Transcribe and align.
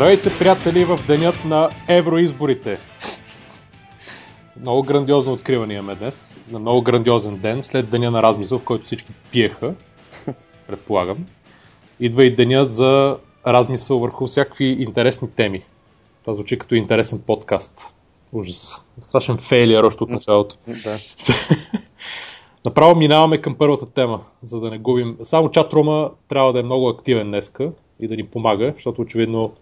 Здравейте, 0.00 0.38
приятели, 0.38 0.84
в 0.84 0.98
денят 1.06 1.44
на 1.44 1.70
евроизборите. 1.88 2.78
Много 4.60 4.82
грандиозно 4.82 5.32
откриване 5.32 5.74
имаме 5.74 5.94
днес, 5.94 6.40
на 6.50 6.58
много 6.58 6.82
грандиозен 6.82 7.38
ден, 7.38 7.62
след 7.62 7.90
деня 7.90 8.10
на 8.10 8.22
размисъл, 8.22 8.58
в 8.58 8.64
който 8.64 8.84
всички 8.84 9.12
пиеха, 9.32 9.74
предполагам. 10.66 11.26
Идва 12.00 12.24
и 12.24 12.34
деня 12.36 12.64
за 12.64 13.18
размисъл 13.46 13.98
върху 13.98 14.26
всякакви 14.26 14.64
интересни 14.64 15.30
теми. 15.30 15.62
Това 16.20 16.34
звучи 16.34 16.58
като 16.58 16.74
интересен 16.74 17.22
подкаст. 17.26 17.94
Ужас. 18.32 18.86
Страшен 19.00 19.38
фейлиер 19.38 19.82
още 19.82 20.04
от 20.04 20.10
началото. 20.10 20.56
Да. 20.66 20.96
Направо 22.64 22.96
минаваме 22.96 23.38
към 23.38 23.54
първата 23.54 23.86
тема, 23.86 24.20
за 24.42 24.60
да 24.60 24.70
не 24.70 24.78
губим. 24.78 25.16
Само 25.22 25.50
чатрума 25.50 26.10
трябва 26.28 26.52
да 26.52 26.60
е 26.60 26.62
много 26.62 26.88
активен 26.88 27.26
днеска 27.26 27.72
и 28.00 28.08
да 28.08 28.16
ни 28.16 28.26
помага, 28.26 28.72
защото 28.76 29.02
очевидно 29.02 29.52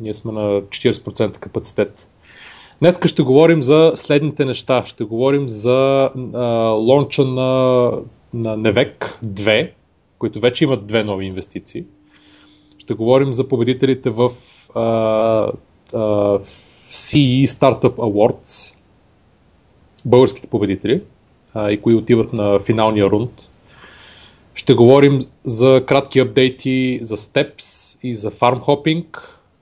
ние 0.00 0.14
сме 0.14 0.32
на 0.32 0.62
40% 0.62 1.38
капацитет. 1.38 2.10
Днеска 2.78 3.08
ще 3.08 3.22
говорим 3.22 3.62
за 3.62 3.92
следните 3.94 4.44
неща. 4.44 4.82
Ще 4.86 5.04
говорим 5.04 5.48
за 5.48 6.10
а, 6.34 6.44
лонча 6.68 7.24
на, 7.24 7.90
на 8.34 8.56
Невек 8.56 9.18
2, 9.24 9.70
които 10.18 10.40
вече 10.40 10.64
имат 10.64 10.86
две 10.86 11.04
нови 11.04 11.26
инвестиции. 11.26 11.84
Ще 12.78 12.94
говорим 12.94 13.32
за 13.32 13.48
победителите 13.48 14.10
в 14.10 14.30
а, 14.74 14.82
а, 14.82 16.38
CE 16.92 17.44
Startup 17.44 17.94
Awards, 17.94 18.76
българските 20.04 20.48
победители 20.48 21.02
а, 21.54 21.72
и 21.72 21.80
кои 21.80 21.94
отиват 21.94 22.32
на 22.32 22.58
финалния 22.58 23.06
рунд. 23.06 23.30
Ще 24.54 24.74
говорим 24.74 25.18
за 25.44 25.82
кратки 25.86 26.18
апдейти 26.18 26.98
за 27.02 27.16
Steps 27.16 27.98
и 28.02 28.14
за 28.14 28.30
Farm 28.30 28.60
Hopping. 28.60 29.06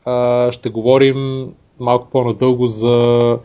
А, 0.04 0.52
ще 0.52 0.70
говорим 0.70 1.48
малко 1.80 2.08
по-надълго 2.10 2.66
за 2.66 3.38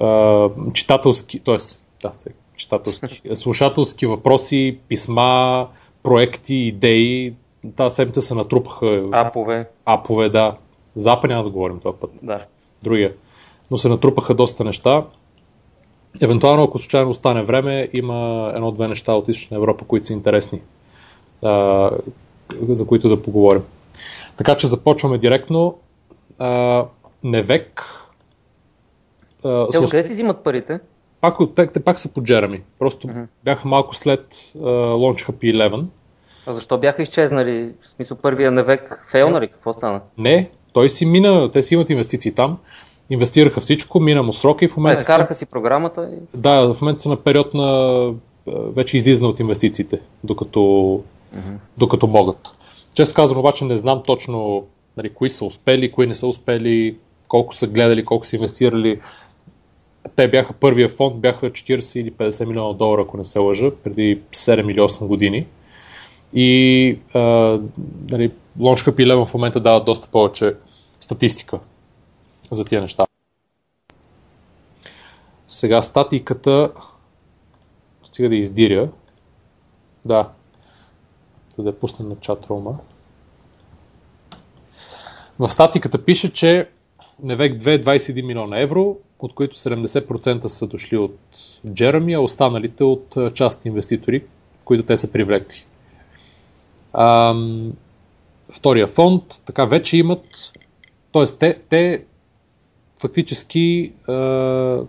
а, 0.00 0.48
читателски, 0.72 1.40
т.е. 1.40 1.56
да, 2.02 2.12
читателски, 2.56 3.20
слушателски 3.36 4.06
въпроси, 4.06 4.78
писма, 4.88 5.66
проекти, 6.02 6.54
идеи. 6.54 7.34
Тази 7.76 7.94
седмица 7.94 8.22
се 8.22 8.34
натрупаха 8.34 9.08
Апове. 9.12 9.68
апове, 9.84 10.28
да. 10.28 10.56
Запад 10.96 11.30
няма 11.30 11.44
да 11.44 11.50
говорим 11.50 11.80
този 11.80 11.98
път. 12.00 12.10
Да. 12.22 12.44
Другия. 12.82 13.12
Но 13.70 13.78
се 13.78 13.88
натрупаха 13.88 14.34
доста 14.34 14.64
неща. 14.64 15.04
Евентуално, 16.22 16.62
ако 16.62 16.78
случайно 16.78 17.10
остане 17.10 17.42
време, 17.42 17.88
има 17.92 18.50
едно-две 18.54 18.88
неща 18.88 19.14
от 19.14 19.28
Източна 19.28 19.56
Европа, 19.56 19.84
които 19.84 20.06
са 20.06 20.12
интересни, 20.12 20.60
а, 21.42 21.90
за 22.68 22.86
които 22.86 23.08
да 23.08 23.22
поговорим. 23.22 23.62
Така 24.36 24.56
че 24.56 24.66
започваме 24.66 25.18
директно. 25.18 25.78
А, 26.38 26.84
Невек. 27.24 27.82
А, 29.44 29.68
Те 29.68 29.78
откъде 29.78 30.02
си 30.02 30.12
взимат 30.12 30.44
парите? 30.44 30.80
пак, 31.20 31.36
те, 31.54 31.66
те 31.66 31.80
пак 31.80 31.98
са 31.98 32.14
по 32.14 32.22
Джереми. 32.22 32.62
Просто 32.78 33.08
Мгм. 33.08 33.20
бяха 33.44 33.68
малко 33.68 33.96
след 33.96 34.34
uh, 34.34 34.56
Launch 34.94 35.30
Hub 35.30 35.56
11. 35.70 35.84
А 36.46 36.54
защо 36.54 36.78
бяха 36.78 37.02
изчезнали? 37.02 37.74
В 37.82 37.88
смисъл 37.88 38.16
първия 38.16 38.52
навек 38.52 39.06
фейл, 39.10 39.30
нали? 39.30 39.48
Какво 39.48 39.72
стана? 39.72 40.00
Не, 40.18 40.50
той 40.72 40.90
си 40.90 41.06
мина, 41.06 41.50
те 41.50 41.62
си 41.62 41.74
имат 41.74 41.90
инвестиции 41.90 42.32
там. 42.32 42.58
Инвестираха 43.10 43.60
всичко, 43.60 44.00
мина 44.00 44.22
му 44.22 44.32
срока 44.32 44.64
и 44.64 44.68
в 44.68 44.74
Те 44.74 44.80
момента 44.80 45.04
са, 45.04 45.12
скараха 45.12 45.34
си 45.34 45.46
програмата 45.46 46.10
и... 46.12 46.38
да, 46.38 46.74
в 46.74 46.80
момента 46.80 47.02
са 47.02 47.08
на 47.08 47.16
период 47.16 47.54
на 47.54 47.64
а, 47.64 48.12
вече 48.52 48.96
излизане 48.96 49.28
от 49.30 49.40
инвестициите, 49.40 50.00
докато, 50.24 51.02
докато 51.78 52.06
могат. 52.06 52.48
Често 52.96 53.14
казвам 53.14 53.38
обаче 53.38 53.64
не 53.64 53.76
знам 53.76 54.02
точно 54.06 54.66
нали, 54.96 55.14
кои 55.14 55.30
са 55.30 55.44
успели, 55.44 55.92
кои 55.92 56.06
не 56.06 56.14
са 56.14 56.26
успели, 56.26 56.96
колко 57.28 57.54
са 57.54 57.66
гледали, 57.66 58.04
колко 58.04 58.26
са 58.26 58.36
инвестирали. 58.36 59.00
Те 60.16 60.28
бяха 60.28 60.52
първия 60.52 60.88
фонд, 60.88 61.16
бяха 61.16 61.50
40 61.50 62.00
или 62.00 62.12
50 62.12 62.44
милиона 62.46 62.72
долара, 62.72 63.02
ако 63.02 63.16
не 63.16 63.24
се 63.24 63.38
лъжа, 63.38 63.70
преди 63.84 64.20
7 64.32 64.70
или 64.70 64.80
8 64.80 65.06
години. 65.06 65.46
И 66.34 66.98
а, 67.14 67.20
нали, 68.10 68.32
Launch 68.58 68.90
Hub 68.90 68.90
11 68.90 69.26
в 69.26 69.34
момента 69.34 69.60
дава 69.60 69.84
доста 69.84 70.08
повече 70.08 70.54
статистика 71.00 71.58
за 72.50 72.64
тия 72.64 72.80
неща. 72.80 73.06
Сега 75.46 75.82
статиката 75.82 76.70
стига 78.04 78.28
да 78.28 78.36
издиря. 78.36 78.88
Да. 80.04 80.28
Да 81.56 81.62
да 81.62 81.68
я 81.68 81.78
пусна 81.78 82.08
на 82.08 82.16
чатрума. 82.16 82.78
В 85.38 85.50
статиката 85.50 86.04
пише, 86.04 86.32
че 86.32 86.68
Невек 87.22 87.54
2 87.54 87.74
е 87.74 87.82
21 87.82 88.26
милиона 88.26 88.60
евро, 88.60 88.96
от 89.18 89.34
които 89.34 89.56
70% 89.56 90.46
са 90.46 90.66
дошли 90.66 90.96
от 90.96 91.18
Джереми, 91.72 92.14
а 92.14 92.20
останалите 92.20 92.84
от 92.84 93.16
а, 93.16 93.30
частни 93.30 93.68
инвеститори, 93.68 94.24
които 94.64 94.86
те 94.86 94.96
са 94.96 95.12
привлекли. 95.12 95.64
Ам, 96.92 97.72
втория 98.50 98.86
фонд, 98.86 99.22
така 99.46 99.64
вече 99.64 99.96
имат, 99.96 100.52
т.е. 101.12 101.24
те, 101.38 101.58
те 101.68 102.04
фактически 103.00 103.92
а, 104.08 104.80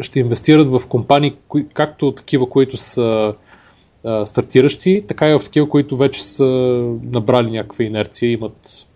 ще 0.00 0.20
инвестират 0.20 0.68
в 0.68 0.82
компании, 0.88 1.32
кои, 1.48 1.68
както 1.74 2.12
такива, 2.12 2.48
които 2.48 2.76
са 2.76 3.34
а, 4.04 4.26
стартиращи, 4.26 5.04
така 5.08 5.30
и 5.30 5.38
в 5.38 5.44
такива, 5.44 5.68
които 5.68 5.96
вече 5.96 6.22
са 6.22 6.44
набрали 7.02 7.50
някаква 7.50 7.84
инерция, 7.84 8.30
имат, 8.30 8.86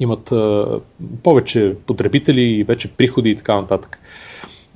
имат 0.00 0.32
а, 0.32 0.80
повече 1.22 1.76
потребители 1.86 2.42
и 2.42 2.64
вече 2.64 2.92
приходи 2.92 3.30
и 3.30 3.36
така 3.36 3.54
нататък. 3.54 3.98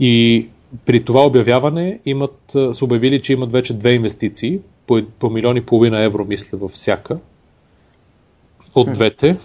И 0.00 0.46
при 0.86 1.04
това 1.04 1.26
обявяване 1.26 2.00
имат, 2.06 2.40
са 2.50 2.84
обявили, 2.84 3.20
че 3.20 3.32
имат 3.32 3.52
вече 3.52 3.74
две 3.74 3.92
инвестиции, 3.92 4.60
по, 4.86 5.02
по 5.18 5.30
милион 5.30 5.56
и 5.56 5.66
половина 5.66 6.02
евро, 6.02 6.24
мисля, 6.24 6.58
във 6.58 6.70
всяка 6.70 7.18
от 8.74 8.92
двете. 8.92 9.36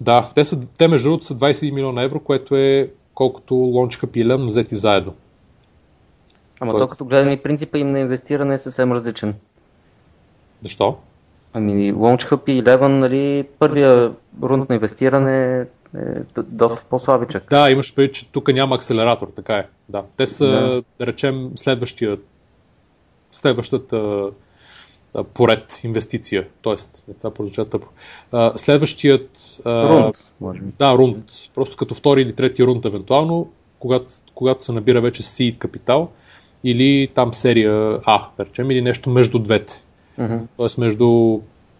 Да, 0.00 0.30
те, 0.34 0.44
са, 0.44 0.66
те 0.78 0.88
между 0.88 1.08
другото 1.08 1.26
са 1.26 1.34
21 1.34 1.72
милиона 1.72 2.02
евро, 2.02 2.20
което 2.20 2.56
е 2.56 2.90
колкото 3.14 3.54
и 3.54 4.24
Lem 4.24 4.46
взети 4.46 4.76
заедно. 4.76 5.14
Ама 6.60 6.72
Тоест- 6.72 6.80
то 6.80 6.90
като 6.90 7.04
гледаме 7.04 7.32
и 7.32 7.42
принципа 7.42 7.78
им 7.78 7.92
на 7.92 8.00
инвестиране 8.00 8.54
е 8.54 8.58
съвсем 8.58 8.92
различен. 8.92 9.34
Защо? 10.62 10.96
Ами 11.52 11.92
Launch 11.94 12.22
Hub 12.22 12.50
и 12.50 12.64
Eleven, 12.64 12.86
нали, 12.88 13.46
първия 13.58 14.12
рунд 14.42 14.68
на 14.68 14.74
инвестиране 14.74 15.60
е 15.60 15.64
доста 16.42 16.84
по-слабичък. 16.90 17.46
Да, 17.50 17.70
имаш 17.70 17.94
предвид, 17.94 18.14
че 18.14 18.28
тук 18.32 18.48
няма 18.48 18.74
акселератор, 18.74 19.28
така 19.36 19.56
е. 19.56 19.66
Да. 19.88 20.02
Те 20.16 20.26
са, 20.26 20.46
да, 20.46 20.82
Да. 20.98 21.06
речем, 21.06 21.50
следващия, 21.56 22.18
следващата 23.32 24.28
поред 25.34 25.80
инвестиция. 25.84 26.46
Тоест, 26.62 27.04
не, 27.08 27.14
това 27.14 27.30
прозвуча 27.30 27.64
тъпо. 27.68 27.86
Следващият... 28.56 29.60
Рунд, 29.66 30.16
може 30.40 30.60
би. 30.60 30.72
Да, 30.78 30.94
рунд. 30.98 31.24
Просто 31.54 31.76
като 31.76 31.94
втори 31.94 32.22
или 32.22 32.32
трети 32.32 32.64
рунд, 32.64 32.84
евентуално, 32.84 33.52
когато, 33.78 34.04
когато 34.34 34.64
се 34.64 34.72
набира 34.72 35.00
вече 35.00 35.22
seed 35.22 35.58
капитал 35.58 36.10
или 36.64 37.08
там 37.14 37.34
серия 37.34 38.00
А, 38.04 38.28
да 38.38 38.44
речем, 38.44 38.70
или 38.70 38.82
нещо 38.82 39.10
между 39.10 39.38
двете. 39.38 39.82
Мгм. 40.18 40.36
Тоест 40.56 40.78
между 40.78 41.04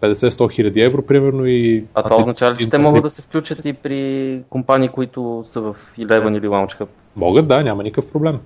50-100 0.00 0.53
хиляди 0.53 0.81
евро, 0.81 1.03
примерно, 1.03 1.47
и... 1.47 1.84
А 1.95 2.03
това 2.03 2.16
означава 2.16 2.53
ли, 2.53 2.59
че 2.59 2.71
те 2.71 2.78
могат 2.78 3.03
да 3.03 3.10
се 3.10 3.22
включат 3.22 3.65
и 3.65 3.72
при 3.72 4.41
компании, 4.51 4.89
които 4.89 5.42
са 5.47 5.60
в 5.60 5.77
Eleven 5.98 6.39
или 6.39 6.47
Launch 6.47 6.81
Hub? 6.81 6.89
Могат, 7.16 7.48
да, 7.48 7.65
няма 7.65 7.83
никакъв 7.83 8.13
проблем. 8.13 8.39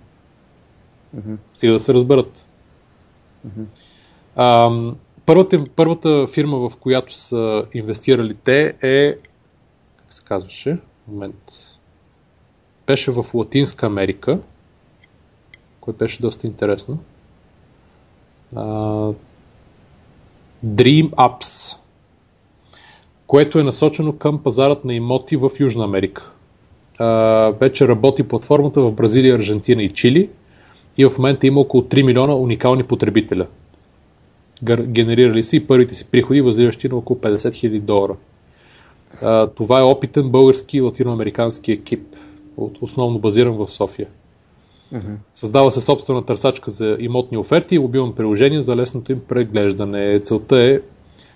Мгм. 1.14 1.34
Стига 1.54 1.72
да 1.72 1.80
се 1.80 1.94
разберат. 1.94 2.44
Ам, 4.36 4.96
първата, 5.26 5.58
първата 5.76 6.26
фирма, 6.26 6.68
в 6.68 6.76
която 6.76 7.14
са 7.14 7.64
инвестирали 7.74 8.34
те 8.44 8.74
е, 8.82 9.12
как 9.96 10.12
се 10.12 10.24
казваше, 10.24 10.78
момент, 11.08 11.52
беше 12.86 13.10
в 13.10 13.26
Латинска 13.34 13.86
Америка, 13.86 14.38
което 15.88 15.98
беше 15.98 16.22
доста 16.22 16.46
интересно. 16.46 16.98
А, 18.56 18.62
Dream 20.66 21.10
Apps, 21.10 21.76
което 23.26 23.58
е 23.58 23.62
насочено 23.62 24.12
към 24.12 24.42
пазарът 24.42 24.84
на 24.84 24.94
имоти 24.94 25.36
в 25.36 25.50
Южна 25.60 25.84
Америка. 25.84 26.32
А, 26.98 27.06
вече 27.60 27.88
работи 27.88 28.22
платформата 28.22 28.82
в 28.82 28.92
Бразилия, 28.92 29.36
Аржентина 29.36 29.82
и 29.82 29.92
Чили 29.92 30.30
и 30.98 31.06
в 31.06 31.18
момента 31.18 31.46
има 31.46 31.60
около 31.60 31.82
3 31.82 32.02
милиона 32.02 32.34
уникални 32.34 32.82
потребителя. 32.82 33.46
Генерирали 34.64 35.42
си 35.42 35.56
и 35.56 35.66
първите 35.66 35.94
си 35.94 36.10
приходи, 36.10 36.40
възлизащи 36.40 36.88
на 36.88 36.96
около 36.96 37.18
50 37.18 37.36
000 37.36 37.80
долара. 37.80 38.16
А, 39.22 39.46
това 39.46 39.78
е 39.78 39.82
опитен 39.82 40.28
български 40.28 40.76
и 40.76 40.80
латиноамерикански 40.80 41.72
екип, 41.72 42.16
основно 42.80 43.18
базиран 43.18 43.54
в 43.54 43.68
София. 43.68 44.08
Създава 45.32 45.70
се 45.70 45.80
собствена 45.80 46.24
търсачка 46.24 46.70
за 46.70 46.96
имотни 47.00 47.38
оферти 47.38 47.74
и 47.74 47.78
мобилно 47.78 48.14
приложение 48.14 48.62
за 48.62 48.76
лесното 48.76 49.12
им 49.12 49.20
преглеждане. 49.28 50.20
Целта 50.20 50.62
е 50.62 50.80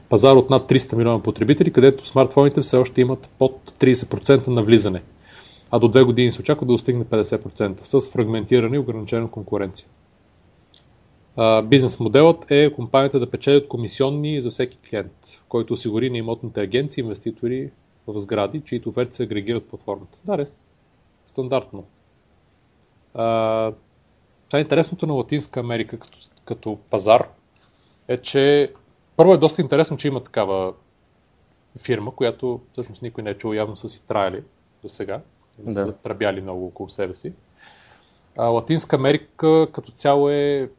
пазар 0.09 0.37
от 0.37 0.51
над 0.51 0.71
300 0.71 0.97
милиона 0.97 1.23
потребители, 1.23 1.73
където 1.73 2.07
смартфоните 2.07 2.61
все 2.61 2.77
още 2.77 3.01
имат 3.01 3.31
под 3.39 3.71
30% 3.71 4.49
на 4.49 4.63
влизане. 4.63 5.03
А 5.71 5.79
до 5.79 5.89
2 5.89 6.05
години 6.05 6.31
се 6.31 6.41
очаква 6.41 6.67
да 6.67 6.73
достигне 6.73 7.05
50% 7.05 7.85
с 7.85 8.11
фрагментирана 8.11 8.77
и 8.77 8.79
ограничена 8.79 9.31
конкуренция. 9.31 9.87
Бизнес 11.65 12.01
моделът 12.01 12.47
е 12.51 12.73
компанията 12.73 13.21
да 13.21 13.31
печелят 13.31 13.69
комисионни 13.69 14.43
за 14.43 14.51
всеки 14.51 14.77
клиент, 14.91 15.43
който 15.49 15.73
осигури 15.75 16.11
на 16.11 16.19
имотните 16.19 16.61
агенции 16.61 17.03
инвеститори 17.03 17.71
в 18.07 18.19
сгради, 18.19 18.61
чието 18.61 18.89
оферти 18.89 19.15
се 19.15 19.23
агрегират 19.23 19.65
платформата. 19.65 20.19
Да, 20.25 20.39
рест. 20.39 20.57
Стандартно. 21.27 21.85
А, 23.15 23.73
това 24.49 24.59
е 24.59 24.63
интересното 24.63 25.07
на 25.07 25.13
Латинска 25.13 25.61
Америка 25.61 25.99
като, 25.99 26.19
като 26.45 26.79
пазар 26.91 27.29
е, 28.09 28.17
че 28.17 28.73
първо 29.17 29.35
е 29.35 29.39
доста 29.39 29.63
интересно, 29.63 29.97
че 29.97 30.09
има 30.09 30.25
такава 30.25 30.75
фирма, 31.79 32.15
която 32.15 32.61
всъщност 32.73 33.03
никой 33.03 33.25
не 33.25 33.31
е 33.31 33.39
чул, 33.39 33.55
явно 33.55 33.77
са 33.77 33.89
си 33.89 34.07
траяли 34.07 34.43
до 34.83 34.89
сега. 34.89 35.21
Да. 35.59 35.73
са 35.73 35.93
тръбяли 35.93 36.41
много 36.41 36.67
около 36.67 36.89
себе 36.89 37.15
си. 37.15 37.33
А, 38.37 38.47
Латинска 38.47 38.97
Америка 38.97 39.67
като 39.73 39.93
цяло 39.93 40.31
е 40.31 40.71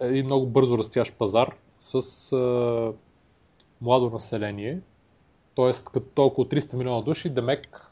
един 0.00 0.26
много 0.26 0.46
бързо 0.46 0.78
растящ 0.78 1.18
пазар 1.18 1.54
с 1.78 2.32
а, 2.32 2.92
младо 3.80 4.10
население, 4.10 4.80
т.е. 5.56 5.70
като 5.92 6.24
около 6.24 6.46
300 6.46 6.74
милиона 6.74 7.02
души, 7.02 7.30
Демек 7.30 7.90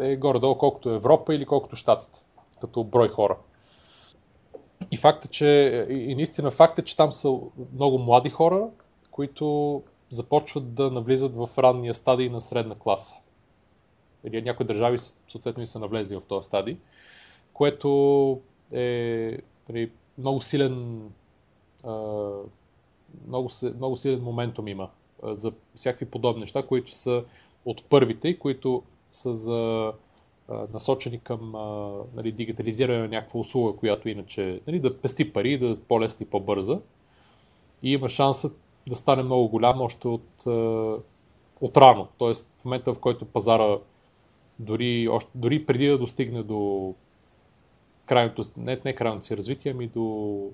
е 0.00 0.16
горе-долу 0.16 0.58
колкото 0.58 0.90
Европа 0.90 1.34
или 1.34 1.46
колкото 1.46 1.76
Штатите, 1.76 2.20
като 2.60 2.84
брой 2.84 3.08
хора. 3.08 3.36
И 4.90 4.96
факта, 4.96 5.28
че, 5.28 5.86
и 5.90 6.14
наистина 6.14 6.50
факт 6.50 6.78
е, 6.78 6.82
че 6.82 6.96
там 6.96 7.12
са 7.12 7.38
много 7.72 7.98
млади 7.98 8.30
хора, 8.30 8.68
които 9.10 9.82
започват 10.08 10.74
да 10.74 10.90
навлизат 10.90 11.36
в 11.36 11.50
ранния 11.58 11.94
стадий 11.94 12.28
на 12.28 12.40
средна 12.40 12.74
класа. 12.74 13.16
Или 14.24 14.42
някои 14.42 14.66
държави 14.66 14.98
съответно 15.28 15.62
и 15.62 15.66
са 15.66 15.78
навлезли 15.78 16.16
в 16.16 16.22
този 16.28 16.46
стадий, 16.46 16.76
което 17.52 18.40
е 18.72 19.38
нали, 19.68 19.90
много 20.18 20.40
силен 20.40 21.02
много, 23.26 23.50
много 23.76 23.96
силен 23.96 24.22
моментум 24.22 24.68
има 24.68 24.88
за 25.22 25.52
всякакви 25.74 26.06
подобни 26.06 26.40
неща, 26.40 26.66
които 26.66 26.92
са 26.92 27.24
от 27.64 27.84
първите 27.84 28.28
и 28.28 28.38
които 28.38 28.82
са 29.12 29.32
за, 29.32 29.92
насочени 30.48 31.20
към 31.20 31.52
нали, 32.14 32.32
дигитализиране 32.32 32.98
на 32.98 33.08
някаква 33.08 33.40
услуга, 33.40 33.78
която 33.78 34.08
иначе 34.08 34.60
нали, 34.66 34.80
да 34.80 35.00
пести 35.00 35.32
пари, 35.32 35.58
да 35.58 35.70
е 35.70 35.74
по-лесна 35.88 36.24
и 36.24 36.30
по-бърза. 36.30 36.80
И 37.82 37.92
има 37.92 38.08
шанса 38.08 38.50
да 38.88 38.96
стане 38.96 39.22
много 39.22 39.48
голям 39.48 39.80
още 39.80 40.08
от, 40.08 40.46
от 41.60 41.76
рано. 41.76 42.08
Тоест 42.18 42.50
в 42.54 42.64
момента, 42.64 42.94
в 42.94 42.98
който 42.98 43.24
пазара 43.24 43.78
дори, 44.58 45.08
още, 45.08 45.30
дори 45.34 45.66
преди 45.66 45.86
да 45.86 45.98
достигне 45.98 46.42
до 46.42 46.94
крайното, 48.06 48.42
не, 48.56 48.80
не 48.84 48.94
крайното 48.94 49.26
си 49.26 49.36
развитие, 49.36 49.72
ами 49.72 49.86
до 49.86 50.50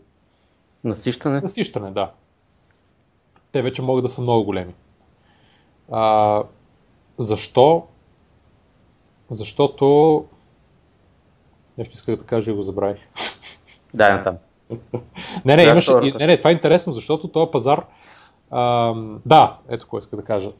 Насищане? 0.85 1.41
Насищане, 1.41 1.91
да. 1.91 2.13
Те 3.53 3.63
вече 3.63 3.83
могат 3.83 4.05
да 4.05 4.09
са 4.09 4.23
много 4.23 4.45
големи. 4.45 4.75
А, 5.91 6.43
защо? 7.19 7.87
Защото... 9.31 10.25
Нещо 11.79 11.95
исках 11.95 12.17
да 12.17 12.25
кажа 12.25 12.51
и 12.51 12.55
го 12.55 12.63
забравих. 12.63 12.99
Да, 13.95 14.23
там. 14.23 14.37
не, 15.45 15.57
не, 15.57 15.63
имаше, 15.63 15.93
не, 15.95 16.27
не, 16.27 16.39
това 16.39 16.51
е 16.51 16.53
интересно, 16.53 16.93
защото 16.93 17.29
този 17.29 17.51
пазар... 17.51 17.87
А, 18.51 18.95
да, 19.27 19.57
ето 19.69 19.85
какво 19.85 19.99
иска 19.99 20.17
да 20.17 20.25
кажа. 20.25 20.51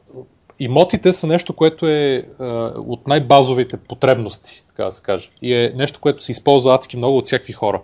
Имотите 0.59 1.13
са 1.13 1.27
нещо, 1.27 1.53
което 1.53 1.87
е 1.87 2.27
а, 2.39 2.45
от 2.75 3.07
най-базовите 3.07 3.77
потребности, 3.77 4.63
така 4.67 4.83
да 4.83 4.91
се 4.91 5.03
каже. 5.03 5.29
И 5.41 5.53
е 5.53 5.73
нещо, 5.75 5.99
което 5.99 6.23
се 6.23 6.31
използва 6.31 6.75
адски 6.75 6.97
много 6.97 7.17
от 7.17 7.25
всякакви 7.25 7.53
хора. 7.53 7.81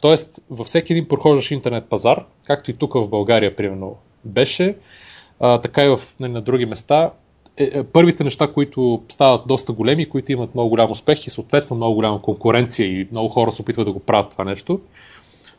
Тоест, 0.00 0.40
във 0.50 0.66
всеки 0.66 0.92
един 0.92 1.08
прохождащ 1.08 1.50
интернет 1.50 1.84
пазар, 1.88 2.24
както 2.46 2.70
и 2.70 2.74
тук 2.74 2.94
в 2.94 3.08
България, 3.08 3.56
примерно, 3.56 3.96
беше, 4.24 4.76
а, 5.40 5.60
така 5.60 5.84
и 5.84 5.88
в, 5.88 6.00
нали, 6.20 6.32
на 6.32 6.42
други 6.42 6.66
места, 6.66 7.10
е, 7.56 7.70
е, 7.72 7.84
първите 7.84 8.24
неща, 8.24 8.52
които 8.52 9.02
стават 9.08 9.42
доста 9.46 9.72
големи, 9.72 10.08
които 10.08 10.32
имат 10.32 10.54
много 10.54 10.70
голям 10.70 10.90
успех 10.90 11.26
и 11.26 11.30
съответно 11.30 11.76
много 11.76 11.94
голяма 11.94 12.22
конкуренция 12.22 12.86
и 12.86 13.08
много 13.10 13.28
хора 13.28 13.52
се 13.52 13.62
опитват 13.62 13.86
да 13.86 13.92
го 13.92 14.00
правят 14.00 14.30
това 14.30 14.44
нещо, 14.44 14.80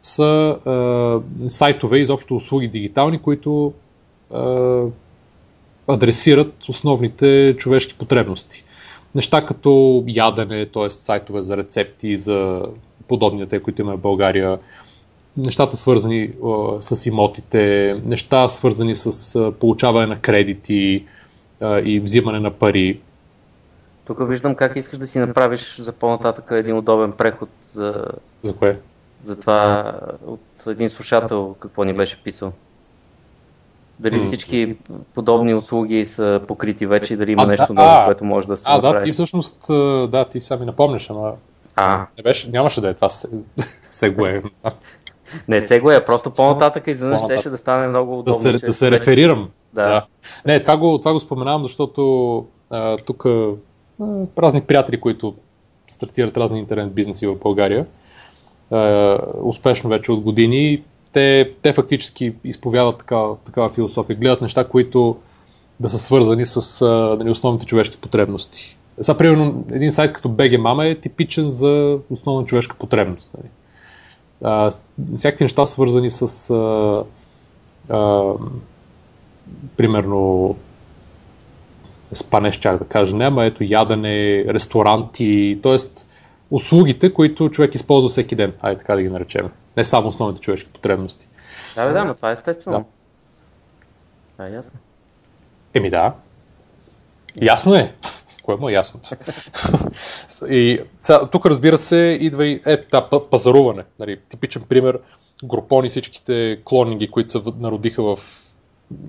са 0.01 0.57
е, 1.43 1.49
сайтове, 1.49 1.99
изобщо 1.99 2.35
услуги 2.35 2.67
дигитални, 2.67 3.21
които 3.21 3.73
е, 4.33 4.37
адресират 5.87 6.63
основните 6.69 7.55
човешки 7.57 7.95
потребности. 7.97 8.63
Неща 9.15 9.45
като 9.45 10.03
ядене, 10.07 10.65
т.е. 10.65 10.89
сайтове 10.89 11.41
за 11.41 11.57
рецепти, 11.57 12.17
за 12.17 12.61
подобни 13.07 13.47
те, 13.47 13.59
които 13.59 13.81
има 13.81 13.97
в 13.97 14.01
България, 14.01 14.59
нещата 15.37 15.77
свързани 15.77 16.31
а, 16.45 16.81
с 16.81 17.05
имотите, 17.05 17.95
неща 18.05 18.47
свързани 18.47 18.95
с 18.95 19.35
а, 19.35 19.51
получаване 19.51 20.05
на 20.05 20.19
кредити 20.19 21.05
а, 21.61 21.79
и 21.79 21.99
взимане 21.99 22.39
на 22.39 22.51
пари. 22.51 22.99
Тук 24.05 24.29
виждам 24.29 24.55
как 24.55 24.75
искаш 24.75 24.99
да 24.99 25.07
си 25.07 25.19
направиш 25.19 25.75
за 25.79 25.91
по-нататък 25.91 26.47
един 26.51 26.77
удобен 26.77 27.11
преход 27.11 27.49
за... 27.63 28.05
За 28.43 28.55
кое? 28.55 28.79
За 29.21 29.39
това 29.39 29.93
от 30.25 30.67
един 30.67 30.89
слушател 30.89 31.55
какво 31.59 31.83
ни 31.83 31.93
беше 31.93 32.23
писал. 32.23 32.51
Дали 33.99 34.19
всички 34.19 34.75
подобни 35.13 35.53
услуги 35.53 36.05
са 36.05 36.41
покрити 36.47 36.85
вече 36.85 37.13
и 37.13 37.17
дали 37.17 37.31
има 37.31 37.43
а, 37.43 37.47
нещо 37.47 37.73
ново, 37.73 37.89
а, 37.89 38.05
което 38.05 38.25
може 38.25 38.47
да 38.47 38.57
се 38.57 38.63
А, 38.67 38.75
направи. 38.75 38.99
да, 38.99 38.99
ти 38.99 39.11
всъщност, 39.11 39.65
да, 40.11 40.25
ти 40.31 40.41
сами 40.41 40.65
напомняш, 40.65 41.09
ама 41.09 41.33
а. 41.75 42.05
Не 42.17 42.23
беше, 42.23 42.49
нямаше 42.49 42.81
да 42.81 42.89
е 42.89 42.93
това 42.93 43.09
сегуе. 43.89 44.43
Не 45.47 45.61
сегуе, 45.61 46.03
просто 46.03 46.31
по-нататък 46.31 46.87
изведнъж 46.87 47.21
щеше 47.21 47.49
да 47.49 47.57
стане 47.57 47.87
много 47.87 48.19
удобно. 48.19 48.51
Да 48.51 48.59
се, 48.59 48.65
да 48.65 48.73
се 48.73 48.91
реферирам. 48.91 49.49
Да. 49.75 50.05
Не, 50.45 50.59
това 50.59 50.77
го, 50.77 50.97
това 50.99 51.13
го 51.13 51.19
споменавам, 51.19 51.63
защото 51.63 52.45
тук 53.05 53.25
а, 53.25 53.53
разни 54.37 54.61
приятели, 54.61 55.01
които 55.01 55.33
стартират 55.87 56.37
разни 56.37 56.59
интернет 56.59 56.93
бизнеси 56.93 57.27
в 57.27 57.35
България, 57.35 57.85
а, 58.71 59.17
успешно 59.43 59.89
вече 59.89 60.11
от 60.11 60.21
години, 60.21 60.77
те, 61.13 61.51
те 61.61 61.73
фактически 61.73 62.33
изповядат 62.43 62.97
такава, 62.97 63.35
такава 63.37 63.69
философия. 63.69 64.15
Гледат 64.15 64.41
неща, 64.41 64.67
които 64.67 65.17
да 65.79 65.89
са 65.89 65.97
свързани 65.97 66.45
с 66.45 66.81
а, 66.81 67.15
нали, 67.19 67.29
основните 67.29 67.65
човешки 67.65 67.97
потребности. 67.97 68.77
Сега, 69.01 69.17
примерно, 69.17 69.65
един 69.71 69.91
сайт 69.91 70.13
като 70.13 70.29
BG 70.29 70.57
Mama 70.57 70.91
е 70.91 70.95
типичен 70.95 71.49
за 71.49 71.97
основна 72.09 72.45
човешка 72.45 72.75
потребност. 72.79 73.31
Нали. 73.37 73.49
А, 74.43 74.71
всякакви 75.15 75.45
неща 75.45 75.65
свързани 75.65 76.09
с 76.09 76.49
а, 76.49 77.03
а, 77.89 78.33
примерно 79.77 80.55
спане, 82.13 82.51
чак 82.51 82.79
да 82.79 82.85
кажа, 82.85 83.15
не, 83.15 83.25
ама 83.25 83.45
ето 83.45 83.63
ядене, 83.63 84.45
ресторанти, 84.47 85.59
т.е. 85.63 85.75
услугите, 86.51 87.13
които 87.13 87.49
човек 87.49 87.75
използва 87.75 88.09
всеки 88.09 88.35
ден, 88.35 88.53
айде 88.61 88.79
така 88.79 88.95
да 88.95 89.01
ги 89.01 89.09
наречем. 89.09 89.49
Не 89.77 89.83
само 89.83 90.07
основните 90.07 90.41
човешки 90.41 90.69
потребности. 90.69 91.27
Да, 91.75 91.93
да, 91.93 92.05
но 92.05 92.13
това 92.13 92.29
е 92.29 92.33
естествено. 92.33 92.77
Да. 92.77 92.85
Това 94.31 94.47
е 94.47 94.51
ясно. 94.51 94.79
Еми 95.73 95.89
да. 95.89 96.13
Ясно 97.41 97.75
е 97.75 97.93
кое 98.45 98.55
му 98.55 98.69
е 98.69 98.73
ясно. 98.73 98.99
и 100.49 100.79
сега, 100.99 101.27
тук 101.27 101.45
разбира 101.45 101.77
се 101.77 102.17
идва 102.21 102.47
и 102.47 102.61
е, 102.65 102.77
да, 102.77 103.09
пазаруване. 103.31 103.83
Нали, 103.99 104.19
типичен 104.29 104.63
пример, 104.69 104.99
групони 105.43 105.89
всичките 105.89 106.59
клонинги, 106.65 107.07
които 107.07 107.31
се 107.31 107.41
народиха 107.59 108.03
в 108.03 108.19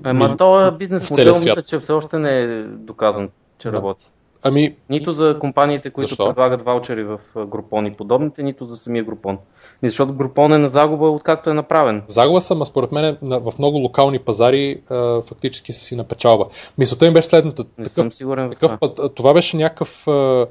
Ама 0.04 0.37
този 0.37 0.76
бизнес 0.76 1.11
модел 1.11 1.35
мисля, 1.35 1.62
че 1.62 1.78
все 1.78 1.92
още 1.92 2.18
не 2.18 2.40
е 2.40 2.62
доказан, 2.62 3.28
че 3.59 3.71
да. 3.71 3.76
работи. 3.76 4.06
Ами... 4.42 4.76
Нито 4.90 5.12
за 5.12 5.38
компаниите, 5.38 5.90
които 5.90 6.09
Защо? 6.09 6.26
предлагат 6.26 6.62
ваучери 6.62 7.04
в 7.04 7.18
групони 7.37 7.92
подобните, 7.92 8.42
нито 8.42 8.64
за 8.64 8.76
самия 8.76 9.04
групон. 9.04 9.38
Защото 9.83 10.12
групон 10.12 10.52
е 10.52 10.59
на 10.59 10.68
загуба, 10.68 11.11
откакто 11.11 11.50
е 11.50 11.54
направен. 11.54 12.02
Загуба 12.09 12.40
съм, 12.40 12.62
а 12.62 12.64
според 12.64 12.92
мен 12.92 13.18
в 13.23 13.52
много 13.59 13.78
локални 13.78 14.18
пазари 14.18 14.80
а, 14.90 15.23
фактически 15.23 15.73
са 15.73 15.80
си 15.80 15.97
на 15.97 16.04
печалба. 16.04 16.47
Мисълта 16.78 17.06
им 17.06 17.12
беше 17.12 17.28
следната. 17.28 17.62
Не 17.62 17.68
такъв, 17.76 17.92
съм 17.92 18.12
сигурен 18.12 18.50
такъв, 18.50 18.73
в 18.73 18.78
това. 18.95 19.09
това 19.09 19.35
беше 19.35 19.56
някакъв 19.56 20.09
а, 20.09 20.47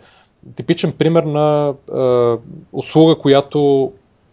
типичен 0.55 0.91
пример 0.91 1.23
на 1.23 1.73
а, 1.93 2.37
услуга, 2.73 3.15
която 3.15 3.91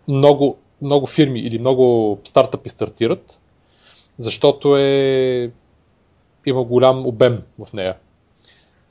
много, 0.08 0.56
много 0.82 1.06
фирми 1.06 1.40
или 1.40 1.58
много 1.58 2.18
стартъпи 2.24 2.68
стартират, 2.68 3.40
защото 4.22 4.76
е 4.76 5.50
има 6.46 6.64
голям 6.64 7.06
обем 7.06 7.42
в 7.58 7.72
нея. 7.72 7.94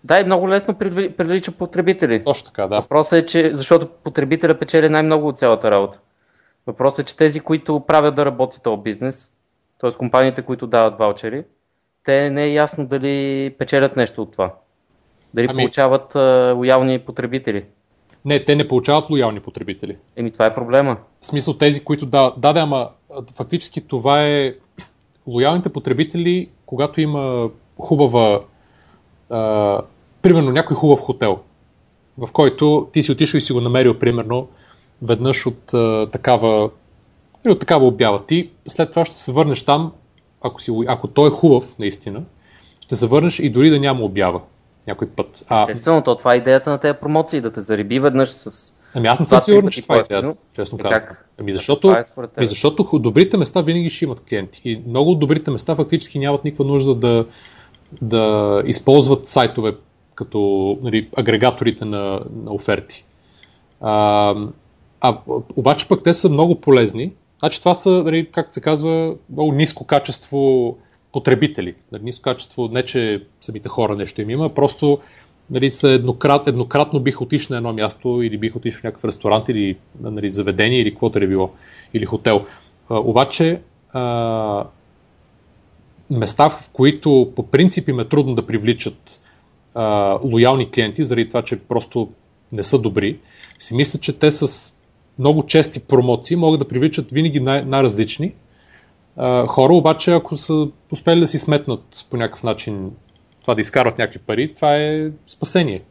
Да, 0.04 0.20
и 0.20 0.24
много 0.24 0.50
лесно 0.50 0.74
привлича 1.18 1.52
потребители. 1.52 2.24
Точно 2.24 2.46
така, 2.46 2.68
да. 2.68 2.76
Въпросът 2.76 3.24
е, 3.24 3.26
че 3.26 3.52
защото 3.54 3.88
потребителя 4.04 4.60
печели 4.60 4.90
най-много 4.90 5.28
от 5.28 5.38
цялата 5.38 5.72
работа. 5.72 6.00
Въпросът 6.68 7.00
е, 7.00 7.10
че 7.10 7.18
тези, 7.18 7.40
които 7.40 7.80
правят 7.80 8.16
да 8.16 8.26
работи 8.26 8.62
този 8.62 8.82
бизнес, 8.82 9.36
т.е. 9.82 9.92
компаниите, 9.92 10.42
които 10.42 10.68
дават 10.68 10.98
ваучери, 10.98 11.44
те 12.04 12.30
не 12.30 12.44
е 12.44 12.54
ясно 12.54 12.86
дали 12.86 13.50
печелят 13.58 13.96
нещо 13.96 14.22
от 14.22 14.32
това. 14.32 14.54
Дали 15.34 15.48
Ами- 15.50 15.64
получават 15.64 16.16
а, 16.16 16.54
лоялни 16.58 17.00
потребители. 17.00 17.66
Не, 18.26 18.46
те 18.46 18.56
не 18.56 18.68
получават 18.68 19.10
лоялни 19.10 19.40
потребители. 19.40 19.98
Еми 20.16 20.32
това 20.32 20.46
е 20.46 20.54
проблема. 20.54 20.98
В 21.22 21.26
смисъл 21.26 21.54
тези, 21.54 21.84
които 21.84 22.06
да, 22.06 22.34
да, 22.38 22.54
да, 22.54 22.60
ама 22.60 22.90
фактически 23.36 23.88
това 23.88 24.24
е 24.24 24.54
лоялните 25.28 25.70
потребители, 25.70 26.50
когато 26.66 27.01
има 27.01 27.50
хубава, 27.80 28.42
а, 29.30 29.82
примерно 30.22 30.51
някой 30.51 30.75
хубав 30.75 31.00
хотел, 31.00 31.40
в 32.18 32.32
който 32.32 32.90
ти 32.94 33.04
си 33.04 33.12
отишъл 33.12 33.38
и 33.38 33.42
си 33.42 33.54
го 33.54 33.62
намерил, 33.62 34.00
примерно, 34.00 34.48
веднъж 35.01 35.48
от 35.48 35.74
а, 35.74 36.10
такава, 36.12 36.70
от 37.48 37.60
такава 37.60 37.88
обява. 37.88 38.25
Ти 38.25 38.50
след 38.68 38.90
това 38.90 39.06
ще 39.06 39.20
се 39.20 39.32
върнеш 39.32 39.66
там, 39.66 39.92
ако, 40.42 40.62
си, 40.62 40.72
ако 40.88 41.08
той 41.08 41.28
е 41.28 41.32
хубав, 41.32 41.80
наистина, 41.80 42.24
ще 42.82 42.96
се 42.96 43.08
върнеш 43.08 43.40
и 43.40 43.50
дори 43.50 43.70
да 43.70 43.80
няма 43.80 44.04
обява 44.04 44.42
някой 44.88 45.10
път. 45.10 45.46
А, 45.48 45.62
Естествено, 45.62 46.04
то 46.04 46.16
това 46.16 46.34
е 46.34 46.38
идеята 46.38 46.70
на 46.70 46.78
тези 46.78 46.98
промоции, 47.01 47.42
да 47.42 47.51
те 47.51 47.62
зариби 47.62 48.00
веднъж 48.00 48.30
с... 48.30 48.74
Ами 48.93 49.07
аз 49.07 49.19
не 49.19 49.25
съм 49.25 49.41
сигурен, 49.41 49.69
че 49.69 49.81
това 49.81 49.95
е 49.95 50.00
идеята, 50.00 50.36
честно 50.55 50.77
Е, 50.79 50.81
казвам. 50.81 51.15
Ами 51.39 51.53
защото, 51.53 51.91
е 51.91 52.03
ами 52.38 52.48
защото 52.48 53.00
добрите 53.00 53.38
места 53.38 53.62
винаги 53.62 53.89
ще 53.89 54.05
имат 54.05 54.21
клиенти. 54.29 54.62
И 54.65 54.81
много 54.88 55.12
от 55.12 55.19
добрите 55.19 55.51
места 55.51 55.75
фактически 55.75 56.19
нямат 56.19 56.43
никаква 56.43 56.65
нужда 56.65 56.95
да, 56.95 57.25
да 58.01 58.63
използват 58.65 59.25
сайтове 59.25 59.75
като 60.15 60.77
нали, 60.81 61.10
агрегаторите 61.17 61.86
на, 61.86 62.21
на 62.43 62.53
оферти. 62.53 63.05
А, 63.81 64.36
а, 65.01 65.17
обаче 65.55 65.88
пък 65.88 66.03
те 66.03 66.13
са 66.13 66.29
много 66.29 66.62
полезни. 66.62 67.12
Значи 67.39 67.60
това 67.60 67.74
са, 67.74 67.89
нали, 67.89 68.29
както 68.31 68.53
се 68.53 68.62
казва, 68.62 69.15
много 69.29 69.51
ниско 69.51 69.86
качество 69.86 70.77
потребители. 71.12 71.75
Нали, 71.91 72.03
ниско 72.03 72.21
качество, 72.21 72.67
не 72.67 72.86
че 72.86 73.24
самите 73.41 73.69
хора 73.69 73.95
нещо 73.95 74.21
им 74.21 74.29
има, 74.29 74.50
просто 74.50 75.00
нали, 75.51 75.72
са 75.72 75.89
еднократ, 75.89 76.48
еднократно 76.48 77.00
бих 77.00 77.22
отишъл 77.22 77.53
на 77.53 77.58
едно 77.58 77.74
място 77.74 78.22
или 78.22 78.38
бих 78.38 78.55
отишъл 78.55 78.79
в 78.79 78.84
някакъв 78.84 79.05
ресторант 79.05 79.50
или 79.50 79.77
нали, 80.01 80.31
заведение 80.31 80.79
или 80.79 80.91
каквото 80.91 81.20
е 81.20 81.27
било, 81.27 81.51
или 81.93 82.05
хотел. 82.05 82.46
А, 82.89 83.00
обаче 83.00 83.62
а, 83.93 84.63
места, 86.10 86.50
в 86.50 86.70
които 86.74 87.31
по 87.36 87.48
принцип 87.48 87.89
им 87.89 88.00
е 88.00 88.08
трудно 88.08 88.36
да 88.36 88.48
привличат 88.48 89.22
а, 89.75 90.17
лоялни 90.24 90.72
клиенти, 90.72 91.03
заради 91.03 91.27
това, 91.27 91.41
че 91.41 91.60
просто 91.60 92.10
не 92.51 92.63
са 92.63 92.79
добри, 92.79 93.17
си 93.60 93.75
мисля, 93.75 94.00
че 94.00 94.20
те 94.20 94.31
с 94.31 94.74
много 95.20 95.46
чести 95.46 95.79
промоции 95.79 96.36
могат 96.36 96.60
да 96.60 96.67
привличат 96.67 97.12
винаги 97.12 97.39
най- 97.39 97.62
най-различни 97.62 98.34
хора, 99.48 99.74
обаче 99.74 100.13
ако 100.13 100.36
са 100.36 100.67
успели 100.91 101.20
да 101.20 101.27
си 101.27 101.39
сметнат 101.39 102.05
по 102.10 102.17
някакъв 102.17 102.43
начин 102.43 102.91
това 103.41 103.55
да 103.55 103.62
изкарват 103.62 103.98
някакви 103.98 104.19
пари, 104.19 104.53
това 104.55 104.75
е 104.75 105.12
спасение. 105.27 105.83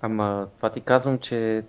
Ама 0.00 0.46
това 0.56 0.70
ти 0.70 0.80
казвам, 0.80 1.18
че 1.18 1.56
е, 1.56 1.62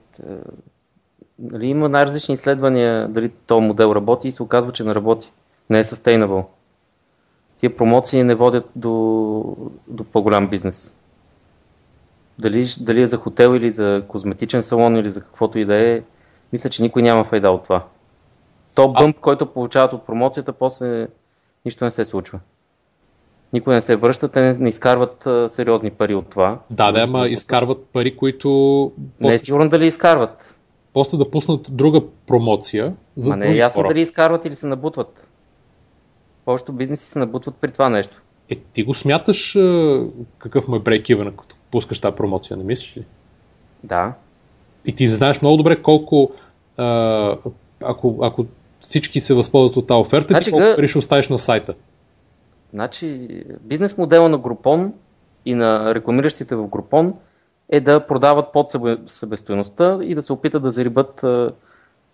нали, 1.39 1.67
има 1.67 1.89
най-различни 1.89 2.33
изследвания 2.33 3.07
дали 3.07 3.29
този 3.29 3.61
модел 3.61 3.91
работи 3.95 4.27
и 4.27 4.31
се 4.31 4.43
оказва, 4.43 4.71
че 4.71 4.83
не 4.83 4.95
работи. 4.95 5.31
Не 5.69 5.79
е 5.79 5.83
sustainable. 5.83 6.45
Тия 7.57 7.75
промоции 7.75 8.23
не 8.23 8.35
водят 8.35 8.69
до, 8.75 9.57
до 9.87 10.03
по-голям 10.03 10.47
бизнес. 10.49 10.99
Дали, 12.39 12.65
дали 12.79 13.01
е 13.01 13.07
за 13.07 13.17
хотел 13.17 13.55
или 13.55 13.71
за 13.71 14.03
козметичен 14.07 14.63
салон 14.63 14.95
или 14.95 15.09
за 15.09 15.21
каквото 15.21 15.59
и 15.59 15.65
да 15.65 15.75
е, 15.75 16.01
мисля, 16.53 16.69
че 16.69 16.81
никой 16.83 17.01
няма 17.01 17.23
файда 17.23 17.49
от 17.49 17.63
това. 17.63 17.85
То 18.75 18.93
Аз- 18.95 19.05
бъмп, 19.05 19.19
който 19.19 19.53
получават 19.53 19.93
от 19.93 20.05
промоцията, 20.05 20.53
после 20.53 21.07
нищо 21.65 21.85
не 21.85 21.91
се 21.91 22.05
случва. 22.05 22.39
Никой 23.53 23.73
не 23.73 23.81
се 23.81 23.95
връща, 23.95 24.27
те 24.27 24.41
не, 24.41 24.53
не 24.53 24.69
изкарват 24.69 25.25
а, 25.25 25.49
сериозни 25.49 25.91
пари 25.91 26.15
от 26.15 26.27
това. 26.27 26.59
Да, 26.69 26.91
да, 26.91 27.01
ама 27.01 27.27
изкарват 27.27 27.85
пари, 27.85 28.15
които 28.15 28.49
Не 29.19 29.27
е 29.27 29.31
после, 29.31 29.37
сигурно 29.37 29.69
дали 29.69 29.87
изкарват. 29.87 30.57
после 30.93 31.17
да 31.17 31.25
пуснат 31.25 31.67
друга 31.71 32.01
промоция 32.27 32.93
за 33.15 33.29
Ма 33.29 33.37
не 33.37 33.47
е 33.47 33.55
ясно 33.55 33.75
хора. 33.75 33.87
дали 33.87 34.01
изкарват 34.01 34.45
или 34.45 34.55
се 34.55 34.67
набутват. 34.67 35.27
Повечето 36.45 36.73
бизнеси 36.73 37.05
се 37.05 37.19
набутват 37.19 37.55
при 37.55 37.71
това 37.71 37.89
нещо. 37.89 38.21
Е, 38.49 38.55
ти 38.55 38.83
го 38.83 38.93
смяташ 38.93 39.55
а, 39.55 40.03
какъв 40.37 40.67
му 40.67 40.75
е 40.75 40.79
брейкивен, 40.79 41.33
като 41.33 41.55
пускаш 41.71 41.99
тази 41.99 42.15
промоция, 42.15 42.57
не 42.57 42.63
мислиш 42.63 42.97
ли? 42.97 43.05
Да. 43.83 44.13
И 44.85 44.93
ти 44.93 45.09
знаеш 45.09 45.41
много 45.41 45.57
добре 45.57 45.75
колко, 45.75 46.31
а, 46.77 47.35
ако, 47.83 48.19
ако 48.21 48.45
всички 48.79 49.19
се 49.19 49.33
възползват 49.33 49.77
от 49.77 49.87
тази 49.87 49.99
оферта, 49.99 50.27
Значи 50.27 50.43
ти 50.43 50.51
колко 50.51 50.63
га- 50.63 50.75
пари 50.75 50.87
ще 50.87 50.97
оставиш 50.97 51.29
на 51.29 51.37
сайта. 51.37 51.73
Значи, 52.73 53.27
бизнес 53.61 53.97
модела 53.97 54.29
на 54.29 54.37
Групон 54.37 54.93
и 55.45 55.55
на 55.55 55.95
рекламиращите 55.95 56.55
в 56.55 56.67
Групон 56.67 57.13
е 57.69 57.79
да 57.79 58.07
продават 58.07 58.53
под 58.53 58.71
себе- 58.71 58.97
себестойността 59.07 59.99
и 60.01 60.15
да 60.15 60.21
се 60.21 60.33
опитат 60.33 60.63
да 60.63 60.71
зарибат 60.71 61.23
а, 61.23 61.53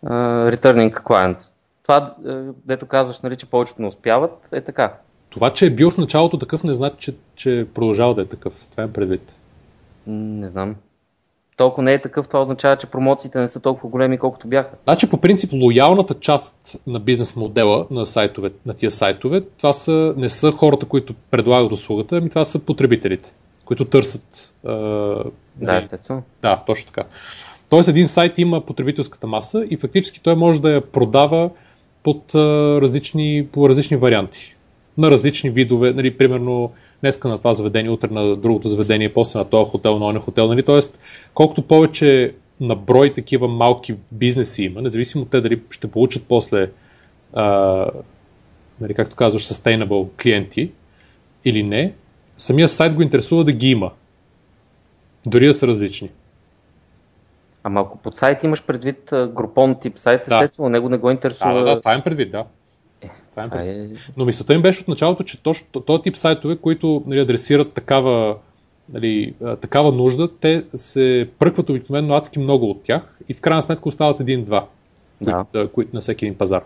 а, 0.05 0.13
returning 0.51 1.03
clients. 1.03 1.51
Това, 1.83 2.15
а, 2.25 2.43
дето 2.65 2.85
казваш, 2.85 3.21
нали, 3.21 3.35
че 3.35 3.49
повечето 3.49 3.81
не 3.81 3.87
успяват, 3.87 4.49
е 4.51 4.61
така. 4.61 4.93
Това, 5.29 5.53
че 5.53 5.65
е 5.65 5.69
бил 5.69 5.91
в 5.91 5.97
началото 5.97 6.39
такъв, 6.39 6.63
не 6.63 6.73
значи, 6.73 6.97
че, 6.97 7.15
че 7.35 7.67
продължава 7.73 8.15
да 8.15 8.21
е 8.21 8.25
такъв. 8.25 8.67
Това 8.71 8.83
е 8.83 8.91
предвид. 8.91 9.35
Не 10.07 10.49
знам. 10.49 10.75
Толкова 11.57 11.83
не 11.83 11.93
е 11.93 12.01
такъв, 12.01 12.27
това 12.27 12.41
означава, 12.41 12.77
че 12.77 12.87
промоциите 12.87 13.39
не 13.39 13.47
са 13.47 13.59
толкова 13.59 13.89
големи, 13.89 14.17
колкото 14.17 14.47
бяха. 14.47 14.71
Значи, 14.83 15.09
по 15.09 15.17
принцип, 15.17 15.53
лоялната 15.53 16.13
част 16.13 16.81
на 16.87 16.99
бизнес 16.99 17.35
модела 17.35 17.87
на, 17.91 18.05
сайтове, 18.05 18.51
на 18.65 18.73
тия 18.73 18.91
сайтове, 18.91 19.41
това 19.57 19.73
са, 19.73 20.13
не 20.17 20.29
са 20.29 20.51
хората, 20.51 20.85
които 20.85 21.13
предлагат 21.31 21.71
услугата, 21.71 22.17
ами 22.17 22.29
това 22.29 22.45
са 22.45 22.65
потребителите, 22.65 23.33
които 23.65 23.85
търсят. 23.85 24.53
А, 24.65 24.71
Да, 24.71 25.31
нали, 25.61 25.77
естествено. 25.77 26.23
Да, 26.41 26.63
точно 26.67 26.85
така. 26.85 27.03
Тоест 27.69 27.89
един 27.89 28.07
сайт 28.07 28.37
има 28.37 28.65
потребителската 28.65 29.27
маса 29.27 29.65
и 29.69 29.77
фактически 29.77 30.21
той 30.21 30.35
може 30.35 30.61
да 30.61 30.71
я 30.71 30.81
продава 30.81 31.49
под, 32.03 32.35
а, 32.35 32.39
различни, 32.81 33.47
по 33.51 33.69
различни 33.69 33.97
варианти. 33.97 34.55
На 34.97 35.11
различни 35.11 35.49
видове, 35.49 35.93
нали, 35.93 36.17
примерно 36.17 36.71
днеска 37.05 37.27
на 37.27 37.37
това 37.37 37.53
заведение, 37.53 37.91
утре 37.91 38.07
на 38.11 38.35
другото 38.35 38.67
заведение, 38.67 39.13
после 39.13 39.39
на 39.39 39.45
този 39.45 39.71
хотел, 39.71 39.99
на 39.99 40.05
ония 40.05 40.21
хотел. 40.21 40.47
Нали? 40.47 40.63
Тоест, 40.63 40.99
колкото 41.33 41.61
повече 41.61 42.35
на 42.59 42.75
брой 42.75 43.13
такива 43.13 43.47
малки 43.47 43.95
бизнеси 44.11 44.63
има, 44.63 44.81
независимо 44.81 45.25
те 45.25 45.41
дали 45.41 45.61
ще 45.69 45.91
получат 45.91 46.25
после, 46.27 46.71
а, 47.33 47.45
нали, 48.81 48.93
както 48.93 49.15
казваш, 49.15 49.43
sustainable 49.43 50.21
клиенти 50.21 50.71
или 51.45 51.63
не, 51.63 51.93
самия 52.37 52.67
сайт 52.67 52.93
го 52.93 53.01
интересува 53.01 53.43
да 53.43 53.51
ги 53.51 53.69
има. 53.69 53.91
Дори 55.25 55.45
да 55.47 55.53
са 55.53 55.67
различни. 55.67 56.09
Ама 57.63 57.81
ако 57.81 57.97
под 57.97 58.17
сайт 58.17 58.43
имаш 58.43 58.63
предвид 58.63 59.09
групон 59.11 59.75
тип 59.79 59.97
сайт, 59.97 60.21
Да. 60.29 60.35
естествено, 60.35 60.69
него 60.69 60.89
не 60.89 60.97
го 60.97 61.07
Да, 61.07 61.13
интересува. 61.13 61.53
да, 61.53 61.75
да, 61.75 61.79
това 61.79 61.95
им 61.95 62.01
предвид, 62.01 62.31
да. 62.31 62.45
Това 63.35 63.49
предвид. 63.49 63.97
е... 63.97 63.99
Но 64.17 64.25
мисълта 64.25 64.53
им 64.53 64.61
беше 64.61 64.81
от 64.81 64.87
началото, 64.87 65.23
че 65.23 65.43
точно 65.43 65.67
този 65.67 66.01
тип 66.01 66.15
сайтове, 66.17 66.57
които 66.57 67.03
нали, 67.07 67.19
адресират 67.19 67.73
такава, 67.73 68.37
нали, 68.93 69.33
такава 69.61 69.91
нужда, 69.91 70.29
те 70.39 70.63
се 70.73 71.29
пръкват 71.39 71.69
обикновено 71.69 72.15
адски 72.15 72.39
много 72.39 72.69
от 72.69 72.83
тях 72.83 73.19
и 73.29 73.33
в 73.33 73.41
крайна 73.41 73.61
сметка 73.61 73.89
остават 73.89 74.19
един-два, 74.19 74.67
Да. 75.21 75.45
които, 75.51 75.71
които 75.71 75.91
на 75.93 76.01
всеки 76.01 76.25
един 76.25 76.37
пазар. 76.37 76.63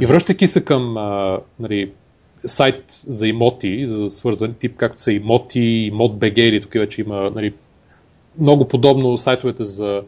И 0.00 0.06
връщайки 0.06 0.46
се 0.46 0.64
към 0.64 0.96
а, 0.96 1.38
нали, 1.60 1.92
сайт 2.44 2.84
за 2.88 3.28
имоти, 3.28 3.86
за 3.86 4.10
свързани 4.10 4.54
тип, 4.54 4.76
както 4.76 5.02
са 5.02 5.12
имоти, 5.12 5.60
имот 5.60 6.18
BG 6.18 6.38
или 6.38 6.60
тук 6.60 6.72
вече 6.72 7.00
има 7.00 7.30
нали, 7.34 7.54
много 8.38 8.68
подобно 8.68 9.18
сайтовете 9.18 9.64
за, 9.64 10.02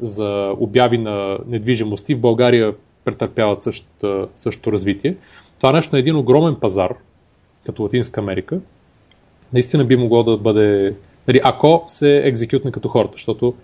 за 0.00 0.54
обяви 0.60 0.98
на 0.98 1.38
недвижимости. 1.46 2.14
В 2.14 2.20
България 2.20 2.74
претърпяват 3.06 3.62
същото, 3.62 4.28
същото 4.36 4.72
развитие. 4.72 5.16
Това 5.58 5.72
нещо 5.72 5.96
е 5.96 5.98
един 5.98 6.16
огромен 6.16 6.56
пазар, 6.60 6.94
като 7.66 7.82
Латинска 7.82 8.20
Америка. 8.20 8.60
Наистина 9.52 9.84
би 9.84 9.96
могло 9.96 10.22
да 10.22 10.36
бъде, 10.36 10.96
нали, 11.28 11.40
ако 11.44 11.84
се 11.86 12.16
екзекютне 12.16 12.72
като 12.72 12.88
хората, 12.88 13.12
защото 13.12 13.54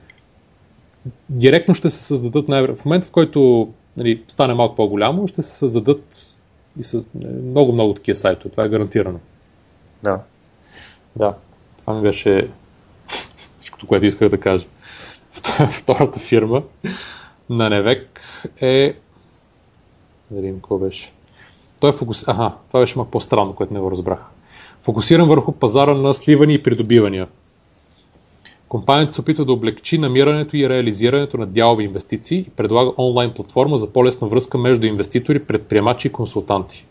директно 1.28 1.74
ще 1.74 1.90
се 1.90 2.02
създадат, 2.02 2.48
най- 2.48 2.66
в 2.66 2.84
момента 2.84 3.06
в 3.06 3.10
който 3.10 3.68
нали, 3.96 4.22
стане 4.28 4.54
малко 4.54 4.74
по-голямо, 4.74 5.28
ще 5.28 5.42
се 5.42 5.56
създадат 5.56 6.38
и 6.78 6.84
с 6.84 7.06
много-много 7.44 7.94
такива 7.94 8.16
сайтове. 8.16 8.50
Това 8.50 8.64
е 8.64 8.68
гарантирано. 8.68 9.18
да. 10.02 10.20
Да, 11.16 11.34
това 11.78 11.94
ми 11.94 12.02
беше 12.02 12.48
всичкото, 13.60 13.86
което 13.86 14.06
исках 14.06 14.28
да 14.28 14.40
кажа. 14.40 14.66
Втората 15.70 16.20
фирма 16.20 16.62
на 17.50 17.70
Невек 17.70 18.20
е... 18.60 18.94
Какво 20.54 20.78
беше. 20.78 21.12
Той 21.80 21.90
е 21.90 21.92
фокус... 21.92 22.28
Аха, 22.28 22.52
това 22.68 22.80
беше 22.80 22.98
малко 22.98 23.10
по-странно, 23.10 23.52
което 23.54 23.74
не 23.74 23.80
го 23.80 23.90
разбрах. 23.90 24.24
Фокусиран 24.82 25.28
върху 25.28 25.52
пазара 25.52 25.94
на 25.94 26.14
сливания 26.14 26.54
и 26.54 26.62
придобивания. 26.62 27.28
Компанията 28.68 29.12
се 29.12 29.20
опитва 29.20 29.44
да 29.44 29.52
облегчи 29.52 29.98
намирането 29.98 30.56
и 30.56 30.68
реализирането 30.68 31.38
на 31.38 31.46
дялови 31.46 31.84
инвестиции 31.84 32.38
и 32.38 32.50
предлага 32.50 32.92
онлайн 32.98 33.32
платформа 33.34 33.78
за 33.78 33.92
по-лесна 33.92 34.28
връзка 34.28 34.58
между 34.58 34.86
инвеститори, 34.86 35.44
предприемачи 35.44 36.08
и 36.08 36.12
консултанти. 36.12 36.86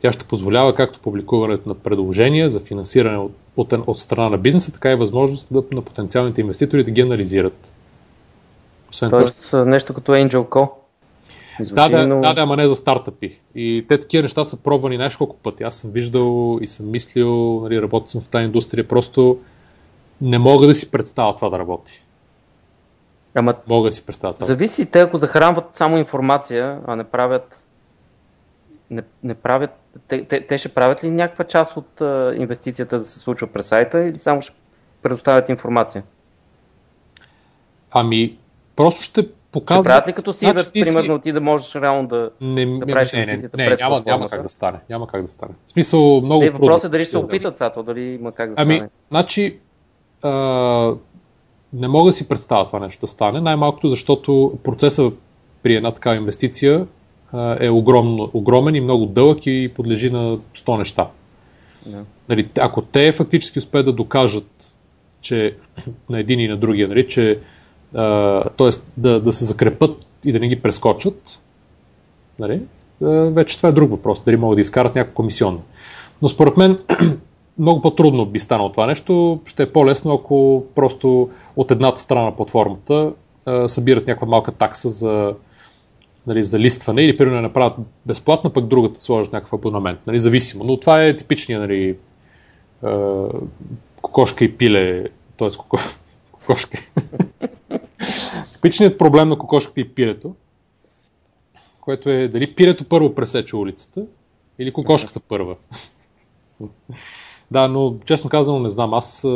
Тя 0.00 0.12
ще 0.12 0.24
позволява 0.24 0.74
както 0.74 1.00
публикуването 1.00 1.68
на 1.68 1.74
предложения 1.74 2.50
за 2.50 2.60
финансиране 2.60 3.18
от, 3.18 3.32
от, 3.56 3.72
от 3.72 3.98
страна 3.98 4.28
на 4.28 4.38
бизнеса, 4.38 4.72
така 4.72 4.92
и 4.92 4.94
възможност 4.94 5.48
да, 5.50 5.62
на 5.72 5.82
потенциалните 5.82 6.40
инвеститори 6.40 6.84
да 6.84 6.90
ги 6.90 7.00
анализират. 7.00 7.74
Освен 8.90 9.10
Тоест 9.10 9.50
това, 9.50 9.64
нещо 9.64 9.94
като 9.94 10.12
Angel 10.12 10.48
Call? 10.48 10.70
Да, 11.60 11.88
да, 11.88 12.06
но... 12.06 12.20
да, 12.20 12.34
да, 12.34 12.40
ама 12.40 12.56
не 12.56 12.68
за 12.68 12.74
стартъпи. 12.74 13.38
И 13.54 13.84
те 13.88 14.00
такива 14.00 14.22
неща 14.22 14.44
са 14.44 14.62
пробвани 14.62 14.96
знаеш 14.96 15.16
колко 15.16 15.36
пъти. 15.36 15.64
Аз 15.64 15.76
съм 15.76 15.90
виждал 15.90 16.58
и 16.62 16.66
съм 16.66 16.90
мислил, 16.90 17.60
нали, 17.62 17.82
работил 17.82 18.08
съм 18.08 18.20
в 18.20 18.28
тази 18.28 18.44
индустрия, 18.44 18.88
просто 18.88 19.38
не 20.20 20.38
мога 20.38 20.66
да 20.66 20.74
си 20.74 20.90
представя 20.90 21.36
това 21.36 21.48
да 21.50 21.58
работи. 21.58 22.04
Ама, 23.34 23.54
мога 23.68 23.88
да 23.88 23.92
си 23.92 24.06
представя 24.06 24.34
това. 24.34 24.46
Зависи, 24.46 24.90
те 24.90 25.00
ако 25.00 25.16
захранват 25.16 25.74
само 25.74 25.98
информация, 25.98 26.80
а 26.86 26.96
не 26.96 27.04
правят 27.04 27.64
не, 28.90 29.02
не 29.22 29.34
правят, 29.34 29.70
те, 30.08 30.24
те, 30.24 30.46
те 30.46 30.58
ще 30.58 30.68
правят 30.68 31.04
ли 31.04 31.10
някаква 31.10 31.44
част 31.44 31.76
от 31.76 32.00
а, 32.00 32.34
инвестицията 32.36 32.98
да 32.98 33.04
се 33.04 33.18
случва 33.18 33.46
през 33.46 33.66
сайта 33.66 34.04
или 34.04 34.18
само 34.18 34.42
ще 34.42 34.54
предоставят 35.02 35.48
информация? 35.48 36.02
Ами, 37.90 38.38
просто 38.76 39.02
ще 39.02 39.28
показват... 39.52 39.84
Ще 39.84 39.88
правят 39.88 40.08
ли 40.08 40.12
като 40.12 40.32
си 40.32 40.44
значи, 40.44 40.70
примерно, 40.72 41.18
ти 41.18 41.32
да 41.32 41.40
можеш 41.40 41.74
реално 41.74 42.08
да, 42.08 42.30
не, 42.40 42.78
да 42.78 42.86
правиш 42.86 43.12
не, 43.12 43.26
не, 43.26 43.32
не, 43.32 43.48
през 43.66 43.80
няма, 43.80 44.02
няма 44.06 44.28
как 44.28 44.42
да 44.42 44.48
стане. 44.48 44.78
Няма 44.90 45.06
как 45.06 45.22
да 45.22 45.28
стане. 45.28 45.52
В 45.66 45.72
смисъл, 45.72 46.20
много 46.20 46.42
не, 46.42 46.50
Въпросът 46.50 46.84
е 46.84 46.88
дали 46.88 47.02
ще 47.02 47.10
се 47.10 47.18
опитат 47.18 47.56
сега, 47.58 47.82
дали 47.82 48.00
има 48.00 48.32
как 48.32 48.54
да 48.54 48.62
ами, 48.62 48.76
стане. 48.76 48.90
Значи, 49.08 49.58
а, 50.22 50.30
не 51.72 51.88
мога 51.88 52.08
да 52.08 52.12
си 52.12 52.28
представя 52.28 52.64
това 52.64 52.78
нещо 52.80 53.00
да 53.00 53.06
стане, 53.06 53.40
най-малкото 53.40 53.88
защото 53.88 54.58
процесът 54.64 55.14
при 55.62 55.74
една 55.74 55.94
такава 55.94 56.16
инвестиция 56.16 56.86
е 57.60 57.70
огромно, 57.70 58.30
огромен 58.32 58.74
и 58.74 58.80
много 58.80 59.06
дълъг 59.06 59.38
и 59.46 59.72
подлежи 59.74 60.10
на 60.10 60.38
100 60.38 60.78
неща. 60.78 61.08
Yeah. 61.88 62.02
Нали, 62.28 62.48
ако 62.58 62.82
те 62.82 63.12
фактически 63.12 63.58
успеят 63.58 63.86
да 63.86 63.92
докажат, 63.92 64.74
че 65.20 65.56
на 66.10 66.20
един 66.20 66.40
и 66.40 66.48
на 66.48 66.56
другия, 66.56 66.88
нали, 66.88 67.08
че 67.08 67.38
т.е. 67.92 68.70
Да, 68.96 69.20
да 69.20 69.32
се 69.32 69.44
закрепат 69.44 70.06
и 70.24 70.32
да 70.32 70.40
не 70.40 70.48
ги 70.48 70.62
прескочат, 70.62 71.40
нали, 72.38 72.60
вече 73.30 73.56
това 73.56 73.68
е 73.68 73.72
друг 73.72 73.90
въпрос, 73.90 74.24
дали 74.24 74.36
могат 74.36 74.56
да 74.56 74.60
изкарат 74.60 74.94
някакво 74.94 75.14
комисионно. 75.14 75.62
Но 76.22 76.28
според 76.28 76.56
мен 76.56 76.78
много 77.58 77.80
по-трудно 77.80 78.26
би 78.26 78.38
станало 78.38 78.72
това 78.72 78.86
нещо. 78.86 79.40
Ще 79.44 79.62
е 79.62 79.72
по-лесно, 79.72 80.14
ако 80.14 80.64
просто 80.74 81.30
от 81.56 81.70
едната 81.70 82.00
страна 82.00 82.24
на 82.24 82.36
платформата 82.36 83.12
събират 83.66 84.06
някаква 84.06 84.26
малка 84.26 84.52
такса 84.52 84.90
за, 84.90 85.34
нали, 86.26 86.42
за 86.42 86.58
листване 86.58 87.02
или 87.02 87.16
примерно 87.16 87.42
направят 87.42 87.76
безплатно, 88.06 88.52
пък 88.52 88.66
другата 88.66 89.00
сложат 89.00 89.32
някакъв 89.32 89.52
абонамент. 89.52 89.98
Нали, 90.06 90.20
зависимо. 90.20 90.64
Но 90.64 90.76
това 90.76 91.04
е 91.04 91.16
типичния 91.16 91.60
нали, 91.60 91.96
кокошка 94.02 94.44
и 94.44 94.56
пиле, 94.56 95.04
т.е. 95.38 95.48
кокошка. 96.32 96.78
Типичният 98.52 98.98
проблем 98.98 99.28
на 99.28 99.38
кокошката 99.38 99.80
и 99.80 99.88
пилето, 99.88 100.34
което 101.80 102.10
е 102.10 102.28
дали 102.28 102.54
пилето 102.54 102.84
първо 102.84 103.14
пресече 103.14 103.56
улицата 103.56 104.06
или 104.58 104.72
кокошката 104.72 105.20
първа. 105.20 105.56
да, 107.50 107.68
но 107.68 107.96
честно 108.04 108.30
казано 108.30 108.58
не 108.58 108.68
знам. 108.68 108.94
Аз 108.94 109.26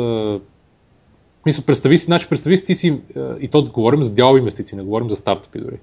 Мисля, 1.45 1.63
представи 1.65 1.97
си, 1.97 2.05
значи 2.05 2.29
представи 2.29 2.57
си 2.57 2.65
ти 2.65 2.75
си, 2.75 3.01
и 3.39 3.47
то 3.47 3.61
да 3.61 3.69
говорим 3.69 4.03
за 4.03 4.13
дялови 4.15 4.39
инвестиции, 4.39 4.77
не 4.77 4.83
говорим 4.83 5.09
за 5.09 5.15
стартъпи 5.15 5.59
дори. 5.59 5.77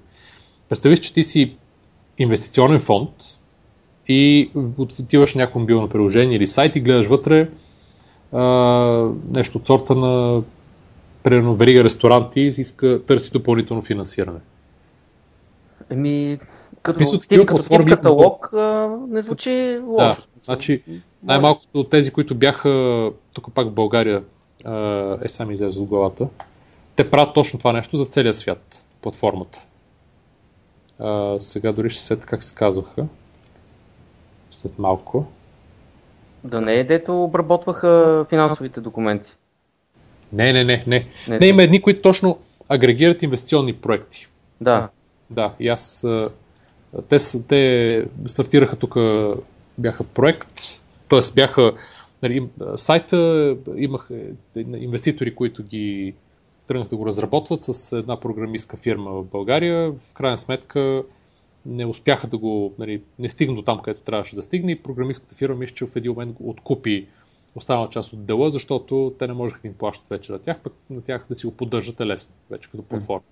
Представи 0.69 0.97
си, 0.97 1.03
че 1.03 1.13
ти 1.13 1.23
си 1.23 1.55
инвестиционен 2.17 2.79
фонд 2.79 3.09
и 4.07 4.51
отиваш 4.77 5.35
някакво 5.35 5.59
мобилно 5.59 5.89
приложение 5.89 6.37
или 6.37 6.47
сайт 6.47 6.75
и 6.75 6.79
гледаш 6.79 7.07
вътре 7.07 7.49
а, 8.31 8.41
нещо 9.35 9.57
от 9.57 9.67
сорта 9.67 9.95
на 9.95 10.43
примерно 11.23 11.55
верига 11.55 11.83
ресторанти 11.83 12.41
иска, 12.41 13.01
търси 13.05 13.31
допълнително 13.31 13.81
финансиране. 13.81 14.39
Еми, 15.89 16.39
като, 16.81 16.95
смисъл, 16.95 17.19
тип, 17.19 17.45
като 17.45 17.69
тип 17.69 17.87
каталог 17.87 18.53
а, 18.53 18.97
не 19.07 19.21
звучи 19.21 19.79
лошо. 19.85 20.15
Да, 20.15 20.39
значи, 20.39 20.83
най-малкото 21.23 21.79
от 21.79 21.89
тези, 21.89 22.11
които 22.11 22.35
бяха 22.35 23.11
тук 23.33 23.53
пак 23.53 23.67
в 23.67 23.71
България, 23.71 24.23
е 25.23 25.29
сами 25.29 25.53
излезе 25.53 25.79
от 25.79 25.87
главата, 25.87 26.27
те 26.95 27.09
правят 27.09 27.33
точно 27.33 27.59
това 27.59 27.73
нещо 27.73 27.97
за 27.97 28.05
целия 28.05 28.33
свят, 28.33 28.85
платформата. 29.01 29.65
А, 30.99 31.39
сега 31.39 31.71
дори 31.71 31.89
ще 31.89 32.03
сета 32.03 32.25
как 32.25 32.43
се 32.43 32.55
казваха. 32.55 33.05
След 34.51 34.79
малко. 34.79 35.25
Да 36.43 36.61
не 36.61 36.73
е 36.73 36.83
дето 36.83 37.23
обработваха 37.23 38.25
финансовите 38.29 38.81
документи. 38.81 39.31
Не, 40.33 40.53
не, 40.53 40.63
не, 40.63 40.83
не. 40.87 41.05
Не, 41.27 41.39
не 41.39 41.47
има 41.47 41.63
едни, 41.63 41.81
които 41.81 42.01
точно 42.01 42.39
агрегират 42.69 43.23
инвестиционни 43.23 43.73
проекти. 43.73 44.27
Да. 44.61 44.89
Да, 45.29 45.53
и 45.59 45.67
аз. 45.67 46.07
Те, 47.09 47.17
те 47.47 48.05
стартираха 48.25 48.75
тук, 48.75 48.97
бяха 49.77 50.03
проект, 50.03 50.61
т.е. 51.09 51.19
бяха. 51.35 51.73
Нали, 52.23 52.47
сайта 52.75 53.57
имах 53.75 54.09
инвеститори, 54.55 55.35
които 55.35 55.63
ги 55.63 56.13
тръгнах 56.67 56.87
да 56.87 56.95
го 56.95 57.05
разработват 57.05 57.63
с 57.63 57.97
една 57.97 58.19
програмистка 58.19 58.77
фирма 58.77 59.11
в 59.11 59.23
България. 59.23 59.91
В 59.91 60.13
крайна 60.13 60.37
сметка 60.37 61.03
не 61.65 61.85
успяха 61.85 62.27
да 62.27 62.37
го, 62.37 62.73
нали, 62.79 63.01
не 63.19 63.29
стигна 63.29 63.55
до 63.55 63.61
там, 63.61 63.79
където 63.79 64.03
трябваше 64.03 64.35
да 64.35 64.41
стигне 64.41 64.71
и 64.71 64.79
програмистката 64.79 65.35
фирма 65.35 65.55
мисля, 65.55 65.75
че 65.75 65.85
в 65.85 65.95
един 65.95 66.11
момент 66.11 66.37
откупи 66.43 67.07
останала 67.55 67.89
част 67.89 68.13
от 68.13 68.25
дела, 68.25 68.49
защото 68.49 69.15
те 69.19 69.27
не 69.27 69.33
можеха 69.33 69.61
да 69.61 69.67
им 69.67 69.73
плащат 69.73 70.09
вече 70.09 70.31
на 70.31 70.39
тях, 70.39 70.59
пък 70.63 70.73
на 70.89 71.01
тях 71.01 71.25
да 71.29 71.35
си 71.35 71.47
го 71.47 71.55
поддържате 71.55 72.05
лесно, 72.05 72.33
вече 72.49 72.69
като 72.69 72.83
платформа. 72.83 73.23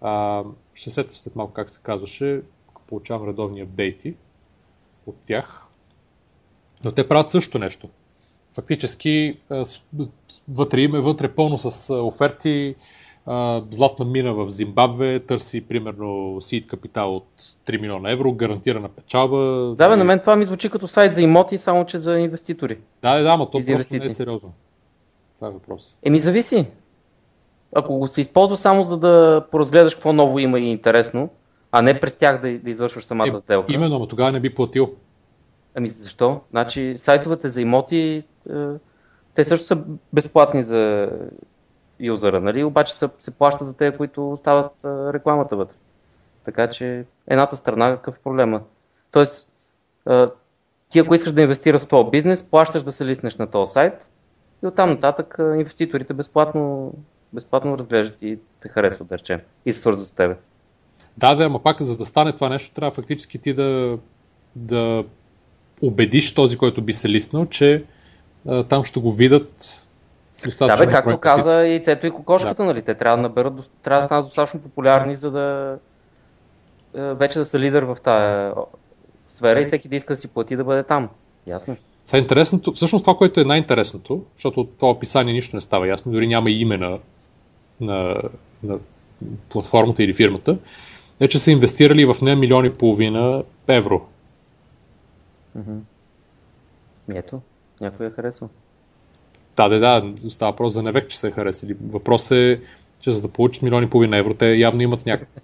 А, 0.00 0.44
ще 0.74 0.90
сетя 0.90 1.16
след 1.16 1.36
малко 1.36 1.52
как 1.52 1.70
се 1.70 1.80
казваше, 1.82 2.42
получавам 2.86 3.28
редовни 3.28 3.60
апдейти 3.60 4.14
от 5.06 5.16
тях. 5.26 5.64
Но 6.84 6.92
те 6.92 7.08
правят 7.08 7.30
също 7.30 7.58
нещо. 7.58 7.88
Фактически 8.52 9.38
вътре 10.48 10.80
има 10.80 11.00
вътре 11.00 11.34
пълно 11.34 11.58
с 11.58 11.94
оферти, 11.94 12.74
златна 13.70 14.04
мина 14.04 14.34
в 14.34 14.50
Зимбабве, 14.50 15.20
търси 15.20 15.60
примерно 15.60 16.36
сид 16.40 16.66
капитал 16.66 17.16
от 17.16 17.26
3 17.66 17.80
милиона 17.80 18.10
евро, 18.10 18.32
гарантирана 18.32 18.88
печалба. 18.88 19.72
Да, 19.76 19.88
бе, 19.88 19.96
на 19.96 20.04
мен 20.04 20.20
това 20.20 20.36
ми 20.36 20.44
звучи 20.44 20.70
като 20.70 20.86
сайт 20.86 21.14
за 21.14 21.22
имоти, 21.22 21.58
само 21.58 21.86
че 21.86 21.98
за 21.98 22.18
инвеститори. 22.18 22.78
Да, 23.02 23.16
да, 23.16 23.22
да, 23.22 23.36
но 23.36 23.46
то 23.46 23.50
просто 23.50 23.70
инвестиции. 23.70 23.98
не 23.98 24.06
е 24.06 24.10
сериозно. 24.10 24.52
Това 25.34 25.48
е 25.48 25.50
въпрос. 25.50 25.98
Еми, 26.02 26.18
зависи. 26.18 26.66
Ако 27.74 27.98
го 27.98 28.08
се 28.08 28.20
използва 28.20 28.56
само 28.56 28.84
за 28.84 28.96
да 28.96 29.44
поразгледаш 29.50 29.94
какво 29.94 30.12
ново 30.12 30.38
има 30.38 30.58
и 30.60 30.70
интересно, 30.70 31.28
а 31.72 31.82
не 31.82 32.00
през 32.00 32.16
тях 32.16 32.40
да, 32.40 32.58
да 32.58 32.70
извършваш 32.70 33.04
самата 33.04 33.32
е, 33.34 33.38
сделка. 33.38 33.72
Именно, 33.72 33.98
но 33.98 34.06
тогава 34.06 34.32
не 34.32 34.40
би 34.40 34.54
платил. 34.54 34.90
Ами 35.74 35.88
защо? 35.88 36.40
Значи 36.50 36.94
сайтовете 36.96 37.48
за 37.48 37.60
имоти, 37.60 38.22
е, 38.50 38.54
те 39.34 39.44
също 39.44 39.66
са 39.66 39.78
безплатни 40.12 40.62
за 40.62 41.10
юзера, 42.02 42.40
нали? 42.40 42.64
обаче 42.64 42.94
се, 42.94 43.08
се 43.18 43.30
плаща 43.30 43.64
за 43.64 43.76
тези, 43.76 43.96
които 43.96 44.32
остават 44.32 44.84
а, 44.84 45.12
рекламата 45.12 45.56
вътре. 45.56 45.74
Така 46.44 46.70
че 46.70 47.04
едната 47.26 47.56
страна 47.56 47.96
какъв 47.96 48.16
е 48.16 48.22
проблема? 48.24 48.60
Тоест, 49.10 49.52
ти 50.90 50.98
ако 50.98 51.14
искаш 51.14 51.32
да 51.32 51.42
инвестираш 51.42 51.80
в 51.80 51.86
този 51.86 52.10
бизнес, 52.10 52.42
плащаш 52.42 52.82
да 52.82 52.92
се 52.92 53.06
лиснеш 53.06 53.36
на 53.36 53.46
този 53.46 53.72
сайт 53.72 54.08
и 54.62 54.66
оттам 54.66 54.90
нататък 54.90 55.36
инвеститорите 55.38 56.14
безплатно, 56.14 56.92
безплатно 57.32 57.78
разглеждат 57.78 58.22
и 58.22 58.38
те 58.60 58.68
харесват, 58.68 59.08
да 59.08 59.18
речем, 59.18 59.40
и 59.66 59.72
се 59.72 59.80
свързват 59.80 60.08
с 60.08 60.12
тебе. 60.12 60.36
Да, 61.16 61.34
да, 61.34 61.44
ама 61.44 61.62
пак 61.62 61.82
за 61.82 61.96
да 61.96 62.04
стане 62.04 62.32
това 62.32 62.48
нещо, 62.48 62.74
трябва 62.74 62.90
фактически 62.90 63.38
ти 63.38 63.54
да, 63.54 63.98
да 64.56 65.04
убедиш 65.82 66.34
този, 66.34 66.58
който 66.58 66.82
би 66.82 66.92
се 66.92 67.08
лиснал, 67.08 67.46
че 67.46 67.84
а, 68.48 68.64
там 68.64 68.84
ще 68.84 69.00
го 69.00 69.12
видят 69.12 69.86
да, 70.58 70.76
бе, 70.76 70.86
както 70.86 71.18
каза 71.18 71.62
и 71.66 71.82
цето 71.82 72.06
и 72.06 72.10
кокошката, 72.10 72.62
да. 72.62 72.64
нали? 72.64 72.82
Те 72.82 72.94
трябва 72.94 73.16
да 73.16 73.22
наберат, 73.22 73.70
трябва 73.82 74.00
да 74.00 74.06
станат 74.06 74.26
достатъчно 74.26 74.60
популярни, 74.60 75.16
за 75.16 75.30
да 75.30 75.78
е, 76.94 77.14
вече 77.14 77.38
да 77.38 77.44
са 77.44 77.58
лидер 77.58 77.82
в 77.82 77.96
тази 78.02 78.54
сфера 79.28 79.60
и 79.60 79.64
всеки 79.64 79.88
да 79.88 79.96
иска 79.96 80.12
да 80.12 80.16
си 80.16 80.28
плати 80.28 80.56
да 80.56 80.64
бъде 80.64 80.82
там. 80.82 81.08
Ясно. 81.46 81.76
Сега 82.04 82.20
интересното, 82.20 82.72
всъщност 82.72 83.04
това, 83.04 83.16
което 83.16 83.40
е 83.40 83.44
най-интересното, 83.44 84.24
защото 84.36 84.60
от 84.60 84.78
това 84.78 84.90
описание 84.90 85.34
нищо 85.34 85.56
не 85.56 85.60
става 85.60 85.88
ясно, 85.88 86.12
дори 86.12 86.26
няма 86.26 86.50
име 86.50 86.76
на, 86.76 86.98
на, 87.80 88.22
на 88.62 88.78
платформата 89.48 90.02
или 90.02 90.14
фирмата, 90.14 90.58
е, 91.20 91.28
че 91.28 91.38
са 91.38 91.50
инвестирали 91.50 92.04
в 92.04 92.16
нея 92.22 92.36
милиони 92.36 92.68
и 92.68 92.74
половина 92.74 93.42
евро. 93.68 94.06
Ето, 97.14 97.40
някой 97.80 98.06
е 98.06 98.10
харесал. 98.10 98.48
Да, 99.56 99.68
да, 99.68 99.78
да, 99.78 100.30
става 100.30 100.52
въпрос 100.52 100.72
за 100.72 100.82
невек, 100.82 101.08
че 101.08 101.18
се 101.18 101.28
е 101.28 101.30
харесали. 101.30 101.76
Въпрос 101.86 102.30
е, 102.30 102.60
че 103.00 103.10
за 103.10 103.22
да 103.22 103.28
получат 103.28 103.62
милиони 103.62 103.86
и 103.86 103.90
половина 103.90 104.16
евро, 104.16 104.34
те 104.34 104.46
явно 104.46 104.82
имат 104.82 105.06
някакво. 105.06 105.40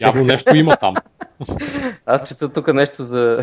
явно 0.00 0.24
нещо 0.24 0.56
има 0.56 0.76
там. 0.76 0.94
Аз 2.06 2.28
чета 2.28 2.52
тук 2.52 2.74
нещо 2.74 3.04
за... 3.04 3.40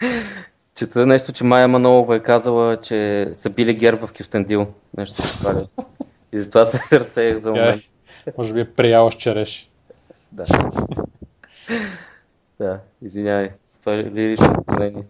чета 0.74 1.06
нещо, 1.06 1.32
че 1.32 1.44
Майя 1.44 1.68
Манолова 1.68 2.16
е 2.16 2.22
казала, 2.22 2.80
че 2.80 3.30
са 3.34 3.50
били 3.50 3.74
герб 3.74 4.06
в 4.06 4.12
Кюстендил. 4.12 4.66
Нещо 4.96 5.22
хваля. 5.22 5.66
И 6.32 6.38
затова 6.38 6.64
се 6.64 7.00
разсеях 7.00 7.36
за 7.36 7.50
момент. 7.50 7.82
Е, 8.26 8.32
може 8.38 8.54
би 8.54 8.60
е 8.60 8.72
преяла 8.72 9.12
с 9.12 9.14
череш. 9.14 9.70
Да. 10.32 10.44
да, 12.58 12.78
извинявай. 13.02 13.50
Това 13.80 13.96
лирично 13.96 14.54
отклонение. 14.58 15.02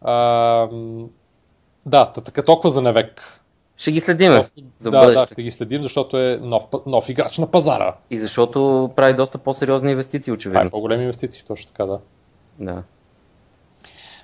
А, 0.00 0.68
да, 1.86 2.12
така 2.12 2.42
толкова 2.42 2.70
за 2.70 2.82
Невек. 2.82 3.40
Ще 3.76 3.92
ги 3.92 4.00
следим 4.00 4.32
за 4.78 4.90
да, 4.90 5.00
бъдеще. 5.00 5.20
да, 5.20 5.26
ще 5.26 5.42
ги 5.42 5.50
следим, 5.50 5.82
защото 5.82 6.18
е 6.18 6.38
нов, 6.42 6.64
нов 6.86 7.08
играч 7.08 7.38
на 7.38 7.46
пазара. 7.46 7.94
И 8.10 8.18
защото 8.18 8.90
прави 8.96 9.14
доста 9.14 9.38
по-сериозни 9.38 9.90
инвестиции, 9.90 10.32
очевидно. 10.32 10.70
по-големи 10.70 11.02
инвестиции, 11.02 11.44
точно 11.46 11.68
така, 11.68 11.86
да. 11.86 11.98
Да. 12.58 12.82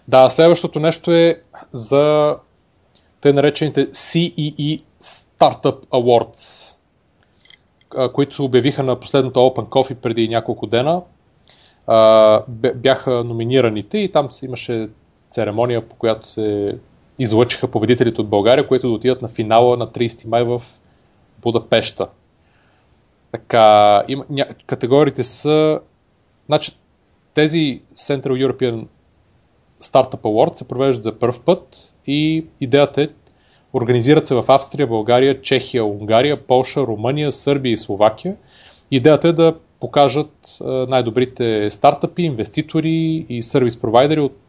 Да, 0.09 0.31
следващото 0.31 0.81
нещо 0.81 1.12
е 1.12 1.43
за 1.73 2.37
те 3.21 3.33
наречените 3.33 3.91
CEE 3.91 4.83
Startup 5.03 5.87
Awards, 5.87 6.77
които 8.12 8.37
се 8.37 8.43
обявиха 8.43 8.83
на 8.83 9.01
последното 9.01 9.41
Open 9.41 9.69
Coffee 9.69 9.95
преди 9.95 10.29
няколко 10.29 10.67
дена. 10.67 11.03
Бяха 12.75 13.25
номинираните 13.25 13.99
и 13.99 14.12
там 14.12 14.29
имаше 14.43 14.89
церемония, 15.33 15.89
по 15.89 15.97
която 15.97 16.29
се 16.29 16.79
излъчиха 17.19 17.71
победителите 17.71 18.21
от 18.21 18.29
България, 18.29 18.69
които 18.69 18.89
да 18.89 18.95
отидат 18.95 19.23
на 19.23 19.29
финала 19.29 19.77
на 19.77 19.87
30 19.87 20.29
май 20.29 20.43
в 20.43 20.62
Будапешта. 21.43 22.09
Така, 23.33 24.03
има, 24.09 24.25
ня, 24.31 24.47
категориите 24.67 25.25
са... 25.25 25.81
Значи, 26.47 26.73
тези 27.35 27.81
Central 27.95 28.47
European 28.47 28.87
Startup 29.83 30.21
Award 30.21 30.55
се 30.55 30.69
провеждат 30.69 31.03
за 31.03 31.19
първ 31.19 31.41
път 31.45 31.95
и 32.07 32.47
идеята 32.61 33.03
е 33.03 33.09
организират 33.73 34.27
се 34.27 34.35
в 34.35 34.45
Австрия, 34.49 34.87
България, 34.87 35.43
Чехия, 35.43 35.85
Унгария, 35.85 36.47
Полша, 36.47 36.81
Румъния, 36.81 37.33
Сърбия 37.33 37.73
и 37.73 37.77
Словакия. 37.77 38.37
Идеята 38.91 39.29
е 39.29 39.33
да 39.33 39.55
покажат 39.81 40.59
най-добрите 40.89 41.71
стартъпи, 41.71 42.23
инвеститори 42.23 43.27
и 43.29 43.43
сервис 43.43 43.81
провайдери 43.81 44.21
от 44.21 44.41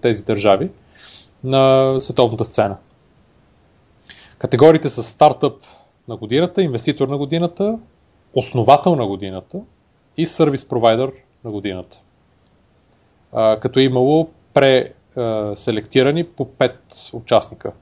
тези 0.00 0.24
държави 0.24 0.70
на 1.44 1.94
световната 2.00 2.44
сцена. 2.44 2.76
Категориите 4.38 4.88
са 4.88 5.02
стартъп 5.02 5.56
на 6.08 6.16
годината, 6.16 6.62
инвеститор 6.62 7.08
на 7.08 7.18
годината, 7.18 7.78
основател 8.34 8.96
на 8.96 9.06
годината 9.06 9.60
и 10.16 10.26
сервис 10.26 10.68
провайдер 10.68 11.12
на 11.44 11.50
годината. 11.50 11.98
Като 13.60 13.80
е 13.80 13.82
имало 13.82 14.30
преселектирани 14.54 16.24
по 16.24 16.44
5 16.44 16.74
участника. 17.14 17.72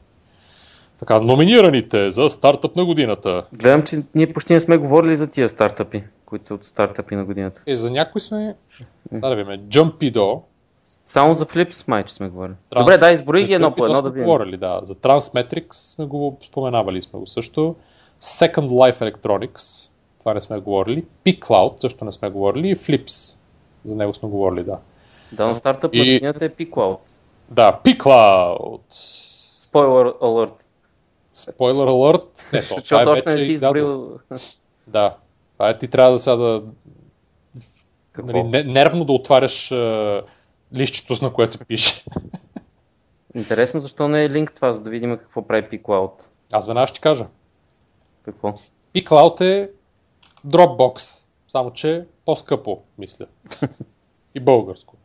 Така, 0.99 1.21
номинираните 1.21 2.11
за 2.11 2.29
стартъп 2.29 2.77
на 2.77 2.85
годината. 2.85 3.45
Гледам, 3.53 3.83
че 3.83 4.03
ние 4.15 4.33
почти 4.33 4.53
не 4.53 4.61
сме 4.61 4.77
говорили 4.77 5.17
за 5.17 5.31
тия 5.31 5.49
стартъпи, 5.49 6.03
които 6.33 6.47
са 6.47 6.55
от 6.55 6.65
стартъпи 6.65 7.17
на 7.17 7.25
годината. 7.25 7.61
Е, 7.67 7.77
за 7.77 7.91
някои 7.91 8.21
сме, 8.21 8.57
да 9.13 9.29
да 9.29 9.37
видим, 9.37 9.69
Jumpido, 9.69 10.41
Само 11.07 11.35
за 11.35 11.47
Flips 11.47 11.89
майче 11.89 12.15
сме 12.15 12.29
говорили. 12.29 12.55
Trans- 12.71 12.79
Добре, 12.79 12.99
да, 12.99 13.11
изброи 13.11 13.45
ги 13.45 13.53
едно 13.55 13.75
по 13.75 13.85
едно 13.85 14.03
да 14.03 14.11
видим. 14.11 14.25
Говорили, 14.25 14.57
да. 14.57 14.81
За 14.83 14.95
Transmetrics 14.95 15.73
сме 15.73 16.05
го 16.07 16.39
споменавали 16.43 17.03
сме 17.03 17.19
го 17.19 17.27
също. 17.27 17.77
Second 18.21 18.69
Life 18.69 19.13
Electronics, 19.13 19.91
това 20.19 20.35
не 20.35 20.41
сме 20.41 20.59
говорили. 20.59 21.05
P-Cloud, 21.27 21.81
също 21.81 22.05
не 22.05 22.13
сме 22.13 22.31
говорили. 22.31 22.69
И 22.69 22.77
Flips, 22.77 23.39
за 23.85 23.97
него 23.97 24.15
сме 24.15 24.29
говорили, 24.29 24.65
да. 24.65 24.79
Да, 25.33 25.47
но 25.47 25.55
стартъп 25.55 25.95
на 25.95 26.01
И- 26.01 26.15
годината 26.15 26.45
е 26.45 26.51
P-Cloud. 26.51 26.99
Да, 27.49 27.81
P-Cloud. 27.85 28.81
Spoiler 29.63 30.15
alert. 30.15 30.63
Spoiler 31.35 31.89
alert. 31.89 32.53
Ето, 32.53 32.67
това 32.69 32.77
е 32.77 32.81
Защото 32.81 33.11
още 33.11 33.31
не 33.31 33.45
си 33.45 33.53
излязло. 33.53 33.79
изборил 33.81 34.19
Да. 34.87 35.17
Е, 35.63 35.79
ти 35.79 35.89
трябва 35.89 36.13
да 36.13 36.19
сега 36.19 36.37
да 36.37 36.63
какво. 38.13 38.33
нали, 38.33 38.49
не- 38.49 38.73
нервно 38.73 39.05
да 39.05 39.13
отваряш 39.13 39.71
е, 39.71 40.23
лището, 40.75 41.25
на 41.25 41.33
което 41.33 41.59
пише. 41.59 42.05
Интересно, 43.35 43.81
защо 43.81 44.09
не 44.09 44.25
е 44.25 44.31
линк 44.31 44.53
това, 44.53 44.73
за 44.73 44.83
да 44.83 44.91
видим 44.91 45.19
какво 45.19 45.47
прави 45.47 45.63
P-Cloud. 45.63 46.11
Аз 46.53 46.67
веднага 46.67 46.87
ще 46.87 47.01
кажа. 47.01 47.27
Какво? 48.23 48.55
P-Cloud 48.95 49.41
е 49.41 49.71
Dropbox, 50.47 51.23
само 51.49 51.71
че 51.71 52.05
по-скъпо, 52.25 52.83
мисля. 52.99 53.27
И 54.35 54.41
българско. 54.41 54.97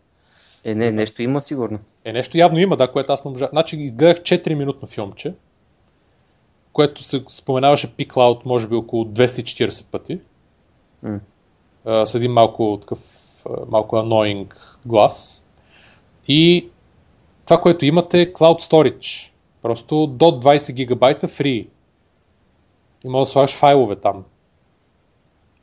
Е, 0.64 0.76
не, 0.76 0.92
нещо 0.92 1.22
има 1.22 1.42
сигурно. 1.42 1.80
Е, 2.06 2.14
нещо 2.14 2.38
явно 2.38 2.60
има, 2.60 2.78
да, 2.78 2.92
което 2.92 3.14
аз 3.14 3.26
не 3.26 3.32
можа. 3.32 3.50
Значи 3.52 3.78
изгледах 3.78 4.18
4-минутно 4.18 4.88
филмче, 4.88 5.34
което 6.74 7.04
се 7.04 7.24
споменаваше 7.28 7.88
P-Cloud 7.88 8.46
може 8.46 8.68
би 8.68 8.76
около 8.76 9.06
240 9.06 9.92
пъти. 9.92 10.20
А, 11.86 12.06
с 12.06 12.16
един 12.16 12.32
малко 12.32 12.78
такъв, 12.82 13.00
малко 13.68 13.96
annoying 13.96 14.56
глас. 14.86 15.48
И 16.28 16.70
това, 17.46 17.62
което 17.62 17.86
имате 17.86 18.22
е 18.22 18.34
Cloud 18.34 18.72
Storage. 18.72 19.32
Просто 19.62 20.08
до 20.08 20.26
20 20.26 20.74
гигабайта 20.74 21.28
free. 21.28 21.68
И 23.04 23.10
може 23.10 23.28
да 23.28 23.32
слагаш 23.32 23.56
файлове 23.56 23.96
там. 23.96 24.26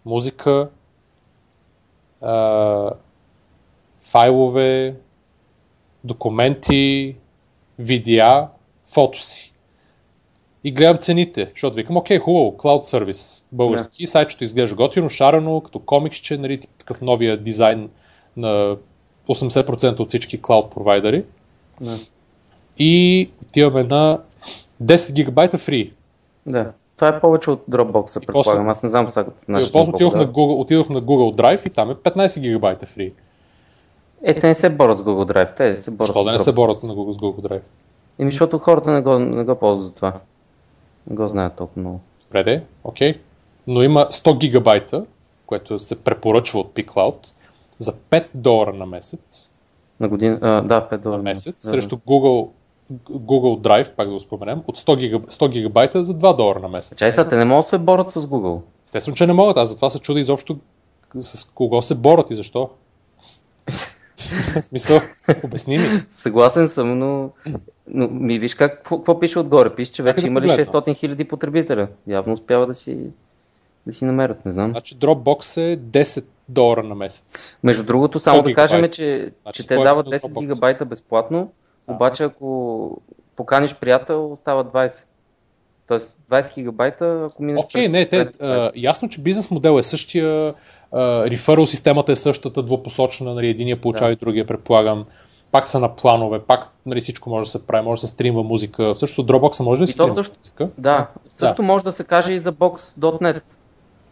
Музика, 0.05 0.71
а, 2.21 2.91
файлове, 4.01 4.97
документи, 6.05 7.17
видеа, 7.79 8.49
фотоси. 8.87 9.54
И 10.65 10.73
гледам 10.73 10.99
цените, 10.99 11.51
защото 11.55 11.77
викам, 11.77 11.97
окей, 11.97 12.19
хубаво, 12.19 12.57
Cloud 12.57 12.83
Service, 12.83 13.45
български, 13.53 14.07
сайтчето 14.07 14.45
изглежда 14.45 14.77
готино, 14.77 15.09
шарено, 15.09 15.61
като 15.61 15.79
комиксче, 15.79 16.39
нали, 16.39 16.61
такъв 16.79 17.01
новия 17.01 17.37
дизайн 17.37 17.89
на 18.37 18.77
80% 19.29 20.01
от 20.01 20.09
всички 20.09 20.43
клауд 20.43 20.71
провайдери. 20.71 21.25
Да. 21.81 21.97
И 22.79 23.31
отиваме 23.43 23.83
на 23.83 24.21
10 24.83 25.13
гигабайта 25.13 25.59
фри. 25.59 25.93
да. 26.47 26.73
Това 26.97 27.09
е 27.09 27.21
повече 27.21 27.51
от 27.51 27.65
Dropbox, 27.71 28.27
предполагам. 28.27 28.69
Аз 28.69 28.83
не 28.83 28.89
знам 28.89 29.09
сега 29.09 29.25
в 29.25 29.63
И 29.63 29.73
после 29.73 29.93
отидох 29.93 29.99
блогове. 29.99 30.19
на, 30.19 30.33
Google, 30.33 30.61
отидох 30.61 30.89
на 30.89 31.03
Google 31.03 31.37
Drive 31.37 31.69
и 31.69 31.71
там 31.71 31.91
е 31.91 31.95
15 31.95 32.41
гигабайта 32.41 32.87
фри. 32.87 33.13
Е, 34.23 34.39
те 34.39 34.47
не 34.47 34.55
се 34.55 34.71
борят 34.71 34.99
с 34.99 35.03
Google 35.03 35.33
Drive, 35.33 35.57
те 35.57 35.77
се 35.77 35.91
борят 35.91 36.09
Защо 36.09 36.25
да 36.25 36.33
не 36.33 36.39
с 36.39 36.45
се 36.45 36.53
борят 36.53 36.83
на 36.83 36.95
Google, 36.95 37.13
с 37.13 37.17
Google 37.17 37.49
Drive? 37.49 37.61
Еми, 38.19 38.31
защото 38.31 38.59
хората 38.59 38.93
не 38.93 39.01
го, 39.01 39.19
не 39.19 39.45
го 39.45 39.55
ползват 39.55 39.87
за 39.87 39.95
това. 39.95 40.13
Не 41.07 41.17
го 41.17 41.29
знаят 41.29 41.57
толкова 41.57 41.81
много. 41.81 42.01
Добре, 42.23 42.45
де, 42.45 42.65
окей. 42.85 43.21
Но 43.67 43.83
има 43.83 44.09
100 44.11 44.39
гигабайта, 44.39 45.05
което 45.47 45.81
се 45.81 46.05
препоръчва 46.05 46.61
от 46.61 46.75
P-Cloud, 46.75 47.15
за 47.79 47.93
5 47.93 48.27
долара 48.35 48.73
на 48.73 48.87
месец, 48.87 49.51
На 50.01 50.09
година, 50.09 50.39
а, 50.43 50.61
да, 50.61 50.89
5 50.89 50.99
долара. 50.99 51.17
на 51.17 51.23
месец, 51.23 51.55
да. 51.55 51.71
срещу 51.71 51.97
Google, 51.97 52.49
Google 53.11 53.61
Drive, 53.61 53.91
пак 53.91 54.09
да 54.09 54.15
го 54.15 54.21
споменем, 54.21 54.63
от 54.67 54.79
100, 54.79 54.97
гига, 54.99 55.19
100 55.19 55.49
гигабайта 55.49 56.05
за 56.05 56.15
2 56.15 56.37
долара 56.37 56.61
на 56.61 56.69
месец. 56.69 56.99
Чай 56.99 57.11
сега, 57.11 57.29
те 57.29 57.37
не 57.37 57.45
могат 57.45 57.65
да 57.65 57.69
се 57.69 57.79
борят 57.79 58.11
с 58.11 58.21
Google. 58.21 58.61
Естествено, 58.85 59.17
че 59.17 59.27
не 59.27 59.33
могат. 59.33 59.57
Аз 59.57 59.69
затова 59.69 59.91
се 59.91 59.99
чуда 60.01 60.21
изобщо 60.21 60.59
с 61.19 61.45
кого 61.45 61.83
се 61.83 61.95
борят 61.95 62.31
и 62.31 62.35
защо. 62.35 62.71
В 64.55 64.63
смисъл, 64.63 65.01
обясни 65.45 65.79
ми. 65.79 65.85
Съгласен 66.13 66.69
съм, 66.69 66.99
но, 66.99 67.31
но 67.87 68.09
ми 68.09 68.39
виж 68.39 68.55
как, 68.55 68.77
какво, 68.77 68.97
какво 68.97 69.21
пише 69.21 69.39
отгоре. 69.39 69.75
Пише, 69.75 69.93
че 69.93 70.03
вече 70.03 70.21
да 70.21 70.27
имали 70.27 70.49
погледна. 70.49 70.65
600 70.65 70.97
хиляди 70.97 71.25
потребителя. 71.25 71.89
Явно 72.07 72.33
успява 72.33 72.67
да 72.67 72.75
си, 72.75 72.99
да 73.87 73.93
си 73.93 74.05
намерят, 74.05 74.45
не 74.45 74.53
знам. 74.53 74.71
Значи 74.71 74.97
Dropbox 74.97 75.61
е 75.63 75.79
10 75.79 76.25
долара 76.49 76.83
на 76.83 76.95
месец. 76.95 77.59
Между 77.63 77.85
другото, 77.85 78.19
само 78.19 78.41
100 78.41 78.45
да 78.45 78.55
кажем, 78.55 78.89
че, 78.91 79.31
Значи 79.43 79.63
че 79.63 79.69
те 79.69 79.75
е 79.75 79.79
дават 79.79 80.07
на 80.07 80.13
10 80.13 80.19
Dropbox. 80.19 80.41
гигабайта 80.41 80.85
безплатно, 80.85 81.51
Да. 81.89 81.95
обаче 81.95 82.25
ако 82.25 82.99
поканиш 83.37 83.75
приятел, 83.75 84.33
остава 84.33 84.65
20. 84.65 85.05
Тоест 85.89 86.19
20 86.31 86.55
гигабайта, 86.55 87.29
ако 87.31 87.43
минеш 87.43 87.63
Окей, 87.65 87.83
през... 87.83 87.93
не, 87.93 88.07
те, 88.09 88.31
а, 88.41 88.71
ясно, 88.77 89.09
че 89.09 89.21
бизнес 89.21 89.51
модел 89.51 89.79
е 89.79 89.83
същия, 89.83 90.55
реферал 91.27 91.67
системата 91.67 92.13
е 92.13 92.17
същата, 92.17 92.63
двупосочна, 92.63 93.35
нали, 93.35 93.49
единия 93.49 93.81
получава 93.81 94.09
Да. 94.09 94.13
и 94.13 94.17
другия, 94.17 94.47
предполагам. 94.47 95.05
Пак 95.55 95.67
са 95.67 95.81
на 95.81 95.97
планове, 95.97 96.39
пак 96.39 96.69
нали, 96.87 97.01
всичко 97.01 97.31
може 97.31 97.45
да 97.45 97.51
се 97.51 97.67
прави, 97.67 97.85
може 97.85 98.01
да 98.01 98.07
се 98.07 98.13
стримва 98.13 98.43
музика. 98.43 98.95
Също 98.97 99.27
Dropbox 99.27 99.65
може 99.65 99.81
да 99.81 99.87
то 99.87 99.93
стримва 99.93 100.15
също- 100.15 100.37
музика. 100.39 100.69
Да, 100.79 101.07
също 101.29 101.63
може 101.63 101.85
да 101.85 101.93
се 101.93 102.05
каже 102.05 102.33
и 102.33 102.39
за 102.39 102.53
Box.net. 102.53 103.43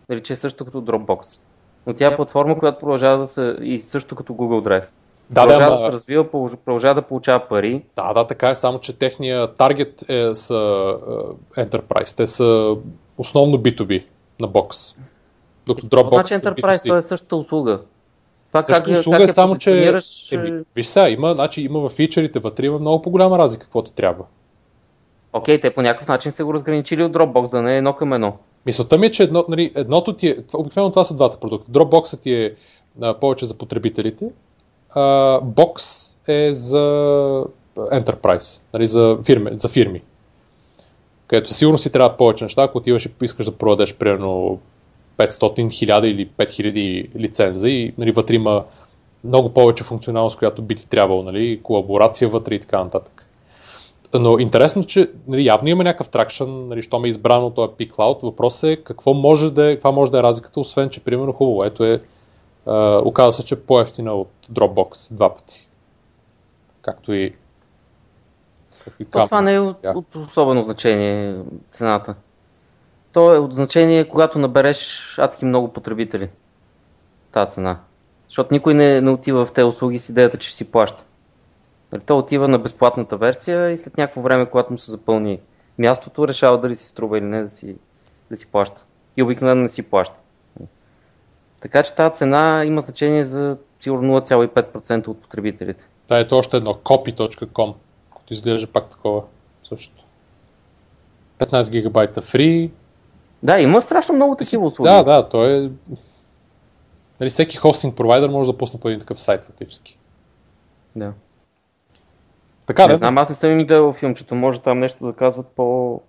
Нали, 0.08 0.22
че 0.22 0.32
е 0.32 0.36
също 0.36 0.64
като 0.64 0.82
Dropbox. 0.82 1.38
Но 1.86 1.94
тя 1.94 2.06
е 2.06 2.16
платформа, 2.16 2.58
която 2.58 2.78
продължава 2.78 3.18
да 3.18 3.26
се... 3.26 3.56
и 3.62 3.80
също 3.80 4.14
като 4.14 4.32
Google 4.32 4.68
Drive. 4.68 4.88
Да, 5.30 5.40
да, 5.40 5.40
продължава 5.42 5.64
ама- 5.64 5.70
да 5.72 5.78
се 5.78 5.92
развива, 5.92 6.24
продълж- 6.24 6.56
продължава 6.56 6.94
да 6.94 7.02
получава 7.02 7.48
пари. 7.48 7.82
Да, 7.96 8.12
да, 8.12 8.26
така 8.26 8.50
е, 8.50 8.54
само 8.54 8.80
че 8.80 8.98
техния 8.98 9.54
таргет 9.54 10.04
е, 10.08 10.34
са 10.34 10.94
е, 11.56 11.60
Enterprise. 11.60 12.16
Те 12.16 12.26
са 12.26 12.76
основно 13.18 13.58
B2B 13.58 14.04
на 14.40 14.46
бокс. 14.48 14.78
Докато 15.66 15.86
Dropbox 15.86 16.10
значи 16.10 16.34
Enterprise 16.34 16.82
това 16.84 16.98
е 16.98 17.02
същата 17.02 17.36
услуга. 17.36 17.80
Това 18.52 18.62
Също 18.62 18.84
как, 18.84 18.98
услуга 18.98 19.18
как 19.18 19.28
е 19.28 19.32
само, 19.32 19.58
че... 19.58 20.00
Еми, 20.32 20.62
виж 20.76 20.86
сега, 20.86 21.08
има, 21.08 21.34
значи, 21.34 21.62
има 21.62 21.80
в 21.80 21.88
фичерите 21.88 22.38
вътре, 22.38 22.66
има 22.66 22.78
много 22.78 23.02
по-голяма 23.02 23.38
разлика, 23.38 23.64
какво 23.64 23.82
ти 23.82 23.94
трябва. 23.94 24.24
Окей, 25.32 25.58
okay, 25.58 25.62
те 25.62 25.70
по 25.70 25.82
някакъв 25.82 26.08
начин 26.08 26.32
са 26.32 26.44
го 26.44 26.54
разграничили 26.54 27.04
от 27.04 27.12
Dropbox, 27.12 27.50
да 27.50 27.62
не 27.62 27.74
е 27.74 27.76
едно 27.76 27.92
към 27.92 28.12
едно. 28.12 28.36
Мисълта 28.66 28.98
ми 28.98 29.06
е, 29.06 29.10
че 29.10 29.22
едно, 29.22 29.44
нали, 29.48 29.72
едното 29.74 30.12
ти 30.12 30.28
е, 30.28 30.36
обикновено 30.54 30.90
това 30.90 31.04
са 31.04 31.16
двата 31.16 31.40
продукта. 31.40 31.72
Dropbox 31.72 32.22
ти 32.22 32.32
е 32.32 32.54
а, 33.00 33.14
повече 33.14 33.46
за 33.46 33.58
потребителите, 33.58 34.26
а, 34.90 35.00
Box 35.40 35.78
е 36.28 36.54
за 36.54 36.78
Enterprise, 37.76 38.62
нали, 38.74 38.86
за, 38.86 39.18
фирми, 39.24 39.50
за 39.54 39.68
фирми. 39.68 40.02
Където 41.26 41.54
сигурно 41.54 41.78
си 41.78 41.92
трябва 41.92 42.16
повече 42.16 42.44
неща, 42.44 42.62
ако 42.62 42.78
отиваш 42.78 43.06
и 43.06 43.10
искаш 43.22 43.46
да 43.46 43.58
продадеш 43.58 43.96
примерно 43.96 44.60
500 45.26 45.66
000 45.66 46.04
или 46.04 46.28
5000 46.28 47.16
лиценза 47.16 47.68
и 47.68 47.94
нали, 47.98 48.12
вътре 48.12 48.34
има 48.34 48.64
много 49.24 49.54
повече 49.54 49.84
функционалност, 49.84 50.38
която 50.38 50.62
би 50.62 50.74
ти 50.74 50.88
трябвало, 50.88 51.22
нали, 51.22 51.60
колаборация 51.62 52.28
вътре 52.28 52.54
и 52.54 52.60
така 52.60 52.84
нататък. 52.84 53.26
Но 54.14 54.38
интересно, 54.38 54.84
че 54.84 55.10
нали, 55.28 55.44
явно 55.44 55.68
има 55.68 55.84
някакъв 55.84 56.08
тракшн, 56.08 56.44
нали, 56.68 56.82
що 56.82 56.98
ме 56.98 57.08
е 57.08 57.10
избрано 57.10 57.50
този 57.50 57.72
Peak 57.72 57.90
Cloud. 57.90 58.22
Въпросът 58.22 58.70
е 58.70 58.76
какво 58.76 59.14
може 59.14 59.50
да 59.50 59.70
е, 59.70 59.74
каква 59.74 59.90
може 59.90 60.12
да 60.12 60.18
е 60.18 60.22
разликата, 60.22 60.60
освен, 60.60 60.88
че 60.88 61.04
примерно 61.04 61.32
хубаво. 61.32 61.64
Ето 61.64 61.84
е, 61.84 62.02
а, 62.66 63.02
оказва 63.04 63.32
се, 63.32 63.44
че 63.44 63.54
е 63.54 63.60
по-ефтина 63.60 64.14
от 64.14 64.30
Dropbox 64.52 65.14
два 65.14 65.34
пъти. 65.34 65.68
Както 66.82 67.12
и 67.12 67.34
то, 69.10 69.24
това 69.24 69.40
не 69.40 69.54
е 69.54 69.60
от, 69.60 69.76
от 69.94 70.16
особено 70.16 70.62
значение 70.62 71.36
цената. 71.70 72.14
То 73.12 73.34
е 73.34 73.38
от 73.38 73.54
значение, 73.54 74.08
когато 74.08 74.38
набереш 74.38 75.14
адски 75.18 75.44
много 75.44 75.72
потребители. 75.72 76.28
Тази 77.32 77.50
цена. 77.50 77.78
Защото 78.28 78.54
никой 78.54 78.74
не, 78.74 79.00
не 79.00 79.10
отива 79.10 79.46
в 79.46 79.52
тези 79.52 79.64
услуги 79.64 79.98
с 79.98 80.08
идеята, 80.08 80.38
че 80.38 80.54
си 80.54 80.70
плаща. 80.70 81.04
Нали, 81.92 82.02
той 82.06 82.16
отива 82.16 82.48
на 82.48 82.58
безплатната 82.58 83.16
версия 83.16 83.70
и 83.70 83.78
след 83.78 83.96
някакво 83.96 84.20
време, 84.20 84.46
когато 84.46 84.72
му 84.72 84.78
се 84.78 84.90
запълни 84.90 85.40
мястото, 85.78 86.28
решава 86.28 86.60
дали 86.60 86.76
си 86.76 86.86
струва 86.86 87.18
или 87.18 87.24
не 87.24 87.42
да 87.42 87.50
си, 87.50 87.76
да 88.30 88.36
си 88.36 88.46
плаща. 88.46 88.84
И 89.16 89.22
обикновено 89.22 89.62
не 89.62 89.68
си 89.68 89.82
плаща. 89.82 90.18
Така 91.60 91.82
че 91.82 91.94
тази 91.94 92.14
цена 92.14 92.64
има 92.64 92.80
значение 92.80 93.24
за 93.24 93.56
сигурно 93.78 94.20
0,5% 94.20 95.08
от 95.08 95.22
потребителите. 95.22 95.84
Да, 96.08 96.18
ето 96.18 96.36
още 96.36 96.56
едно, 96.56 96.74
copy.com, 96.74 97.74
като 98.16 98.34
изглежда 98.34 98.72
пак 98.72 98.90
такова 98.90 99.22
също. 99.64 100.04
15 101.38 101.70
гигабайта 101.70 102.22
фри. 102.22 102.70
Да, 103.42 103.60
има 103.60 103.82
страшно 103.82 104.14
много 104.14 104.36
такива 104.36 104.66
услуги. 104.66 104.88
Да, 104.88 105.02
да, 105.02 105.28
то 105.28 105.46
е... 105.46 105.70
Нали, 107.20 107.30
всеки 107.30 107.56
хостинг 107.56 107.96
провайдер 107.96 108.28
може 108.28 108.52
да 108.52 108.58
пусне 108.58 108.80
по 108.80 108.88
един 108.88 109.00
такъв 109.00 109.20
сайт 109.20 109.44
фактически. 109.44 109.98
Да. 110.96 111.12
Така, 112.66 112.82
не 112.82 112.92
да? 112.92 112.96
знам, 112.96 113.18
аз 113.18 113.28
не 113.28 113.34
съм 113.34 113.50
им 113.50 113.66
гледал 113.66 113.92
филмчето, 113.92 114.34
може 114.34 114.60
там 114.60 114.78
нещо 114.78 115.06
да 115.06 115.12
казват 115.12 115.46
по, 115.46 116.00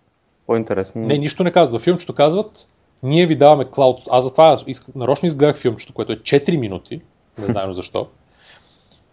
по-интересно. 0.48 1.02
Не, 1.02 1.18
нищо 1.18 1.44
не 1.44 1.52
казват. 1.52 1.82
Филмчето 1.82 2.16
казват, 2.16 2.68
ние 3.04 3.26
ви 3.26 3.38
даваме 3.38 3.66
клауд. 3.72 4.02
Аз 4.10 4.24
затова 4.24 4.58
нарочно 4.96 5.28
изгледах 5.28 5.58
филмчето, 5.58 5.94
което 5.94 6.12
е 6.12 6.16
4 6.16 6.58
минути, 6.58 7.02
не 7.38 7.46
знам 7.46 7.74
защо. 7.74 8.08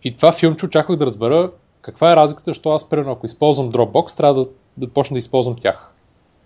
И 0.04 0.16
това 0.16 0.32
филмче 0.32 0.66
очаквах 0.66 0.98
да 0.98 1.06
разбера 1.06 1.50
каква 1.82 2.12
е 2.12 2.16
разликата, 2.16 2.50
защото 2.50 2.70
аз, 2.70 2.88
примерно, 2.88 3.12
ако 3.12 3.26
използвам 3.26 3.72
Dropbox, 3.72 4.16
трябва 4.16 4.44
да, 4.44 4.50
да 4.76 4.88
почна 4.88 5.14
да 5.14 5.18
използвам 5.18 5.56
тях. 5.60 5.92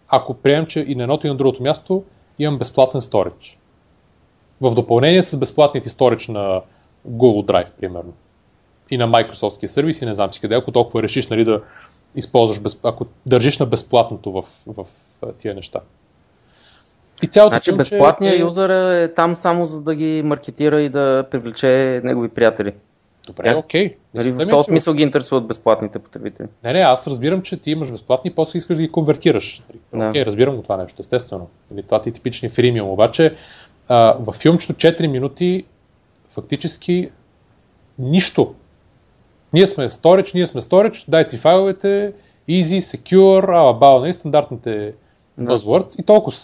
Ако 0.09 0.35
приемем, 0.35 0.67
че 0.67 0.81
и 0.89 0.95
на 0.95 1.03
едното 1.03 1.27
и 1.27 1.31
на 1.31 1.37
другото 1.37 1.63
място 1.63 2.05
имам 2.39 2.59
безплатен 2.59 3.01
storage. 3.01 3.57
В 4.61 4.75
допълнение 4.75 5.23
с 5.23 5.39
безплатните 5.39 5.89
storage 5.89 6.29
на 6.29 6.61
Google 7.09 7.47
Drive, 7.47 7.71
примерно 7.81 8.13
и 8.91 8.97
на 8.97 9.09
Microsoftския 9.09 9.67
сервис 9.67 10.03
и 10.03 10.07
не 10.07 10.15
знам 10.15 10.33
си 10.33 10.41
къде, 10.41 10.55
ако 10.55 10.73
толкова 10.73 11.03
решиш 11.03 11.29
нали, 11.29 11.45
да 11.45 11.63
използваш, 12.17 12.63
без, 12.63 12.81
ако 12.85 13.07
държиш 13.27 13.59
на 13.59 13.67
безплатното 13.67 14.33
в, 14.33 14.45
в, 14.67 14.85
в 15.23 15.33
тия 15.39 15.55
неща. 15.55 15.81
И 17.23 17.27
цялото 17.27 17.55
значи 17.55 17.77
безплатният 17.77 18.37
е... 18.37 18.41
юзър 18.41 18.71
е 19.03 19.15
там 19.15 19.37
само 19.37 19.67
за 19.67 19.83
да 19.83 19.95
ги 19.95 20.23
маркетира 20.25 20.81
и 20.81 20.89
да 20.89 21.27
привлече 21.31 22.01
негови 22.05 22.29
приятели. 22.29 22.73
Добре, 23.27 23.55
окей. 23.55 23.89
Okay. 23.89 23.97
Нали, 24.15 24.31
в 24.31 24.49
този 24.49 24.67
смисъл 24.67 24.95
ги 24.95 25.03
интересуват 25.03 25.47
безплатните 25.47 25.99
потребители. 25.99 26.47
Не, 26.65 26.73
не, 26.73 26.81
аз 26.81 27.07
разбирам, 27.07 27.43
че 27.43 27.57
ти 27.57 27.71
имаш 27.71 27.91
безплатни 27.91 28.31
и 28.31 28.35
после 28.35 28.57
искаш 28.57 28.77
да 28.77 28.83
ги 28.83 28.93
конвертираш. 28.93 29.63
Нали, 29.93 30.11
окей, 30.11 30.23
okay, 30.23 30.27
разбирам 30.27 30.57
го 30.57 30.63
това 30.63 30.77
нещо, 30.77 30.97
естествено. 31.01 31.49
Нали, 31.71 31.83
това 31.83 32.01
ти 32.01 32.09
е 32.09 32.13
типични 32.13 32.49
фримиум. 32.49 32.91
Обаче 32.91 33.37
а, 33.89 34.17
в 34.21 34.33
филмчето 34.33 34.73
4 34.73 35.07
минути 35.07 35.65
фактически 36.29 37.11
нищо 37.99 38.55
ние 39.55 39.67
сме 39.67 39.91
storage, 39.91 40.35
ние 40.35 40.47
сме 40.47 40.61
storage, 40.61 41.05
дай 41.09 41.29
си 41.29 41.37
файловете, 41.37 42.13
easy, 42.49 42.79
secure, 42.79 43.59
алабал, 43.59 44.01
нали, 44.01 44.13
стандартните 44.13 44.95
да. 45.39 45.59
buzzwords 45.59 46.01
и 46.01 46.03
толкова. 46.03 46.37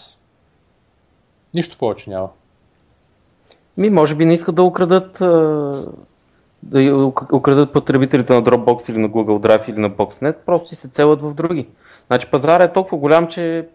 Нищо 1.53 1.77
повече 1.77 2.09
няма. 2.09 2.29
Ми, 3.77 3.89
може 3.89 4.15
би 4.15 4.25
не 4.25 4.33
искат 4.33 4.55
да 4.55 4.63
украдат 4.63 5.21
да 6.63 7.05
украдат 7.33 7.73
потребителите 7.73 8.33
на 8.33 8.43
Dropbox 8.43 8.91
или 8.91 8.97
на 8.97 9.09
Google 9.09 9.47
Drive 9.47 9.69
или 9.69 9.79
на 9.79 9.89
Boxnet, 9.89 10.35
просто 10.45 10.69
си 10.69 10.75
се 10.75 10.89
целят 10.89 11.21
в 11.21 11.33
други. 11.33 11.67
Значи 12.07 12.27
пазара 12.31 12.63
е 12.63 12.73
толкова 12.73 12.97
голям, 12.97 13.27
че 13.27 13.67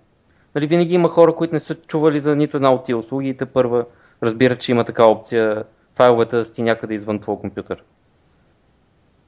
нали, 0.54 0.66
винаги 0.66 0.94
има 0.94 1.08
хора, 1.08 1.34
които 1.34 1.54
не 1.54 1.60
са 1.60 1.74
чували 1.74 2.20
за 2.20 2.36
нито 2.36 2.56
една 2.56 2.72
от 2.72 2.84
тия 2.84 2.98
услуги 2.98 3.28
и 3.28 3.36
те 3.36 3.46
първа 3.46 3.84
разбират, 4.22 4.60
че 4.60 4.72
има 4.72 4.84
така 4.84 5.04
опция 5.04 5.64
файловете 5.94 6.36
да 6.36 6.44
сти 6.44 6.62
някъде 6.62 6.94
извън 6.94 7.18
твоя 7.18 7.38
компютър. 7.38 7.82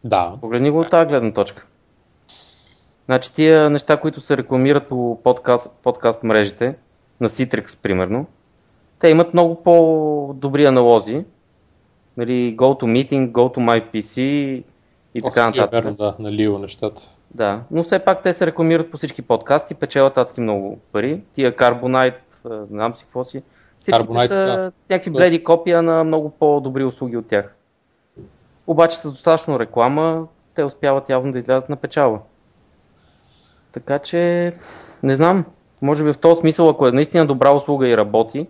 Да. 0.04 0.36
Погледни 0.40 0.70
го 0.70 0.80
от 0.80 0.90
тази 0.90 1.06
гледна 1.06 1.32
точка. 1.32 1.66
Значи 3.06 3.34
тия 3.34 3.70
неща, 3.70 3.96
които 3.96 4.20
се 4.20 4.36
рекламират 4.36 4.88
по 4.88 5.20
подкаст, 5.22 5.72
подкаст 5.82 6.22
мрежите, 6.22 6.74
на 7.20 7.28
Citrix 7.28 7.82
примерно, 7.82 8.26
те 8.98 9.08
имат 9.08 9.34
много 9.34 9.62
по-добри 9.62 10.64
аналози. 10.64 11.24
Нали, 12.18 12.56
GoToMeeting, 12.56 13.30
GoToMyPC 13.30 14.20
и 15.14 15.22
така 15.22 15.40
Ох, 15.40 15.46
нататък. 15.46 15.72
Е 15.72 15.76
верно, 15.76 15.94
да, 15.94 16.16
наливо 16.18 16.58
нещата. 16.58 17.02
Да, 17.34 17.62
но 17.70 17.82
все 17.82 17.98
пак 17.98 18.22
те 18.22 18.32
се 18.32 18.46
рекламират 18.46 18.90
по 18.90 18.96
всички 18.96 19.22
подкасти, 19.22 19.74
печелят 19.74 20.18
адски 20.18 20.40
много 20.40 20.78
пари. 20.92 21.20
Тия 21.32 21.56
Carbonite, 21.56 22.14
не 22.44 22.66
знам 22.66 22.94
си 22.94 23.04
какво 23.04 23.24
си. 23.24 23.42
Всичките 23.78 24.26
са 24.26 24.34
да. 24.34 24.72
някакви 24.90 25.10
бледи 25.10 25.44
копия 25.44 25.82
на 25.82 26.04
много 26.04 26.30
по-добри 26.30 26.84
услуги 26.84 27.16
от 27.16 27.26
тях. 27.26 27.54
Обаче 28.66 28.96
с 28.98 29.10
достатъчно 29.10 29.60
реклама 29.60 30.26
те 30.54 30.64
успяват 30.64 31.08
явно 31.08 31.32
да 31.32 31.38
излязат 31.38 31.68
на 31.68 31.76
печала. 31.76 32.20
Така 33.72 33.98
че, 33.98 34.52
не 35.02 35.16
знам, 35.16 35.44
може 35.82 36.04
би 36.04 36.12
в 36.12 36.18
този 36.18 36.40
смисъл, 36.40 36.68
ако 36.68 36.88
е 36.88 36.92
наистина 36.92 37.26
добра 37.26 37.52
услуга 37.52 37.88
и 37.88 37.96
работи, 37.96 38.46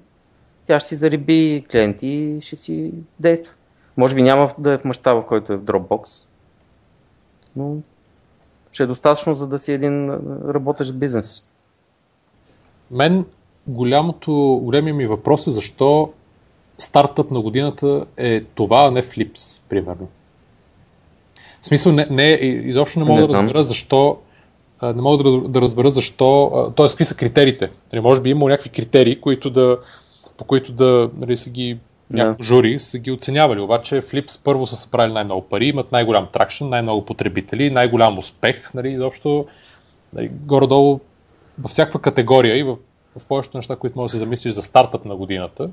тя 0.67 0.81
ще 0.81 0.89
си 0.89 0.95
зариби 0.95 1.65
клиенти 1.71 2.07
и 2.07 2.41
ще 2.41 2.57
си 2.57 2.93
действа. 3.21 3.55
Може 3.99 4.15
би 4.15 4.23
няма 4.23 4.51
да 4.59 4.73
е 4.73 4.79
в 4.79 4.85
мащаба, 4.85 5.27
който 5.27 5.53
е 5.53 5.57
в 5.57 5.65
Dropbox, 5.65 6.27
но 7.57 7.77
ще 8.73 8.83
е 8.83 8.87
достатъчно, 8.87 9.35
за 9.35 9.47
да 9.47 9.59
си 9.59 9.73
един 9.73 10.11
работещ 10.49 10.95
бизнес. 10.95 11.51
Мен 12.91 13.25
голямото, 13.67 14.61
големия 14.63 14.95
ми 14.95 15.07
въпрос 15.07 15.47
е 15.47 15.51
защо 15.51 16.13
стартъп 16.79 17.31
на 17.31 17.41
годината 17.41 18.05
е 18.17 18.45
това, 18.45 18.87
а 18.87 18.91
не 18.91 19.03
Flips, 19.03 19.63
примерно. 19.69 20.09
В 21.61 21.67
смисъл, 21.67 21.93
не, 21.93 22.07
не, 22.11 22.29
изобщо 22.43 22.99
не 22.99 23.05
мога 23.05 23.21
не 23.21 23.27
да 23.27 23.33
разбера 23.33 23.63
защо 23.63 24.19
не 24.83 25.03
мога 25.03 25.25
да, 25.25 25.41
да 25.41 25.61
разбера 25.61 25.91
защо, 25.91 26.51
т.е. 26.77 26.87
какви 26.87 27.05
са 27.05 27.17
критериите. 27.17 27.71
Нали, 27.93 28.03
може 28.03 28.23
би 28.23 28.31
има 28.31 28.49
някакви 28.49 28.71
критерии, 28.71 29.21
които 29.21 29.51
да, 29.51 29.79
по 30.37 30.45
които 30.45 30.73
да 30.73 31.11
нали, 31.17 31.37
са 31.37 31.51
ги 31.51 31.79
някакви 32.11 32.45
жури 32.45 32.81
са 32.81 32.99
ги 32.99 33.11
оценявали. 33.11 33.61
Обаче 33.61 34.03
Flips 34.03 34.45
първо 34.45 34.67
са 34.67 34.77
събрали 34.77 35.13
най-много 35.13 35.43
пари, 35.43 35.67
имат 35.69 35.93
най-голям 35.93 36.29
тракшн, 36.33 36.69
най-много 36.69 37.05
потребители, 37.05 37.71
най-голям 37.71 38.19
успех. 38.19 38.75
Нали, 38.75 38.93
изобщо 38.93 39.47
нали, 40.13 40.29
горе-долу 40.29 41.01
във 41.59 41.71
всяка 41.71 41.99
категория 41.99 42.59
и 42.59 42.63
в, 42.63 42.77
в 43.17 43.25
повечето 43.25 43.57
неща, 43.57 43.77
които 43.77 43.99
може 43.99 44.07
да 44.07 44.13
се 44.13 44.19
замислиш 44.19 44.55
за 44.55 44.63
стартъп 44.63 45.05
на 45.05 45.17
годината, 45.17 45.69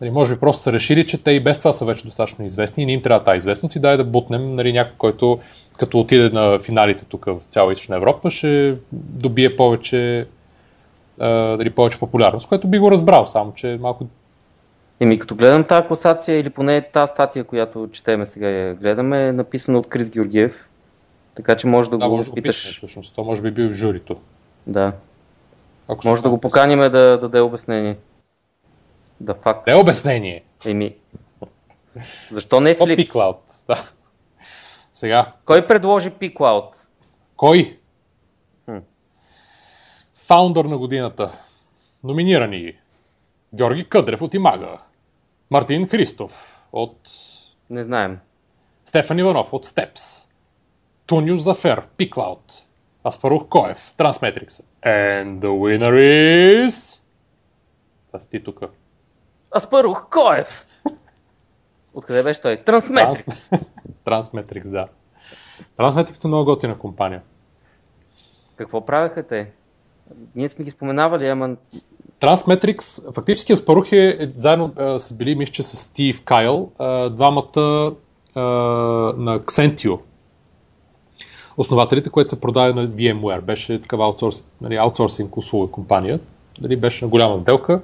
Нали, 0.00 0.10
може 0.10 0.34
би 0.34 0.40
просто 0.40 0.62
са 0.62 0.72
решили, 0.72 1.06
че 1.06 1.22
те 1.22 1.30
и 1.30 1.40
без 1.40 1.58
това 1.58 1.72
са 1.72 1.84
вече 1.84 2.04
достатъчно 2.04 2.44
известни 2.44 2.82
и 2.82 2.86
не 2.86 2.92
им 2.92 3.02
трябва 3.02 3.24
тази 3.24 3.36
известност 3.36 3.76
и 3.76 3.80
дай 3.80 3.96
да 3.96 4.04
бутнем 4.04 4.54
нали, 4.54 4.72
някой, 4.72 4.94
който 4.98 5.38
като 5.78 6.00
отиде 6.00 6.30
на 6.30 6.58
финалите 6.58 7.04
тук 7.04 7.24
в 7.24 7.40
цяла 7.40 7.72
Източна 7.72 7.96
Европа, 7.96 8.30
ще 8.30 8.76
добие 8.92 9.56
повече, 9.56 10.26
а, 11.20 11.28
нали, 11.28 11.70
повече 11.70 11.98
популярност, 11.98 12.48
което 12.48 12.68
би 12.68 12.78
го 12.78 12.90
разбрал, 12.90 13.26
само 13.26 13.54
че 13.54 13.78
малко 13.80 14.06
Еми, 15.00 15.18
като 15.18 15.34
гледам 15.34 15.64
тази 15.64 15.86
класация 15.86 16.38
или 16.38 16.50
поне 16.50 16.82
тази 16.82 17.10
статия, 17.10 17.44
която 17.44 17.88
четеме 17.92 18.26
сега 18.26 18.48
я 18.48 18.74
гледаме, 18.74 19.28
е 19.28 19.32
написана 19.32 19.78
от 19.78 19.88
Крис 19.88 20.10
Георгиев. 20.10 20.68
Така 21.34 21.56
че 21.56 21.66
може 21.66 21.90
да, 21.90 21.98
да 21.98 22.08
го 22.08 22.16
може 22.16 22.32
питаш. 22.32 22.68
Да 22.68 22.76
всъщност. 22.76 23.14
То 23.14 23.24
може 23.24 23.42
би 23.42 23.50
бил 23.50 23.70
в 23.70 23.74
журито. 23.74 24.20
Да. 24.66 24.92
Ако 25.88 26.08
може 26.08 26.22
да 26.22 26.30
го 26.30 26.40
поканим 26.40 26.78
да, 26.78 26.90
да 26.90 27.18
даде 27.18 27.40
обяснение. 27.40 27.96
Да, 29.20 29.34
факт. 29.34 29.66
Не 29.66 29.72
е 29.72 29.76
обяснение. 29.76 30.44
Еми, 30.66 30.96
защо 32.30 32.60
не 32.60 32.70
Какво 32.70 32.86
Flix? 32.86 33.08
P-Cloud? 33.08 33.36
Да. 33.68 33.88
Сега, 34.92 35.32
Кой 35.44 35.66
предложи 35.66 36.10
P-Cloud? 36.10 36.68
кой? 37.36 37.78
Фаундър 40.26 40.64
на 40.64 40.78
годината. 40.78 41.32
Номинирани. 42.04 42.72
Георги 43.54 43.88
Къдрев 43.88 44.22
от 44.22 44.34
Имага. 44.34 44.78
Мартин 45.50 45.88
Христов 45.88 46.64
от 46.72 47.10
Не 47.70 47.82
знаем. 47.82 48.18
Стефан 48.84 49.18
Иванов 49.18 49.52
от 49.52 49.66
Steps. 49.66 50.30
Тунио 51.06 51.36
Зафер, 51.36 51.82
P-Cloud. 51.98 52.66
Аспарух 53.04 53.48
Коев, 53.48 53.94
Transmetrics. 53.96 54.64
And 54.82 55.38
the 55.38 55.46
winner 55.46 55.92
is... 56.66 57.00
Си 58.18 58.30
ти 58.30 58.44
тук. 58.44 58.60
Аспарух 59.56 60.08
Коев! 60.10 60.66
Откъде 61.94 62.22
беше 62.22 62.40
той? 62.40 62.56
Трансметрикс. 62.56 63.50
Transmetrics, 64.04 64.68
да. 64.70 64.88
Transmetrics 65.76 66.24
е 66.24 66.28
много 66.28 66.44
готина 66.44 66.78
компания. 66.78 67.22
Какво 68.56 68.86
правеха 68.86 69.26
те? 69.26 69.52
Ние 70.34 70.48
сме 70.48 70.64
ги 70.64 70.70
споменавали, 70.70 71.28
ама 71.28 71.56
Transmetrics, 72.20 73.14
фактически 73.14 73.52
Аспарух 73.52 73.92
е, 73.92 74.16
е 74.20 74.26
заедно 74.34 74.72
е, 74.78 74.98
са 74.98 75.16
били, 75.16 75.34
мисля, 75.34 75.52
че 75.52 75.62
с 75.62 75.76
Стив 75.76 76.22
Кайл, 76.22 76.70
е, 76.80 77.10
двамата 77.10 77.92
е, 78.36 78.40
на 78.40 79.40
Xentio. 79.40 79.98
Основателите, 81.56 82.10
които 82.10 82.30
са 82.30 82.40
продали 82.40 82.72
на 82.72 82.88
VMware. 82.88 83.40
Беше 83.40 83.80
такава 83.80 84.04
аутсорс, 84.04 84.44
нали, 84.60 84.76
аутсорсинг 84.76 85.36
услуга 85.36 85.72
компания. 85.72 86.20
Нали, 86.60 86.76
беше 86.76 87.04
на 87.04 87.10
голяма 87.10 87.38
сделка. 87.38 87.80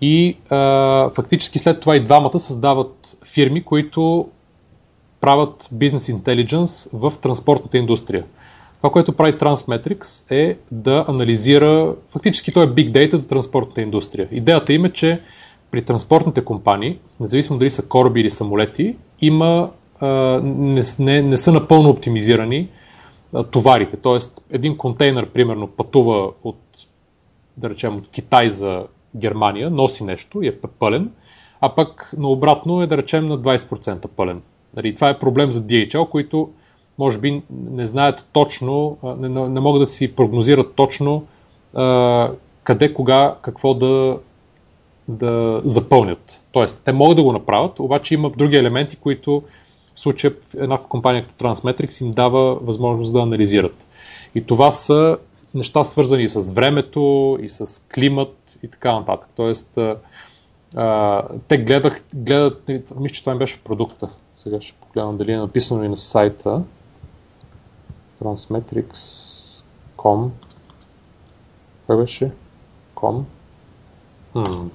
И 0.00 0.36
а, 0.50 1.10
фактически 1.10 1.58
след 1.58 1.80
това 1.80 1.96
и 1.96 2.04
двамата 2.04 2.38
създават 2.38 3.18
фирми, 3.24 3.64
които 3.64 4.28
правят 5.20 5.68
бизнес 5.72 6.08
интелигенс 6.08 6.90
в 6.92 7.12
транспортната 7.22 7.78
индустрия. 7.78 8.24
Това, 8.76 8.90
което 8.92 9.12
прави 9.12 9.32
Transmetrics 9.32 10.30
е 10.30 10.58
да 10.72 11.04
анализира, 11.08 11.94
фактически 12.10 12.52
то 12.52 12.62
е 12.62 12.66
Big 12.66 12.90
Data 12.90 13.14
за 13.14 13.28
транспортната 13.28 13.80
индустрия. 13.80 14.28
Идеята 14.30 14.72
им 14.72 14.84
е, 14.84 14.92
че 14.92 15.20
при 15.70 15.82
транспортните 15.82 16.44
компании, 16.44 16.98
независимо 17.20 17.58
дали 17.58 17.70
са 17.70 17.88
кораби 17.88 18.20
или 18.20 18.30
самолети, 18.30 18.96
има, 19.20 19.70
не, 20.42 20.82
не, 20.98 21.22
не 21.22 21.38
са 21.38 21.52
напълно 21.52 21.90
оптимизирани 21.90 22.68
товарите. 23.50 23.96
Тоест, 23.96 24.44
един 24.50 24.76
контейнер, 24.76 25.26
примерно, 25.26 25.66
пътува 25.68 26.30
от, 26.44 26.60
да 27.56 27.70
речем, 27.70 27.96
от 27.96 28.08
Китай 28.08 28.48
за 28.48 28.86
Германия, 29.16 29.70
носи 29.70 30.04
нещо 30.04 30.42
и 30.42 30.48
е 30.48 30.58
пълен, 30.78 31.10
а 31.60 31.74
пък 31.74 32.12
наобратно 32.18 32.82
е, 32.82 32.86
да 32.86 32.96
речем, 32.96 33.26
на 33.26 33.38
20% 33.38 34.08
пълен. 34.08 34.42
Нали, 34.76 34.94
това 34.94 35.08
е 35.08 35.18
проблем 35.18 35.52
за 35.52 35.66
DHL, 35.66 36.08
които 36.08 36.50
може 36.98 37.18
би 37.18 37.42
не 37.50 37.86
знаят 37.86 38.26
точно, 38.32 38.96
не, 39.18 39.28
не 39.28 39.60
могат 39.60 39.82
да 39.82 39.86
си 39.86 40.14
прогнозират 40.14 40.74
точно 40.74 41.24
а, 41.74 42.30
къде, 42.64 42.94
кога, 42.94 43.36
какво 43.42 43.74
да, 43.74 44.18
да 45.08 45.62
запълнят. 45.64 46.42
Тоест, 46.52 46.84
те 46.84 46.92
могат 46.92 47.16
да 47.16 47.22
го 47.22 47.32
направят, 47.32 47.78
обаче 47.78 48.14
има 48.14 48.30
други 48.30 48.56
елементи, 48.56 48.96
които 48.96 49.42
в 49.94 50.00
случая 50.00 50.32
една 50.56 50.78
компания 50.78 51.24
като 51.24 51.44
Transmetrics 51.44 52.04
им 52.04 52.10
дава 52.10 52.54
възможност 52.54 53.12
да 53.12 53.20
анализират. 53.20 53.86
И 54.34 54.46
това 54.46 54.70
са 54.70 55.18
неща 55.54 55.84
свързани 55.84 56.28
с 56.28 56.52
времето, 56.52 57.38
и 57.42 57.48
с 57.48 57.88
климат 57.94 58.58
и 58.62 58.68
така 58.68 58.92
нататък. 58.92 59.30
Тоест, 59.36 59.78
а, 59.78 59.96
а, 60.76 61.22
те 61.48 61.58
гледах, 61.58 62.02
гледат, 62.14 62.68
мисля, 63.00 63.14
че 63.14 63.20
това 63.20 63.32
им 63.32 63.38
беше 63.38 63.56
в 63.56 63.62
продукта. 63.62 64.08
Сега 64.36 64.60
ще 64.60 64.78
погледам 64.80 65.16
дали 65.16 65.32
е 65.32 65.36
написано 65.36 65.84
и 65.84 65.88
на 65.88 65.96
сайта. 65.96 66.62
Transmetrics.com 68.22 70.28
Кой 71.86 71.96
беше? 71.96 72.30
Com? 72.94 73.22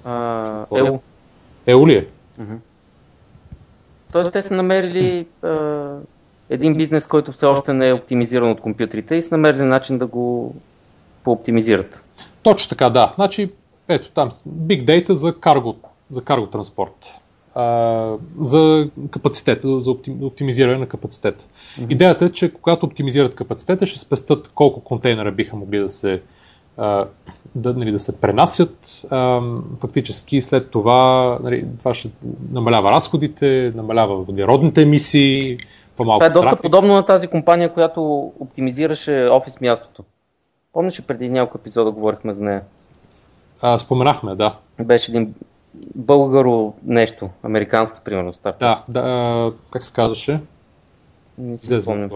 А, 0.03 0.41
Какво 0.43 0.77
е? 0.77 0.79
ел. 0.79 0.99
Ео 1.67 1.87
ли 1.87 1.97
е? 1.97 2.07
Тоест 4.11 4.31
те 4.31 4.41
са 4.41 4.53
намерили 4.53 5.27
а, 5.43 5.95
един 6.49 6.75
бизнес, 6.75 7.07
който 7.07 7.31
все 7.31 7.45
още 7.45 7.73
не 7.73 7.87
е 7.87 7.93
оптимизиран 7.93 8.51
от 8.51 8.61
компютрите 8.61 9.15
и 9.15 9.21
са 9.21 9.37
намерили 9.37 9.63
начин 9.63 9.97
да 9.97 10.07
го 10.07 10.55
пооптимизират. 11.23 12.03
Точно 12.43 12.69
така, 12.69 12.89
да. 12.89 13.13
Значи, 13.15 13.51
ето 13.87 14.11
там, 14.11 14.31
Big 14.49 14.85
Data 14.85 15.11
за 15.11 15.39
карго, 15.39 15.75
за 16.09 16.23
карго 16.23 16.47
транспорт. 16.47 17.07
А, 17.55 18.15
за 18.41 18.89
капацитет, 19.09 19.61
за 19.63 19.91
оптим, 19.91 20.23
оптимизиране 20.23 20.77
на 20.77 20.87
капацитет. 20.87 21.47
Mm-hmm. 21.79 21.89
Идеята 21.89 22.25
е, 22.25 22.29
че 22.29 22.53
когато 22.53 22.85
оптимизират 22.85 23.35
капацитета, 23.35 23.85
ще 23.85 23.99
спестят 23.99 24.51
колко 24.55 24.83
контейнера 24.83 25.31
биха 25.31 25.55
могли 25.55 25.79
да 25.79 25.89
се, 25.89 26.21
а, 26.77 27.05
да, 27.55 27.73
нали, 27.73 27.91
да 27.91 27.99
се 27.99 28.21
пренасят. 28.21 29.05
А, 29.09 29.41
фактически 29.79 30.41
след 30.41 30.69
това 30.69 31.37
нали, 31.43 31.65
това 31.79 31.93
ще 31.93 32.09
намалява 32.51 32.91
разходите, 32.91 33.71
намалява 33.75 34.15
въглеродните 34.15 34.81
емисии, 34.81 35.57
по-малко 35.95 36.19
Това 36.19 36.25
е 36.25 36.29
доста 36.29 36.49
трафик. 36.49 36.61
подобно 36.61 36.93
на 36.93 37.05
тази 37.05 37.27
компания, 37.27 37.73
която 37.73 38.31
оптимизираше 38.39 39.27
офис 39.31 39.61
мястото. 39.61 40.03
Помниш 40.73 40.99
ли 40.99 41.03
преди 41.03 41.29
няколко 41.29 41.57
епизода 41.57 41.91
говорихме 41.91 42.33
за 42.33 42.43
нея? 42.43 42.61
А, 43.61 43.77
споменахме, 43.77 44.35
да. 44.35 44.55
Беше 44.85 45.11
един 45.11 45.33
българо 45.95 46.73
нещо, 46.83 47.29
американски, 47.43 47.99
примерно, 48.05 48.33
старт. 48.33 48.55
Да, 48.59 48.83
да 48.89 49.53
как 49.71 49.83
се 49.83 49.93
казваше? 49.93 50.41
Не 51.37 51.57
си 51.57 51.81
спомням. 51.81 52.09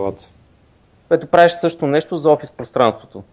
Което 1.08 1.28
правиш 1.28 1.52
също 1.52 1.88
нещо 1.88 2.18
за 2.18 2.30
офис 2.30 2.52
пространството. 2.52 3.24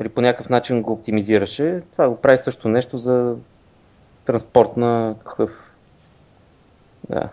Или 0.00 0.08
по 0.08 0.20
някакъв 0.20 0.48
начин 0.48 0.82
го 0.82 0.92
оптимизираше. 0.92 1.82
Това 1.92 2.08
го 2.08 2.16
прави 2.16 2.38
също 2.38 2.68
нещо 2.68 2.98
за 2.98 3.34
транспорт 4.24 4.76
на 4.76 5.14
какъв. 5.24 5.50
Да. 7.10 7.28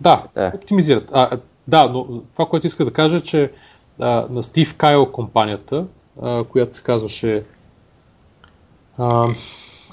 Да, 0.00 0.24
Да. 0.34 0.52
оптимизират. 0.54 1.10
А, 1.14 1.28
а, 1.32 1.38
да, 1.68 1.88
но 1.88 2.22
това, 2.32 2.46
което 2.46 2.66
иска 2.66 2.84
да 2.84 2.92
кажа 2.92 3.16
е, 3.16 3.20
че 3.20 3.52
а, 4.00 4.26
на 4.30 4.42
Стив 4.42 4.76
Кайл 4.76 5.12
компанията, 5.12 5.86
а, 6.22 6.44
която 6.44 6.76
се 6.76 6.82
казваше 6.82 7.44
а, 8.98 9.24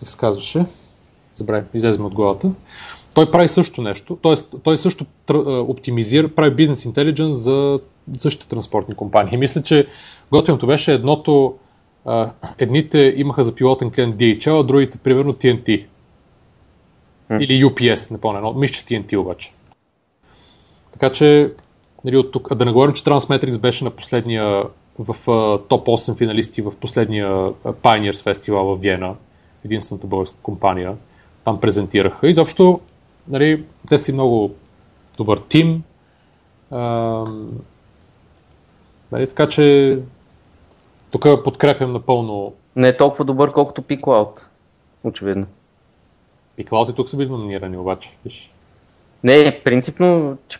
как 0.03 0.09
се 0.09 0.17
казваше? 0.17 0.65
Забравих, 1.33 1.65
излезе 1.73 2.01
от 2.01 2.13
главата. 2.13 2.51
Той 3.13 3.31
прави 3.31 3.47
също 3.47 3.81
нещо, 3.81 4.15
т.е. 4.15 4.59
той 4.63 4.77
също 4.77 5.05
оптимизира, 5.67 6.27
прави 6.27 6.55
бизнес 6.55 6.85
интелигенс 6.85 7.37
за 7.37 7.79
същите 8.17 8.47
транспортни 8.47 8.95
компании. 8.95 9.37
Мисля, 9.37 9.63
че 9.63 9.87
готиното 10.31 10.67
беше 10.67 10.93
едното, 10.93 11.55
а, 12.05 12.31
едните 12.57 13.13
имаха 13.17 13.43
за 13.43 13.55
пилотен 13.55 13.91
клиент 13.91 14.15
DHL, 14.15 14.59
а 14.59 14.63
другите 14.63 14.97
примерно 14.97 15.33
TNT. 15.33 15.85
Или 17.39 17.65
UPS, 17.65 18.11
не 18.11 18.21
помня, 18.21 18.41
но 18.41 18.53
мисля, 18.53 18.73
че 18.73 18.85
TNT 18.85 19.17
обаче. 19.17 19.53
Така 20.91 21.11
че, 21.11 21.53
нали, 22.05 22.17
от 22.17 22.31
тук, 22.31 22.47
а 22.51 22.55
да 22.55 22.65
не 22.65 22.71
говорим, 22.71 22.93
че 22.93 23.03
Transmetrics 23.03 23.59
беше 23.59 23.83
на 23.83 23.91
последния 23.91 24.63
в 24.99 25.31
а, 25.31 25.67
топ 25.67 25.87
8 25.87 26.17
финалисти 26.17 26.61
в 26.61 26.75
последния 26.75 27.27
Pioneers 27.63 28.23
фестивал 28.23 28.65
в 28.65 28.81
Виена, 28.81 29.15
единствената 29.65 30.07
българска 30.07 30.37
компания. 30.41 30.95
Там 31.43 31.59
презентираха. 31.59 32.27
Изобщо, 32.27 32.79
нали, 33.27 33.65
те 33.89 33.97
си 33.97 34.13
много 34.13 34.55
добър 35.17 35.37
тим. 35.37 35.83
А, 36.71 36.79
нали, 39.11 39.29
така 39.29 39.47
че 39.47 39.99
тук 41.11 41.43
подкрепям 41.43 41.93
напълно 41.93 42.53
Не 42.75 42.87
е 42.87 42.97
толкова 42.97 43.25
добър, 43.25 43.51
колкото 43.51 43.81
P-Cloud. 43.81 44.41
Очевидно. 45.03 45.45
и 46.57 46.65
Cloud 46.65 46.91
и 46.91 46.95
тук 46.95 47.09
са 47.09 47.17
били 47.17 47.29
номинирани 47.29 47.77
обаче. 47.77 48.17
Виж. 48.25 48.53
Не, 49.23 49.61
принципно, 49.63 50.37
че 50.47 50.59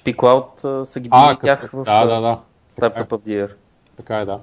а, 0.63 0.85
са 0.85 0.99
ги 0.99 1.09
били 1.09 1.37
тях 1.41 1.71
в 1.73 1.83
да, 1.83 2.05
да, 2.05 2.21
да. 2.21 2.39
Startup 2.71 3.07
of 3.07 3.27
the 3.27 3.27
Year. 3.27 3.51
Така 3.97 4.17
е, 4.17 4.25
да. 4.25 4.39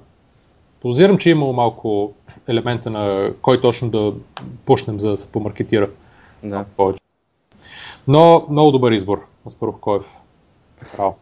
Подозирам, 0.81 1.17
че 1.17 1.29
е 1.29 1.31
имало 1.31 1.53
малко 1.53 2.13
елемента 2.47 2.89
на 2.89 3.33
кой 3.41 3.61
точно 3.61 3.89
да 3.89 4.13
пушнем, 4.65 4.99
за 4.99 5.09
да 5.09 5.17
се 5.17 5.31
помаркетира 5.31 5.89
Да. 6.43 6.65
повече. 6.77 6.99
Но 8.07 8.45
много 8.49 8.71
добър 8.71 8.91
избор, 8.91 9.27
Аспарух 9.47 9.79
Коев. 9.79 10.17
Браво. 10.95 11.17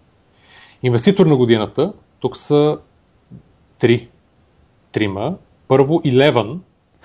Инвеститор 0.84 1.26
на 1.26 1.38
годината, 1.38 1.94
тук 2.20 2.38
са 2.38 2.80
три. 3.80 4.10
Трима. 4.92 5.36
Първо 5.68 6.02
Eleven 6.02 6.58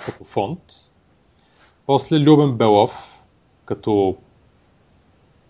като 0.07 0.24
фонд, 0.24 0.59
после 1.86 2.20
Любен 2.20 2.52
Белов 2.52 3.24
като 3.64 4.16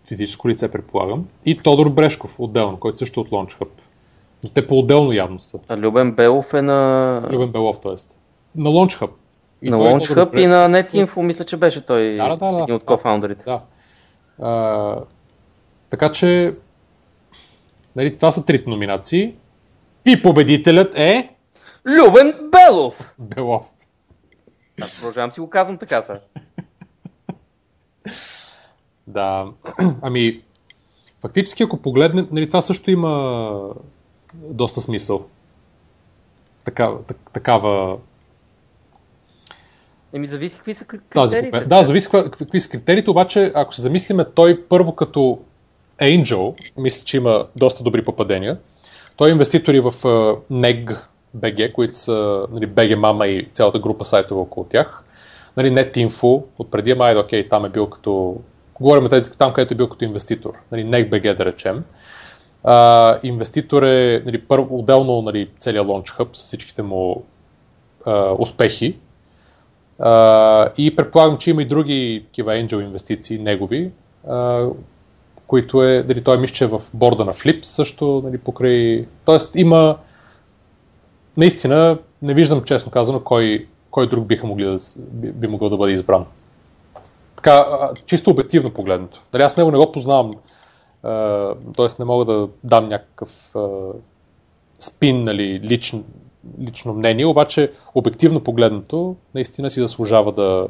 физическо 0.08 0.48
лице, 0.48 0.70
предполагам, 0.70 1.28
и 1.46 1.58
Тодор 1.58 1.88
Брешков 1.88 2.40
отделно, 2.40 2.76
който 2.76 2.98
също 2.98 3.20
от 3.20 3.30
Launch 3.30 3.60
Hub. 3.60 3.68
Но 4.44 4.50
те 4.50 4.66
по-отделно 4.66 5.12
явно 5.12 5.40
са. 5.40 5.60
А 5.68 5.76
Любен 5.76 6.12
Белов 6.12 6.54
е 6.54 6.62
на... 6.62 7.22
Любен 7.30 7.52
Белов, 7.52 7.80
т.е. 7.80 7.94
На 8.56 8.70
Launch 8.70 9.00
Hub. 9.00 9.10
И 9.62 9.70
на 9.70 9.78
той 9.78 9.86
Launch 9.86 10.14
Hub 10.14 10.38
и 10.38 10.46
на 10.46 10.68
NetInfo, 10.68 11.22
мисля, 11.22 11.44
че 11.44 11.56
беше 11.56 11.86
той 11.86 12.16
Да, 12.16 12.36
да, 12.36 12.52
да, 12.52 12.62
един 12.62 12.74
от 12.74 12.84
кофаундерите. 12.84 13.44
Да. 13.44 13.60
А, 14.42 14.96
така 15.90 16.12
че, 16.12 16.54
нали, 17.96 18.16
това 18.16 18.30
са 18.30 18.46
трите 18.46 18.70
номинации. 18.70 19.34
И 20.06 20.22
победителят 20.22 20.94
е 20.94 21.30
Любен 21.86 22.34
Белов! 22.52 23.14
Белов. 23.18 23.66
Аз 24.82 24.96
продължавам 24.96 25.32
си 25.32 25.40
го 25.40 25.50
казвам 25.50 25.78
така 25.78 26.02
са. 26.02 26.20
Да. 29.06 29.46
Ами, 30.02 30.42
фактически, 31.20 31.62
ако 31.62 31.76
погледнем, 31.76 32.28
нали, 32.30 32.46
това 32.46 32.60
също 32.60 32.90
има 32.90 33.74
доста 34.34 34.80
смисъл. 34.80 35.26
Такава, 36.64 37.02
так, 37.02 37.16
такава 37.32 37.96
Еми, 40.12 40.26
зависи 40.26 40.56
какви 40.56 40.74
са 40.74 40.84
тази 41.10 41.36
критериите. 41.36 41.68
Да, 41.68 41.82
зависи 41.82 42.08
какви 42.10 42.60
са 42.60 42.70
критериите, 42.70 43.10
обаче 43.10 43.52
ако 43.54 43.74
се 43.74 43.82
замислиме 43.82 44.24
той 44.34 44.62
първо 44.68 44.94
като 44.94 45.38
Angel, 46.00 46.78
мисля, 46.78 47.04
че 47.04 47.16
има 47.16 47.46
доста 47.56 47.82
добри 47.82 48.04
попадения. 48.04 48.58
Той 49.16 49.28
е 49.28 49.32
инвеститори 49.32 49.80
в 49.80 49.92
uh, 49.92 50.38
NEG 50.52 50.98
BG, 51.36 51.72
които 51.72 51.98
са 51.98 52.46
нали, 52.52 52.68
BG 52.68 52.96
Mama 52.96 53.24
и 53.24 53.48
цялата 53.52 53.78
група 53.78 54.04
сайтове 54.04 54.40
около 54.40 54.66
тях. 54.66 55.04
Нали, 55.56 55.70
NetInfo, 55.70 56.44
от 56.58 56.70
преди 56.70 56.96
айде, 57.00 57.20
окей, 57.20 57.48
там 57.48 57.64
е 57.64 57.68
бил 57.68 57.86
като... 57.86 58.40
Говорим 58.80 59.08
тези, 59.08 59.38
там, 59.38 59.52
където 59.52 59.74
е 59.74 59.76
бил 59.76 59.88
като 59.88 60.04
инвеститор. 60.04 60.52
Нали, 60.72 60.84
NEG 60.84 61.10
BG, 61.10 61.36
да 61.36 61.44
речем. 61.44 61.84
А, 62.64 63.18
инвеститор 63.22 63.82
е 63.82 64.22
нали, 64.26 64.42
първо, 64.42 64.78
отделно 64.78 65.22
нали, 65.22 65.50
целият 65.58 65.86
Launch 65.86 66.18
Hub 66.18 66.28
с 66.32 66.42
всичките 66.42 66.82
му 66.82 67.24
а, 68.06 68.34
успехи. 68.38 68.96
А, 69.98 70.68
и 70.78 70.96
предполагам, 70.96 71.38
че 71.38 71.50
има 71.50 71.62
и 71.62 71.68
други 71.68 72.22
такива 72.26 72.52
angel 72.52 72.84
инвестиции, 72.84 73.38
негови, 73.38 73.90
а, 74.28 74.66
които 75.46 75.82
е, 75.82 76.02
дали 76.02 76.24
той 76.24 76.38
мисля, 76.38 76.54
че 76.54 76.64
е 76.64 76.68
в 76.68 76.82
борда 76.94 77.24
на 77.24 77.34
Flips 77.34 77.62
също, 77.64 78.22
нали, 78.24 78.38
покрай... 78.38 79.06
Тоест 79.24 79.56
има... 79.56 79.96
Наистина, 81.36 81.98
не 82.22 82.34
виждам 82.34 82.62
честно 82.62 82.92
казано 82.92 83.20
кой, 83.20 83.66
кой 83.90 84.08
друг 84.08 84.26
биха 84.26 84.46
могли 84.46 84.64
да, 84.64 84.78
би, 84.98 85.32
би 85.32 85.46
могъл 85.46 85.68
да 85.68 85.76
бъде 85.76 85.92
избран. 85.92 86.24
Така, 87.36 87.66
чисто 88.06 88.30
обективно 88.30 88.70
погледнато. 88.70 89.20
Дали 89.32 89.42
аз 89.42 89.56
него 89.56 89.70
не 89.70 89.78
го 89.78 89.92
познавам, 89.92 90.30
т.е. 91.76 91.86
не 91.98 92.04
мога 92.04 92.24
да 92.24 92.48
дам 92.64 92.88
някакъв 92.88 93.54
спин, 94.78 95.22
нали, 95.22 95.60
лично, 95.60 96.04
лично 96.60 96.94
мнение, 96.94 97.26
обаче 97.26 97.72
обективно 97.94 98.44
погледнато, 98.44 99.16
наистина 99.34 99.70
си 99.70 99.80
заслужава 99.80 100.32
да 100.32 100.68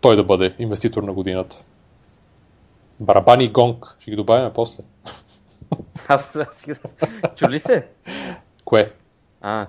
той 0.00 0.16
да 0.16 0.24
бъде 0.24 0.54
инвеститор 0.58 1.02
на 1.02 1.12
годината. 1.12 1.56
Барабани 3.00 3.44
и 3.44 3.48
гонг, 3.48 3.96
ще 4.00 4.10
ги 4.10 4.16
добавим 4.16 4.50
после. 4.54 4.82
Аз, 6.08 6.36
аз, 6.36 6.68
аз, 6.84 6.96
чули 7.36 7.58
се? 7.58 7.86
Кое? 8.64 8.92
А. 9.40 9.66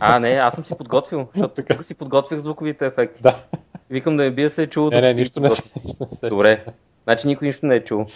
а, 0.00 0.20
не, 0.20 0.28
аз 0.28 0.54
съм 0.54 0.64
си 0.64 0.74
подготвил, 0.78 1.28
защото 1.34 1.54
Така. 1.54 1.74
тук 1.74 1.84
си 1.84 1.94
подготвих 1.94 2.38
звуковите 2.38 2.86
ефекти. 2.86 3.22
Да. 3.22 3.36
Викам 3.90 4.16
да 4.16 4.22
не 4.22 4.30
би 4.30 4.42
да 4.42 4.50
се 4.50 4.62
е 4.62 4.66
чуло. 4.66 4.90
Не, 4.90 4.96
докато 4.96 5.06
не, 5.06 5.14
си 5.14 5.20
нищо 5.20 5.40
не 5.40 5.48
подготвил. 5.48 5.72
се. 5.72 5.80
нищо 5.84 6.06
не 6.10 6.16
се. 6.16 6.28
Добре. 6.28 6.64
Значи 7.04 7.28
никой 7.28 7.46
нищо 7.46 7.66
не 7.66 7.74
е 7.74 7.84
чул. 7.84 8.06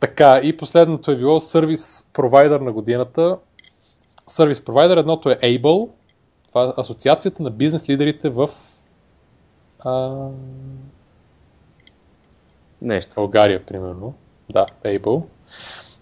Така, 0.00 0.40
и 0.42 0.56
последното 0.56 1.10
е 1.10 1.16
било 1.16 1.40
сервис 1.40 2.10
провайдер 2.14 2.60
на 2.60 2.72
годината. 2.72 3.38
Сервис 4.26 4.64
провайдер 4.64 4.96
едното 4.96 5.30
е 5.30 5.38
Able. 5.42 5.90
Това 6.48 6.64
е 6.64 6.72
асоциацията 6.76 7.42
на 7.42 7.50
бизнес 7.50 7.88
лидерите 7.88 8.28
в 8.28 8.50
а, 9.80 10.26
Нещо. 12.82 13.12
България, 13.14 13.66
примерно. 13.66 14.14
Да, 14.50 14.66
Able. 14.84 15.22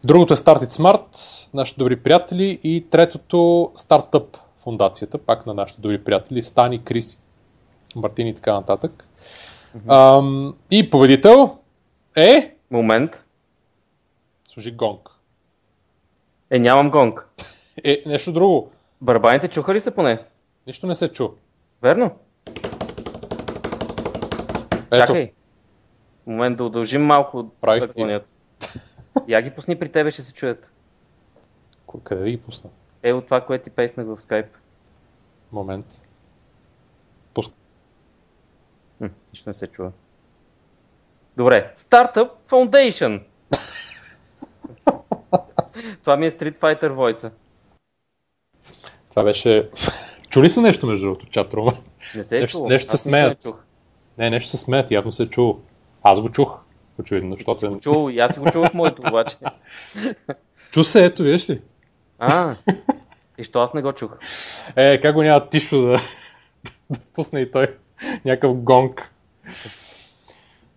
Другото 0.04 0.34
е 0.34 0.36
Start 0.36 0.58
It 0.58 0.80
Smart, 0.80 1.48
нашите 1.54 1.78
добри 1.78 2.02
приятели. 2.02 2.60
И 2.62 2.86
третото 2.90 3.36
Startup 3.76 4.38
фундацията, 4.62 5.18
пак 5.18 5.46
на 5.46 5.54
нашите 5.54 5.80
добри 5.80 6.04
приятели, 6.04 6.42
Стани, 6.42 6.84
Крис, 6.84 7.24
Мартин 7.96 8.26
и 8.26 8.34
така 8.34 8.52
нататък. 8.52 9.08
Ам, 9.88 10.54
и 10.70 10.90
победител 10.90 11.58
е... 12.16 12.56
Момент. 12.70 13.24
Служи 14.48 14.72
гонг. 14.72 15.10
Е, 16.50 16.58
нямам 16.58 16.90
гонг. 16.90 17.28
Е, 17.84 18.02
нещо 18.06 18.32
друго. 18.32 18.70
Барабаните 19.00 19.48
чуха 19.48 19.74
ли 19.74 19.80
се 19.80 19.94
поне? 19.94 20.24
Нищо 20.66 20.86
не 20.86 20.94
се 20.94 21.12
чу. 21.12 21.28
Верно? 21.82 22.18
Ето, 24.90 24.96
Чакай. 24.96 25.32
Момент 26.26 26.56
да 26.56 26.64
удължим 26.64 27.02
малко 27.02 27.50
Правих 27.60 27.80
да 27.80 27.88
ти. 27.88 27.92
звънят. 27.92 28.32
Я 29.28 29.42
ги 29.42 29.50
пусни 29.50 29.78
при 29.78 29.88
тебе, 29.88 30.10
ще 30.10 30.22
се 30.22 30.34
чуят. 30.34 30.72
Къде 32.04 32.22
да 32.22 32.30
ги 32.30 32.40
пусна? 32.40 32.70
Е, 33.02 33.12
от 33.12 33.24
това, 33.24 33.40
което 33.40 33.64
ти 33.64 33.70
песнах 33.70 34.06
в 34.06 34.20
скайп. 34.20 34.46
Момент. 35.52 35.86
Пуск... 37.34 37.52
Нищо 39.00 39.50
не 39.50 39.54
се 39.54 39.66
чува. 39.66 39.92
Добре. 41.36 41.72
Startup 41.76 42.30
Foundation. 42.48 43.22
това 46.02 46.16
ми 46.16 46.26
е 46.26 46.30
Street 46.30 46.58
Fighter 46.58 46.90
Voice. 46.92 47.30
Това 49.10 49.22
беше... 49.22 49.70
Чули 50.28 50.50
са 50.50 50.60
нещо 50.60 50.86
между 50.86 51.06
другото, 51.06 51.26
чатрума? 51.26 51.72
Не 52.16 52.24
се 52.24 52.36
е 52.36 52.40
Нещо- 52.40 52.58
чуло. 52.58 52.68
нещо 52.68 52.96
се 52.96 53.08
не 53.08 53.12
смеят. 53.12 53.42
чух. 53.42 53.62
Не, 54.18 54.30
нещо 54.30 54.50
се 54.50 54.56
смеят, 54.56 54.90
явно 54.90 55.12
се 55.12 55.22
е 55.22 55.26
чуло. 55.26 55.60
Аз 56.02 56.20
го 56.20 56.28
чух, 56.28 56.62
очевидно, 57.00 57.36
Ти 57.36 57.42
си 57.42 57.44
защото... 57.48 57.72
го 57.74 57.80
чул, 57.80 58.10
и 58.10 58.18
аз 58.18 58.32
си 58.34 58.40
го 58.40 58.46
в 58.52 58.74
моето 58.74 59.02
обаче. 59.08 59.36
Чу 60.70 60.84
се, 60.84 61.04
ето, 61.04 61.22
виж 61.22 61.50
ли? 61.50 61.60
А, 62.18 62.56
и 63.38 63.44
що 63.44 63.60
аз 63.60 63.74
не 63.74 63.82
го 63.82 63.92
чух? 63.92 64.16
Е, 64.76 65.00
как 65.00 65.14
го 65.14 65.22
няма 65.22 65.48
Тишо 65.48 65.80
да, 65.82 65.96
да 66.90 66.98
пусне 67.14 67.40
и 67.40 67.50
той 67.50 67.74
някакъв 68.24 68.56
гонг. 68.56 69.12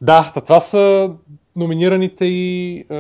Да, 0.02 0.32
това 0.46 0.60
са 0.60 1.12
номинираните 1.56 2.26
и 2.26 2.78
е, 2.90 2.96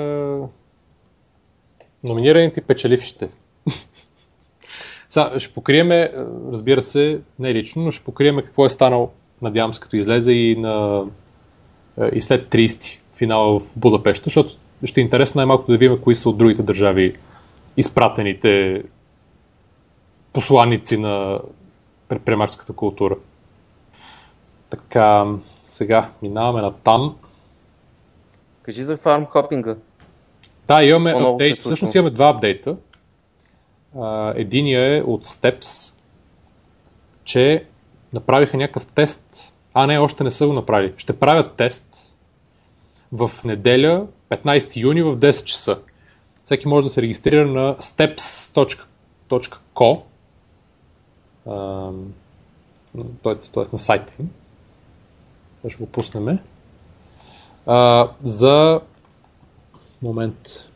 номинираните 2.03 2.59
и 2.59 2.63
печелившите. 2.63 3.29
Сега 5.09 5.39
ще 5.39 5.53
покриеме, 5.53 6.11
разбира 6.51 6.81
се, 6.81 7.19
не 7.39 7.53
лично, 7.53 7.83
но 7.83 7.91
ще 7.91 8.03
покриеме 8.03 8.43
какво 8.43 8.65
е 8.65 8.69
станало, 8.69 9.09
надявам 9.41 9.73
се, 9.73 9.81
като 9.81 9.95
излезе 9.95 10.31
и, 10.31 10.55
на, 10.55 11.05
е, 12.01 12.09
и 12.17 12.21
след 12.21 12.49
30 12.49 12.99
финала 13.15 13.59
в 13.59 13.73
Будапешта, 13.75 14.23
защото 14.23 14.53
ще 14.83 15.01
е 15.01 15.03
интересно 15.03 15.39
най-малко 15.39 15.71
да 15.71 15.77
видим 15.77 16.01
кои 16.01 16.15
са 16.15 16.29
от 16.29 16.37
другите 16.37 16.63
държави 16.63 17.17
изпратените 17.77 18.83
посланици 20.33 20.97
на 20.97 21.39
предприемаческата 22.09 22.73
култура. 22.73 23.15
Така, 24.75 25.25
сега 25.63 26.11
минаваме 26.21 26.61
на 26.61 26.71
там. 26.71 27.17
Кажи 28.61 28.83
за 28.83 28.97
фарм 28.97 29.25
хопинга. 29.25 29.75
Да, 30.67 30.83
имаме 30.83 31.11
е 31.11 31.13
апдейт. 31.13 31.57
случило. 31.57 31.65
Всъщност 31.65 31.95
имаме 31.95 32.09
два 32.09 32.29
апдейта. 32.29 32.75
Единия 34.35 34.97
е 34.97 35.01
от 35.01 35.25
Steps, 35.25 35.95
че 37.23 37.65
направиха 38.13 38.57
някакъв 38.57 38.87
тест. 38.87 39.53
А, 39.73 39.87
не, 39.87 39.99
още 39.99 40.23
не 40.23 40.31
са 40.31 40.47
го 40.47 40.53
направили. 40.53 40.93
Ще 40.97 41.19
правят 41.19 41.55
тест 41.55 42.13
в 43.11 43.31
неделя, 43.45 44.07
15 44.29 44.77
юни 44.77 45.01
в 45.01 45.17
10 45.17 45.45
часа. 45.45 45.79
Всеки 46.43 46.67
може 46.67 46.85
да 46.85 46.89
се 46.89 47.01
регистрира 47.01 47.47
на 47.47 47.75
steps.co 47.75 50.01
т.е. 53.23 53.61
на 53.71 53.77
сайта 53.77 54.13
им. 54.19 54.29
Ще 55.69 55.83
го 55.83 55.89
пуснем. 55.89 56.39
А, 57.65 58.09
за 58.23 58.81
момент. 60.01 60.71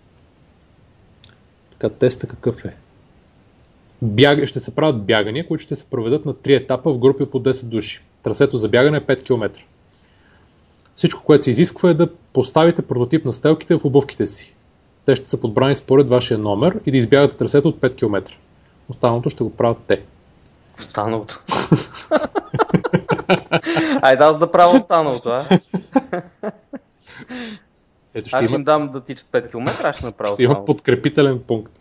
Така, 1.72 1.90
теста 1.90 2.28
какъв 2.28 2.66
е? 2.66 2.76
Бяг... 4.02 4.46
Ще 4.46 4.60
се 4.60 4.76
правят 4.76 5.06
бягания, 5.06 5.48
които 5.48 5.64
ще 5.64 5.76
се 5.76 5.90
проведат 5.90 6.26
на 6.26 6.34
3 6.34 6.64
етапа 6.64 6.94
в 6.94 6.98
групи 6.98 7.26
по 7.26 7.40
10 7.40 7.66
души. 7.66 8.02
Трасето 8.24 8.58
за 8.58 8.70
бягане 8.70 8.98
е 8.98 9.02
5 9.02 9.24
км. 9.24 9.52
Всичко, 10.96 11.24
което 11.24 11.44
се 11.44 11.50
изисква 11.50 11.90
е 11.90 11.94
да 11.94 12.14
поставите 12.34 12.82
прототип 12.82 13.26
на 13.26 13.34
стелките 13.34 13.78
в 13.78 13.86
обувките 13.86 14.28
си. 14.28 14.56
Те 15.06 15.16
ще 15.16 15.30
са 15.30 15.42
подбрани 15.42 15.76
според 15.76 16.10
вашия 16.10 16.38
номер 16.38 16.80
и 16.86 16.92
да 16.92 16.98
избягате 16.98 17.38
трасето 17.38 17.68
от 17.68 17.80
5 17.80 17.96
км. 17.96 18.24
Останалото 18.90 19.30
ще 19.30 19.44
го 19.44 19.56
правят 19.56 19.78
те. 19.88 20.02
Останалото. 20.80 21.44
Айде 24.02 24.24
аз 24.24 24.38
да 24.38 24.52
правя 24.52 24.78
останалото, 24.78 25.30
а? 25.30 25.60
Ето 28.14 28.28
ще 28.28 28.36
Аз 28.38 28.46
ще 28.46 28.52
има, 28.52 28.56
им 28.56 28.64
дам 28.64 28.90
да 28.90 29.02
тичат 29.02 29.28
5 29.28 29.52
км, 29.52 29.72
аз 29.84 29.96
ще 29.96 30.06
направя 30.06 30.34
ще 30.34 30.44
има 30.44 30.66
подкрепителен 30.66 31.40
пункт. 31.48 31.74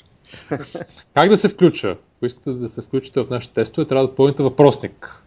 как 1.15 1.29
да 1.29 1.37
се 1.37 1.49
включа? 1.49 1.91
Ако 1.91 2.27
искате 2.27 2.51
да 2.51 2.69
се 2.69 2.83
включите 2.83 3.25
в 3.25 3.31
нашите 3.31 3.55
тестове, 3.55 3.87
трябва 3.87 4.07
да 4.07 4.11
попълните 4.11 4.43
въпросник. 4.43 5.23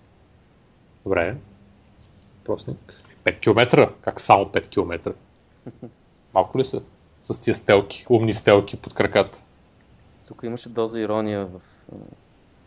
Добре. 1.03 1.35
Въпросник. 2.37 2.77
5 3.23 3.39
км? 3.39 3.89
Как 4.01 4.19
само 4.19 4.45
5 4.45 4.67
км? 4.67 5.13
Малко 6.33 6.59
ли 6.59 6.65
са? 6.65 6.81
С 7.23 7.41
тия 7.41 7.55
стелки, 7.55 8.05
умни 8.09 8.33
стелки 8.33 8.77
под 8.77 8.93
краката. 8.93 9.43
Тук 10.27 10.41
имаше 10.43 10.69
доза 10.69 10.99
ирония 10.99 11.45
в 11.45 11.59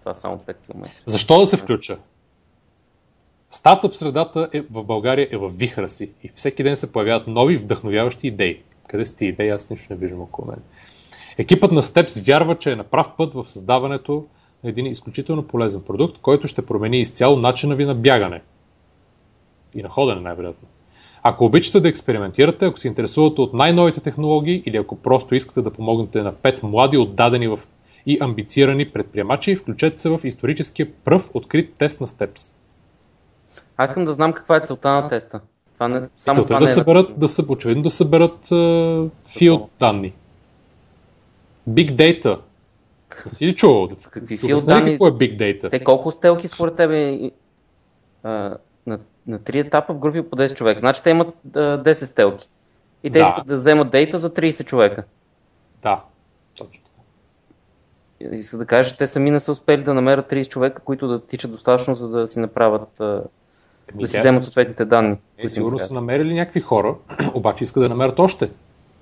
това 0.01 0.15
само 0.15 0.39
5 0.39 0.57
км. 0.57 0.91
Защо 1.07 1.41
да 1.41 1.47
се 1.47 1.57
включа? 1.57 1.99
Стартъп 3.55 3.95
средата 3.95 4.49
е, 4.53 4.61
в 4.71 4.85
България 4.85 5.29
е 5.31 5.37
в 5.37 5.49
вихра 5.49 5.89
си 5.89 6.11
и 6.23 6.29
всеки 6.29 6.63
ден 6.63 6.77
се 6.77 6.93
появяват 6.93 7.27
нови 7.27 7.57
вдъхновяващи 7.57 8.27
идеи. 8.27 8.61
Къде 8.89 9.07
сте 9.07 9.27
идеи? 9.27 9.49
Аз 9.49 9.71
нищо 9.71 9.87
не 9.91 9.97
виждам 9.99 10.21
около 10.21 10.49
мен. 10.49 10.57
Екипът 11.39 11.73
на 11.73 11.83
Steps 11.83 12.27
вярва, 12.27 12.59
че 12.59 12.73
е 12.73 12.77
на 12.77 12.85
прав 12.85 13.11
път 13.17 13.35
в 13.35 13.45
създаването 13.49 14.27
на 14.65 14.71
един 14.71 14.87
изключително 14.87 15.43
полезен 15.43 15.83
продукт, 15.83 16.19
който 16.19 16.49
ще 16.49 16.67
промени 16.67 17.01
изцяло 17.01 17.37
начина 17.37 17.75
ви 17.75 17.85
на 17.85 17.95
бягане. 17.95 18.43
И 19.75 19.83
на 19.83 19.89
ходене, 19.89 20.21
най-вероятно. 20.21 20.69
Ако 21.23 21.45
обичате 21.45 21.81
да 21.81 21.89
експериментирате, 21.89 22.65
ако 22.65 22.79
се 22.79 22.89
интересувате 22.89 23.41
от 23.41 23.55
най-новите 23.55 24.01
технологии 24.01 24.63
или 24.67 24.77
ако 24.77 24.97
просто 24.97 25.35
искате 25.35 25.63
да 25.63 25.73
помогнете 25.73 26.23
на 26.23 26.33
пет 26.33 26.63
млади, 26.63 26.99
отдадени 26.99 27.49
в 27.49 27.61
и 28.07 28.19
амбицирани 28.21 28.93
предприемачи, 28.93 29.57
включете 29.57 29.99
се 29.99 30.09
в 30.09 30.21
историческия 30.25 30.93
пръв 31.05 31.31
открит 31.35 31.75
тест 31.79 32.01
на 32.01 32.07
Steps. 32.07 32.64
Аз 33.77 33.91
искам 33.91 34.05
да 34.05 34.13
знам 34.13 34.33
каква 34.33 34.57
е 34.57 34.61
целта 34.61 34.89
на 34.89 35.09
теста. 35.09 35.41
Това 35.75 35.89
не, 35.89 36.09
само 36.17 36.35
целта 36.35 36.47
това 36.47 36.57
е 36.57 36.61
да 36.61 36.65
не 36.65 36.71
е 36.71 36.75
съберат, 36.75 37.21
да 37.21 37.29
са, 37.29 37.45
очевидно 37.49 37.83
да 37.83 37.91
съберат 37.91 38.47
uh, 38.47 39.11
филд 39.39 39.71
данни. 39.79 40.15
Big 41.69 41.91
Data. 41.91 42.39
Не 43.25 43.31
си 43.31 43.47
ли 43.47 43.55
чувал? 43.55 43.89
Какви 44.11 44.39
ли 44.39 44.63
данни? 44.67 44.91
какво 44.91 45.07
е 45.07 45.13
Big 45.13 45.37
Data? 45.37 45.71
Те 45.71 45.85
колко 45.85 46.11
стелки 46.11 46.49
според 46.49 46.77
тебе 46.77 47.31
а, 48.23 48.57
на, 48.87 48.99
на 49.27 49.39
три 49.39 49.59
етапа 49.59 49.95
в 49.95 49.99
групи 49.99 50.23
по 50.23 50.37
10 50.37 50.55
човека? 50.55 50.81
Значи 50.81 51.03
те 51.03 51.11
имат 51.11 51.29
а, 51.57 51.59
10 51.83 51.93
стелки. 52.05 52.49
И 53.03 53.11
те 53.11 53.19
Да. 53.19 53.25
искат 53.29 53.47
да 53.47 53.57
вземат 53.57 53.91
дейта 53.91 54.19
за 54.19 54.35
30 54.35 54.65
човека. 54.65 55.05
Да, 55.83 56.03
точно 56.59 56.85
така. 56.85 57.01
И 58.21 58.39
Иска 58.39 58.59
да 58.59 58.67
кажа, 58.67 58.91
че 58.91 58.97
те 58.97 59.07
сами 59.07 59.31
не 59.31 59.41
са 59.41 59.53
успели 59.53 59.83
да 59.83 59.95
намерят 59.95 60.31
30 60.31 60.49
човека, 60.49 60.83
които 60.83 61.09
да 61.09 61.27
тичат 61.27 61.51
достатъчно, 61.51 61.95
за 61.95 62.09
да 62.09 62.29
си 62.29 62.39
направят, 62.39 63.01
да 63.95 64.07
си 64.07 64.19
вземат 64.19 64.45
съответните 64.45 64.85
данни. 64.85 65.17
Е, 65.39 65.49
сигурно 65.49 65.79
са 65.79 65.95
намерили 65.95 66.35
някакви 66.35 66.61
хора, 66.61 66.95
обаче 67.35 67.65
искат 67.65 67.83
да 67.83 67.89
намерят 67.89 68.19
още 68.19 68.51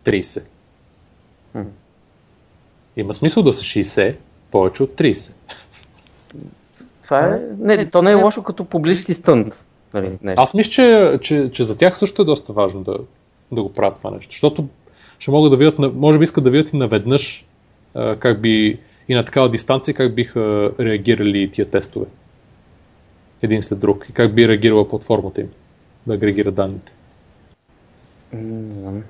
30. 0.04 0.44
Мгм. 1.54 1.68
Има 2.96 3.14
смисъл 3.14 3.42
да 3.42 3.52
са 3.52 3.62
60, 3.62 4.14
повече 4.50 4.82
от 4.82 4.90
30. 4.90 5.34
Това 7.02 7.20
е... 7.20 7.40
Не, 7.58 7.90
то 7.90 8.02
не 8.02 8.10
е 8.10 8.14
лошо 8.14 8.42
като 8.42 8.64
публисти 8.64 9.14
стънт. 9.14 9.64
Нали, 9.94 10.18
нещо. 10.22 10.42
Аз 10.42 10.54
мисля, 10.54 10.70
че, 10.70 11.18
че, 11.20 11.50
че 11.52 11.64
за 11.64 11.78
тях 11.78 11.98
също 11.98 12.22
е 12.22 12.24
доста 12.24 12.52
важно 12.52 12.82
да, 12.82 12.98
да 13.52 13.62
го 13.62 13.72
правят 13.72 13.98
това 13.98 14.10
нещо, 14.10 14.30
защото 14.30 14.68
ще 15.18 15.30
могат 15.30 15.50
да 15.50 15.56
видят, 15.56 15.94
може 15.94 16.18
би 16.18 16.24
искат 16.24 16.44
да 16.44 16.50
видят 16.50 16.72
и 16.72 16.76
наведнъж 16.76 17.46
как 18.18 18.40
би 18.40 18.78
и 19.08 19.14
на 19.14 19.24
такава 19.24 19.50
дистанция 19.50 19.94
как 19.94 20.14
биха 20.14 20.72
реагирали 20.80 21.50
тия 21.50 21.70
тестове. 21.70 22.06
Един 23.42 23.62
след 23.62 23.78
друг. 23.78 24.06
И 24.08 24.12
как 24.12 24.34
би 24.34 24.48
реагирала 24.48 24.88
платформата 24.88 25.40
им 25.40 25.50
да 26.06 26.14
агрегира 26.14 26.50
данните. 26.52 26.92
Знам. 28.32 29.02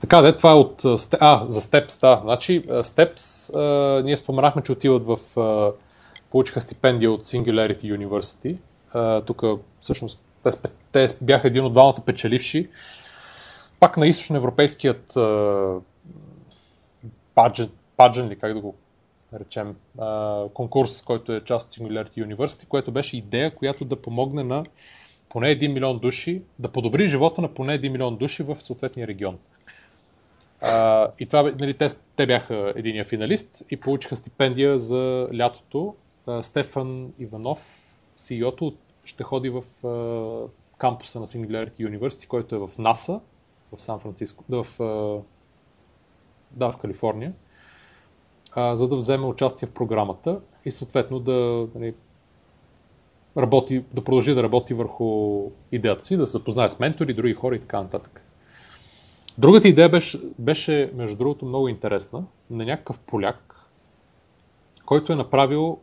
Така, 0.00 0.22
де, 0.22 0.36
това 0.36 0.50
е 0.50 0.54
от... 0.54 0.84
а, 0.84 1.46
за 1.48 1.60
Steps, 1.60 2.00
да. 2.00 2.20
Значи, 2.22 2.62
Steps, 2.62 3.54
а, 3.58 4.02
ние 4.02 4.16
споменахме, 4.16 4.62
че 4.62 4.72
отиват 4.72 5.06
в... 5.06 5.40
А, 5.40 5.72
получиха 6.30 6.60
стипендия 6.60 7.12
от 7.12 7.24
Singularity 7.24 7.98
University. 7.98 8.56
Тук, 9.26 9.42
всъщност, 9.80 10.24
те, 10.92 11.06
бяха 11.20 11.46
един 11.48 11.64
от 11.64 11.72
двамата 11.72 11.96
печеливши. 12.06 12.68
Пак 13.80 13.96
на 13.96 14.06
източноевропейският 14.06 15.18
паджен, 17.34 17.70
паджен 17.96 18.28
ли, 18.28 18.38
как 18.38 18.54
да 18.54 18.60
го 18.60 18.74
речем, 19.34 19.76
конкурс, 20.54 21.02
който 21.02 21.32
е 21.32 21.44
част 21.44 21.66
от 21.66 21.72
Singularity 21.72 22.26
University, 22.26 22.68
което 22.68 22.92
беше 22.92 23.16
идея, 23.16 23.54
която 23.54 23.84
да 23.84 24.02
помогне 24.02 24.44
на 24.44 24.64
поне 25.28 25.46
1 25.46 25.72
милион 25.72 25.98
души, 25.98 26.42
да 26.58 26.68
подобри 26.68 27.08
живота 27.08 27.40
на 27.42 27.54
поне 27.54 27.80
1 27.80 27.88
милион 27.88 28.16
души 28.16 28.42
в 28.42 28.56
съответния 28.60 29.06
регион. 29.06 29.38
И 31.18 31.26
това, 31.26 31.52
нали, 31.60 31.74
те, 31.74 31.86
те 32.16 32.26
бяха 32.26 32.72
единия 32.76 33.04
финалист 33.04 33.62
и 33.70 33.76
получиха 33.76 34.16
стипендия 34.16 34.78
за 34.78 35.28
лятото. 35.38 35.94
Стефан 36.42 37.12
Иванов, 37.18 37.80
CEO-то, 38.16 38.74
ще 39.04 39.22
ходи 39.24 39.50
в 39.50 39.64
кампуса 40.78 41.20
на 41.20 41.26
Singularity 41.26 41.76
University, 41.78 42.26
който 42.26 42.54
е 42.54 42.58
в 42.58 42.70
НАСА, 42.78 43.20
в 43.72 43.82
Сан 43.82 44.00
Франциско, 44.00 44.44
да, 44.48 44.62
в, 44.62 44.78
да, 46.50 46.72
в 46.72 46.76
Калифорния, 46.76 47.32
а, 48.54 48.76
за 48.76 48.88
да 48.88 48.96
вземе 48.96 49.26
участие 49.26 49.68
в 49.68 49.72
програмата 49.72 50.40
и 50.64 50.70
съответно 50.70 51.20
да 51.20 51.66
нали, 51.74 51.94
работи, 53.36 53.84
да 53.94 54.04
продължи 54.04 54.34
да 54.34 54.42
работи 54.42 54.74
върху 54.74 55.50
идеята 55.72 56.04
си, 56.04 56.16
да 56.16 56.26
се 56.26 56.32
запознае 56.32 56.70
с 56.70 56.78
ментори, 56.78 57.14
други 57.14 57.34
хора 57.34 57.56
и 57.56 57.60
така 57.60 57.82
нататък. 57.82 58.24
Другата 59.38 59.68
идея 59.68 59.88
беше, 59.88 60.20
беше, 60.38 60.92
между 60.94 61.16
другото, 61.16 61.44
много 61.44 61.68
интересна, 61.68 62.24
на 62.50 62.64
някакъв 62.64 62.98
поляк, 62.98 63.68
който 64.86 65.12
е 65.12 65.16
направил 65.16 65.78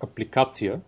апликация, 0.00 0.80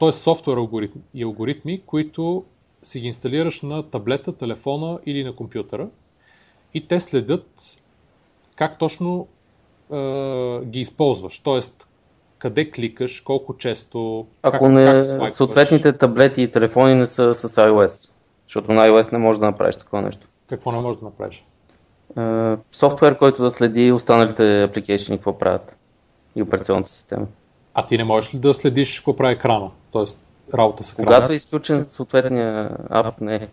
т.е. 0.00 0.12
софтуер 0.12 0.68
и 1.14 1.22
алгоритми, 1.24 1.82
които 1.86 2.44
си 2.82 3.00
ги 3.00 3.06
инсталираш 3.06 3.62
на 3.62 3.90
таблета, 3.90 4.36
телефона 4.36 5.00
или 5.06 5.24
на 5.24 5.36
компютъра 5.36 5.88
и 6.74 6.86
те 6.86 7.00
следят 7.00 7.76
как 8.56 8.78
точно 8.78 9.28
ги 10.64 10.80
използваш. 10.80 11.38
Тоест, 11.38 11.88
къде 12.38 12.70
кликаш, 12.70 13.20
колко 13.20 13.56
често, 13.56 14.26
Ако 14.42 14.64
как, 14.64 14.72
не, 14.72 14.84
как 14.84 15.04
свайпваш. 15.04 15.32
съответните 15.32 15.92
таблети 15.92 16.42
и 16.42 16.50
телефони 16.50 16.94
не 16.94 17.06
са 17.06 17.34
с 17.34 17.48
iOS. 17.48 18.12
Защото 18.46 18.72
на 18.72 18.88
iOS 18.88 19.12
не 19.12 19.18
можеш 19.18 19.40
да 19.40 19.46
направиш 19.46 19.76
такова 19.76 20.02
нещо. 20.02 20.26
Какво 20.48 20.72
не 20.72 20.78
можеш 20.78 20.98
да 21.00 21.04
направиш? 21.04 21.44
Е, 22.18 22.56
софтуер, 22.72 23.16
който 23.16 23.42
да 23.42 23.50
следи 23.50 23.92
останалите 23.92 24.62
апликейшни, 24.62 25.16
какво 25.16 25.38
правят. 25.38 25.76
И 26.36 26.42
операционната 26.42 26.90
система. 26.90 27.26
А 27.74 27.86
ти 27.86 27.98
не 27.98 28.04
можеш 28.04 28.34
ли 28.34 28.38
да 28.38 28.54
следиш 28.54 29.00
какво 29.00 29.16
прави 29.16 29.32
екрана? 29.34 29.70
Тоест, 29.92 30.26
работа 30.54 30.82
с 30.84 30.92
екрана. 30.92 31.06
Когато 31.06 31.32
е 31.32 31.36
изключен 31.36 31.80
съответния 31.88 32.76
ап, 32.90 33.20
не. 33.20 33.48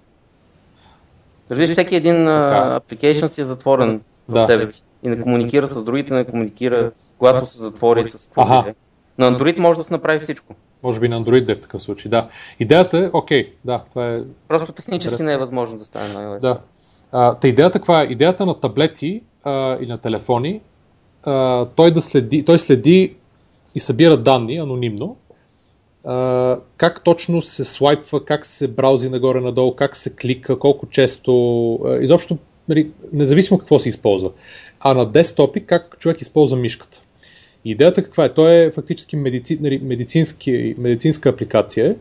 Виж, 1.52 1.70
всеки 1.70 1.96
един 1.96 2.16
application 2.16 3.26
си 3.26 3.42
е 3.42 3.44
затворен 3.44 4.02
Да. 4.30 4.44
в 4.44 4.46
себе 4.46 4.68
си. 4.68 4.84
И 5.04 5.10
не 5.10 5.22
комуникира 5.22 5.68
с 5.68 5.84
другите, 5.84 6.14
не 6.14 6.26
комуникира, 6.26 6.91
когато 7.18 7.45
се 7.45 7.58
затвори 7.58 8.06
с 8.06 8.30
Аха. 8.36 8.45
каквото 8.45 8.60
и 8.60 8.64
да 8.64 8.70
е. 8.70 8.74
На 9.18 9.38
Android 9.38 9.58
може 9.58 9.78
да 9.78 9.84
се 9.84 9.93
направи 9.93 10.20
всичко. 10.20 10.56
Може 10.84 11.00
би 11.00 11.10
на 11.10 11.24
Android 11.24 11.45
да 11.45 11.52
е 11.52 11.56
в 11.56 11.60
такъв 11.60 11.84
случай, 11.84 12.10
да. 12.10 12.30
Идеята 12.60 12.98
е, 12.98 13.10
окей, 13.14 13.54
да, 13.66 13.84
това 13.89 14.14
е 14.14 14.20
Просто 14.48 14.72
технически 14.72 15.06
Интересно. 15.06 15.26
не 15.26 15.34
е 15.34 15.38
възможно 15.38 15.78
да 15.78 15.86
стане 15.86 16.14
на 16.14 16.20
iOS. 16.20 16.39
Да. 16.39 16.60
А, 17.12 17.36
та 17.36 17.48
идеята 17.48 17.80
каква 17.80 18.02
е? 18.02 18.06
Идеята 18.06 18.45
на 18.45 18.60
таблети 18.60 19.22
а, 19.43 19.78
и 19.82 19.86
на 19.86 19.98
телефони, 19.98 20.62
а, 21.24 21.66
той, 21.66 21.91
да 21.93 22.02
следи, 22.02 22.45
той 22.45 22.60
следи 22.60 23.16
и 23.76 23.80
събира 23.80 24.18
данни 24.18 24.58
анонимно, 24.58 25.18
а, 26.06 26.60
как 26.78 27.04
точно 27.04 27.41
се 27.41 27.64
слайпва, 27.64 28.26
как 28.26 28.45
се 28.45 28.68
браузи 28.68 29.10
нагоре-надолу, 29.10 29.76
как 29.76 29.95
се 29.95 30.16
клика, 30.16 30.60
колко 30.60 30.88
често, 30.88 31.74
а, 31.86 31.95
изобщо, 31.95 32.38
нали, 32.70 32.91
независимо 33.14 33.60
какво 33.60 33.80
се 33.80 33.89
използва. 33.89 34.32
А 34.80 34.93
на 34.93 35.05
десктопи, 35.05 35.65
как 35.65 35.97
човек 35.99 36.21
използва 36.21 36.57
мишката. 36.57 37.01
Идеята 37.65 38.03
каква 38.03 38.25
е? 38.25 38.34
Той 38.34 38.55
е 38.55 38.71
фактически 38.71 39.15
медици, 39.15 39.57
нали, 39.61 39.80
медицински, 39.84 40.75
медицинска 40.78 41.30
апликация, 41.30 41.95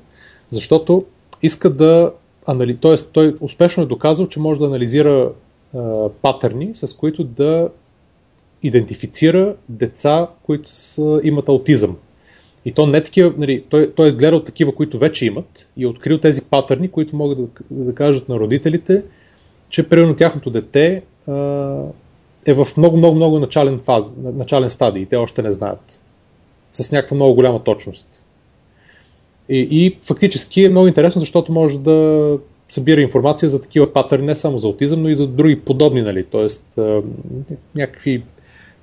защото 0.50 1.04
иска 1.42 1.70
да 1.70 2.12
анали... 2.46 2.76
т.е. 2.76 2.94
той 3.12 3.36
успешно 3.40 3.82
е 3.82 3.86
доказал, 3.86 4.28
че 4.28 4.40
може 4.40 4.60
да 4.60 4.66
анализира 4.66 5.32
а, 5.74 6.08
патърни, 6.08 6.70
с 6.74 6.96
които 6.96 7.24
да 7.24 7.68
идентифицира 8.62 9.54
деца, 9.68 10.28
които 10.42 10.70
са, 10.70 11.20
имат 11.24 11.48
аутизъм. 11.48 11.96
И 12.64 12.72
то 12.72 12.86
не 12.86 13.02
такива, 13.02 13.34
нали, 13.38 13.64
той, 13.68 13.92
той 13.92 14.08
е 14.08 14.12
гледал 14.12 14.44
такива, 14.44 14.74
които 14.74 14.98
вече 14.98 15.26
имат 15.26 15.68
и 15.76 15.84
е 15.84 15.86
открил 15.86 16.18
тези 16.18 16.42
патърни, 16.42 16.90
които 16.90 17.16
могат 17.16 17.38
да, 17.38 17.48
да 17.70 17.94
кажат 17.94 18.28
на 18.28 18.38
родителите, 18.38 19.02
че 19.68 19.88
примерно 19.88 20.16
тяхното 20.16 20.50
дете 20.50 21.02
а, 21.26 21.32
е 22.46 22.54
в 22.54 22.66
много, 22.76 22.96
много, 22.96 23.16
много 23.16 23.38
начален, 23.38 23.78
фаз, 23.78 24.14
начален 24.16 24.70
стадий 24.70 25.06
те 25.06 25.16
още 25.16 25.42
не 25.42 25.50
знаят. 25.50 26.02
С 26.70 26.92
някаква 26.92 27.14
много 27.14 27.34
голяма 27.34 27.64
точност. 27.64 28.22
И, 29.48 29.68
и 29.70 29.98
фактически 30.02 30.64
е 30.64 30.68
много 30.68 30.86
интересно, 30.86 31.20
защото 31.20 31.52
може 31.52 31.78
да 31.78 32.38
събира 32.68 33.00
информация 33.00 33.48
за 33.48 33.62
такива 33.62 33.92
патърни, 33.92 34.26
не 34.26 34.34
само 34.34 34.58
за 34.58 34.66
аутизъм, 34.66 35.02
но 35.02 35.08
и 35.08 35.16
за 35.16 35.26
други 35.26 35.60
подобни, 35.60 36.02
нали, 36.02 36.24
т.е. 36.24 36.80
някакви 37.74 38.22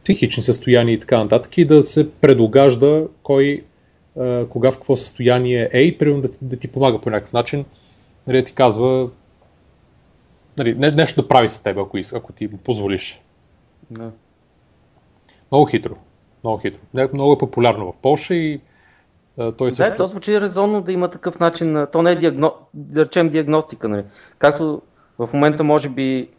психични 0.04 0.44
състояния 0.44 0.94
и 0.94 1.00
така 1.00 1.18
нататък, 1.18 1.58
и 1.58 1.66
да 1.66 1.84
се 1.84 2.12
предогажда 2.12 3.04
кой 3.24 3.64
а, 4.20 4.46
кога 4.46 4.72
в 4.72 4.76
какво 4.76 4.98
състояние 4.98 5.70
е 5.74 5.82
и 5.82 5.98
примерно 5.98 6.22
да, 6.22 6.30
да 6.42 6.58
ти 6.58 6.68
помага 6.68 7.02
по 7.02 7.10
някакъв 7.10 7.34
начин, 7.34 7.66
нали, 8.28 8.44
ти 8.44 8.54
казва 8.54 9.10
нали, 10.58 10.76
нещо 10.76 11.22
да 11.22 11.28
прави 11.28 11.50
с 11.50 11.64
теб, 11.64 11.78
ако, 11.78 11.98
ако 12.14 12.34
ти 12.34 12.48
позволиш. 12.48 13.22
Да. 13.92 14.12
Много 15.52 15.66
хитро. 15.66 15.96
Много 16.44 16.58
хитро. 16.58 17.10
Много 17.14 17.34
е 17.34 17.38
популярно 17.38 17.92
в 17.92 17.96
Польша 18.02 18.36
и 18.36 18.62
а, 19.38 19.52
той 19.52 19.72
също... 19.72 19.92
Да, 19.92 19.98
то 19.98 20.08
звучи 20.08 20.42
резонно 20.42 20.82
да 20.82 20.92
има 20.92 21.10
такъв 21.10 21.40
начин. 21.40 21.88
То 21.92 22.02
не 22.02 22.12
е 22.12 22.16
диагно... 22.16 22.54
да 22.74 23.06
речем 23.06 23.30
диагностика. 23.30 23.90
Нали. 23.90 24.04
Както 24.38 24.82
в 25.20 25.30
момента 25.34 25.64
може 25.64 25.90
би 25.90 26.30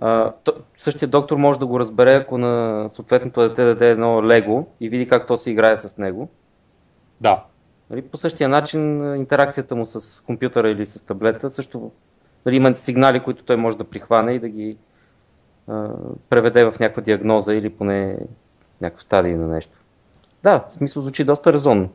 а, 0.00 0.32
то, 0.44 0.52
същия 0.76 1.08
доктор 1.08 1.36
може 1.36 1.58
да 1.58 1.66
го 1.66 1.80
разбере, 1.80 2.14
ако 2.14 2.38
на 2.38 2.86
съответното 2.90 3.40
дете 3.40 3.64
даде 3.64 3.90
едно 3.90 4.26
лего 4.26 4.66
и 4.80 4.88
види 4.88 5.08
как 5.08 5.26
то 5.26 5.36
се 5.36 5.50
играе 5.50 5.76
с 5.76 5.98
него. 5.98 6.28
Да. 7.20 7.44
Нали, 7.90 8.02
по 8.02 8.16
същия 8.16 8.48
начин 8.48 9.14
интеракцията 9.14 9.76
му 9.76 9.86
с 9.86 10.24
компютъра 10.24 10.70
или 10.70 10.86
с 10.86 11.06
таблета 11.06 11.50
също 11.50 11.90
нали, 12.46 12.56
има 12.56 12.74
сигнали, 12.74 13.20
които 13.20 13.44
той 13.44 13.56
може 13.56 13.78
да 13.78 13.84
прихване 13.84 14.32
и 14.32 14.38
да 14.38 14.48
ги 14.48 14.76
преведе 16.28 16.64
в 16.64 16.80
някаква 16.80 17.02
диагноза 17.02 17.54
или 17.54 17.70
поне 17.70 18.16
някаква 18.80 19.02
стадия 19.02 19.38
на 19.38 19.46
нещо. 19.46 19.72
Да, 20.42 20.64
в 20.70 20.74
смисъл 20.74 21.02
звучи 21.02 21.24
доста 21.24 21.52
резонно. 21.52 21.88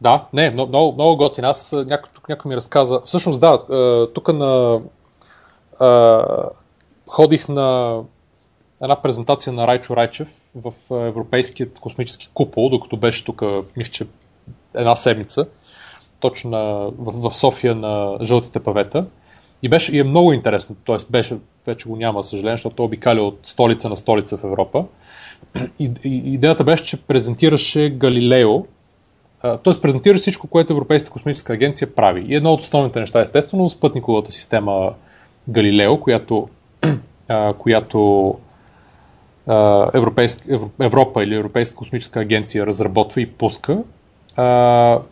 Да, 0.00 0.26
не, 0.32 0.50
много, 0.50 0.92
много 0.92 1.16
готин. 1.16 1.44
Аз 1.44 1.72
някой, 1.72 2.10
тук 2.14 2.28
някой 2.28 2.48
ми 2.48 2.56
разказа. 2.56 3.00
Всъщност, 3.04 3.40
да, 3.40 3.58
тук 4.14 4.32
на. 4.32 4.80
А, 5.78 6.24
ходих 7.08 7.48
на 7.48 8.00
една 8.82 9.02
презентация 9.02 9.52
на 9.52 9.66
Райчо 9.66 9.96
Райчев 9.96 10.28
в 10.54 10.74
Европейският 10.90 11.78
космически 11.78 12.28
купол, 12.34 12.68
докато 12.68 12.96
беше 12.96 13.24
тук, 13.24 13.42
мисля, 13.76 13.92
че 13.92 14.06
една 14.74 14.96
седмица, 14.96 15.46
точно 16.20 16.50
в, 16.98 17.30
в 17.30 17.36
София 17.36 17.74
на 17.74 18.18
Жълтите 18.22 18.60
павета. 18.60 19.06
И, 19.62 19.68
беше, 19.68 19.96
и 19.96 19.98
е 19.98 20.04
много 20.04 20.32
интересно, 20.32 20.76
т.е. 20.86 20.96
беше, 21.10 21.36
вече 21.66 21.88
го 21.88 21.96
няма, 21.96 22.24
съжаление, 22.24 22.56
защото 22.56 22.76
той 22.76 22.86
обикаля 22.86 23.22
от 23.22 23.38
столица 23.42 23.88
на 23.88 23.96
столица 23.96 24.36
в 24.36 24.44
Европа. 24.44 24.84
И, 25.78 25.90
и, 26.04 26.34
идеята 26.34 26.64
беше, 26.64 26.84
че 26.84 27.02
презентираше 27.02 27.90
Галилео, 27.90 28.64
т.е. 29.42 29.80
презентира 29.82 30.18
всичко, 30.18 30.46
което 30.46 30.72
Европейската 30.72 31.12
космическа 31.12 31.52
агенция 31.52 31.94
прави. 31.94 32.24
И 32.28 32.34
едно 32.34 32.52
от 32.52 32.60
основните 32.60 33.00
неща, 33.00 33.20
естествено, 33.20 33.70
спътниковата 33.70 34.32
система 34.32 34.92
Галилео, 35.48 36.00
която, 36.00 36.48
която 37.58 38.34
Европа 40.80 41.22
или 41.22 41.34
Европейска 41.34 41.76
космическа 41.76 42.20
агенция 42.20 42.66
разработва 42.66 43.20
и 43.20 43.26
пуска, 43.26 43.78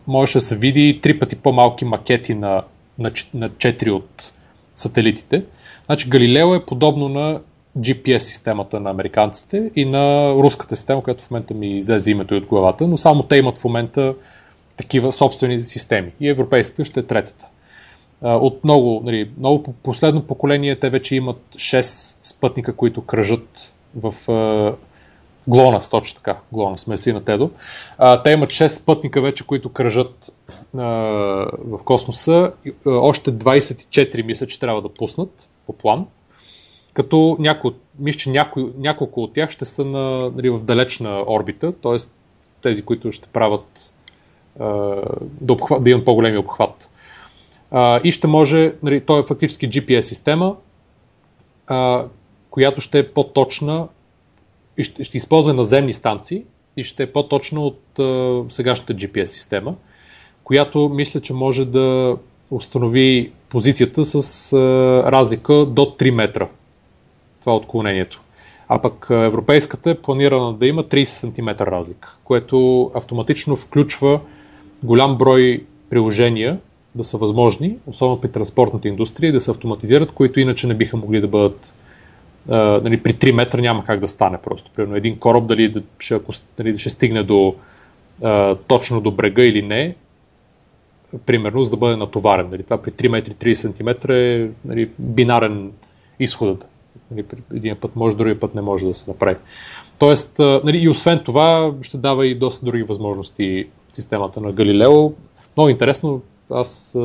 можеше 0.07 0.37
да 0.37 0.41
се 0.41 0.57
види 0.57 0.99
три 1.01 1.19
пъти 1.19 1.35
по-малки 1.35 1.85
макети 1.85 2.35
на, 2.35 2.63
на, 2.99 3.11
на 3.33 3.49
4 3.49 3.91
от 3.91 4.31
сателитите. 4.79 5.43
Значи 5.85 6.09
Галилео 6.09 6.55
е 6.55 6.65
подобно 6.65 7.09
на 7.09 7.39
GPS 7.77 8.17
системата 8.17 8.79
на 8.79 8.89
американците 8.89 9.71
и 9.75 9.85
на 9.85 10.33
руската 10.33 10.75
система, 10.75 11.03
която 11.03 11.23
в 11.23 11.31
момента 11.31 11.53
ми 11.53 11.79
излезе 11.79 12.11
името 12.11 12.33
и 12.33 12.37
от 12.37 12.45
главата, 12.45 12.87
но 12.87 12.97
само 12.97 13.23
те 13.23 13.37
имат 13.37 13.59
в 13.59 13.63
момента 13.63 14.15
такива 14.77 15.11
собствени 15.11 15.63
системи 15.63 16.11
и 16.19 16.29
европейската 16.29 16.85
ще 16.85 16.99
е 16.99 17.03
третата. 17.03 17.47
От 18.21 18.63
много, 18.63 19.01
нали, 19.05 19.31
много 19.37 19.63
последно 19.83 20.23
поколение 20.23 20.79
те 20.79 20.89
вече 20.89 21.15
имат 21.15 21.41
6 21.55 22.19
спътника, 22.23 22.75
които 22.75 23.01
кръжат 23.01 23.73
в 23.95 24.13
ГЛОНАС, 25.47 25.89
точно 25.89 26.17
така, 26.17 26.37
ГЛОНАС, 26.53 26.87
мерси 26.87 27.13
на 27.13 27.23
Тедо. 27.23 27.51
те 28.23 28.31
имат 28.31 28.49
6 28.49 28.67
спътника 28.67 29.21
вече, 29.21 29.47
които 29.47 29.69
кръжат 29.69 30.31
в 30.73 31.79
космоса. 31.85 32.51
Още 32.85 33.31
24 33.31 34.25
мисля, 34.25 34.47
че 34.47 34.59
трябва 34.59 34.81
да 34.81 34.89
пуснат 34.89 35.49
по 35.67 35.73
план 35.73 36.05
като 36.93 37.35
някои, 37.39 37.71
мисля, 37.99 38.19
че 38.19 38.29
някои, 38.29 38.65
няколко 38.77 39.23
от 39.23 39.33
тях 39.33 39.49
ще 39.49 39.65
са 39.65 39.85
на, 39.85 40.31
нали, 40.35 40.49
в 40.49 40.59
далечна 40.59 41.23
орбита, 41.27 41.71
т.е. 41.71 41.95
тези, 42.61 42.85
които 42.85 43.11
ще 43.11 43.27
правят 43.27 43.93
да, 45.41 45.53
обхват, 45.53 45.83
да 45.83 45.89
имат 45.89 46.05
по-големи 46.05 46.37
обхват. 46.37 46.91
А, 47.71 48.01
и 48.03 48.11
ще 48.11 48.27
може, 48.27 48.73
нали, 48.83 49.01
то 49.01 49.19
е 49.19 49.23
фактически 49.23 49.69
GPS 49.69 49.99
система, 49.99 50.55
а, 51.67 52.05
която 52.49 52.81
ще 52.81 52.99
е 52.99 53.11
по-точна 53.11 53.87
ще, 54.83 55.03
ще 55.03 55.17
използва 55.17 55.53
наземни 55.53 55.93
станции 55.93 56.43
и 56.77 56.83
ще 56.83 57.03
е 57.03 57.11
по-точна 57.11 57.61
от 57.61 57.99
а, 57.99 58.43
сегашната 58.49 58.93
GPS 58.93 59.25
система, 59.25 59.75
която 60.43 60.89
мисля, 60.89 61.21
че 61.21 61.33
може 61.33 61.65
да 61.65 62.17
установи 62.51 63.31
позицията 63.49 64.05
с 64.05 64.53
а, 64.53 64.57
разлика 65.11 65.53
до 65.65 65.81
3 65.81 66.11
метра 66.11 66.47
това 67.39 67.51
е 67.51 67.55
отклонението. 67.55 68.21
А 68.67 68.81
пък 68.81 69.07
европейската 69.09 69.89
е 69.89 69.95
планирана 69.95 70.53
да 70.53 70.67
има 70.67 70.83
30 70.83 71.03
см 71.03 71.63
разлика, 71.63 72.17
което 72.23 72.83
автоматично 72.93 73.55
включва 73.55 74.19
голям 74.83 75.17
брой 75.17 75.65
приложения 75.89 76.59
да 76.95 77.03
са 77.03 77.17
възможни, 77.17 77.77
особено 77.87 78.21
при 78.21 78.31
транспортната 78.31 78.87
индустрия, 78.87 79.33
да 79.33 79.41
се 79.41 79.51
автоматизират, 79.51 80.11
които 80.11 80.39
иначе 80.39 80.67
не 80.67 80.73
биха 80.73 80.97
могли 80.97 81.21
да 81.21 81.27
бъдат 81.27 81.75
а, 82.49 82.55
нали, 82.83 83.03
при 83.03 83.13
3 83.13 83.31
метра 83.31 83.61
няма 83.61 83.83
как 83.85 83.99
да 83.99 84.07
стане 84.07 84.37
просто. 84.37 84.71
Примерно 84.75 84.95
един 84.95 85.19
кораб 85.19 85.47
дали 85.47 85.69
да, 85.69 85.81
ще, 85.99 86.13
ако, 86.13 86.31
дали 86.57 86.77
ще 86.77 86.89
стигне 86.89 87.23
до, 87.23 87.55
а, 88.23 88.55
точно 88.55 89.01
до 89.01 89.11
брега 89.11 89.43
или 89.43 89.61
не, 89.61 89.95
примерно 91.25 91.63
за 91.63 91.71
да 91.71 91.77
бъде 91.77 91.95
натоварен. 91.95 92.49
Нали, 92.51 92.63
това 92.63 92.81
при 92.81 92.91
3 92.91 93.07
метри 93.07 93.33
30 93.33 93.53
см 93.53 94.11
е 94.11 94.49
нали, 94.65 94.89
бинарен 94.99 95.71
изходът. 96.19 96.67
Нали, 97.11 97.25
един 97.53 97.75
път 97.75 97.95
може, 97.95 98.17
другия 98.17 98.39
път 98.39 98.55
не 98.55 98.61
може 98.61 98.87
да 98.87 98.93
се 98.93 99.11
направи. 99.11 99.37
Тоест, 99.99 100.39
нали, 100.39 100.77
и 100.77 100.89
освен 100.89 101.19
това, 101.25 101.73
ще 101.81 101.97
дава 101.97 102.27
и 102.27 102.35
доста 102.35 102.65
други 102.65 102.83
възможности 102.83 103.67
системата 103.93 104.41
на 104.41 104.51
Галилео. 104.51 105.11
Много 105.57 105.69
интересно, 105.69 106.21
аз 106.49 106.97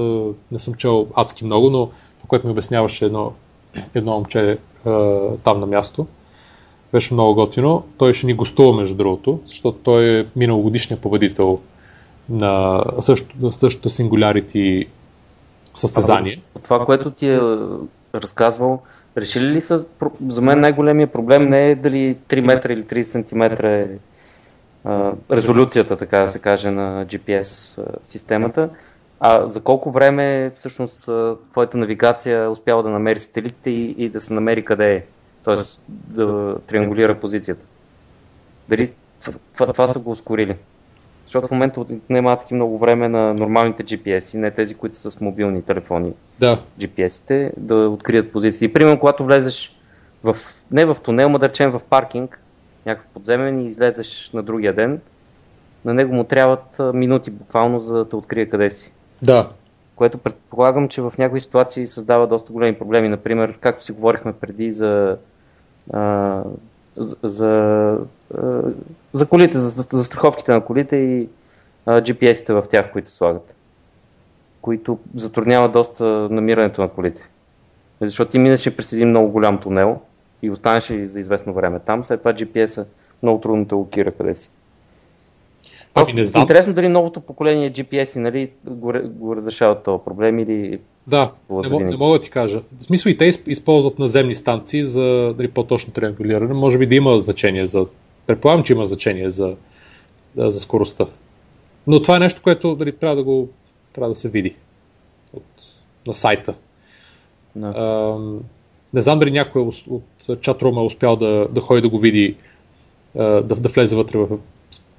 не 0.53 0.59
съм 0.59 0.75
чел 0.75 1.07
адски 1.15 1.45
много, 1.45 1.71
но 1.71 1.87
това, 1.87 2.29
което 2.29 2.47
ми 2.47 2.53
обясняваше 2.53 3.05
едно, 3.05 3.33
едно 3.95 4.13
момче 4.13 4.59
там 5.43 5.61
на 5.61 5.67
място, 5.67 6.07
беше 6.93 7.15
много 7.15 7.35
готино. 7.35 7.85
Той 7.99 8.15
ще 8.15 8.27
ни 8.27 8.35
гостува, 8.35 8.77
между 8.77 8.97
другото, 8.97 9.41
защото 9.47 9.79
той 9.79 10.21
е 10.21 10.27
миналогодишният 10.37 11.03
победител 11.03 11.59
на 12.29 12.85
същото, 13.01 13.53
същото 13.53 13.89
Singularity 13.89 14.89
състезание. 15.75 16.43
Това, 16.63 16.85
което 16.85 17.11
ти 17.11 17.29
е 17.29 17.41
разказвал, 18.15 18.83
Решили 19.17 19.47
ли 19.47 19.61
са, 19.61 19.87
за 20.29 20.41
мен 20.41 20.61
най-големия 20.61 21.07
проблем 21.07 21.49
не 21.49 21.71
е 21.71 21.75
дали 21.75 22.17
3 22.29 22.41
метра 22.41 22.73
или 22.73 22.83
30 22.83 23.29
см 23.29 23.67
е 23.67 23.99
а, 24.85 25.13
резолюцията, 25.31 25.97
така 25.97 26.19
да 26.19 26.29
се 26.29 26.43
каже, 26.43 26.71
на 26.71 27.07
GPS 27.07 27.83
системата, 28.03 28.69
а 29.27 29.47
за 29.47 29.63
колко 29.63 29.91
време 29.91 30.51
всъщност 30.55 31.11
твоята 31.51 31.79
навигация 31.79 32.51
успява 32.51 32.83
да 32.83 32.91
намери 32.91 33.19
сателитите 33.19 33.71
и, 33.71 33.95
и 33.99 34.09
да 34.09 34.21
се 34.21 34.35
намери 34.35 34.65
къде 34.65 34.95
е, 34.95 35.05
т.е. 35.45 35.57
да 35.89 36.57
триангулира 36.67 37.21
позицията. 37.21 37.65
Дали 38.69 38.91
това, 39.55 39.73
това 39.73 39.89
са 39.89 39.99
го 39.99 40.11
ускорили? 40.11 40.57
Защото 41.25 41.49
в 41.49 41.51
момента 41.51 41.81
отнема 41.81 42.33
адски 42.33 42.55
много 42.55 42.79
време 42.79 43.09
на 43.09 43.35
нормалните 43.35 43.85
GPS-и, 43.85 44.39
не 44.39 44.51
тези, 44.51 44.75
които 44.75 44.97
са 44.97 45.11
с 45.11 45.21
мобилни 45.21 45.63
телефони. 45.63 46.13
Да. 46.41 46.63
GPS-ите, 46.81 47.53
да 47.57 47.75
открият 47.75 48.33
позиции. 48.33 48.73
Примерно, 48.73 49.01
когато 49.01 49.25
влезеш 49.25 49.77
в, 50.25 50.37
не 50.71 50.85
в 50.85 50.97
тунел, 51.03 51.29
но 51.29 51.39
да 51.39 51.49
речем 51.49 51.71
в 51.71 51.81
паркинг, 51.91 52.41
някакъв 52.87 53.11
подземен 53.15 53.61
и 53.61 53.67
излезеш 53.67 54.31
на 54.35 54.43
другия 54.43 54.75
ден, 54.75 55.01
на 55.85 55.95
него 55.95 56.15
му 56.15 56.25
трябват 56.25 56.81
минути 56.95 57.31
буквално, 57.31 57.81
за 57.81 57.97
да 57.97 58.09
те 58.09 58.17
открие 58.17 58.47
къде 58.47 58.71
си. 58.71 58.94
Да. 59.23 59.49
Което 59.97 60.19
предполагам, 60.19 60.89
че 60.89 61.03
в 61.03 61.13
някои 61.19 61.41
ситуации 61.41 61.87
създава 61.87 62.27
доста 62.27 62.53
големи 62.53 62.79
проблеми. 62.79 63.09
Например, 63.09 63.59
както 63.61 63.85
си 63.85 63.93
говорихме 63.93 64.33
преди 64.33 64.73
за, 64.73 65.17
а, 65.93 66.43
за, 66.97 67.17
за 67.23 67.99
за 69.13 69.27
колите, 69.27 69.59
за, 69.59 69.87
за 69.93 70.05
страховките 70.05 70.53
на 70.53 70.65
колите 70.65 70.97
и 70.97 71.29
GPS-ите 71.87 72.53
в 72.53 72.65
тях, 72.71 72.93
които 72.93 73.09
се 73.09 73.15
слагат, 73.15 73.55
които 74.61 74.99
затрудняват 75.15 75.73
доста 75.73 76.05
намирането 76.31 76.81
на 76.81 76.89
колите. 76.89 77.29
Защото 78.01 78.31
ти 78.31 78.39
минеше 78.39 78.77
през 78.77 78.93
един 78.93 79.09
много 79.09 79.29
голям 79.29 79.61
тунел 79.61 80.01
и 80.43 80.51
останеш 80.51 80.93
за 81.05 81.21
известно 81.21 81.53
време 81.53 81.79
там, 81.79 82.05
след 82.05 82.19
това 82.21 82.33
GPS-а 82.33 82.85
много 83.23 83.41
трудно 83.41 83.69
те 83.69 83.75
локира 83.75 84.13
къде 84.13 84.35
си. 84.35 84.51
Ами 85.95 86.13
не 86.13 86.25
знам. 86.25 86.43
Интересно 86.43 86.73
дали 86.73 86.89
новото 86.89 87.21
поколение 87.21 87.73
GPS 87.73 88.17
нали, 88.17 88.51
го, 88.65 88.93
го 89.05 89.37
разрешават 89.37 89.83
този 89.83 90.05
проблем 90.05 90.39
или 90.39 90.79
да, 91.07 91.29
не, 91.51 91.85
не 91.85 91.97
мога 91.97 92.19
да 92.19 92.21
ти 92.21 92.31
кажа. 92.31 92.63
В 92.79 92.83
смисъл 92.83 93.11
и 93.11 93.17
те 93.17 93.25
използват 93.47 93.99
наземни 93.99 94.35
станции 94.35 94.85
за 94.85 95.35
дали, 95.37 95.49
по-точно 95.49 95.93
триангулиране. 95.93 96.55
Може 96.55 96.79
би 96.79 96.87
да 96.87 96.95
има 96.95 97.19
значение 97.19 97.67
за 97.67 97.87
Предполагам, 98.27 98.65
че 98.65 98.73
има 98.73 98.85
значение 98.85 99.31
за, 99.31 99.57
за 100.37 100.61
скоростта. 100.61 101.07
Но 101.87 102.03
това 102.03 102.17
е 102.17 102.21
нещо, 102.21 102.43
което 102.43 102.75
дали, 102.75 102.97
трябва, 102.97 103.17
да 103.17 103.23
го, 103.23 103.49
трябва 103.93 104.09
да 104.09 104.15
се 104.15 104.29
види 104.29 104.55
от, 105.33 105.45
на 106.07 106.15
сайта. 106.15 106.55
Да. 107.57 107.67
А, 107.67 108.17
не 108.95 109.01
знам 109.01 109.19
дали 109.19 109.31
някой 109.31 109.63
от, 109.63 109.75
от 109.89 110.41
чатрума 110.41 110.81
е 110.81 110.85
успял 110.85 111.17
да, 111.17 111.49
да 111.51 111.61
ходи 111.61 111.83
да 111.83 111.89
го 111.89 111.99
види, 111.99 112.37
да, 113.15 113.43
да 113.43 113.69
влезе 113.69 113.97
вътре 113.97 114.19
в 114.19 114.39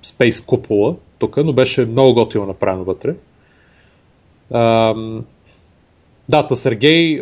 Space 0.03 0.45
купола 0.45 0.95
тук, 1.19 1.37
но 1.37 1.53
беше 1.53 1.85
много 1.85 2.13
готино 2.13 2.45
направено 2.45 2.83
вътре. 2.83 3.15
А, 4.51 4.93
да, 6.29 6.47
та 6.47 6.55
Сергей, 6.55 7.19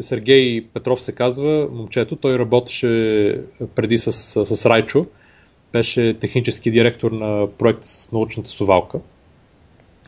Сергей 0.00 0.66
Петров 0.74 1.02
се 1.02 1.14
казва, 1.14 1.68
момчето, 1.72 2.16
той 2.16 2.38
работеше 2.38 2.88
преди 3.74 3.98
с, 3.98 4.12
с 4.46 4.66
Райчо, 4.66 5.06
беше 5.72 6.18
технически 6.20 6.70
директор 6.70 7.10
на 7.10 7.46
проекта 7.58 7.86
с 7.86 8.12
научната 8.12 8.50
сувалка, 8.50 9.00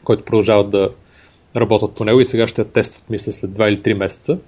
който 0.04 0.24
продължават 0.24 0.70
да 0.70 0.90
работят 1.56 1.94
по 1.94 2.04
него 2.04 2.20
и 2.20 2.24
сега 2.24 2.46
ще 2.46 2.60
я 2.60 2.68
тестват, 2.68 3.10
мисля, 3.10 3.32
след 3.32 3.50
2 3.50 3.68
или 3.68 3.80
3 3.80 3.94
месеца. 3.94 4.38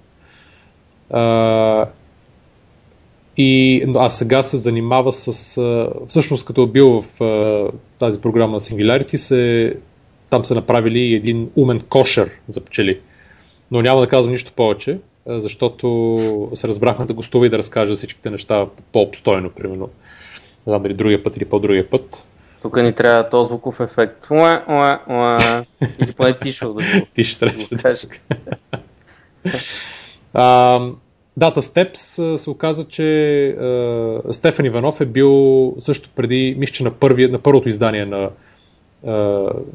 И, 3.38 3.84
а 3.96 4.10
сега 4.10 4.42
се 4.42 4.56
занимава 4.56 5.12
с... 5.12 5.60
Всъщност, 6.06 6.46
като 6.46 6.62
е 6.62 6.66
бил 6.66 7.02
в 7.02 7.20
тази 7.98 8.20
програма 8.20 8.52
на 8.52 8.60
Singularity, 8.60 9.16
се, 9.16 9.74
там 10.30 10.44
са 10.44 10.54
направили 10.54 11.14
един 11.14 11.50
умен 11.56 11.80
кошер 11.80 12.30
за 12.48 12.64
пчели. 12.64 13.00
Но 13.70 13.82
няма 13.82 14.00
да 14.00 14.06
казвам 14.06 14.32
нищо 14.32 14.52
повече, 14.52 14.98
защото 15.26 16.50
се 16.54 16.68
разбрахме 16.68 17.06
да 17.06 17.14
гостува 17.14 17.46
и 17.46 17.50
да 17.50 17.58
разкажа 17.58 17.94
всичките 17.94 18.30
неща 18.30 18.66
по-обстойно, 18.92 19.50
примерно. 19.50 19.88
Не 20.66 20.70
знам 20.70 20.82
дали 20.82 20.94
другия 20.94 21.22
път 21.22 21.36
или 21.36 21.44
по-другия 21.44 21.90
път. 21.90 22.24
Тук 22.62 22.76
ни 22.76 22.92
трябва 22.92 23.28
този 23.28 23.48
звуков 23.48 23.80
ефект. 23.80 24.26
Уа, 24.30 24.64
уа, 24.68 25.00
уа. 25.08 25.36
Или 25.98 26.12
поне 26.12 26.38
тишо 26.38 26.66
да 26.66 26.72
го, 26.72 26.80
Ти 27.14 27.24
ще 27.24 27.46
да 27.46 27.78
кажеш. 27.82 28.06
Data 31.38 31.60
Steps 31.60 32.36
се 32.36 32.50
оказа, 32.50 32.88
че 32.88 33.48
а, 33.48 34.32
Стефан 34.32 34.66
Иванов 34.66 35.00
е 35.00 35.06
бил 35.06 35.74
също 35.78 36.10
преди, 36.16 36.56
мисля, 36.58 36.72
че 36.72 36.84
на, 36.84 36.90
първи, 36.90 37.30
на 37.30 37.38
първото 37.38 37.68
издание 37.68 38.04
на, 38.04 38.30
а, 39.06 39.12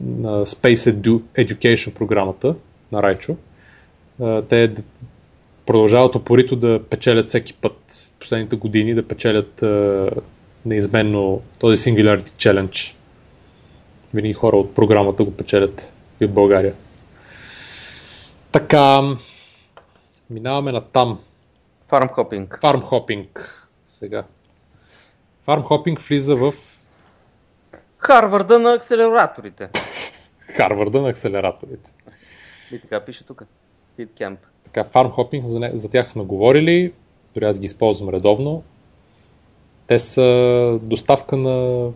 на 0.05 0.45
Space 0.45 0.74
Edu, 0.74 1.22
Education 1.22 1.93
програмата 1.93 2.55
на 2.91 3.03
Райчо. 3.03 3.36
А, 4.22 4.41
те 4.41 4.74
продължават 5.66 6.16
опорито 6.16 6.55
да 6.55 6.84
печелят 6.89 7.28
всеки 7.28 7.53
път 7.53 8.11
последните 8.20 8.55
години, 8.55 8.93
да 8.93 9.07
печелят 9.07 9.64
а, 9.64 10.09
неизменно 10.66 11.41
този 11.59 11.89
Singularity 11.89 12.30
Challenge. 12.30 12.95
Винаги 14.14 14.34
хора 14.34 14.57
от 14.57 14.76
програмата 14.76 15.24
го 15.24 15.32
печелят 15.32 15.93
и 16.22 16.26
от 16.26 16.32
България. 16.32 16.74
Така, 18.51 19.01
минаваме 20.30 20.72
на 20.72 20.82
там. 20.82 21.20
Фарм 21.94 22.10
хопинг. 22.10 22.60
Farm 22.62 22.82
hopping. 22.82 23.28
Сега. 23.86 24.24
Hopping 25.48 26.08
влиза 26.08 26.36
в 26.36 26.54
Харварда 27.98 28.60
на 28.60 28.74
акселераторите. 28.74 29.70
Харварда 30.39 31.02
на 31.02 31.10
акселераторите. 31.10 31.91
И 32.72 32.82
така 32.82 33.00
пише 33.00 33.26
тук. 33.26 33.44
Seed 33.91 34.08
Camp. 34.08 34.38
Така, 34.64 34.84
hopping, 34.84 35.44
за, 35.44 35.60
не, 35.60 35.72
за 35.78 35.91
тях 35.91 36.10
сме 36.10 36.24
говорили, 36.24 36.94
дори 37.34 37.46
аз 37.46 37.60
ги 37.60 37.66
използвам 37.66 38.10
редовно. 38.10 38.64
Те 39.88 40.00
са 40.00 40.80
доставка 40.82 41.38
на 41.38 41.89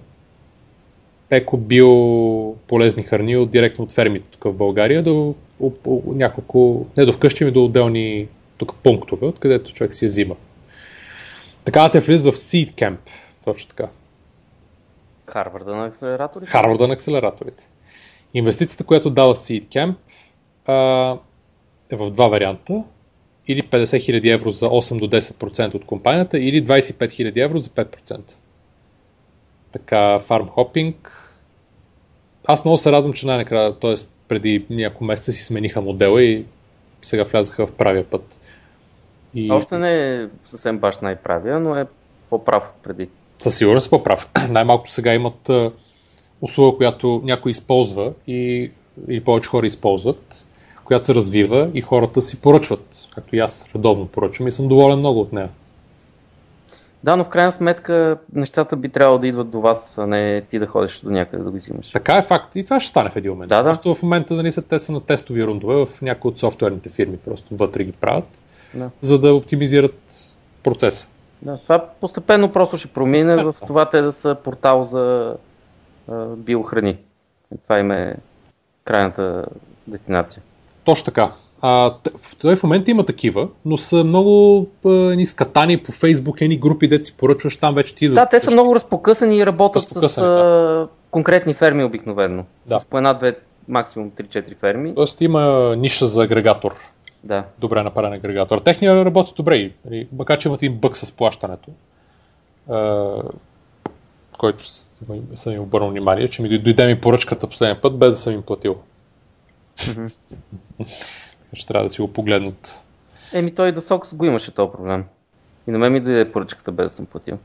еко-био 1.30 2.56
полезни 2.68 3.04
храни 3.04 3.38
от, 3.38 3.52
директно 3.52 3.84
от 3.84 3.92
фермите 3.92 4.30
тук 4.30 4.44
в 4.44 4.54
България 4.54 5.04
до 5.04 5.36
няколко, 6.06 6.86
не 6.98 7.06
до 7.06 7.14
вкъщи, 7.14 7.46
ми 7.46 7.52
до 7.52 7.66
отделни 7.66 8.28
тук 8.58 8.76
пунктове, 8.76 9.26
откъдето 9.26 9.74
човек 9.74 9.94
си 9.94 10.06
я 10.06 10.10
взима. 10.10 10.36
Така 11.64 11.90
те 11.92 12.00
влизат 12.00 12.34
в 12.34 12.38
Seed 12.38 12.72
Camp, 12.72 12.98
точно 13.46 13.70
така. 13.70 13.90
Харварда 15.30 15.76
на 15.76 15.86
акселераторите. 15.86 16.52
Харварда 16.52 16.88
на 16.88 16.94
акселераторите. 16.94 17.70
Инвестицията, 18.34 18.84
която 18.84 19.10
дава 19.10 19.36
Seed 19.36 19.66
Camp, 19.66 19.96
а, 20.66 21.18
е 21.92 21.96
в 21.96 22.12
два 22.12 22.28
варианта. 22.28 22.84
Или 23.48 23.64
50 23.64 23.84
000 23.84 24.34
евро 24.34 24.52
за 24.52 24.66
8 24.66 25.00
до 25.00 25.08
10% 25.08 25.76
от 25.76 25.86
компанията, 25.86 26.40
или 26.40 26.66
25 26.66 27.06
000 27.06 27.44
евро 27.44 27.60
за 27.60 27.70
5%. 27.70 28.38
Така, 29.72 30.20
фарм 30.20 30.48
хопинг. 30.48 31.12
Аз 32.46 32.66
много 32.66 32.78
се 32.78 32.92
радвам, 32.92 33.14
че 33.14 33.28
най-накрая, 33.28 33.80
т.е. 33.80 33.94
преди 34.28 34.66
няколко 34.70 35.04
месеца 35.04 35.32
си 35.32 35.44
смениха 35.44 35.82
модела 35.82 36.24
и 36.24 36.46
сега 37.02 37.24
влязаха 37.24 37.68
в 37.68 37.72
правия 37.72 38.10
път. 38.10 38.40
И 39.38 39.52
Още 39.52 39.78
не 39.78 40.16
е 40.16 40.28
съвсем 40.46 40.78
баш 40.78 41.00
най-правия, 41.00 41.60
но 41.60 41.76
е 41.76 41.86
по-прав 42.30 42.64
преди. 42.84 43.10
със 43.40 43.58
сигурност 43.58 43.88
е 43.88 43.90
по-прав. 43.90 44.30
Най-малкото 44.50 44.92
сега 44.92 45.14
имат 45.14 45.50
услуга, 46.42 46.78
която 46.78 47.22
някой 47.24 47.52
използва 47.52 48.14
и, 48.28 48.72
и 49.08 49.24
повече 49.24 49.50
хора 49.50 49.66
използват, 49.66 50.48
която 50.84 51.06
се 51.06 51.16
развива 51.16 51.70
и 51.74 51.82
хората 51.82 52.22
си 52.22 52.42
поръчват, 52.42 53.10
както 53.16 53.36
и 53.36 53.40
аз 53.40 53.76
редовно 53.76 54.08
поръчвам 54.08 54.48
и 54.48 54.52
съм 54.52 54.68
доволен 54.68 55.00
много 55.00 55.20
от 55.20 55.34
нея. 55.34 55.50
Да, 57.04 57.16
но 57.16 57.24
в 57.24 57.30
крайна 57.30 57.52
сметка 57.52 58.18
нещата 58.34 58.76
би 58.76 58.90
трябвало 58.90 59.20
да 59.20 59.28
идват 59.28 59.50
до 59.50 59.62
вас, 59.62 59.98
а 59.98 60.08
не 60.08 60.42
ти 60.42 60.60
да 60.60 60.68
ходиш 60.68 61.00
до 61.00 61.10
някъде 61.10 61.44
да 61.44 61.52
го 61.52 61.58
взимаш. 61.58 61.92
Така 61.92 62.18
е 62.18 62.22
факт 62.22 62.56
и 62.56 62.64
това 62.64 62.80
ще 62.80 62.90
стане 62.90 63.10
в 63.10 63.16
един 63.16 63.32
момент. 63.32 63.50
Да, 63.50 63.64
да. 63.64 63.70
Просто 63.70 63.96
в 63.96 64.04
момента 64.04 64.36
да 64.36 64.44
ни 64.44 64.52
са 64.52 64.62
те 64.62 64.80
са 64.80 64.92
на 64.92 65.02
тестови 65.02 65.46
рундове 65.46 65.86
в 65.86 66.02
някои 66.02 66.30
от 66.30 66.40
софтуерните 66.40 66.90
фирми, 66.90 67.18
просто 67.18 67.56
вътре 67.56 67.84
ги 67.84 67.92
правят, 67.92 68.42
Да. 68.74 68.90
за 69.02 69.20
да 69.20 69.34
оптимизират 69.34 70.00
процеса. 70.64 71.08
Да, 71.42 71.58
това 71.58 71.86
постепенно 72.02 72.52
просто 72.52 72.78
ще 72.78 72.88
промине 72.88 73.36
в 73.36 73.44
Постепенно. 73.44 73.68
това 73.68 73.90
те 73.90 74.02
да 74.02 74.12
са 74.12 74.36
портал 74.36 74.84
за 74.84 75.36
а, 76.08 76.26
биохрани. 76.26 76.98
Това 77.64 77.80
им 77.80 77.92
е 77.92 78.16
крайната 78.84 79.46
дестинация. 79.88 80.42
Точно 80.84 81.06
така. 81.06 81.32
А, 81.62 81.94
в- 82.44 82.56
в 82.56 82.64
момента 82.64 82.92
има 82.92 83.06
такива, 83.06 83.48
но 83.66 83.78
са 83.78 84.04
много 84.04 84.68
ни 84.86 85.26
скатани 85.26 85.78
по 85.78 85.92
Фейсбук, 85.92 86.42
едни 86.42 86.58
групи, 86.58 86.88
де 86.88 87.04
си 87.04 87.18
поръчваш, 87.18 87.58
там 87.58 87.76
вече 87.76 87.96
ти 87.96 88.10
Да, 88.10 88.26
те 88.26 88.40
са 88.40 88.52
много 88.52 88.76
разпокъсани 88.76 89.38
и 89.38 89.46
работят 89.46 89.82
с 89.82 89.86
Разпокъсани, 89.86 90.28
а, 90.28 90.88
конкретни 91.12 91.54
ферми 91.54 91.84
обикновено. 91.84 92.44
Да. 92.68 92.80
С 92.80 92.86
по 92.86 92.98
една-две, 92.98 93.38
максимум 93.68 94.12
3-4 94.12 94.56
ферми. 94.56 94.96
Тоест 94.96 95.22
има 95.22 95.76
ниша 95.78 96.08
за 96.08 96.24
агрегатор. 96.24 96.76
Да. 97.24 97.46
Добре 97.60 97.84
направен 97.84 98.14
агрегатор. 98.14 98.60
Техния 98.60 99.06
работи 99.06 99.34
добре, 99.36 99.72
нали, 99.86 100.08
макар 100.12 100.40
че 100.40 100.48
имат 100.48 100.64
един 100.64 100.78
бък 100.78 100.98
с 100.98 101.12
плащането, 101.12 101.72
който 104.38 104.64
съм 105.36 105.54
им 105.54 105.62
обърнал 105.62 105.90
внимание, 105.90 106.30
че 106.30 106.42
ми 106.42 106.60
дойде 106.60 106.88
ми 106.88 107.02
поръчката 107.02 107.48
последния 107.48 107.82
път, 107.82 107.98
без 107.98 108.14
да 108.14 108.16
съм 108.16 108.34
им 108.34 108.42
платил. 108.42 108.78
Ще 111.54 111.68
трябва 111.68 111.84
да 111.84 111.90
си 111.90 112.02
го 112.02 112.14
погледнат. 112.14 112.82
Еми 113.34 113.56
той 113.56 113.72
да 113.72 113.82
Сокс 113.82 114.14
го 114.14 114.26
имаше 114.26 114.52
този 114.52 114.72
проблем. 114.72 115.06
И 115.68 115.72
на 115.72 115.78
мен 115.78 115.94
ми 115.94 116.00
дойде 116.00 116.32
поръчката 116.32 116.72
без 116.72 116.86
да 116.86 116.90
съм 116.90 117.06
платил. 117.06 117.38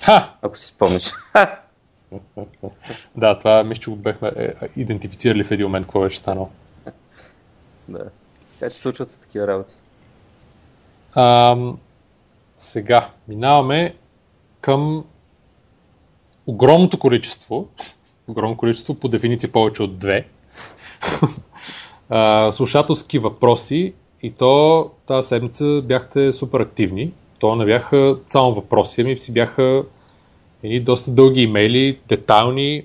Ха! 0.00 0.34
Ако 0.42 0.58
си 0.58 0.66
спомниш. 0.66 1.12
Да, 3.16 3.38
това 3.38 3.64
мисля, 3.64 3.82
че 3.82 3.90
го 3.90 3.96
бехме 3.96 4.32
е, 4.36 4.52
идентифицирали 4.76 5.44
в 5.44 5.50
един 5.50 5.66
момент, 5.66 5.86
какво 5.86 6.00
беше 6.00 6.18
станало. 6.18 6.48
да. 7.88 8.04
Така 8.60 8.70
че 8.70 8.78
случват 8.78 9.10
се 9.10 9.20
такива 9.20 9.46
работи. 9.46 9.74
Ам, 11.14 11.78
сега, 12.58 13.10
минаваме 13.28 13.94
към 14.60 15.04
огромното 16.46 16.98
количество, 16.98 17.68
огромно 18.28 18.56
количество, 18.56 18.94
по 18.94 19.08
дефиниция 19.08 19.52
повече 19.52 19.82
от 19.82 19.98
две, 19.98 20.28
а, 22.08 22.52
слушателски 22.52 23.18
въпроси 23.18 23.94
и 24.22 24.32
то 24.32 24.90
тази 25.06 25.28
седмица 25.28 25.82
бяхте 25.84 26.32
супер 26.32 26.60
активни. 26.60 27.12
То 27.38 27.56
не 27.56 27.64
бяха 27.64 28.18
само 28.26 28.54
въпроси, 28.54 29.00
ами 29.00 29.18
си 29.18 29.32
бяха 29.32 29.84
едни 30.62 30.80
доста 30.80 31.10
дълги 31.10 31.42
имейли, 31.42 31.98
детайлни, 32.08 32.84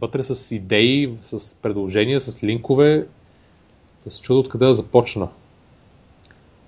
вътре 0.00 0.22
с 0.22 0.54
идеи, 0.54 1.14
с 1.20 1.62
предложения, 1.62 2.20
с 2.20 2.44
линкове. 2.44 3.06
Да 4.08 4.12
се 4.12 4.22
чуда 4.22 4.40
откъде 4.40 4.66
да 4.66 4.74
започна. 4.74 5.28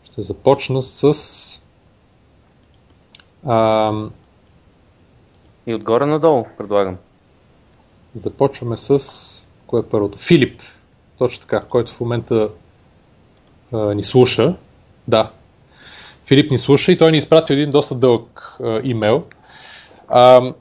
Ще 0.04 0.22
започна 0.22 0.82
с... 0.82 1.62
Ам, 3.46 4.12
И 5.66 5.74
отгоре 5.74 6.06
надолу, 6.06 6.44
предлагам. 6.58 6.96
започваме 8.14 8.76
с... 8.76 9.46
Кое 9.66 9.80
е 9.80 9.88
първото? 9.88 10.18
Филип. 10.18 10.62
Точно 11.18 11.40
така, 11.40 11.60
който 11.60 11.92
в 11.92 12.00
момента 12.00 12.50
а, 13.72 13.94
ни 13.94 14.02
слуша. 14.02 14.56
Да. 15.08 15.30
Филип 16.24 16.50
ни 16.50 16.58
слуша 16.58 16.92
и 16.92 16.98
той 16.98 17.12
ни 17.12 17.18
изпрати 17.18 17.52
един 17.52 17.70
доста 17.70 17.94
дълъг 17.94 18.56
а, 18.62 18.80
имейл. 18.84 19.24
А, 20.08 20.52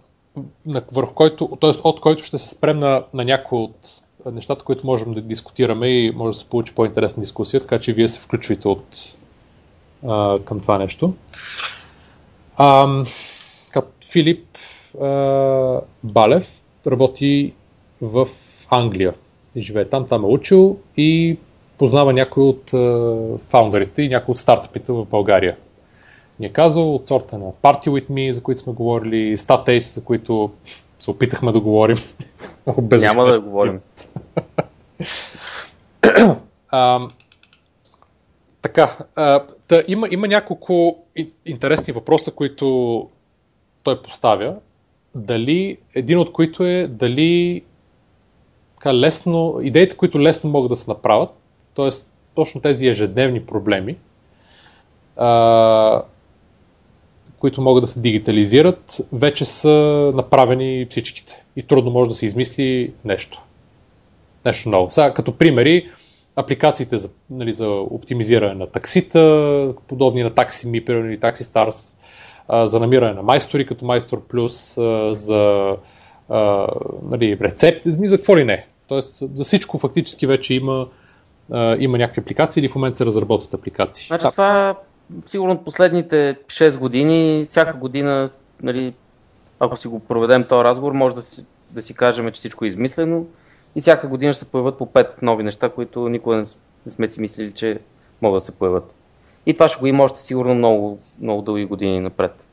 върху 0.92 1.14
който, 1.14 1.58
т.е. 1.62 1.70
от 1.84 2.00
който 2.02 2.24
ще 2.24 2.38
се 2.38 2.50
спрем 2.50 2.80
на, 2.80 3.04
на 3.14 3.26
някои 3.26 3.60
от 3.60 4.02
нещата, 4.26 4.64
които 4.64 4.86
можем 4.86 5.14
да 5.14 5.22
дискутираме 5.22 5.88
и 5.88 6.12
може 6.16 6.36
да 6.36 6.40
се 6.40 6.50
получи 6.50 6.76
по-интересна 6.76 7.22
дискусия, 7.22 7.62
така 7.62 7.80
че 7.80 7.94
вие 7.94 8.08
се 8.08 8.20
включвайте 8.20 8.68
от, 8.68 9.18
а, 10.08 10.40
към 10.40 10.60
това 10.60 10.78
нещо. 10.78 11.14
А, 12.58 13.04
Филип 14.12 14.58
а, 15.02 15.82
Балев 16.04 16.62
работи 16.88 17.54
в 18.02 18.28
Англия 18.70 19.14
и 19.56 19.62
живее 19.62 19.90
там, 19.90 20.06
там 20.06 20.24
е 20.24 20.28
учил 20.28 20.78
и 20.98 21.38
познава 21.78 22.14
някои 22.14 22.44
от 22.44 22.74
а, 22.74 23.18
фаундерите 23.50 24.02
и 24.02 24.10
някои 24.10 24.32
от 24.32 24.38
стартъпите 24.38 24.92
в 24.92 25.06
България. 25.06 25.58
Ни 26.40 26.46
е 26.46 26.50
казал 26.50 26.96
от 26.96 27.08
сорта 27.08 27.38
на 27.38 27.46
Party 27.46 27.88
With 27.88 28.10
Me, 28.10 28.32
за 28.32 28.44
които 28.44 28.62
сме 28.62 28.74
говорили, 28.74 29.38
Statace, 29.38 29.94
за 29.94 30.06
които 30.06 30.52
се 31.00 31.12
опитахме 31.12 31.52
да 31.52 31.60
говорим. 31.60 31.98
Няма 32.92 33.26
да 33.26 33.42
говорим. 33.42 33.80
а, 36.70 37.08
така, 38.62 38.98
а, 39.16 39.44
да, 39.70 39.84
има, 39.88 40.08
има 40.12 40.28
няколко 40.28 41.04
интересни 41.46 41.94
въпроса, 41.94 42.32
които 42.32 43.08
той 43.84 44.02
поставя. 44.02 44.56
Дали, 45.16 45.78
един 45.96 46.20
от 46.20 46.32
които 46.32 46.64
е 46.64 46.88
дали 46.88 47.64
така, 48.74 48.94
лесно, 48.96 49.60
идеите, 49.62 49.98
които 49.98 50.22
лесно 50.22 50.50
могат 50.50 50.70
да 50.70 50.76
се 50.76 50.92
направят, 50.92 51.30
т.е. 51.76 51.90
точно 52.36 52.62
тези 52.62 52.88
ежедневни 52.88 53.46
проблеми, 53.46 53.98
а, 55.18 56.02
които 57.40 57.62
могат 57.62 57.84
да 57.84 57.88
се 57.88 58.02
дигитализират, 58.02 59.02
вече 59.14 59.46
са 59.46 59.72
направени 60.16 60.88
всичките. 60.90 61.44
И 61.56 61.64
трудно 61.64 61.92
може 61.92 62.10
да 62.10 62.16
се 62.16 62.26
измисли 62.26 62.94
нещо. 63.06 63.42
Нещо 64.46 64.70
ново. 64.70 64.92
Сега, 64.92 65.14
като 65.14 65.32
примери, 65.32 65.90
апликациите 66.36 66.98
за, 66.98 67.10
нали, 67.30 67.54
за 67.54 67.70
оптимизиране 67.70 68.54
на 68.54 68.68
таксита, 68.68 69.74
подобни 69.88 70.24
на 70.24 70.32
Taxi 70.32 70.68
Me, 70.68 71.08
или 71.08 71.20
Taxi 71.20 71.42
Stars, 71.42 71.98
за 72.66 72.80
намиране 72.80 73.14
на 73.14 73.24
майстори, 73.24 73.66
като 73.66 73.86
Майстор 73.86 74.28
Плюс, 74.28 74.76
за 75.12 75.76
нали, 77.10 77.38
рецепти, 77.42 77.92
за 77.92 78.18
какво 78.18 78.38
ли 78.38 78.44
не. 78.44 78.66
Тоест, 78.88 79.38
за 79.38 79.44
всичко 79.44 79.78
фактически 79.78 80.28
вече 80.28 80.54
има, 80.54 80.88
има 81.80 81.98
някакви 81.98 82.22
апликации 82.22 82.62
или 82.62 82.70
в 82.70 82.76
момента 82.76 82.98
се 82.98 83.06
разработват 83.06 83.54
апликации. 83.54 84.08
Значи 84.08 84.26
това 84.32 84.76
сигурно 85.26 85.64
последните 85.64 86.38
6 86.48 86.80
години, 86.80 87.46
всяка 87.46 87.78
година, 87.78 88.30
нали, 88.64 88.94
ако 89.60 89.78
си 89.78 89.88
го 89.88 90.00
проведем 90.00 90.44
този 90.44 90.64
разговор, 90.64 90.92
може 90.92 91.16
да 91.16 91.22
си, 91.22 91.46
да 91.72 91.82
си 91.82 91.94
кажем, 91.94 92.32
че 92.32 92.40
всичко 92.40 92.66
е 92.66 92.68
измислено 92.68 93.26
и 93.76 93.82
всяка 93.82 94.08
година 94.08 94.34
ще 94.34 94.46
се 94.46 94.52
появят 94.52 94.78
по 94.78 94.86
5 94.86 95.08
нови 95.22 95.44
неща, 95.44 95.70
които 95.70 96.10
никога 96.10 96.36
не, 96.36 96.44
не 96.86 96.92
сме 96.92 97.08
си 97.08 97.22
мислили, 97.22 97.52
че 97.52 97.80
могат 98.22 98.38
да 98.38 98.46
се 98.46 98.52
появят. 98.52 98.94
И 99.46 99.54
това 99.54 99.68
ще 99.68 99.80
го 99.80 99.88
има 99.88 100.04
още 100.04 100.20
сигурно 100.20 100.56
много, 100.56 101.00
много 101.22 101.42
дълги 101.42 101.66
години 101.66 102.00
напред. 102.00 102.46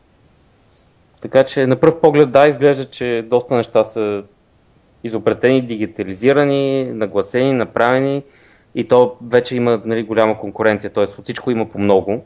Така 1.21 1.45
че 1.45 1.67
на 1.67 1.77
пръв 1.77 2.01
поглед 2.01 2.31
да, 2.31 2.49
изглежда, 2.49 2.85
че 2.85 3.27
доста 3.31 3.55
неща 3.55 3.85
са 3.85 4.23
изобретени, 5.05 5.61
дигитализирани, 5.61 6.85
нагласени, 6.85 7.53
направени 7.53 8.23
и 8.75 8.89
то 8.89 9.17
вече 9.23 9.57
има 9.57 9.83
нали, 9.85 10.03
голяма 10.03 10.39
конкуренция, 10.39 10.93
т.е. 10.93 11.05
от 11.05 11.25
всичко 11.25 11.51
има 11.51 11.69
по 11.69 11.79
много. 11.79 12.25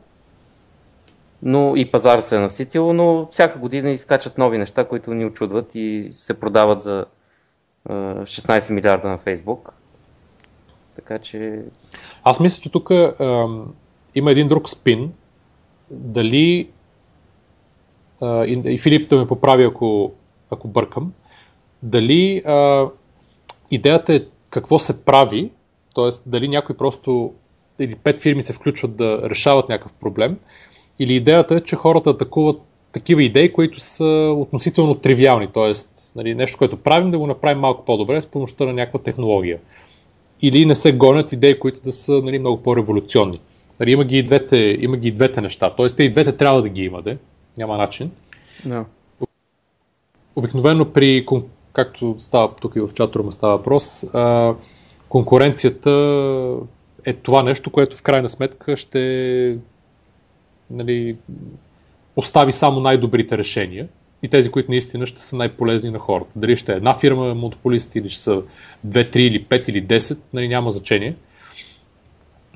Но 1.42 1.76
и 1.76 1.90
пазар 1.90 2.20
се 2.20 2.36
е 2.36 2.40
наситил, 2.40 2.92
но 2.92 3.28
всяка 3.30 3.58
година 3.58 3.90
изкачат 3.90 4.38
нови 4.38 4.58
неща, 4.58 4.88
които 4.88 5.14
ни 5.14 5.24
очудват 5.24 5.74
и 5.74 6.12
се 6.16 6.40
продават 6.40 6.82
за 6.82 7.04
16 7.88 8.72
милиарда 8.72 9.08
на 9.08 9.18
Фейсбук. 9.18 9.72
Така 10.96 11.18
че... 11.18 11.62
Аз 12.24 12.40
мисля, 12.40 12.62
че 12.62 12.72
тук 12.72 12.90
има 14.14 14.30
един 14.30 14.48
друг 14.48 14.68
спин. 14.68 15.12
Дали 15.90 16.70
а, 18.20 18.44
и, 18.46 18.78
Филип 18.78 19.10
да 19.10 19.18
ме 19.18 19.26
поправи, 19.26 19.64
ако, 19.64 20.12
ако 20.50 20.68
бъркам, 20.68 21.12
дали 21.82 22.42
а, 22.46 22.86
идеята 23.70 24.14
е 24.14 24.20
какво 24.50 24.78
се 24.78 25.04
прави, 25.04 25.50
т.е. 25.94 26.08
дали 26.26 26.48
някой 26.48 26.76
просто 26.76 27.34
или 27.80 27.94
пет 27.94 28.20
фирми 28.20 28.42
се 28.42 28.52
включват 28.52 28.96
да 28.96 29.30
решават 29.30 29.68
някакъв 29.68 29.92
проблем, 29.92 30.38
или 31.00 31.14
идеята 31.14 31.54
е, 31.54 31.60
че 31.60 31.76
хората 31.76 32.10
атакуват 32.10 32.60
такива 32.92 33.22
идеи, 33.22 33.52
които 33.52 33.80
са 33.80 34.34
относително 34.36 34.94
тривиални, 34.94 35.48
т.е. 35.54 35.72
Нали, 36.16 36.34
нещо, 36.34 36.58
което 36.58 36.76
правим, 36.76 37.10
да 37.10 37.18
го 37.18 37.26
направим 37.26 37.58
малко 37.58 37.84
по-добре 37.84 38.22
с 38.22 38.26
помощта 38.26 38.64
на 38.64 38.72
някаква 38.72 39.00
технология. 39.00 39.58
Или 40.42 40.66
не 40.66 40.74
се 40.74 40.92
гонят 40.92 41.32
идеи, 41.32 41.58
които 41.58 41.80
да 41.80 41.92
са 41.92 42.12
нали, 42.12 42.38
много 42.38 42.62
по-революционни. 42.62 43.40
Нали, 43.80 43.90
има, 43.90 44.04
ги 44.04 44.18
и 44.18 44.22
двете, 44.22 44.76
има 44.80 44.96
ги 44.96 45.08
и 45.08 45.12
двете 45.12 45.40
неща. 45.40 45.70
Т.е. 45.70 45.86
те 45.86 46.02
и 46.02 46.10
двете 46.10 46.36
трябва 46.36 46.62
да 46.62 46.68
ги 46.68 46.84
има, 46.84 47.02
де? 47.02 47.18
няма 47.58 47.76
начин. 47.76 48.10
No. 48.66 48.84
Обикновено 50.36 50.92
при, 50.92 51.26
както 51.72 52.14
става 52.18 52.54
тук 52.60 52.76
и 52.76 52.80
в 52.80 52.90
чатрума 52.94 53.32
става 53.32 53.56
въпрос, 53.56 54.14
а, 54.14 54.54
конкуренцията 55.08 55.90
е 57.06 57.12
това 57.12 57.42
нещо, 57.42 57.70
което 57.70 57.96
в 57.96 58.02
крайна 58.02 58.28
сметка 58.28 58.76
ще 58.76 59.58
нали, 60.70 61.16
остави 62.16 62.52
само 62.52 62.80
най-добрите 62.80 63.38
решения 63.38 63.88
и 64.22 64.28
тези, 64.28 64.50
които 64.50 64.70
наистина 64.70 65.06
ще 65.06 65.22
са 65.22 65.36
най-полезни 65.36 65.90
на 65.90 65.98
хората. 65.98 66.38
Дали 66.38 66.56
ще 66.56 66.72
е 66.72 66.76
една 66.76 66.94
фирма 66.94 67.34
монополист 67.34 67.96
или 67.96 68.08
ще 68.08 68.20
са 68.20 68.42
2, 68.86 69.14
3 69.14 69.16
или 69.16 69.44
5 69.44 69.70
или 69.70 69.86
10, 69.86 70.18
нали, 70.32 70.48
няма 70.48 70.70
значение. 70.70 71.16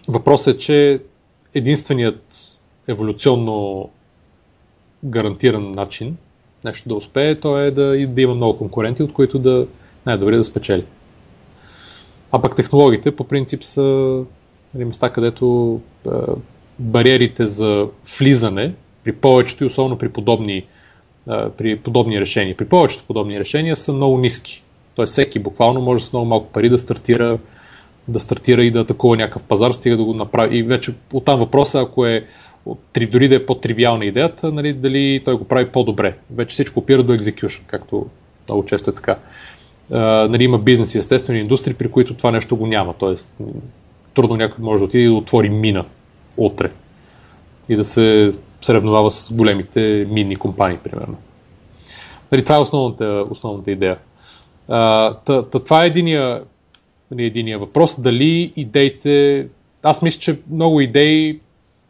Въпросът 0.09 0.55
е, 0.55 0.59
че 0.59 1.01
единственият 1.55 2.61
еволюционно 2.89 3.91
гарантиран 5.05 5.71
начин 5.71 6.17
нещо 6.65 6.89
да 6.89 6.95
успее, 6.95 7.41
то 7.41 7.59
е 7.59 7.71
да, 7.71 8.07
да 8.07 8.23
има 8.23 8.35
много 8.35 8.59
конкуренти, 8.59 9.03
от 9.03 9.12
които 9.12 9.39
да 9.39 9.67
най-добре 10.07 10.37
да 10.37 10.45
спечели. 10.45 10.85
А 12.33 12.43
пък 12.43 12.57
технологиите 12.57 13.17
по 13.17 13.25
принцип 13.25 13.65
са 13.65 13.83
нали, 14.75 14.85
места, 14.85 15.11
където 15.11 15.81
е, 16.07 16.11
бариерите 16.79 17.47
за 17.47 17.87
влизане 18.18 18.75
при 19.05 19.12
повечето 19.12 19.64
и 19.64 19.66
особено 19.66 19.99
при 19.99 20.09
подобни, 20.09 20.64
при 21.27 21.77
подобни 21.77 22.20
решения. 22.20 22.57
При 22.57 22.64
повечето 22.64 23.05
подобни 23.07 23.41
решения 23.41 23.77
са 23.77 23.93
много 23.93 24.18
ниски. 24.18 24.62
Тоест 24.95 25.12
всеки 25.12 25.39
буквално 25.39 25.81
може 25.81 26.05
с 26.05 26.12
много 26.12 26.27
малко 26.27 26.47
пари 26.47 26.68
да 26.68 26.79
стартира, 26.79 27.39
да 28.09 28.20
стартира 28.20 28.64
и 28.64 28.70
да 28.70 28.81
атакува 28.81 29.16
някакъв 29.16 29.45
пазар, 29.45 29.72
стига 29.72 29.97
да 29.97 30.05
го 30.05 30.14
направи. 30.14 30.59
И 30.59 30.62
вече 30.62 30.95
оттам 31.12 31.39
въпроса, 31.39 31.81
ако 31.81 32.07
е 32.07 32.25
дори 33.11 33.29
да 33.29 33.35
е 33.35 33.47
по-тривиална 33.47 34.05
идеята, 34.05 34.53
нали, 34.53 34.72
дали 34.72 35.22
той 35.25 35.35
го 35.35 35.45
прави 35.45 35.68
по-добре. 35.68 36.16
Вече 36.35 36.55
всичко 36.55 36.81
опира 36.81 37.03
до 37.03 37.16
execution, 37.16 37.62
както 37.66 38.07
много 38.49 38.64
често 38.64 38.91
е 38.91 38.95
така. 38.95 39.18
А, 39.93 40.29
нали, 40.29 40.45
има 40.45 40.59
бизнеси, 40.59 40.99
естествено, 40.99 41.39
индустрии, 41.39 41.75
при 41.75 41.91
които 41.91 42.14
това 42.14 42.31
нещо 42.31 42.57
го 42.57 42.66
няма. 42.66 42.95
Тоест, 42.99 43.39
трудно 44.14 44.37
някой 44.37 44.64
може 44.64 44.81
да 44.81 44.85
отиде 44.85 45.05
и 45.05 45.07
да 45.07 45.14
отвори 45.14 45.49
мина 45.49 45.85
утре 46.37 46.70
и 47.68 47.76
да 47.76 47.85
се 47.85 48.35
съревновава 48.61 49.11
с 49.11 49.32
големите 49.32 50.07
минни 50.11 50.37
компании, 50.37 50.78
примерно. 50.78 51.16
Нали, 52.32 52.45
това 52.45 52.57
е 52.57 52.61
основната, 52.61 53.24
основната 53.30 53.70
идея. 53.70 53.99
А, 54.68 55.14
та, 55.14 55.43
та, 55.43 55.59
това 55.59 55.85
е 55.85 55.87
единия, 55.87 56.45
нали, 57.11 57.24
единия 57.24 57.59
въпрос. 57.59 58.01
Дали 58.01 58.53
идеите... 58.57 59.47
Аз 59.82 60.03
мисля, 60.03 60.20
че 60.20 60.41
много 60.51 60.80
идеи 60.80 61.41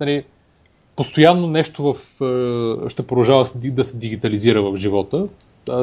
нали, 0.00 0.24
постоянно 0.96 1.46
нещо 1.46 1.82
в, 1.82 1.94
е, 2.84 2.88
ще 2.88 3.06
продължава 3.06 3.44
да 3.64 3.84
се 3.84 3.98
дигитализира 3.98 4.62
в 4.62 4.76
живота. 4.76 5.26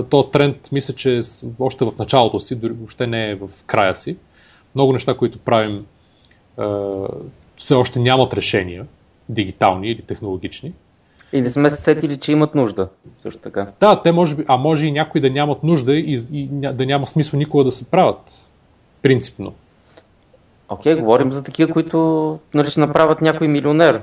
То 0.10 0.24
тренд, 0.24 0.72
мисля, 0.72 0.94
че 0.94 1.20
още 1.60 1.86
в 1.86 1.94
началото 2.00 2.40
си, 2.40 2.56
дори 2.56 2.74
въобще 2.74 3.08
не 3.08 3.30
е 3.30 3.36
в 3.36 3.50
края 3.66 3.96
си. 3.96 4.18
Много 4.76 4.94
неща, 4.94 5.18
които 5.18 5.40
правим, 5.40 5.86
е, 6.60 6.64
все 7.62 7.74
още 7.74 8.00
нямат 8.00 8.34
решения, 8.34 8.86
дигитални 9.30 9.92
или 9.92 10.02
технологични. 10.02 10.74
И 11.34 11.42
не 11.42 11.50
сме 11.50 11.70
се 11.70 11.82
сетили, 11.82 12.18
че 12.18 12.32
имат 12.32 12.56
нужда, 12.56 12.88
също 13.20 13.42
така. 13.42 13.68
Да, 13.80 14.02
те 14.02 14.12
може 14.12 14.36
би, 14.36 14.44
а 14.48 14.58
може 14.58 14.86
и 14.86 14.92
някои 14.92 15.22
да 15.22 15.30
нямат 15.30 15.64
нужда 15.64 15.96
и, 15.96 16.18
и 16.32 16.48
да 16.52 16.86
няма 16.86 17.08
смисъл 17.08 17.38
никога 17.38 17.64
да 17.64 17.72
се 17.72 17.92
правят. 17.92 18.48
Принципно. 19.02 19.54
Окей, 20.70 20.94
okay, 20.94 21.00
говорим 21.00 21.32
за 21.32 21.44
такива, 21.44 21.74
които 21.74 22.40
нали, 22.54 22.70
ще 22.70 22.80
направят 22.80 23.22
някой 23.22 23.48
милионер. 23.48 24.02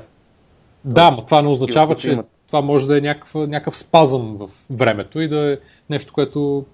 Да, 0.84 1.10
но 1.10 1.24
това 1.24 1.42
не 1.42 1.48
означава, 1.48 1.96
че 1.96 2.10
имат. 2.10 2.26
това 2.46 2.60
може 2.62 2.86
да 2.86 2.98
е 2.98 3.00
някакъв, 3.00 3.34
някакъв 3.34 3.76
спазъм 3.76 4.36
в 4.36 4.50
времето 4.70 5.20
и 5.20 5.28
да 5.28 5.52
е 5.52 5.56
нещо, 5.90 6.12
което 6.12 6.64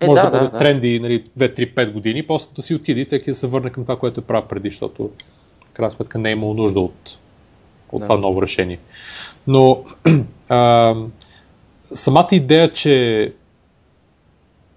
е, 0.00 0.06
може 0.06 0.22
да, 0.22 0.30
да 0.30 0.38
бъде 0.38 0.50
да, 0.50 0.56
тренди 0.56 1.00
нали, 1.00 1.24
2-3-5 1.38 1.92
години, 1.92 2.26
после 2.26 2.54
да 2.56 2.62
си 2.62 2.74
отиде 2.74 3.00
и 3.00 3.04
всеки 3.04 3.30
да 3.30 3.34
се 3.34 3.46
върне 3.46 3.70
към 3.70 3.84
това, 3.84 3.98
което 3.98 4.20
е 4.20 4.24
правил 4.24 4.48
преди, 4.48 4.70
защото 4.70 5.10
крайна 5.76 5.90
сметка 5.90 6.18
не 6.18 6.28
е 6.28 6.32
имало 6.32 6.54
нужда 6.54 6.80
от, 6.80 7.18
от 7.92 8.00
да. 8.00 8.06
това 8.06 8.16
ново 8.16 8.42
решение. 8.42 8.78
Но 9.46 9.84
а, 10.48 10.94
самата 11.92 12.28
идея, 12.32 12.72
че 12.72 13.32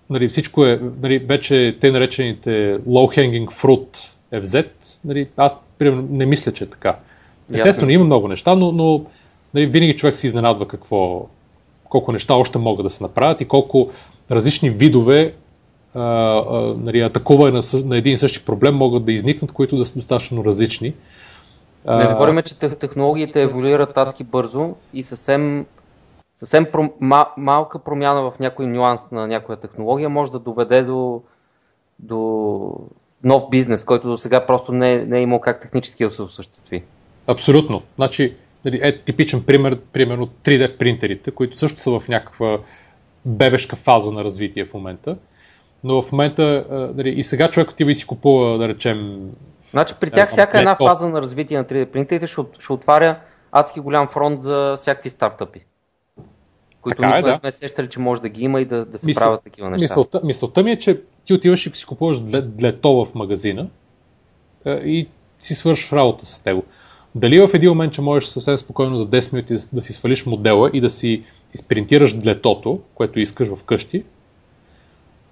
нали, 0.10 0.30
всичко 0.30 0.66
е, 0.66 0.80
нали, 1.02 1.20
вече 1.20 1.78
те 1.82 1.92
наречените 1.92 2.80
low-hanging 2.88 3.46
fruit 3.46 4.14
е 4.32 4.40
взет, 4.40 5.00
нали, 5.06 5.28
аз 5.38 5.66
примерно, 5.78 6.08
не 6.12 6.26
мисля, 6.26 6.52
че 6.52 6.64
е 6.64 6.68
така. 6.68 6.98
Естествено, 7.54 7.92
има 7.92 8.06
много 8.06 8.28
неща, 8.28 8.56
но, 8.56 8.72
но 8.72 9.06
нали, 9.54 9.66
винаги 9.66 9.96
човек 9.96 10.18
се 10.18 10.28
изненадва 10.28 10.68
какво, 10.68 11.28
колко 11.84 12.12
неща 12.12 12.34
още 12.34 12.58
могат 12.58 12.86
да 12.86 12.90
се 12.90 13.04
направят 13.04 13.42
и 13.42 13.48
колко 13.48 13.90
различни 14.32 14.70
видове 14.70 15.34
а, 15.96 16.02
а, 16.02 16.76
нали, 16.78 17.00
атакуване 17.00 17.52
на, 17.52 17.62
на 17.86 17.98
един 17.98 18.14
и 18.14 18.18
същи 18.18 18.46
проблем 18.46 18.76
могат 18.76 19.06
да 19.06 19.12
изникнат, 19.12 19.52
които 19.52 19.78
да 19.78 19.86
са 19.86 19.96
достатъчно 19.96 20.46
различни. 20.46 20.94
Не 21.88 22.08
говорим, 22.08 22.42
че 22.42 22.56
технологиите 22.56 23.42
еволюират 23.42 23.98
адски 23.98 24.24
бързо 24.24 24.76
и 24.94 25.04
съвсем, 25.04 25.66
съвсем 26.36 26.66
про, 26.72 26.90
ма, 27.00 27.28
малка 27.38 27.80
промяна 27.80 28.22
в 28.22 28.40
някой 28.40 28.68
нюанс 28.68 29.12
на 29.12 29.28
някоя 29.28 29.58
технология 29.58 30.10
може 30.10 30.32
да 30.32 30.40
доведе 30.40 30.82
до, 30.82 31.22
до 32.00 32.20
нов 33.24 33.44
бизнес, 33.50 33.84
който 33.84 34.08
до 34.08 34.18
сега 34.18 34.46
просто 34.46 34.72
не, 34.72 35.06
не 35.06 35.18
е 35.18 35.22
имал 35.22 35.40
как 35.40 35.62
технически 35.62 36.04
да 36.04 36.12
се 36.12 36.22
осъществи. 36.22 36.84
Абсолютно. 37.28 37.82
Значи, 37.96 38.36
нали, 38.66 38.80
е 38.84 39.02
типичен 39.02 39.44
пример, 39.44 39.80
примерно 39.94 40.28
3D 40.28 40.78
принтерите, 40.78 41.32
които 41.32 41.58
също 41.58 41.82
са 41.82 42.00
в 42.00 42.08
някаква 42.08 42.60
бебешка 43.26 43.76
фаза 43.76 44.12
на 44.12 44.24
развитие 44.24 44.66
в 44.66 44.74
момента. 44.74 45.18
Но 45.84 46.02
в 46.02 46.12
момента, 46.12 46.66
нали, 46.96 47.10
и 47.10 47.24
сега 47.24 47.52
човек 47.52 47.72
отива 47.72 47.92
и 47.92 47.96
си 47.96 48.08
купува, 48.08 48.58
да 48.58 48.68
речем, 48.68 49.30
Значи 49.72 49.94
при 50.00 50.12
тях 50.12 50.30
всяка 50.30 50.60
една 50.60 50.76
фаза 50.76 51.10
на 51.10 51.22
развитие 51.22 51.58
на 51.58 51.66
3D 51.66 51.86
принтерите 51.86 52.28
ще, 52.28 52.42
ще 52.60 52.74
отваря 52.74 53.20
адски 53.52 53.80
голям 53.80 54.08
фронт 54.08 54.42
за 54.42 54.74
всякакви 54.78 55.10
стартъпи. 55.10 55.60
Които 56.82 57.02
никога 57.02 57.18
е, 57.18 57.22
да. 57.22 57.28
не 57.28 57.34
сме 57.34 57.52
сещали, 57.52 57.90
че 57.90 58.00
може 58.00 58.22
да 58.22 58.30
ги 58.30 58.44
има 58.44 58.62
и 58.62 58.66
да, 58.66 58.86
да 58.86 58.98
се 58.98 59.06
Мисъл, 59.06 59.24
правят 59.24 59.44
такива 59.44 59.70
неща. 59.70 59.84
Мисълта, 59.84 60.22
мисълта 60.24 60.64
ми 60.64 60.72
е, 60.72 60.80
че 60.80 61.02
ти 61.24 61.34
отиваш 61.34 61.66
и 61.66 61.72
си 61.74 61.86
купуваш 61.86 62.20
длето 62.44 63.06
в 63.06 63.16
магазина 63.16 63.68
и 64.66 65.08
си 65.40 65.56
свършиш 65.56 65.92
работа 65.92 66.26
с 66.26 66.46
него. 66.46 66.64
Дали 67.16 67.48
в 67.48 67.50
един 67.54 67.70
момент, 67.70 67.94
че 67.94 68.02
можеш 68.02 68.30
съвсем 68.30 68.58
спокойно 68.58 68.98
за 68.98 69.08
10 69.08 69.34
минути 69.34 69.54
да 69.74 69.82
си 69.82 69.94
свалиш 69.94 70.26
модела 70.26 70.70
и 70.74 70.82
да 70.82 70.90
си 70.90 71.24
изпринтираш 71.54 72.14
длетото, 72.14 72.80
което 72.96 73.20
искаш 73.20 73.48
вкъщи, 73.48 74.04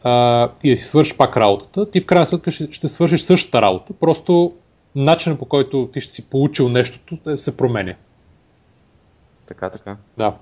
а, 0.04 0.50
и 0.64 0.70
да 0.70 0.78
си 0.78 0.84
свършиш 0.84 1.18
пак 1.18 1.38
работата, 1.38 1.92
ти 1.92 2.02
в 2.02 2.06
крайна 2.06 2.26
сметка 2.26 2.52
ще, 2.52 2.68
ще 2.72 2.88
свършиш 2.88 3.22
същата 3.22 3.62
работа, 3.62 3.94
просто 3.94 4.54
начинът 4.96 5.40
по 5.40 5.46
който 5.46 5.90
ти 5.94 6.02
ще 6.02 6.14
си 6.14 6.30
получил 6.30 6.70
нещото 6.70 7.30
е, 7.30 7.38
се 7.38 7.58
променя. 7.58 7.94
Така, 9.48 9.70
така. 9.70 9.98
Да. 10.18 10.34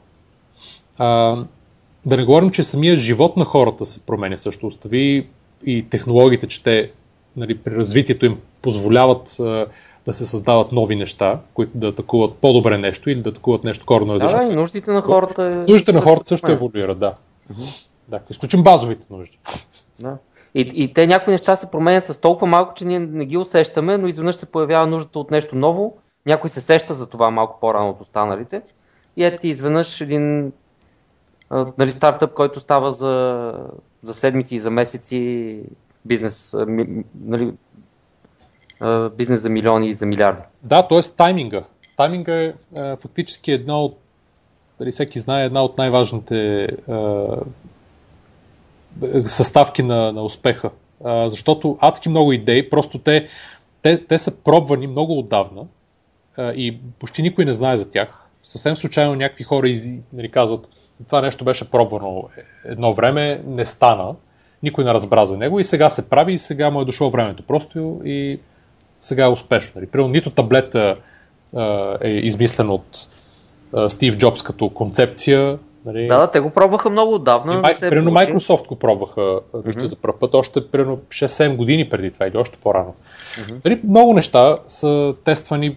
А, 0.97 1.37
да 2.05 2.17
не 2.17 2.25
говорим, 2.25 2.49
че 2.49 2.63
самия 2.63 2.95
живот 2.95 3.37
на 3.37 3.45
хората 3.45 3.85
се 3.85 4.05
променя 4.05 4.37
също. 4.37 4.67
Остави 4.67 5.27
и 5.65 5.85
технологиите, 5.89 6.47
че 6.47 6.63
те 6.63 6.91
нали, 7.37 7.57
при 7.57 7.75
развитието 7.75 8.25
им 8.25 8.37
позволяват 8.61 9.39
а, 9.39 9.67
да 10.05 10.13
се 10.13 10.25
създават 10.25 10.71
нови 10.71 10.95
неща, 10.95 11.39
които 11.53 11.77
да 11.77 11.87
атакуват 11.87 12.35
по-добре 12.35 12.77
нещо 12.77 13.09
или 13.09 13.21
да 13.21 13.29
атакуват 13.29 13.63
нещо 13.63 13.85
коренно 13.85 14.13
различно. 14.13 14.37
Да, 14.37 14.45
да, 14.45 14.53
и 14.53 14.55
нуждите 14.55 14.91
на 14.91 15.01
хората. 15.01 15.65
Нуждите 15.69 15.91
на 15.91 16.01
хората 16.01 16.27
също 16.27 16.51
еволюират, 16.51 16.99
да. 16.99 17.13
Uh-huh. 17.53 17.87
Да, 18.07 18.19
изключим 18.29 18.63
базовите 18.63 19.07
нужди. 19.09 19.39
Да. 19.99 20.17
И, 20.55 20.71
и 20.83 20.93
те 20.93 21.07
някои 21.07 21.31
неща 21.31 21.55
се 21.55 21.71
променят 21.71 22.05
с 22.05 22.17
толкова 22.17 22.47
малко, 22.47 22.73
че 22.73 22.85
ние 22.85 22.99
не 22.99 23.25
ги 23.25 23.37
усещаме, 23.37 23.97
но 23.97 24.07
изведнъж 24.07 24.35
се 24.35 24.45
появява 24.45 24.87
нуждата 24.87 25.19
от 25.19 25.31
нещо 25.31 25.55
ново. 25.55 25.97
Някой 26.25 26.49
се 26.49 26.61
сеща 26.61 26.93
за 26.93 27.09
това 27.09 27.31
малко 27.31 27.59
по-рано 27.59 27.89
от 27.89 28.01
останалите. 28.01 28.61
И 29.17 29.25
ето 29.25 29.41
ти 29.41 29.47
изведнъж 29.47 30.01
един 30.01 30.53
а, 31.49 31.65
нали, 31.77 31.91
стартъп, 31.91 32.33
който 32.33 32.59
става 32.59 32.91
за, 32.91 33.53
за 34.01 34.13
седмици 34.13 34.55
и 34.55 34.59
за 34.59 34.71
месеци 34.71 35.59
бизнес, 36.05 36.55
ми, 36.67 37.03
нали, 37.21 37.53
а, 38.79 39.09
бизнес 39.09 39.41
за 39.41 39.49
милиони 39.49 39.89
и 39.89 39.93
за 39.93 40.05
милиарди. 40.05 40.41
Да, 40.63 40.87
т.е. 40.87 40.99
тайминга. 41.17 41.63
Тайминга 41.97 42.33
е, 42.33 42.53
е 42.75 42.95
фактически 43.01 43.51
една 43.51 43.81
от, 43.81 43.97
дали 44.79 44.91
всеки 44.91 45.19
знае, 45.19 45.45
една 45.45 45.63
от 45.63 45.77
най-важните 45.77 46.63
е, 46.63 46.67
съставки 49.25 49.83
на, 49.83 50.11
на 50.11 50.23
успеха. 50.23 50.69
А, 51.03 51.29
защото 51.29 51.77
адски 51.81 52.09
много 52.09 52.33
идеи, 52.33 52.69
просто 52.69 52.97
те, 52.97 53.27
те, 53.81 54.05
те 54.05 54.17
са 54.17 54.43
пробвани 54.43 54.87
много 54.87 55.19
отдавна 55.19 55.63
а, 56.37 56.51
и 56.51 56.79
почти 56.99 57.21
никой 57.21 57.45
не 57.45 57.53
знае 57.53 57.77
за 57.77 57.89
тях. 57.89 58.29
Съвсем 58.43 58.77
случайно 58.77 59.15
някакви 59.15 59.43
хора 59.43 59.69
из, 59.69 59.89
нали, 60.13 60.31
казват, 60.31 60.69
това 61.07 61.21
нещо 61.21 61.45
беше 61.45 61.71
пробвано 61.71 62.23
едно 62.65 62.93
време, 62.93 63.41
не 63.47 63.65
стана, 63.65 64.15
никой 64.63 64.83
не 64.83 64.93
разбра 64.93 65.25
за 65.25 65.37
него 65.37 65.59
и 65.59 65.63
сега 65.63 65.89
се 65.89 66.09
прави 66.09 66.33
и 66.33 66.37
сега 66.37 66.69
му 66.69 66.81
е 66.81 66.85
дошло 66.85 67.09
времето 67.09 67.43
просто 67.43 68.01
и 68.05 68.39
сега 69.01 69.25
е 69.25 69.29
успешно. 69.29 69.71
Нали. 69.75 69.87
Примерно 69.87 70.11
нито 70.11 70.29
таблета 70.29 70.97
а, 71.55 71.97
е 72.01 72.09
измислен 72.09 72.69
от 72.69 73.07
Стив 73.87 74.17
Джобс 74.17 74.43
като 74.43 74.69
концепция, 74.69 75.57
Нали... 75.86 76.07
Да, 76.07 76.19
да, 76.19 76.31
те 76.31 76.39
го 76.39 76.49
пробваха 76.49 76.89
много 76.89 77.13
отдавна. 77.13 77.61
Май, 77.61 77.73
се 77.73 77.89
примерно 77.89 78.13
получи. 78.13 78.31
Microsoft 78.31 78.67
го 78.67 78.75
пробваха 78.75 79.21
mm-hmm. 79.21 79.86
за 79.86 80.01
първ 80.01 80.19
път, 80.19 80.33
още 80.33 80.67
примерно 80.67 80.97
6-7 80.97 81.55
години 81.55 81.89
преди 81.89 82.11
това 82.11 82.27
или 82.27 82.38
още 82.38 82.57
по-рано. 82.63 82.93
Mm-hmm. 82.93 83.65
Нали, 83.65 83.81
много 83.83 84.13
неща 84.13 84.55
са 84.67 85.15
тествани 85.23 85.67
е, 85.67 85.75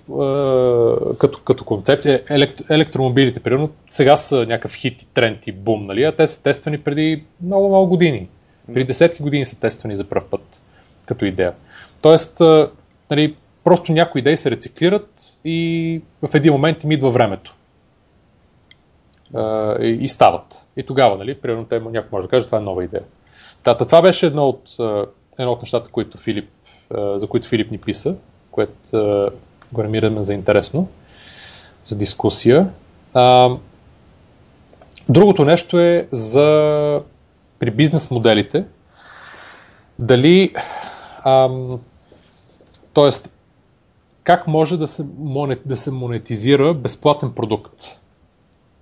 като, 1.19 1.43
като 1.45 1.65
концепция. 1.65 2.23
Елект, 2.31 2.71
електромобилите, 2.71 3.41
примерно, 3.41 3.71
сега 3.89 4.17
са 4.17 4.47
някакъв 4.47 4.75
хит 4.75 5.03
и 5.03 5.07
тренд 5.07 5.47
и 5.47 5.53
бум, 5.53 5.87
нали? 5.87 6.05
а 6.05 6.17
те 6.17 6.27
са 6.27 6.43
тествани 6.43 6.79
преди 6.79 7.25
много, 7.43 7.69
много 7.69 7.87
години. 7.87 8.29
Преди 8.67 8.85
десетки 8.85 9.23
години 9.23 9.45
са 9.45 9.61
тествани 9.61 9.97
за 9.97 10.09
първ 10.09 10.25
път 10.31 10.63
като 11.07 11.25
идея. 11.25 11.53
Тоест, 12.03 12.41
е, 12.41 12.67
нали, 13.11 13.37
просто 13.65 13.93
някои 13.93 14.19
идеи 14.19 14.37
се 14.37 14.51
рециклират 14.51 15.39
и 15.45 16.01
в 16.23 16.35
един 16.35 16.53
момент 16.53 16.85
им 16.85 16.93
идва 16.93 17.11
времето 17.11 17.55
и, 19.81 20.09
стават. 20.09 20.67
И 20.77 20.83
тогава, 20.83 21.17
нали, 21.17 21.35
примерно, 21.35 21.65
те, 21.65 21.81
някой 21.81 22.09
може 22.13 22.27
да 22.27 22.31
каже, 22.31 22.47
това 22.47 22.59
е 22.59 22.61
нова 22.61 22.85
идея. 22.85 23.03
Тата, 23.63 23.87
това 23.87 24.03
беше 24.03 24.27
едно 24.27 24.49
от, 24.49 24.77
едно 25.39 25.53
от 25.53 25.63
нещата, 25.63 25.91
които 25.91 26.19
Филип, 26.19 26.51
за 26.91 27.27
които 27.27 27.49
Филип 27.49 27.71
ни 27.71 27.79
писа, 27.79 28.17
което 28.51 28.79
го 29.73 29.83
намираме 29.83 30.23
за 30.23 30.35
интересно, 30.35 30.89
за 31.85 31.99
дискусия. 31.99 32.71
Другото 35.09 35.45
нещо 35.45 35.79
е 35.79 36.09
за 36.13 37.01
при 37.59 37.71
бизнес 37.71 38.11
моделите. 38.11 38.65
Дали, 39.99 40.55
т.е. 42.95 43.11
как 44.25 44.47
може 44.47 44.77
да 44.77 44.87
се, 44.87 45.07
да 45.67 45.77
се 45.77 45.91
монетизира 45.91 46.75
безплатен 46.75 47.33
продукт? 47.33 47.99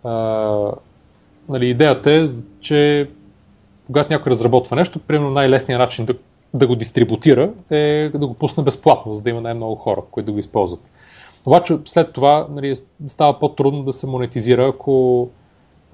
А, 0.06 0.72
нали, 1.48 1.68
идеята 1.68 2.12
е, 2.12 2.24
че 2.60 3.10
когато 3.86 4.12
някой 4.12 4.32
разработва 4.32 4.76
нещо, 4.76 4.98
примерно 4.98 5.30
най-лесният 5.30 5.80
начин 5.80 6.04
да, 6.04 6.14
да 6.54 6.66
го 6.66 6.76
дистрибутира 6.76 7.50
е 7.70 8.10
да 8.14 8.26
го 8.26 8.34
пусне 8.34 8.64
безплатно, 8.64 9.14
за 9.14 9.22
да 9.22 9.30
има 9.30 9.40
най-много 9.40 9.74
хора, 9.74 10.02
които 10.10 10.26
да 10.26 10.32
го 10.32 10.38
използват. 10.38 10.90
Обаче 11.46 11.78
след 11.84 12.12
това 12.12 12.46
нали, 12.50 12.74
става 13.06 13.38
по-трудно 13.38 13.82
да 13.82 13.92
се 13.92 14.06
монетизира, 14.06 14.68
ако, 14.68 15.28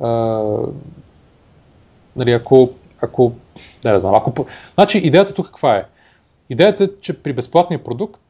а, 0.00 0.08
нали, 2.16 2.32
ако, 2.32 2.70
ако, 3.02 3.32
не, 3.84 3.92
не 3.92 3.98
знам, 3.98 4.14
ако... 4.14 4.46
Значи 4.74 4.98
идеята 4.98 5.34
тук 5.34 5.46
каква 5.46 5.76
е? 5.76 5.84
Идеята 6.50 6.84
е, 6.84 6.88
че 7.00 7.22
при 7.22 7.32
безплатния 7.32 7.84
продукт 7.84 8.22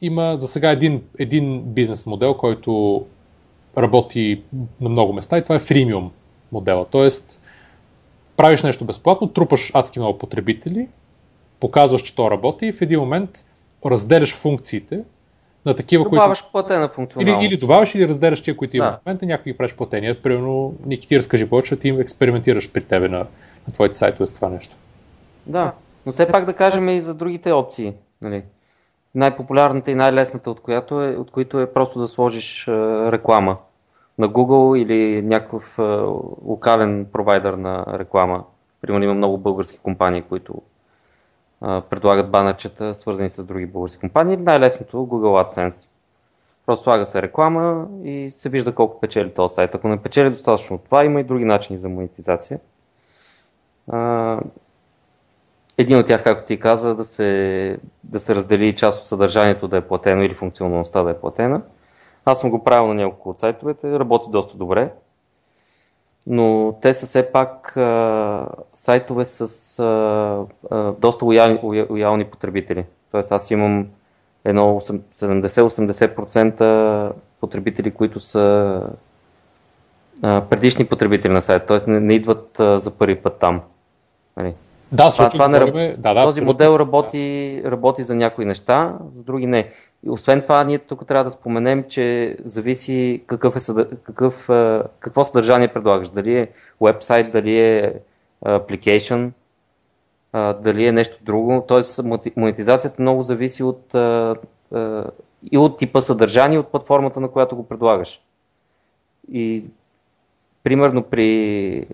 има 0.00 0.34
за 0.38 0.48
сега 0.48 0.70
един, 0.70 1.02
един 1.18 1.62
бизнес 1.62 2.06
модел, 2.06 2.34
който 2.34 3.04
работи 3.78 4.42
на 4.80 4.88
много 4.88 5.12
места 5.12 5.38
и 5.38 5.42
това 5.42 5.54
е 5.54 5.58
фримиум 5.58 6.10
модела. 6.52 6.86
Тоест, 6.90 7.42
правиш 8.36 8.62
нещо 8.62 8.84
безплатно, 8.84 9.28
трупаш 9.28 9.70
адски 9.74 9.98
много 9.98 10.18
потребители, 10.18 10.88
показваш, 11.60 12.02
че 12.02 12.14
то 12.14 12.30
работи 12.30 12.66
и 12.66 12.72
в 12.72 12.82
един 12.82 13.00
момент 13.00 13.30
разделяш 13.86 14.34
функциите 14.34 15.04
на 15.66 15.76
такива, 15.76 16.04
добавяш 16.04 16.42
които... 16.42 16.52
платена 16.52 16.88
функционалност. 16.88 17.42
Или, 17.42 17.52
или 17.52 17.60
добавяш 17.60 17.94
или 17.94 18.08
разделяш 18.08 18.42
тия, 18.42 18.56
които 18.56 18.76
има 18.76 18.86
да. 18.86 18.92
в 18.92 19.06
момента, 19.06 19.26
някой 19.26 19.52
ги 19.52 19.58
правиш 19.58 19.74
платени. 19.74 20.14
Примерно, 20.14 20.74
Ники, 20.86 21.08
ти 21.08 21.16
разкажи 21.16 21.48
повече, 21.48 21.76
ти 21.76 21.88
им 21.88 22.00
експериментираш 22.00 22.72
при 22.72 22.84
тебе 22.84 23.08
на, 23.08 23.18
на 23.68 23.72
твоите 23.72 23.94
сайтове 23.94 24.26
с 24.26 24.34
това 24.34 24.48
нещо. 24.48 24.76
Да, 25.46 25.72
но 26.06 26.12
все 26.12 26.32
пак 26.32 26.44
да 26.44 26.52
кажем 26.52 26.88
и 26.88 27.00
за 27.00 27.14
другите 27.14 27.52
опции. 27.52 27.94
Нали? 28.22 28.42
Най-популярната 29.16 29.90
и 29.90 29.94
най-лесната 29.94 30.50
от, 30.50 30.60
която 30.60 31.02
е, 31.02 31.16
от 31.16 31.30
които 31.30 31.60
е 31.60 31.72
просто 31.72 31.98
да 31.98 32.08
сложиш 32.08 32.68
е, 32.68 32.72
реклама 33.12 33.56
на 34.18 34.28
Google 34.28 34.78
или 34.78 35.22
някакъв 35.22 35.78
е, 35.78 35.82
локален 36.42 37.06
провайдер 37.12 37.54
на 37.54 37.86
реклама. 37.98 38.44
Примерно 38.80 39.04
има 39.04 39.14
много 39.14 39.38
български 39.38 39.78
компании, 39.78 40.22
които 40.22 40.54
е, 41.64 41.80
предлагат 41.90 42.30
банерчета, 42.30 42.94
свързани 42.94 43.28
с 43.28 43.44
други 43.44 43.66
български 43.66 44.00
компании. 44.00 44.36
Най-лесното 44.36 44.96
Google 44.96 45.48
AdSense. 45.48 45.90
Просто 46.66 46.84
слага 46.84 47.06
се 47.06 47.22
реклама 47.22 47.86
и 48.04 48.32
се 48.34 48.48
вижда 48.48 48.74
колко 48.74 49.00
печели 49.00 49.34
този 49.34 49.54
сайт. 49.54 49.74
Ако 49.74 49.88
не 49.88 50.02
печели 50.02 50.30
достатъчно 50.30 50.76
от 50.76 50.84
това, 50.84 51.04
има 51.04 51.20
и 51.20 51.24
други 51.24 51.44
начини 51.44 51.78
за 51.78 51.88
монетизация. 51.88 52.58
Един 55.78 55.98
от 55.98 56.06
тях, 56.06 56.24
както 56.24 56.46
ти 56.46 56.60
каза, 56.60 56.94
да 56.94 57.04
се, 57.04 57.78
да 58.04 58.20
се 58.20 58.34
раздели 58.34 58.76
част 58.76 59.00
от 59.00 59.06
съдържанието 59.06 59.68
да 59.68 59.76
е 59.76 59.88
платено 59.88 60.22
или 60.22 60.34
функционалността 60.34 61.02
да 61.02 61.10
е 61.10 61.20
платена. 61.20 61.62
Аз 62.24 62.40
съм 62.40 62.50
го 62.50 62.64
правил 62.64 62.86
на 62.86 62.94
няколко 62.94 63.30
от 63.30 63.40
сайтовете, 63.40 63.98
работи 63.98 64.26
доста 64.30 64.56
добре, 64.56 64.92
но 66.26 66.74
те 66.82 66.94
са 66.94 67.06
все 67.06 67.32
пак 67.32 67.76
а, 67.76 68.48
сайтове 68.74 69.24
с 69.24 69.78
а, 69.78 70.44
а, 70.70 70.92
доста 70.92 71.24
лоялни, 71.24 71.86
лоялни 71.90 72.24
потребители. 72.24 72.84
Тоест 73.10 73.32
аз 73.32 73.50
имам 73.50 73.86
едно 74.44 74.80
70-80% 74.80 77.12
потребители, 77.40 77.90
които 77.90 78.20
са 78.20 78.82
а, 80.22 80.40
предишни 80.40 80.86
потребители 80.86 81.32
на 81.32 81.42
сайта, 81.42 81.66
т.е. 81.66 81.78
Не, 81.90 82.00
не 82.00 82.14
идват 82.14 82.60
а, 82.60 82.78
за 82.78 82.90
първи 82.90 83.16
път 83.16 83.38
там. 83.38 83.60
Нали? 84.36 84.54
Да, 84.92 85.10
това, 85.10 85.28
това 85.28 85.48
не, 85.48 85.58
говорим, 85.58 85.94
да, 85.98 86.14
да, 86.14 86.22
този 86.22 86.40
модел 86.40 86.76
работи, 86.78 87.62
работи 87.64 88.02
за 88.02 88.14
някои 88.14 88.44
неща, 88.44 88.98
за 89.12 89.22
други 89.22 89.46
не. 89.46 89.70
И 90.06 90.10
освен 90.10 90.42
това, 90.42 90.64
ние 90.64 90.78
тук 90.78 91.06
трябва 91.06 91.24
да 91.24 91.30
споменем, 91.30 91.84
че 91.88 92.36
зависи 92.44 93.22
какъв 93.26 93.56
е 93.56 93.60
какъв, 94.02 94.48
какво 95.00 95.24
съдържание 95.24 95.68
предлагаш. 95.68 96.08
Дали 96.08 96.38
е 96.38 96.48
вебсайт, 96.80 97.32
дали 97.32 97.58
е 97.58 97.94
application, 98.44 99.30
дали 100.34 100.86
е 100.86 100.92
нещо 100.92 101.18
друго. 101.22 101.64
Тоест, 101.68 102.00
монетизацията 102.36 103.02
много 103.02 103.22
зависи 103.22 103.62
от, 103.62 103.94
и 105.50 105.58
от 105.58 105.78
типа 105.78 106.00
съдържание, 106.00 106.58
от 106.58 106.68
платформата, 106.68 107.20
на 107.20 107.28
която 107.28 107.56
го 107.56 107.68
предлагаш. 107.68 108.20
И 109.32 109.64
примерно 110.64 111.02
при 111.02 111.86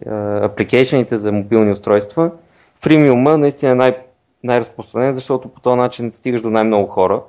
апликейшените 0.42 1.18
за 1.18 1.32
мобилни 1.32 1.72
устройства, 1.72 2.30
фримиума 2.82 3.38
наистина 3.38 3.72
е 3.72 3.74
най- 3.74 3.96
най-разпространен, 4.44 5.12
защото 5.12 5.48
по 5.48 5.60
този 5.60 5.76
начин 5.76 6.12
стигаш 6.12 6.42
до 6.42 6.50
най-много 6.50 6.86
хора. 6.86 7.22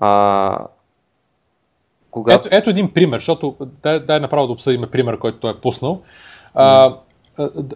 А, 0.00 0.58
когато... 2.10 2.46
ето, 2.46 2.56
ето 2.56 2.70
един 2.70 2.92
пример, 2.92 3.18
защото 3.18 3.56
дай, 3.82 4.00
дай 4.00 4.20
направо 4.20 4.46
да 4.46 4.52
обсъдим 4.52 4.84
пример, 4.92 5.18
който 5.18 5.38
той 5.38 5.50
е 5.50 5.60
пуснал. 5.60 6.02
А, 6.54 6.96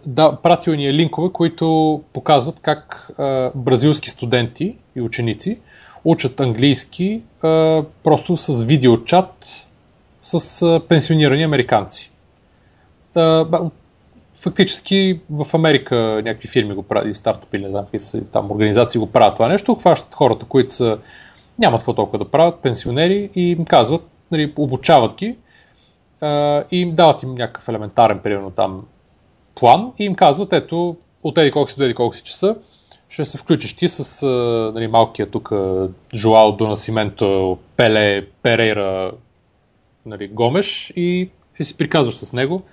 да, 0.05 0.35
пратил 0.35 0.73
ни 0.73 0.85
е 0.85 0.93
линкове, 0.93 1.29
които 1.33 2.01
показват 2.13 2.59
как 2.59 3.11
а, 3.17 3.51
бразилски 3.55 4.09
студенти 4.09 4.75
и 4.95 5.01
ученици 5.01 5.59
учат 6.05 6.39
английски 6.39 7.21
а, 7.43 7.83
просто 8.03 8.37
с 8.37 8.63
видеочат 8.63 9.67
с 10.21 10.61
а, 10.61 10.81
пенсионирани 10.87 11.43
американци. 11.43 12.11
А, 13.15 13.45
фактически 14.41 15.19
в 15.29 15.47
Америка 15.53 16.21
някакви 16.25 16.47
фирми 16.47 16.75
го 16.75 16.83
правят, 16.83 17.17
стартъпи, 17.17 17.57
не 17.57 17.69
знам 17.69 17.85
са 17.97 18.25
там 18.25 18.51
организации 18.51 18.99
го 18.99 19.11
правят 19.11 19.35
това 19.35 19.47
нещо, 19.47 19.75
хващат 19.75 20.15
хората, 20.15 20.45
които 20.45 20.73
са, 20.73 20.97
нямат 21.59 21.81
какво 21.81 21.93
толкова 21.93 22.19
да 22.19 22.31
правят, 22.31 22.59
пенсионери 22.61 23.29
и 23.35 23.51
им 23.51 23.65
казват, 23.65 24.01
нали, 24.31 24.53
обучават 24.57 25.15
ги 25.15 25.35
а, 26.21 26.63
и 26.71 26.81
им 26.81 26.95
дават 26.95 27.23
им 27.23 27.35
някакъв 27.35 27.69
елементарен, 27.69 28.19
примерно 28.19 28.51
там, 28.51 28.85
план 29.55 29.91
и 29.99 30.03
им 30.03 30.15
казват, 30.15 30.53
ето, 30.53 30.97
от 31.23 31.37
еди 31.37 31.51
колко 31.51 31.71
си 31.71 31.77
до 31.77 31.83
еди 31.83 31.93
колко 31.93 32.15
си 32.15 32.23
часа, 32.23 32.55
ще 33.09 33.25
се 33.25 33.37
включиш 33.37 33.75
ти 33.75 33.87
с 33.87 34.23
а, 34.23 34.27
нали, 34.75 34.87
малкия 34.87 35.29
тук 35.31 35.51
Жуал 36.15 36.51
до 36.51 36.67
Насименто, 36.67 37.57
Пеле, 37.75 38.25
Перейра, 38.25 39.11
нали, 40.05 40.27
Гомеш 40.27 40.93
и 40.95 41.29
ще 41.53 41.63
си 41.63 41.77
приказваш 41.77 42.15
с 42.15 42.33
него 42.33 42.63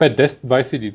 5, 0.00 0.16
10, 0.16 0.26
20 0.26 0.76
или 0.76 0.94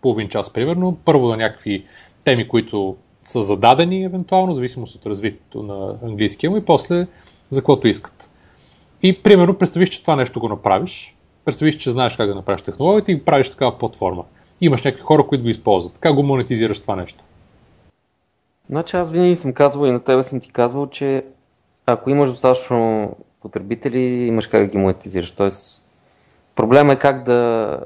половин 0.00 0.28
час, 0.28 0.52
примерно. 0.52 0.98
Първо 1.04 1.28
на 1.28 1.36
някакви 1.36 1.84
теми, 2.24 2.48
които 2.48 2.96
са 3.22 3.42
зададени, 3.42 4.04
евентуално, 4.04 4.52
в 4.52 4.54
зависимост 4.54 4.94
от 4.94 5.06
развитието 5.06 5.62
на 5.62 5.98
английския 6.02 6.50
му 6.50 6.56
и 6.56 6.64
после 6.64 7.06
за 7.50 7.60
каквото 7.60 7.88
искат. 7.88 8.30
И, 9.02 9.22
примерно, 9.22 9.58
представиш, 9.58 9.88
че 9.88 10.02
това 10.02 10.16
нещо 10.16 10.40
го 10.40 10.48
направиш, 10.48 11.16
представиш, 11.44 11.76
че 11.76 11.90
знаеш 11.90 12.16
как 12.16 12.28
да 12.28 12.34
направиш 12.34 12.62
технологията 12.62 13.12
и 13.12 13.24
правиш 13.24 13.50
такава 13.50 13.78
платформа. 13.78 14.24
Имаш 14.60 14.84
някакви 14.84 15.02
хора, 15.02 15.26
които 15.26 15.44
го 15.44 15.50
използват. 15.50 15.98
Как 15.98 16.14
го 16.14 16.22
монетизираш 16.22 16.80
това 16.80 16.96
нещо? 16.96 17.24
Значи 18.70 18.96
аз 18.96 19.10
винаги 19.10 19.36
съм 19.36 19.52
казвал 19.52 19.86
и 19.86 19.90
на 19.90 20.00
тебе 20.00 20.22
съм 20.22 20.40
ти 20.40 20.52
казвал, 20.52 20.86
че 20.86 21.24
ако 21.86 22.10
имаш 22.10 22.30
достатъчно 22.30 23.16
потребители, 23.40 24.00
имаш 24.00 24.46
как 24.46 24.62
да 24.62 24.68
ги 24.68 24.78
монетизираш. 24.78 25.30
Тоест, 25.30 25.82
проблема 26.54 26.92
е 26.92 26.96
как 26.96 27.24
да, 27.24 27.80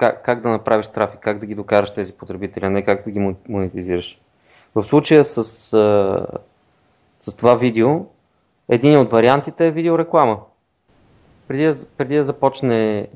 как, 0.00 0.22
как 0.22 0.40
да 0.40 0.48
направиш 0.48 0.86
трафик, 0.86 1.20
как 1.20 1.38
да 1.38 1.46
ги 1.46 1.54
докараш 1.54 1.92
тези 1.92 2.12
потребители, 2.12 2.64
а 2.64 2.70
не 2.70 2.84
как 2.84 3.04
да 3.04 3.10
ги 3.10 3.34
монетизираш. 3.48 4.20
В 4.74 4.84
случая 4.84 5.24
с, 5.24 5.44
с 7.20 7.36
това 7.36 7.54
видео, 7.54 8.06
един 8.68 8.98
от 8.98 9.10
вариантите 9.10 9.66
е 9.66 9.70
видеореклама. 9.70 10.40
Преди 11.48 11.72
преди 11.96 12.16
да 12.16 12.24
започне 12.24 13.08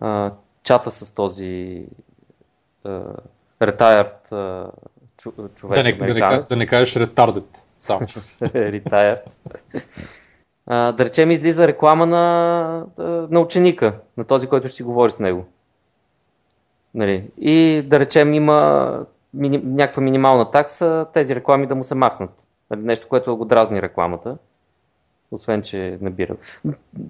а, 0.00 0.32
чата 0.62 0.90
с 0.90 1.14
този 1.14 1.84
а, 2.84 3.02
retired 3.62 4.32
а, 4.32 4.70
човек. 5.16 5.76
Да 5.76 5.82
не, 5.82 5.92
да, 5.92 6.14
не, 6.14 6.42
да 6.48 6.56
не 6.56 6.66
кажеш 6.66 6.94
retarded 6.94 7.58
само. 7.76 8.00
retired. 8.42 9.20
А, 10.66 10.92
да 10.92 11.04
речем 11.04 11.30
излиза 11.30 11.68
реклама 11.68 12.06
на, 12.06 12.86
на 13.30 13.40
ученика, 13.40 13.94
на 14.16 14.24
този, 14.24 14.46
който 14.46 14.68
ще 14.68 14.76
си 14.76 14.82
говори 14.82 15.12
с 15.12 15.20
него. 15.20 15.46
Нали, 16.96 17.30
и 17.38 17.82
да 17.86 18.00
речем 18.00 18.34
има 18.34 19.00
мини, 19.34 19.58
някаква 19.64 20.02
минимална 20.02 20.50
такса, 20.50 21.06
тези 21.12 21.34
реклами 21.34 21.66
да 21.66 21.74
му 21.74 21.84
се 21.84 21.94
махнат. 21.94 22.30
Нали, 22.70 22.80
нещо, 22.80 23.08
което 23.08 23.36
го 23.36 23.44
дразни 23.44 23.82
рекламата. 23.82 24.36
Освен, 25.30 25.62
че 25.62 25.98
набира. 26.00 26.36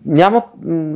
Няма, 0.06 0.42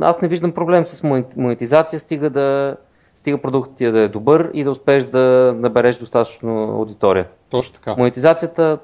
аз 0.01 0.21
не 0.21 0.27
виждам 0.27 0.51
проблем 0.51 0.85
с 0.85 1.03
монетизация, 1.37 1.99
стига 1.99 2.29
да 2.29 2.77
стига 3.15 3.37
продуктът 3.37 3.75
ти 3.75 3.91
да 3.91 3.99
е 3.99 4.07
добър 4.07 4.51
и 4.53 4.63
да 4.63 4.71
успееш 4.71 5.03
да 5.03 5.53
набереш 5.57 5.97
достатъчно 5.97 6.63
аудитория. 6.63 7.27
Точно 7.49 7.73
така. 7.73 7.95
Монетизацията, 7.97 8.77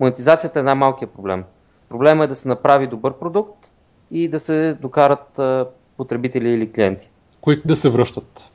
монетизацията 0.00 0.60
е 0.60 0.62
най-малкият 0.62 1.10
проблем. 1.10 1.44
Проблема 1.88 2.24
е 2.24 2.26
да 2.26 2.34
се 2.34 2.48
направи 2.48 2.86
добър 2.86 3.12
продукт 3.12 3.70
и 4.10 4.28
да 4.28 4.40
се 4.40 4.76
докарат 4.80 5.40
потребители 5.96 6.50
или 6.50 6.72
клиенти. 6.72 7.10
Които 7.40 7.68
да 7.68 7.76
се 7.76 7.90
връщат. 7.90 8.52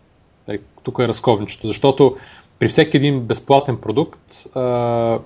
Тук 0.83 0.99
е 0.99 1.07
разковничето, 1.07 1.67
защото 1.67 2.15
при 2.59 2.67
всеки 2.67 2.97
един 2.97 3.19
безплатен 3.19 3.77
продукт 3.77 4.55
а, 4.55 5.19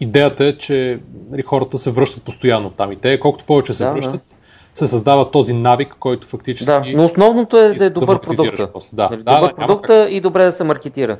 идеята 0.00 0.44
е, 0.44 0.58
че 0.58 1.00
нали, 1.30 1.42
хората 1.42 1.78
се 1.78 1.90
връщат 1.90 2.24
постоянно 2.24 2.70
там 2.70 2.92
и 2.92 2.96
те 2.96 3.20
колкото 3.20 3.44
повече 3.44 3.74
се 3.74 3.84
да, 3.84 3.92
връщат, 3.92 4.24
да. 4.28 4.36
се 4.74 4.86
създава 4.86 5.30
този 5.30 5.54
навик, 5.54 5.96
който 5.98 6.26
фактически... 6.26 6.72
Да, 6.72 6.84
но 6.94 7.04
основното 7.04 7.58
е 7.58 7.74
да 7.74 7.84
е 7.84 7.90
добър 7.90 8.14
да 8.14 8.20
продукт. 8.20 8.56
Да, 8.92 9.08
нали, 9.10 9.22
да, 9.22 9.34
добър 9.34 9.48
да, 9.48 9.54
продукта 9.54 10.08
и 10.10 10.20
добре 10.20 10.44
да 10.44 10.52
се 10.52 10.64
маркетира. 10.64 11.18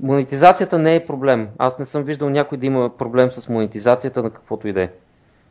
Монетизацията 0.00 0.78
не 0.78 0.94
е 0.94 1.06
проблем. 1.06 1.48
Аз 1.58 1.78
не 1.78 1.84
съм 1.84 2.02
виждал 2.02 2.30
някой 2.30 2.58
да 2.58 2.66
има 2.66 2.90
проблем 2.98 3.30
с 3.30 3.48
монетизацията 3.48 4.22
на 4.22 4.30
каквото 4.30 4.68
и 4.68 4.72
да 4.72 4.82
е. 4.82 4.90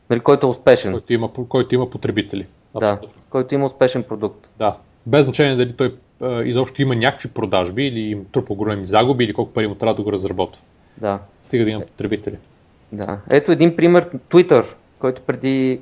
Нали, 0.10 0.20
който 0.20 0.48
е 0.48 0.49
успешен. 0.49 0.91
Който 0.91 1.14
има, 1.14 1.30
който 1.49 1.76
има 1.76 1.90
потребители. 1.90 2.48
Абсолютно. 2.76 3.08
Да, 3.08 3.14
който 3.30 3.56
има 3.56 3.66
успешен 3.66 4.03
продукт. 4.03 4.49
Да. 4.60 4.78
Без 5.06 5.26
значение 5.26 5.56
дали 5.56 5.74
той 5.74 5.95
изобщо 6.43 6.81
има 6.81 6.95
някакви 6.95 7.30
продажби 7.30 7.88
или 7.88 7.99
им 7.99 8.26
трупа 8.31 8.53
големи 8.53 8.85
загуби 8.85 9.23
или 9.23 9.34
колко 9.34 9.52
пари 9.52 9.68
му 9.68 9.76
трябва 9.76 9.95
да 9.95 10.03
го 10.03 10.11
разработва. 10.11 10.64
Да. 10.98 11.19
Стига 11.41 11.64
да 11.64 11.72
има 11.72 11.85
потребители. 11.85 12.38
Да. 12.91 13.19
Ето 13.30 13.52
един 13.52 13.76
пример, 13.76 14.10
Twitter, 14.30 14.65
който 14.99 15.22
преди 15.22 15.81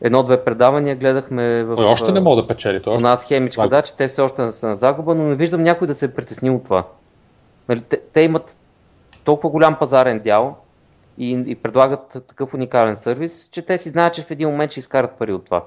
едно-две 0.00 0.44
предавания 0.44 0.96
гледахме 0.96 1.64
в... 1.64 1.74
Той 1.74 1.84
още 1.84 2.12
не 2.12 2.20
мога 2.20 2.42
да 2.42 2.48
печели. 2.48 2.82
Той 2.82 2.94
още... 2.94 3.04
нас 3.04 3.28
хемичка, 3.28 3.68
да, 3.68 3.82
че 3.82 3.96
те 3.96 4.08
все 4.08 4.22
още 4.22 4.42
не 4.42 4.52
са 4.52 4.68
на 4.68 4.76
загуба, 4.76 5.14
но 5.14 5.22
не 5.22 5.34
виждам 5.34 5.62
някой 5.62 5.86
да 5.86 5.94
се 5.94 6.04
е 6.04 6.14
притеснил 6.14 6.56
от 6.56 6.64
това. 6.64 6.86
Нали, 7.68 7.80
те, 7.80 8.00
те 8.12 8.20
имат 8.20 8.56
толкова 9.24 9.50
голям 9.50 9.78
пазарен 9.78 10.18
дял 10.18 10.56
и, 11.18 11.44
и 11.46 11.54
предлагат 11.54 12.16
такъв 12.28 12.54
уникален 12.54 12.96
сервис, 12.96 13.48
че 13.52 13.62
те 13.62 13.78
си 13.78 13.88
знаят, 13.88 14.14
че 14.14 14.22
в 14.22 14.30
един 14.30 14.48
момент 14.48 14.70
ще 14.70 14.80
изкарат 14.80 15.18
пари 15.18 15.32
от 15.32 15.44
това. 15.44 15.64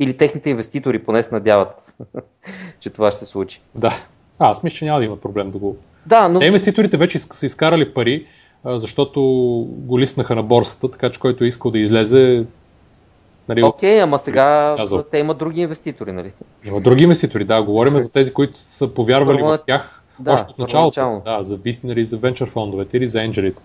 Или 0.00 0.16
техните 0.16 0.50
инвеститори 0.50 1.02
поне 1.02 1.22
се 1.22 1.34
надяват, 1.34 1.94
че 2.80 2.90
това 2.90 3.10
ще 3.10 3.18
се 3.18 3.26
случи. 3.26 3.60
Да, 3.74 3.92
а, 4.38 4.50
аз 4.50 4.62
мисля, 4.62 4.76
че 4.76 4.84
няма 4.84 4.98
да 4.98 5.04
има 5.04 5.16
проблем 5.16 5.50
да 5.50 5.58
го... 5.58 5.76
Да, 6.06 6.28
но... 6.28 6.38
Те 6.38 6.46
инвеститорите 6.46 6.96
вече 6.96 7.18
са 7.18 7.46
изкарали 7.46 7.94
пари, 7.94 8.26
защото 8.64 9.20
го 9.68 9.98
листнаха 9.98 10.34
на 10.34 10.42
борсата, 10.42 10.90
така 10.90 11.10
че 11.10 11.20
който 11.20 11.44
е 11.44 11.46
искал 11.46 11.70
да 11.70 11.78
излезе... 11.78 12.44
Нали, 13.48 13.64
Окей, 13.64 13.98
okay, 13.98 14.02
ама 14.02 14.18
сега 14.18 14.76
те 15.10 15.18
имат 15.18 15.38
други 15.38 15.60
инвеститори, 15.60 16.12
нали? 16.12 16.32
Има 16.64 16.80
други 16.80 17.02
инвеститори, 17.02 17.44
да. 17.44 17.62
Говорим 17.62 18.00
за 18.00 18.12
тези, 18.12 18.32
които 18.32 18.58
са 18.58 18.94
повярвали 18.94 19.42
в 19.42 19.58
тях 19.66 20.02
да, 20.20 20.32
още 20.32 20.50
от 20.50 20.58
началото. 20.58 21.22
Да, 21.24 21.38
за 21.44 21.58
нали, 21.84 22.04
за 22.04 22.16
венчър 22.16 22.48
фондовете 22.48 22.96
или 22.96 23.08
за 23.08 23.22
енджелите. 23.22 23.62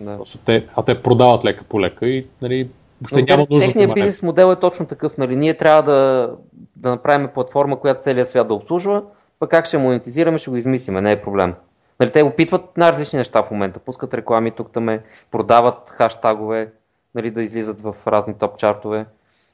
Да. 0.00 0.18
Те, 0.44 0.66
а 0.76 0.82
те 0.82 1.02
продават 1.02 1.44
лека 1.44 1.64
по 1.64 1.80
лека 1.80 2.06
и 2.06 2.26
нали, 2.42 2.68
въобще 3.00 3.22
няма 3.22 3.46
нужда. 3.50 3.66
Техният 3.66 3.94
бизнес 3.94 4.22
модел 4.22 4.52
е 4.52 4.56
точно 4.56 4.86
такъв. 4.86 5.18
Нали? 5.18 5.36
Ние 5.36 5.54
трябва 5.54 5.82
да, 5.82 6.30
да 6.76 6.90
направим 6.90 7.28
платформа, 7.34 7.80
която 7.80 8.00
целият 8.00 8.28
свят 8.28 8.48
да 8.48 8.54
обслужва, 8.54 9.02
пък 9.38 9.50
как 9.50 9.66
ще 9.66 9.78
монетизираме, 9.78 10.38
ще 10.38 10.50
го 10.50 10.56
измислиме, 10.56 11.00
не 11.00 11.12
е 11.12 11.22
проблем. 11.22 11.54
Нали, 12.00 12.10
те 12.10 12.22
опитват 12.22 12.76
най-различни 12.76 13.16
неща 13.16 13.42
в 13.42 13.50
момента. 13.50 13.78
Пускат 13.78 14.14
реклами 14.14 14.50
тук 14.50 14.72
там, 14.72 14.98
продават 15.30 15.88
хаштагове, 15.88 16.72
нали, 17.14 17.30
да 17.30 17.42
излизат 17.42 17.80
в 17.80 17.94
разни 18.06 18.34
топ 18.34 18.58
чартове. 18.58 19.06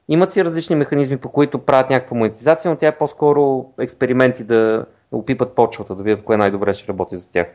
Имат 0.09 0.33
си 0.33 0.45
различни 0.45 0.77
механизми, 0.77 1.17
по 1.17 1.29
които 1.29 1.59
правят 1.59 1.91
някаква 1.91 2.17
монетизация, 2.17 2.71
но 2.71 2.77
тя 2.77 2.87
е 2.87 2.99
по-скоро 2.99 3.67
експерименти 3.81 4.45
да 4.45 4.87
опипат 5.13 5.55
почвата, 5.55 5.95
да 5.95 6.03
видят 6.03 6.25
кое 6.25 6.37
най-добре 6.37 6.75
ще 6.75 6.89
работи 6.89 7.17
за 7.17 7.31
тях. 7.31 7.47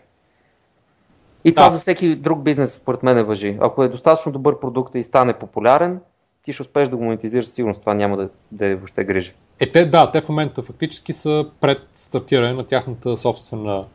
И 1.44 1.54
това 1.54 1.66
да. 1.66 1.72
за 1.72 1.80
всеки 1.80 2.16
друг 2.16 2.44
бизнес, 2.44 2.74
според 2.74 3.04
мен, 3.04 3.18
е 3.18 3.24
въжи. 3.24 3.58
Ако 3.62 3.84
е 3.84 3.88
достатъчно 3.88 4.32
добър 4.32 4.60
продукт 4.60 4.96
и 4.96 5.04
стане 5.04 5.34
популярен, 5.34 6.00
ти 6.44 6.54
ще 6.54 6.62
успееш 6.62 6.90
да 6.90 6.98
го 6.98 7.04
монетизираш, 7.04 7.48
сигурно 7.48 7.76
това 7.76 7.94
няма 7.94 8.18
да, 8.18 8.30
да 8.52 8.66
е 8.66 8.76
въобще 8.76 9.04
грижи. 9.04 9.34
Е, 9.60 9.72
те, 9.72 9.86
да, 9.86 10.12
те 10.12 10.22
в 10.22 10.30
момента 10.30 10.62
фактически 10.62 11.14
са 11.14 11.46
пред 11.62 11.82
стартиране 11.94 12.54
на 12.54 12.64
тяхната 12.64 13.18
собствена 13.18 13.86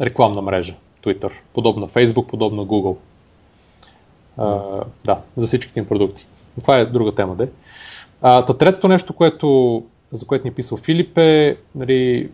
рекламна 0.00 0.42
мрежа, 0.42 0.76
Twitter, 1.04 1.32
подобна 1.54 1.88
Facebook, 1.88 2.26
подобна 2.26 2.62
Google. 2.62 2.96
А, 4.36 4.60
да, 5.04 5.18
за 5.36 5.46
всичките 5.46 5.78
им 5.80 5.86
продукти. 5.86 6.26
Това 6.62 6.78
е 6.78 6.86
друга 6.86 7.14
тема, 7.14 7.34
де. 7.36 7.48
А, 8.22 8.44
та 8.44 8.58
третото 8.58 8.88
нещо, 8.88 9.14
което, 9.14 9.82
за 10.12 10.26
което 10.26 10.44
ни 10.44 10.50
е 10.50 10.54
писал 10.54 10.78
Филип 10.78 11.18
е 11.18 11.56
нали, 11.74 12.30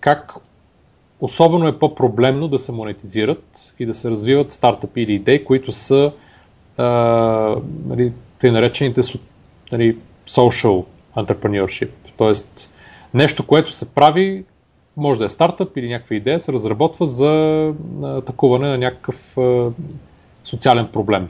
как 0.00 0.34
особено 1.20 1.68
е 1.68 1.78
по-проблемно 1.78 2.48
да 2.48 2.58
се 2.58 2.72
монетизират 2.72 3.74
и 3.78 3.86
да 3.86 3.94
се 3.94 4.10
развиват 4.10 4.50
стартъпи 4.50 5.00
или 5.00 5.12
идеи, 5.12 5.44
които 5.44 5.72
са 5.72 6.12
а, 6.76 6.86
нали, 7.86 8.12
при 8.40 8.50
наречените 8.50 9.00
нали, 9.72 9.98
social 10.28 10.84
entrepreneurship. 11.16 11.90
Тоест 12.16 12.70
нещо, 13.14 13.46
което 13.46 13.72
се 13.72 13.94
прави, 13.94 14.44
може 14.96 15.18
да 15.20 15.26
е 15.26 15.28
стартъп 15.28 15.76
или 15.76 15.88
някаква 15.88 16.16
идея, 16.16 16.40
се 16.40 16.52
разработва 16.52 17.06
за 17.06 17.72
атакуване 18.02 18.68
на 18.68 18.78
някакъв 18.78 19.38
а, 19.38 19.70
социален 20.44 20.88
проблем. 20.92 21.28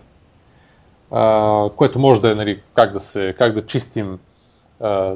А, 1.11 1.71
което 1.77 1.99
може 1.99 2.21
да 2.21 2.31
е 2.31 2.35
нали, 2.35 2.61
как, 2.75 2.93
да 2.93 3.01
се, 3.01 3.35
как 3.39 3.55
да 3.55 3.67
чистим 3.67 4.19
а, 4.81 5.15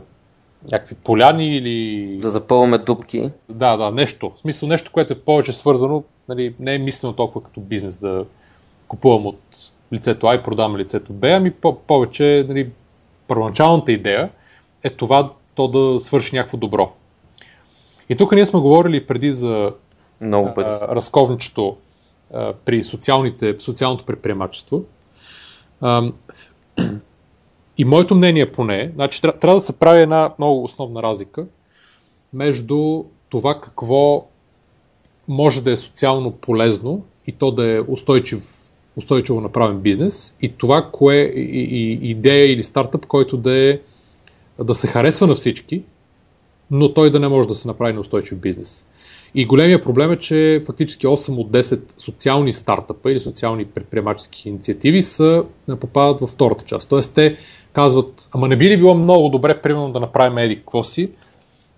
някакви 0.72 0.94
поляни 0.94 1.56
или... 1.56 2.16
Да 2.16 2.30
запълваме 2.30 2.78
дупки. 2.78 3.30
Да, 3.48 3.76
да, 3.76 3.90
нещо. 3.90 4.32
В 4.36 4.40
смисъл 4.40 4.68
нещо, 4.68 4.92
което 4.92 5.12
е 5.12 5.18
повече 5.18 5.52
свързано, 5.52 6.04
нали, 6.28 6.54
не 6.60 6.74
е 6.74 6.78
мислено 6.78 7.14
толкова 7.14 7.42
като 7.42 7.60
бизнес 7.60 8.00
да 8.00 8.24
купувам 8.88 9.26
от 9.26 9.40
лицето 9.92 10.26
А 10.26 10.34
и 10.34 10.42
продавам 10.42 10.76
лицето 10.76 11.12
Б, 11.12 11.28
ами 11.28 11.50
по- 11.50 11.78
повече 11.78 12.46
нали, 12.48 12.70
първоначалната 13.28 13.92
идея 13.92 14.30
е 14.82 14.90
това 14.90 15.32
то 15.54 15.68
да 15.68 16.00
свърши 16.00 16.36
някакво 16.36 16.56
добро. 16.56 16.92
И 18.08 18.16
тук 18.16 18.32
ние 18.32 18.44
сме 18.44 18.60
говорили 18.60 19.06
преди 19.06 19.32
за 19.32 19.72
Много 20.20 20.54
пъти. 20.54 20.70
А, 20.70 20.88
разковничето 20.88 21.76
а, 22.34 22.52
при 22.64 22.84
социалните, 22.84 23.56
социалното 23.58 24.04
предприемачество. 24.04 24.82
А, 25.80 26.12
и 27.80 27.84
моето 27.84 28.14
мнение 28.14 28.52
поне, 28.52 28.92
значи 28.94 29.20
трябва 29.20 29.54
да 29.54 29.60
се 29.60 29.78
прави 29.78 30.02
една 30.02 30.30
много 30.38 30.64
основна 30.64 31.02
разлика 31.02 31.46
между 32.32 33.04
това 33.28 33.60
какво 33.60 34.26
може 35.28 35.64
да 35.64 35.70
е 35.70 35.76
социално 35.76 36.32
полезно 36.32 37.04
и 37.26 37.32
то 37.32 37.50
да 37.50 37.70
е 37.76 37.80
устойчив, 37.80 38.42
устойчиво 38.96 39.40
направен 39.40 39.80
бизнес 39.80 40.36
и 40.42 40.48
това, 40.48 40.88
кое 40.92 41.16
и, 41.16 41.92
идея 42.10 42.52
или 42.52 42.62
стартъп, 42.62 43.06
който 43.06 43.36
да 43.36 43.54
е 43.54 43.78
да 44.64 44.74
се 44.74 44.86
харесва 44.86 45.26
на 45.26 45.34
всички, 45.34 45.82
но 46.70 46.94
той 46.94 47.10
да 47.10 47.20
не 47.20 47.28
може 47.28 47.48
да 47.48 47.54
се 47.54 47.68
направи 47.68 47.92
на 47.92 48.00
устойчив 48.00 48.38
бизнес. 48.38 48.90
И 49.34 49.46
големия 49.46 49.82
проблем 49.82 50.12
е, 50.12 50.18
че 50.18 50.62
фактически 50.66 51.06
8 51.06 51.36
от 51.36 51.50
10 51.50 52.00
социални 52.00 52.52
стартъпа 52.52 53.12
или 53.12 53.20
социални 53.20 53.64
предприемачески 53.64 54.48
инициативи 54.48 55.02
са, 55.02 55.44
попадат 55.80 56.20
във 56.20 56.30
втората 56.30 56.64
част. 56.64 56.88
Тоест 56.88 57.14
те 57.14 57.36
казват, 57.72 58.28
ама 58.32 58.48
не 58.48 58.56
би 58.56 58.70
ли 58.70 58.76
било 58.76 58.94
много 58.94 59.28
добре, 59.28 59.60
примерно, 59.60 59.92
да 59.92 60.00
направим 60.00 60.38
еди 60.38 60.56
какво 60.56 60.84
си 60.84 61.10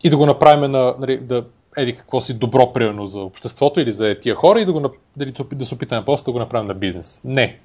и 0.03 0.11
да 0.11 0.17
го 0.17 0.27
направим 0.27 0.71
на, 0.71 0.95
нали, 0.99 1.19
да, 1.19 1.45
еди 1.77 1.97
какво 1.97 2.21
си 2.21 2.39
добро, 2.39 2.73
примерно, 2.73 3.07
за 3.07 3.21
обществото 3.21 3.81
или 3.81 3.93
за 3.93 4.17
тия 4.21 4.35
хора 4.35 4.61
и 4.61 4.65
да, 4.65 4.73
го, 4.73 4.91
дали, 5.17 5.35
да 5.53 5.67
се 5.67 5.75
опитаме 5.75 6.05
после 6.05 6.25
да 6.25 6.33
го 6.33 6.39
направим 6.39 6.69
на 6.69 6.75
бизнес. 6.75 7.23
Не. 7.25 7.59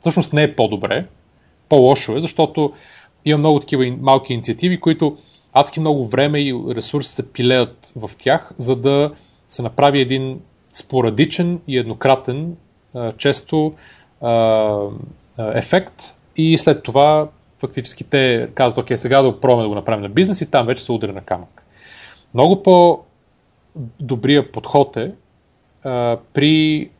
Всъщност 0.00 0.32
не 0.32 0.42
е 0.42 0.56
по-добре. 0.56 1.06
По-лошо 1.68 2.16
е, 2.16 2.20
защото 2.20 2.72
има 3.24 3.38
много 3.38 3.60
такива 3.60 3.96
малки 4.00 4.32
инициативи, 4.32 4.80
които 4.80 5.16
адски 5.52 5.80
много 5.80 6.06
време 6.06 6.40
и 6.40 6.54
ресурси 6.70 7.10
се 7.10 7.32
пилеят 7.32 7.92
в 7.96 8.10
тях, 8.18 8.52
за 8.56 8.76
да 8.76 9.12
се 9.48 9.62
направи 9.62 10.00
един 10.00 10.40
спорадичен 10.72 11.60
и 11.68 11.78
еднократен, 11.78 12.56
често 13.16 13.74
ефект, 15.38 16.16
и 16.38 16.58
след 16.58 16.82
това 16.82 17.28
фактически 17.60 18.04
те 18.04 18.48
казват, 18.54 18.84
окей, 18.84 18.96
сега 18.96 19.22
да 19.22 19.40
пробваме 19.40 19.62
да 19.62 19.68
го 19.68 19.74
направим 19.74 20.02
на 20.02 20.08
бизнес 20.08 20.40
и 20.40 20.50
там 20.50 20.66
вече 20.66 20.84
се 20.84 20.92
удари 20.92 21.12
на 21.12 21.20
камък. 21.20 21.62
Много 22.34 22.62
по-добрия 22.62 24.52
подход 24.52 24.96
е 24.96 25.12
а, 25.84 26.18
при 26.32 26.90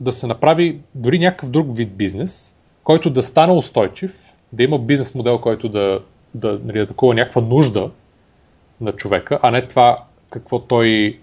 да 0.00 0.12
се 0.12 0.26
направи 0.26 0.80
дори 0.94 1.18
някакъв 1.18 1.50
друг 1.50 1.76
вид 1.76 1.96
бизнес, 1.96 2.58
който 2.84 3.10
да 3.10 3.22
стане 3.22 3.52
устойчив, 3.52 4.32
да 4.52 4.62
има 4.62 4.78
бизнес 4.78 5.14
модел, 5.14 5.38
който 5.38 5.68
да, 5.68 6.00
да, 6.34 6.60
нали, 6.64 6.78
да 6.78 6.86
такова 6.86 7.14
някаква 7.14 7.42
нужда 7.42 7.90
на 8.80 8.92
човека, 8.92 9.38
а 9.42 9.50
не 9.50 9.66
това 9.66 9.96
какво 10.30 10.58
той 10.58 11.18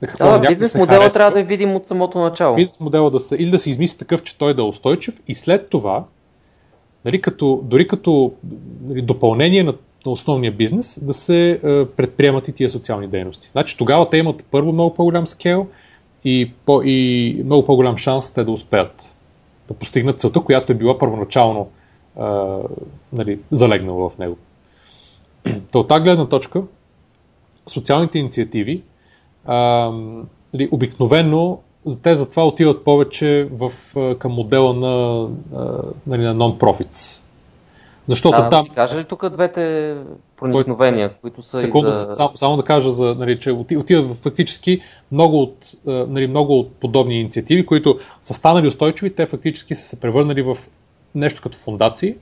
какво 0.00 0.30
да, 0.30 0.40
бизнес 0.40 0.74
модела 0.74 1.08
трябва 1.08 1.32
да 1.32 1.40
е 1.40 1.44
видим 1.44 1.74
от 1.74 1.86
самото 1.86 2.18
начало. 2.18 2.56
Бизнес 2.56 2.80
модела 2.80 3.10
да 3.10 3.20
се, 3.20 3.36
или 3.36 3.50
да 3.50 3.58
се 3.58 3.70
измисли 3.70 3.98
такъв, 3.98 4.22
че 4.22 4.38
той 4.38 4.54
да 4.54 4.62
е 4.62 4.64
устойчив 4.64 5.20
и 5.28 5.34
след 5.34 5.68
това 5.68 6.04
нали, 7.06 7.20
като, 7.20 7.60
дори 7.64 7.88
като 7.88 8.32
нали, 8.86 9.02
допълнение 9.02 9.62
на, 9.62 9.74
на 10.06 10.12
основния 10.12 10.52
бизнес, 10.52 11.04
да 11.04 11.12
се 11.12 11.50
е, 11.50 11.58
предприемат 11.86 12.48
и 12.48 12.52
тия 12.52 12.70
социални 12.70 13.06
дейности. 13.06 13.48
Значи 13.52 13.78
тогава 13.78 14.10
те 14.10 14.16
имат 14.16 14.44
първо 14.50 14.72
много 14.72 14.94
по-голям 14.94 15.26
скел 15.26 15.66
и, 16.24 16.52
по, 16.66 16.82
и 16.84 17.42
много 17.44 17.64
по-голям 17.64 17.96
шанс 17.96 18.34
те 18.34 18.44
да 18.44 18.52
успеят 18.52 19.14
да 19.68 19.74
постигнат 19.74 20.20
целта, 20.20 20.40
която 20.40 20.72
е 20.72 20.76
била 20.76 20.98
първоначално 20.98 21.68
е, 22.16 22.22
нали, 23.12 23.38
залегнала 23.50 24.10
в 24.10 24.18
него. 24.18 24.36
То 25.72 25.80
от 25.80 25.88
тази 25.88 26.02
гледна 26.02 26.28
точка, 26.28 26.62
социалните 27.66 28.18
инициативи 28.18 28.72
е, 28.72 28.82
нали, 30.54 30.68
обикновено 30.70 31.58
те 32.02 32.14
затова 32.14 32.46
отиват 32.46 32.84
повече 32.84 33.48
в, 33.52 33.72
към 34.18 34.32
модела 34.32 34.74
на, 34.74 35.28
нали, 36.06 36.22
на 36.22 36.36
non-profits. 36.36 37.22
Защото 38.06 38.42
да, 38.42 38.48
там... 38.48 38.62
си 38.62 38.70
кажа 38.70 38.98
ли 38.98 39.04
тук 39.04 39.28
двете 39.28 39.96
проникновения, 40.36 41.08
Кой... 41.08 41.18
които 41.20 41.42
са 41.42 41.58
Секунда, 41.58 41.92
за... 41.92 42.12
само, 42.12 42.30
само 42.34 42.56
да 42.56 42.62
кажа, 42.62 42.90
за, 42.90 43.14
нали, 43.14 43.40
че 43.40 43.50
отиват 43.50 44.16
фактически 44.16 44.80
много 45.12 45.42
от, 45.42 45.74
нали, 45.86 46.26
много 46.26 46.58
от 46.58 46.72
подобни 46.72 47.20
инициативи, 47.20 47.66
които 47.66 47.98
са 48.20 48.34
станали 48.34 48.68
устойчиви, 48.68 49.14
те 49.14 49.26
фактически 49.26 49.74
са 49.74 49.86
се 49.86 50.00
превърнали 50.00 50.42
в 50.42 50.58
нещо 51.14 51.42
като 51.42 51.58
фундации 51.58 52.14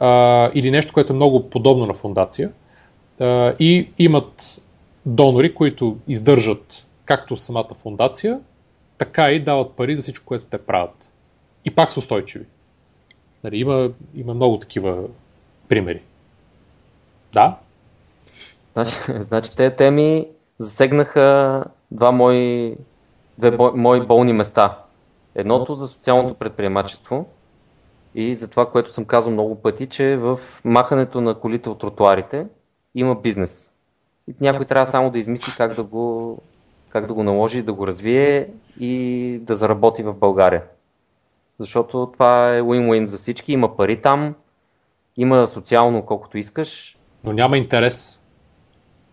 а, 0.00 0.50
или 0.54 0.70
нещо, 0.70 0.92
което 0.92 1.12
е 1.12 1.16
много 1.16 1.50
подобно 1.50 1.86
на 1.86 1.94
фундация 1.94 2.50
а, 3.20 3.54
и 3.58 3.88
имат 3.98 4.62
донори, 5.06 5.54
които 5.54 5.96
издържат 6.08 6.86
както 7.04 7.36
самата 7.36 7.74
фундация, 7.82 8.40
така 8.98 9.30
и 9.30 9.44
дават 9.44 9.72
пари 9.72 9.96
за 9.96 10.02
всичко, 10.02 10.26
което 10.26 10.44
те 10.44 10.58
правят. 10.58 11.12
И 11.64 11.74
пак 11.74 11.92
са 11.92 12.00
устойчиви. 12.00 12.44
Нали, 13.44 13.56
има, 13.56 13.90
има 14.14 14.34
много 14.34 14.58
такива 14.58 15.08
примери. 15.68 16.02
Да? 17.32 17.56
Значи, 18.72 18.94
значи 19.08 19.56
тези 19.56 19.76
теми 19.76 20.28
засегнаха 20.58 21.64
два 21.90 22.12
мои, 22.12 22.76
две 23.38 23.56
мои 23.74 24.06
болни 24.06 24.32
места. 24.32 24.78
Едното 25.34 25.74
за 25.74 25.88
социалното 25.88 26.34
предприемачество 26.34 27.26
и 28.14 28.36
за 28.36 28.50
това, 28.50 28.70
което 28.70 28.92
съм 28.92 29.04
казал 29.04 29.32
много 29.32 29.54
пъти, 29.54 29.86
че 29.86 30.16
в 30.16 30.40
махането 30.64 31.20
на 31.20 31.34
колите 31.34 31.68
от 31.68 31.78
тротуарите 31.78 32.46
има 32.94 33.14
бизнес. 33.14 33.72
И 34.28 34.34
някой 34.40 34.64
трябва 34.64 34.86
само 34.86 35.10
да 35.10 35.18
измисли 35.18 35.52
как 35.56 35.74
да 35.74 35.84
го 35.84 36.38
как 36.94 37.06
да 37.06 37.14
го 37.14 37.22
наложи, 37.22 37.62
да 37.62 37.72
го 37.72 37.86
развие 37.86 38.48
и 38.80 39.38
да 39.42 39.56
заработи 39.56 40.02
в 40.02 40.14
България. 40.14 40.62
Защото 41.58 42.10
това 42.12 42.56
е 42.56 42.60
win-win 42.60 43.04
за 43.04 43.16
всички, 43.16 43.52
има 43.52 43.76
пари 43.76 44.00
там, 44.00 44.34
има 45.16 45.48
социално 45.48 46.02
колкото 46.02 46.38
искаш. 46.38 46.98
Но 47.24 47.32
няма 47.32 47.58
интерес. 47.58 48.26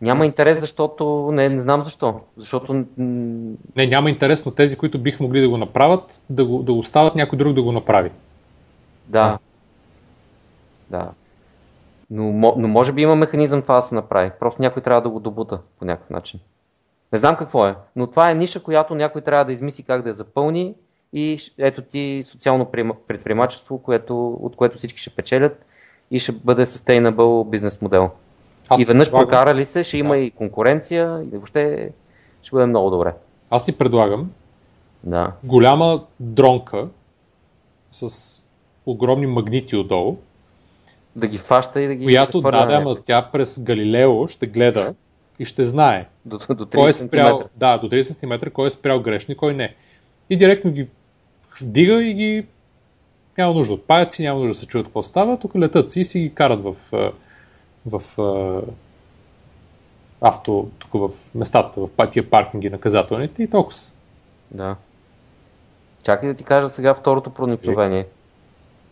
Няма 0.01 0.25
интерес, 0.25 0.59
защото 0.59 1.29
не, 1.31 1.49
не 1.49 1.59
знам 1.59 1.83
защо. 1.83 2.19
Защото... 2.37 2.85
Не, 2.97 3.87
няма 3.87 4.09
интерес 4.09 4.45
на 4.45 4.55
тези, 4.55 4.77
които 4.77 4.99
бих 4.99 5.19
могли 5.19 5.41
да 5.41 5.49
го 5.49 5.57
направят, 5.57 6.21
да 6.29 6.45
го, 6.45 6.63
да 6.63 6.73
остават 6.73 7.15
някой 7.15 7.37
друг 7.37 7.53
да 7.53 7.63
го 7.63 7.71
направи. 7.71 8.11
Да. 9.07 9.39
Да. 10.89 11.11
Но, 12.09 12.53
но 12.57 12.67
може 12.67 12.93
би 12.93 13.01
има 13.01 13.15
механизъм 13.15 13.61
това 13.61 13.75
да 13.75 13.81
се 13.81 13.95
направи. 13.95 14.31
Просто 14.39 14.61
някой 14.61 14.83
трябва 14.83 15.01
да 15.01 15.09
го 15.09 15.19
добута 15.19 15.59
по 15.79 15.85
някакъв 15.85 16.09
начин. 16.09 16.39
Не 17.11 17.17
знам 17.17 17.35
какво 17.35 17.67
е, 17.67 17.75
но 17.95 18.07
това 18.07 18.31
е 18.31 18.35
ниша, 18.35 18.63
която 18.63 18.95
някой 18.95 19.21
трябва 19.21 19.45
да 19.45 19.53
измисли 19.53 19.83
как 19.83 20.01
да 20.01 20.09
я 20.09 20.15
запълни 20.15 20.75
и 21.13 21.39
ето 21.57 21.81
ти 21.81 22.23
социално 22.23 22.65
предприемачество, 23.07 23.77
което, 23.77 24.29
от 24.41 24.55
което 24.55 24.77
всички 24.77 25.01
ще 25.01 25.09
печелят 25.09 25.65
и 26.11 26.19
ще 26.19 26.31
бъде 26.31 26.65
sustainable 26.65 27.49
бизнес 27.49 27.81
модел. 27.81 28.09
Аз 28.69 28.81
и 28.81 28.85
веднъж 28.85 29.07
предлагам... 29.07 29.27
прокарали 29.27 29.65
се, 29.65 29.83
ще 29.83 29.97
има 29.97 30.15
да. 30.15 30.21
и 30.21 30.31
конкуренция 30.31 31.23
и 31.23 31.29
въобще 31.29 31.91
ще 32.41 32.51
бъде 32.51 32.65
много 32.65 32.89
добре. 32.89 33.13
Аз 33.49 33.65
ти 33.65 33.77
предлагам 33.77 34.31
да. 35.03 35.31
голяма 35.43 36.03
дронка 36.19 36.87
с 37.91 38.37
огромни 38.85 39.27
магнити 39.27 39.75
отдолу. 39.75 40.17
Да 41.15 41.27
ги 41.27 41.37
фаща 41.37 41.81
и 41.81 41.87
да 41.87 41.95
ги 41.95 42.05
Която, 42.05 42.41
да, 42.41 42.65
да, 42.65 42.73
ама 42.73 42.95
тя 43.03 43.29
през 43.31 43.63
Галилео 43.63 44.27
ще 44.27 44.45
гледа 44.47 44.95
и 45.39 45.45
ще 45.45 45.63
знае. 45.63 46.07
До, 46.25 46.37
до 46.37 46.65
30 46.65 46.75
кой 46.75 46.89
е 46.89 46.93
спрял, 46.93 47.37
см. 47.37 47.45
Да, 47.55 47.77
до 47.77 47.89
30 47.89 48.01
см, 48.01 48.49
кой 48.49 48.67
е 48.67 48.69
спрял 48.69 49.01
грешно 49.01 49.31
и 49.31 49.37
кой 49.37 49.53
не. 49.53 49.75
И 50.29 50.37
директно 50.37 50.71
ги 50.71 50.87
вдига 51.61 52.03
и 52.03 52.13
ги 52.13 52.45
няма 53.37 53.53
нужда 53.53 53.73
от 53.73 53.87
паяци, 53.87 54.23
няма 54.23 54.39
нужда 54.39 54.49
да 54.49 54.55
се 54.55 54.67
чуят 54.67 54.85
какво 54.85 55.03
става, 55.03 55.39
тук 55.39 55.55
летат 55.55 55.91
си 55.91 56.01
и 56.01 56.05
си 56.05 56.19
ги 56.19 56.33
карат 56.33 56.63
в, 56.63 56.75
в, 57.85 58.01
в 58.17 58.63
авто, 60.21 60.69
тук 60.79 60.93
в 60.93 61.09
местата, 61.35 61.81
в 61.81 61.89
патия 61.89 62.29
паркинги 62.29 62.69
наказателните 62.69 63.43
и 63.43 63.49
толкова. 63.49 63.77
Да. 64.51 64.75
Чакай 66.03 66.29
да 66.29 66.35
ти 66.35 66.43
кажа 66.43 66.69
сега 66.69 66.93
второто 66.93 67.29
проникновение. 67.29 68.07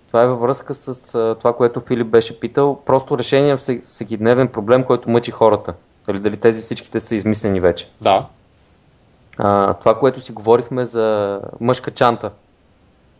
Това 0.08 0.24
е 0.24 0.28
във 0.28 0.40
връзка 0.40 0.74
с 0.74 1.12
това, 1.40 1.56
което 1.56 1.82
Филип 1.82 2.08
беше 2.08 2.40
питал. 2.40 2.82
Просто 2.86 3.18
решение 3.18 3.58
в 3.58 3.62
всекидневен 3.86 4.48
проблем, 4.48 4.84
който 4.84 5.10
мъчи 5.10 5.32
хората. 5.32 5.74
Дали, 6.06 6.20
дали 6.20 6.38
тези 6.38 6.62
всичките 6.62 7.00
са 7.00 7.16
измислени 7.16 7.60
вече. 7.60 7.90
Да. 8.02 8.28
А, 9.38 9.74
това, 9.74 10.00
което 10.00 10.22
си 10.22 10.32
говорихме 10.32 10.86
за 10.86 11.40
мъжка 11.60 11.92
чанта, 11.92 12.32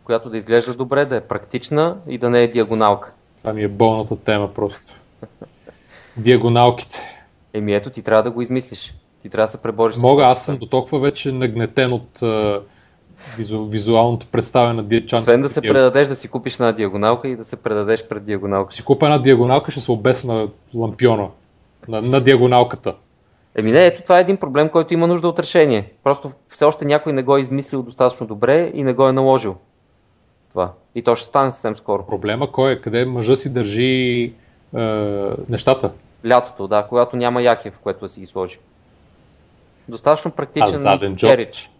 която 0.04 0.30
да 0.30 0.36
изглежда 0.36 0.74
добре, 0.74 1.04
да 1.04 1.16
е 1.16 1.20
практична 1.20 1.96
и 2.06 2.18
да 2.18 2.30
не 2.30 2.42
е 2.42 2.48
диагоналка. 2.48 3.12
Това 3.38 3.52
ми 3.52 3.62
е 3.62 3.68
болната 3.68 4.16
тема 4.16 4.54
просто. 4.54 4.94
Диагоналките. 6.16 7.00
Еми 7.52 7.74
ето, 7.74 7.90
ти 7.90 8.02
трябва 8.02 8.22
да 8.22 8.30
го 8.30 8.42
измислиш. 8.42 8.94
Ти 9.22 9.28
трябва 9.30 9.46
да 9.46 9.50
се 9.50 9.58
пребориш 9.58 9.96
Мога, 9.96 10.24
аз 10.24 10.44
съм 10.44 10.56
до 10.56 10.66
толкова 10.66 10.98
вече 10.98 11.32
нагнетен 11.32 11.92
от 11.92 12.22
визу, 13.36 13.66
визуалното 13.66 14.26
представяне 14.26 14.74
на 14.74 14.82
диагоналка. 14.82 15.16
Освен 15.16 15.40
да 15.40 15.48
се 15.48 15.60
предадеш 15.60 16.08
да 16.08 16.16
си 16.16 16.28
купиш 16.28 16.54
една 16.54 16.72
диагоналка 16.72 17.28
и 17.28 17.36
да 17.36 17.44
се 17.44 17.56
предадеш 17.56 18.08
пред 18.08 18.24
диагоналка. 18.24 18.74
Си 18.74 18.84
купа 18.84 19.06
една 19.06 19.18
диагоналка, 19.18 19.70
ще 19.70 19.80
се 19.80 19.92
обеса 19.92 20.32
на 20.32 20.48
лампиона, 20.74 21.28
на, 21.88 22.02
на 22.02 22.20
диагоналката. 22.20 22.94
Еми 23.54 23.72
не, 23.72 23.86
ето 23.86 24.02
това 24.02 24.18
е 24.18 24.20
един 24.20 24.36
проблем, 24.36 24.68
който 24.68 24.94
има 24.94 25.06
нужда 25.06 25.28
от 25.28 25.38
решение. 25.38 25.92
Просто 26.04 26.32
все 26.48 26.64
още 26.64 26.84
някой 26.84 27.12
не 27.12 27.22
го 27.22 27.36
е 27.36 27.40
измислил 27.40 27.82
достатъчно 27.82 28.26
добре 28.26 28.70
и 28.74 28.82
не 28.82 28.92
го 28.92 29.08
е 29.08 29.12
наложил. 29.12 29.56
Това. 30.50 30.72
И 30.94 31.02
то 31.02 31.16
ще 31.16 31.26
стане 31.26 31.52
съвсем 31.52 31.76
скоро. 31.76 32.06
Проблема 32.06 32.52
кой 32.52 32.72
е? 32.72 32.80
Къде 32.80 33.04
мъжа 33.04 33.36
си 33.36 33.52
държи 33.52 34.22
е, 34.24 34.80
нещата? 35.48 35.92
Лятото, 36.28 36.68
да, 36.68 36.86
когато 36.88 37.16
няма 37.16 37.42
яки, 37.42 37.70
в 37.70 37.78
което 37.78 38.00
да 38.00 38.08
си 38.08 38.20
ги 38.20 38.26
сложи. 38.26 38.58
Достатъчно 39.88 40.30
практичен 40.30 40.74
а 40.74 40.78
заден 40.78 41.16
джоб? 41.16 41.30
керич. 41.30 41.70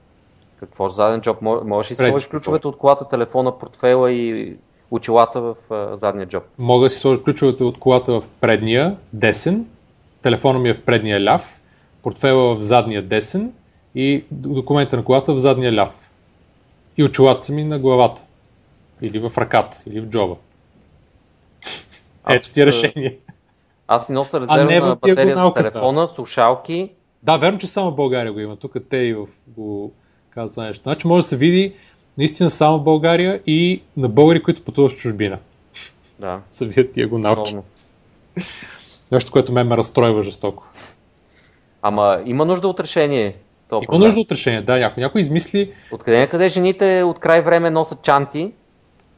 Какво 0.60 0.88
заден 0.88 1.20
джоб? 1.20 1.42
Можеш 1.42 1.92
ли 1.92 1.96
да 1.96 2.08
сложиш 2.08 2.28
ключовете 2.28 2.68
от 2.68 2.76
колата, 2.76 3.08
телефона, 3.08 3.58
портфела 3.58 4.12
и 4.12 4.56
очилата 4.90 5.40
в 5.40 5.54
uh, 5.70 5.92
задния 5.92 6.26
джоб? 6.26 6.42
Мога 6.58 6.84
да 6.84 6.90
си 6.90 6.98
сложа 6.98 7.22
ключовете 7.22 7.64
от 7.64 7.78
колата 7.78 8.20
в 8.20 8.28
предния, 8.40 8.96
десен, 9.12 9.66
телефона 10.22 10.58
ми 10.58 10.68
е 10.68 10.74
в 10.74 10.82
предния 10.82 11.24
ляв, 11.24 11.60
портфела 12.02 12.54
в 12.54 12.60
задния 12.60 13.02
десен 13.02 13.52
и 13.94 14.24
документа 14.30 14.96
на 14.96 15.04
колата 15.04 15.34
в 15.34 15.38
задния 15.38 15.74
ляв. 15.74 16.10
И 16.96 17.04
очилата 17.04 17.44
са 17.44 17.52
ми 17.52 17.64
на 17.64 17.78
главата. 17.78 18.22
Или 19.02 19.18
в 19.18 19.32
ръката, 19.38 19.82
или 19.86 20.00
в 20.00 20.06
джоба. 20.06 20.36
Аз, 22.24 22.36
Ето 22.36 22.54
ти 22.54 22.66
решение. 22.66 23.18
Аз 23.88 24.06
си 24.06 24.12
нося 24.12 24.40
резервна 24.40 24.96
батерия 25.02 25.36
за 25.36 25.52
телефона, 25.54 26.08
слушалки. 26.08 26.90
Да, 27.22 27.36
верно, 27.36 27.58
че 27.58 27.66
само 27.66 27.90
в 27.90 27.94
България 27.94 28.32
го 28.32 28.40
има. 28.40 28.56
Тук 28.56 28.76
те 28.90 28.96
и 28.96 29.14
в, 29.14 29.26
го 29.46 29.92
казва 30.30 30.64
нещо. 30.64 30.82
Значи 30.82 31.06
може 31.06 31.24
да 31.24 31.28
се 31.28 31.36
види 31.36 31.74
наистина 32.18 32.50
само 32.50 32.78
в 32.78 32.82
България 32.82 33.42
и 33.46 33.82
на 33.96 34.08
българи, 34.08 34.42
които 34.42 34.64
пътуват 34.64 34.92
в 34.92 34.96
чужбина. 34.96 35.38
Да. 36.18 36.40
Се 36.50 36.66
видят 36.66 36.92
диагоналки. 36.92 37.56
Нещо, 39.12 39.32
което 39.32 39.52
ме 39.52 39.64
ме 39.64 39.76
разстройва 39.76 40.22
жестоко. 40.22 40.64
Ама 41.82 42.22
има 42.26 42.44
нужда 42.44 42.68
от 42.68 42.80
решение. 42.80 43.36
Има 43.72 43.80
проблем. 43.80 44.00
нужда 44.00 44.20
от 44.20 44.32
решение, 44.32 44.62
да. 44.62 44.78
Някой, 44.78 45.02
някой 45.02 45.20
измисли. 45.20 45.72
Откъде 45.92 46.26
къде 46.26 46.48
жените 46.48 47.02
от 47.02 47.18
край 47.18 47.42
време 47.42 47.70
носят 47.70 48.02
чанти, 48.02 48.52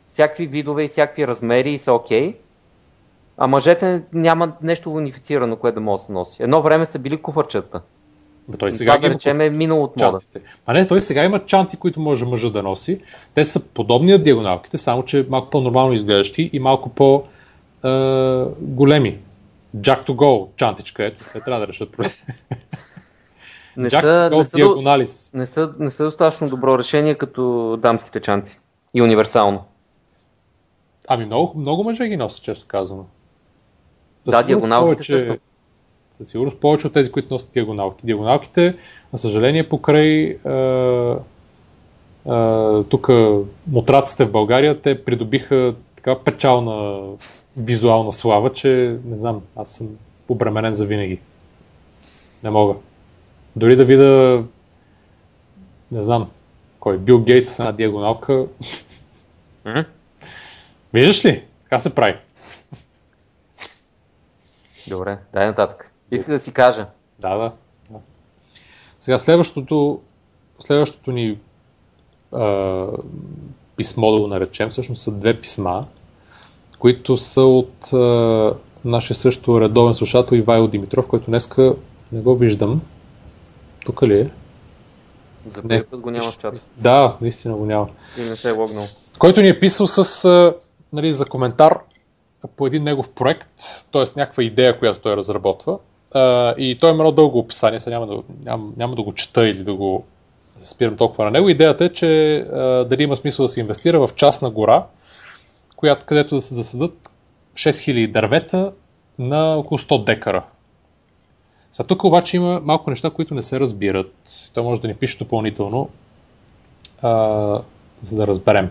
всякакви 0.08 0.46
видове 0.46 0.84
и 0.84 0.88
всякакви 0.88 1.26
размери 1.26 1.70
и 1.70 1.78
са 1.78 1.92
окей. 1.92 2.32
Okay, 2.32 2.36
а 3.36 3.46
мъжете 3.46 4.02
няма 4.12 4.52
нещо 4.62 4.90
унифицирано, 4.90 5.56
което 5.56 5.74
да 5.74 5.80
може 5.80 6.00
да 6.00 6.06
се 6.06 6.12
носи. 6.12 6.42
Едно 6.42 6.62
време 6.62 6.86
са 6.86 6.98
били 6.98 7.16
куфарчета. 7.16 7.80
Бе, 8.48 8.56
той 8.56 8.72
сега 8.72 8.96
това, 8.96 9.08
да 9.08 9.14
речем, 9.14 9.40
е 9.40 9.50
минало 9.50 9.84
от 9.84 9.96
мода. 9.96 10.10
Чантите. 10.10 10.40
А 10.66 10.72
не, 10.72 10.88
той 10.88 11.02
сега 11.02 11.24
има 11.24 11.38
чанти, 11.38 11.76
които 11.76 12.00
може 12.00 12.24
мъжа 12.24 12.50
да 12.50 12.62
носи. 12.62 13.00
Те 13.34 13.44
са 13.44 13.68
подобни 13.68 14.12
на 14.12 14.18
диагоналките, 14.18 14.78
само 14.78 15.04
че 15.04 15.26
малко 15.30 15.50
по-нормално 15.50 15.92
изглеждащи 15.92 16.50
и 16.52 16.58
малко 16.58 16.88
по-големи. 16.88 19.18
Jack 19.76 20.06
to 20.06 20.14
go 20.14 20.48
чантичка, 20.56 21.04
ето, 21.04 21.24
те 21.32 21.40
трябва 21.40 21.60
да 21.60 21.68
решат 21.68 21.92
проблем. 21.92 22.12
Не 23.76 23.90
са, 23.90 24.30
не, 24.32 24.44
са, 24.44 24.58
не, 25.34 25.46
са, 25.46 25.74
не 25.78 25.90
са 25.90 26.04
достатъчно 26.04 26.48
добро 26.48 26.78
решение 26.78 27.14
като 27.14 27.76
дамските 27.82 28.20
чанти. 28.20 28.58
И 28.94 29.02
универсално. 29.02 29.64
Ами 31.08 31.24
много, 31.24 31.58
много 31.58 31.84
мъже 31.84 32.08
ги 32.08 32.16
носят, 32.16 32.42
често 32.42 32.66
казано. 32.66 33.06
Да, 34.26 34.42
диагоналките 34.42 34.94
повече, 34.94 35.18
също. 35.18 35.38
Със 36.10 36.28
сигурност 36.28 36.60
повече 36.60 36.86
от 36.86 36.92
тези, 36.92 37.12
които 37.12 37.34
носят 37.34 37.50
диагоналки. 37.52 38.06
Диагоналките, 38.06 38.76
на 39.12 39.18
съжаление, 39.18 39.68
покрай 39.68 40.38
тук 42.88 43.08
мутраците 43.66 44.24
в 44.24 44.30
България, 44.30 44.80
те 44.80 45.04
придобиха 45.04 45.74
така 45.96 46.18
печална 46.18 47.02
визуална 47.56 48.12
слава, 48.12 48.52
че 48.52 48.98
не 49.04 49.16
знам, 49.16 49.42
аз 49.56 49.70
съм 49.70 49.88
обременен 50.28 50.74
за 50.74 50.86
винаги. 50.86 51.20
Не 52.42 52.50
мога. 52.50 52.74
Дори 53.56 53.76
да 53.76 53.84
видя 53.84 54.44
не 55.92 56.00
знам, 56.00 56.30
кой, 56.80 56.98
Бил 56.98 57.22
Гейтс 57.22 57.52
с 57.52 57.58
една 57.58 57.72
диагоналка. 57.72 58.46
Mm-hmm. 59.64 59.86
Виждаш 60.94 61.24
ли? 61.24 61.44
Така 61.62 61.78
се 61.78 61.94
прави. 61.94 62.16
Добре, 64.88 65.18
дай 65.32 65.46
нататък. 65.46 65.92
Иска 66.10 66.32
да 66.32 66.38
си 66.38 66.52
кажа. 66.52 66.86
Да, 67.18 67.36
да. 67.36 67.52
да. 67.90 67.98
Сега 69.00 69.18
следващото, 69.18 70.00
следващото 70.58 71.12
ни 71.12 71.38
а, 72.32 72.86
писмо, 73.76 74.12
да 74.12 74.20
го 74.20 74.26
наречем, 74.26 74.70
всъщност 74.70 75.02
са 75.02 75.12
две 75.12 75.40
писма, 75.40 75.84
които 76.82 77.16
са 77.16 77.42
от 77.42 77.92
а, 77.92 78.54
нашия 78.84 79.16
също 79.16 79.60
редовен 79.60 79.94
слушател 79.94 80.36
Ивайло 80.36 80.68
Димитров, 80.68 81.06
който 81.06 81.26
днеска 81.26 81.74
не 82.12 82.20
го 82.20 82.36
виждам. 82.36 82.80
Тук 83.84 84.02
ли 84.02 84.20
е? 84.20 84.30
За 85.46 85.62
първи 85.62 85.84
път 85.84 86.00
го 86.00 86.10
няма 86.10 86.30
в 86.30 86.38
чата. 86.38 86.60
Да, 86.76 87.16
наистина 87.20 87.56
го 87.56 87.66
няма. 87.66 87.88
И 88.18 88.20
не 88.20 88.36
се 88.36 88.48
е 88.48 88.52
логнал. 88.52 88.84
Който 89.18 89.40
ни 89.42 89.48
е 89.48 89.60
писал 89.60 89.86
с, 89.86 90.24
а, 90.24 90.54
нали, 90.92 91.12
за 91.12 91.26
коментар 91.26 91.78
по 92.56 92.66
един 92.66 92.84
негов 92.84 93.10
проект, 93.10 93.50
т.е. 93.92 94.04
някаква 94.16 94.42
идея, 94.42 94.78
която 94.78 95.00
той 95.00 95.16
разработва. 95.16 95.78
Uh, 96.14 96.56
и 96.56 96.78
той 96.78 96.90
има 96.90 97.02
много 97.02 97.16
дълго 97.16 97.38
описание, 97.38 97.80
сега 97.80 97.98
няма 97.98 98.06
да, 98.06 98.22
няма, 98.44 98.68
няма 98.76 98.94
да 98.94 99.02
го 99.02 99.12
чета 99.12 99.48
или 99.48 99.64
да 99.64 99.74
го 99.74 100.04
да 100.54 100.60
се 100.60 100.68
спирам 100.68 100.96
толкова 100.96 101.24
на 101.24 101.30
него. 101.30 101.48
Идеята 101.48 101.84
е, 101.84 101.88
че 101.88 102.06
uh, 102.06 102.84
дали 102.84 103.02
има 103.02 103.16
смисъл 103.16 103.44
да 103.44 103.48
се 103.48 103.60
инвестира 103.60 104.06
в 104.06 104.14
частна 104.14 104.50
гора, 104.50 104.84
която, 105.82 106.06
където 106.06 106.34
да 106.34 106.40
се 106.40 106.54
засадат 106.54 107.10
6000 107.54 108.12
дървета 108.12 108.72
на 109.18 109.54
около 109.54 109.78
100 109.78 110.04
декара. 110.04 110.44
Сега 111.70 111.86
тук 111.86 112.04
обаче 112.04 112.36
има 112.36 112.60
малко 112.64 112.90
неща, 112.90 113.10
които 113.10 113.34
не 113.34 113.42
се 113.42 113.60
разбират. 113.60 114.14
Той 114.54 114.62
може 114.62 114.80
да 114.80 114.88
ни 114.88 114.94
пише 114.94 115.18
допълнително, 115.18 115.88
uh, 117.02 117.62
за 118.02 118.16
да 118.16 118.26
разберем. 118.26 118.70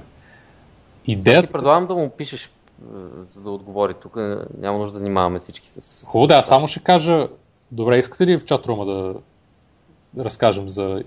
Идеята... 1.05 1.47
Ти 1.47 1.53
предлагам 1.53 1.87
да 1.87 1.95
му 1.95 2.09
пишеш 2.09 2.51
за 3.25 3.41
да 3.41 3.51
отговори. 3.51 3.93
Тук 4.01 4.15
няма 4.57 4.77
нужда 4.77 4.93
да 4.93 4.99
занимаваме 4.99 5.39
всички 5.39 5.67
с... 5.67 6.05
Хубаво, 6.05 6.27
да, 6.27 6.41
само 6.41 6.67
ще 6.67 6.83
кажа, 6.83 7.27
добре, 7.71 7.97
искате 7.97 8.27
ли 8.27 8.39
в 8.39 8.45
чатрума 8.45 8.85
да 8.85 9.13
разкажем 10.23 10.69
за 10.69 11.03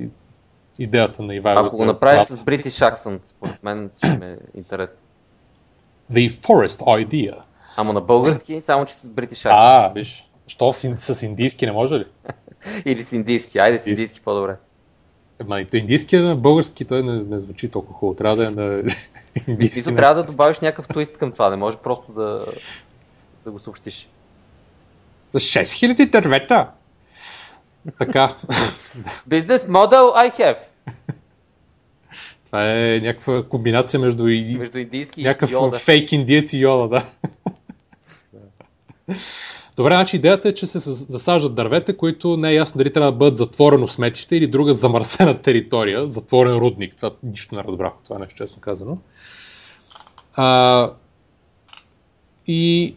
идеята 0.78 1.22
на 1.22 1.34
Ивайло? 1.34 1.66
Ако 1.66 1.76
го 1.76 1.84
направиш 1.84 2.22
с 2.22 2.38
British 2.38 2.94
accent, 2.94 3.20
според 3.24 3.62
мен 3.62 3.90
ще 3.96 4.18
ме 4.18 4.32
е 4.32 4.58
интересно. 4.58 4.96
The 6.12 6.30
forest 6.30 6.80
idea. 6.82 7.34
Ама 7.76 7.92
на 7.92 8.00
български, 8.00 8.60
само 8.60 8.86
че 8.86 8.94
с 8.94 9.08
British 9.08 9.32
accent. 9.32 9.54
А, 9.54 9.92
виж. 9.94 10.30
Що 10.46 10.72
с, 10.72 11.14
с 11.14 11.22
индийски 11.22 11.66
не 11.66 11.72
може 11.72 11.94
ли? 11.94 12.06
Или 12.84 13.02
с 13.02 13.12
индийски. 13.12 13.58
Айде 13.58 13.78
с 13.78 13.86
индийски 13.86 14.20
по-добре. 14.20 14.56
Ма 15.46 15.60
и 15.60 15.66
индийски 15.74 16.16
на 16.16 16.36
български 16.36 16.84
той 16.84 17.02
не, 17.02 17.12
не 17.12 17.40
звучи 17.40 17.70
толкова 17.70 17.94
хубаво. 17.94 18.16
Трябва 18.16 18.36
да 18.36 18.46
е 18.46 18.50
на 18.50 18.76
индийски. 19.48 19.78
Мисля, 19.78 19.94
трябва 19.94 20.14
да 20.14 20.30
добавиш 20.30 20.60
някакъв 20.60 20.88
твист 20.88 21.16
към 21.16 21.32
това. 21.32 21.50
Не 21.50 21.56
може 21.56 21.76
просто 21.76 22.12
да, 22.12 22.46
да 23.44 23.50
го 23.50 23.58
съобщиш. 23.58 24.08
За 25.32 25.40
6000 25.40 26.10
дървета! 26.10 26.68
Така. 27.98 28.34
Бизнес 29.26 29.68
модел 29.68 30.12
I 30.16 30.38
have. 30.38 30.56
Това 32.54 32.72
е 32.72 33.00
някаква 33.00 33.42
комбинация 33.42 34.00
между, 34.00 34.28
и... 34.28 34.56
между 34.58 34.78
индийски 34.78 35.22
някакъв 35.22 35.50
и 35.50 35.52
Йода. 35.52 35.78
фейк 35.78 36.12
индиец 36.12 36.52
и 36.52 36.58
Йода, 36.58 36.88
да. 36.88 37.04
Добре, 39.76 39.92
значи 39.92 40.16
идеята 40.16 40.48
е, 40.48 40.54
че 40.54 40.66
се 40.66 40.78
засаждат 40.78 41.54
дървета, 41.54 41.96
които 41.96 42.36
не 42.36 42.50
е 42.50 42.54
ясно 42.54 42.78
дали 42.78 42.92
трябва 42.92 43.12
да 43.12 43.18
бъдат 43.18 43.38
затворено 43.38 43.88
сметище 43.88 44.36
или 44.36 44.46
друга 44.46 44.74
замърсена 44.74 45.42
територия, 45.42 46.08
затворен 46.08 46.58
рудник. 46.58 46.96
Това 46.96 47.10
нищо 47.22 47.54
не 47.54 47.64
разбрах, 47.64 47.92
това 48.04 48.18
нещо 48.18 48.36
честно 48.36 48.60
казано. 48.60 48.98
А, 50.34 50.90
и 52.46 52.94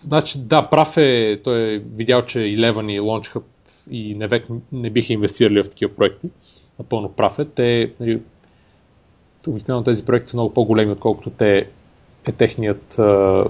значи, 0.00 0.38
да, 0.38 0.68
прав 0.70 0.96
е, 0.96 1.40
той 1.44 1.74
е 1.74 1.78
видял, 1.78 2.24
че 2.24 2.38
Eleven 2.38 2.92
и 2.92 3.00
Launch 3.00 3.36
Hub 3.36 3.42
и 3.90 4.14
не, 4.14 4.26
век, 4.26 4.46
не 4.72 4.90
биха 4.90 5.12
инвестирали 5.12 5.62
в 5.62 5.70
такива 5.70 5.94
проекти. 5.94 6.28
Напълно 6.78 7.08
прав 7.08 7.38
е. 7.38 7.44
Те, 7.44 7.92
нали, 8.00 8.22
обикновено 9.48 9.84
тези 9.84 10.04
проекти 10.04 10.30
са 10.30 10.36
много 10.36 10.54
по-големи, 10.54 10.92
отколкото 10.92 11.30
те 11.30 11.68
е 12.26 12.32
техният 12.32 12.98
а, 12.98 13.44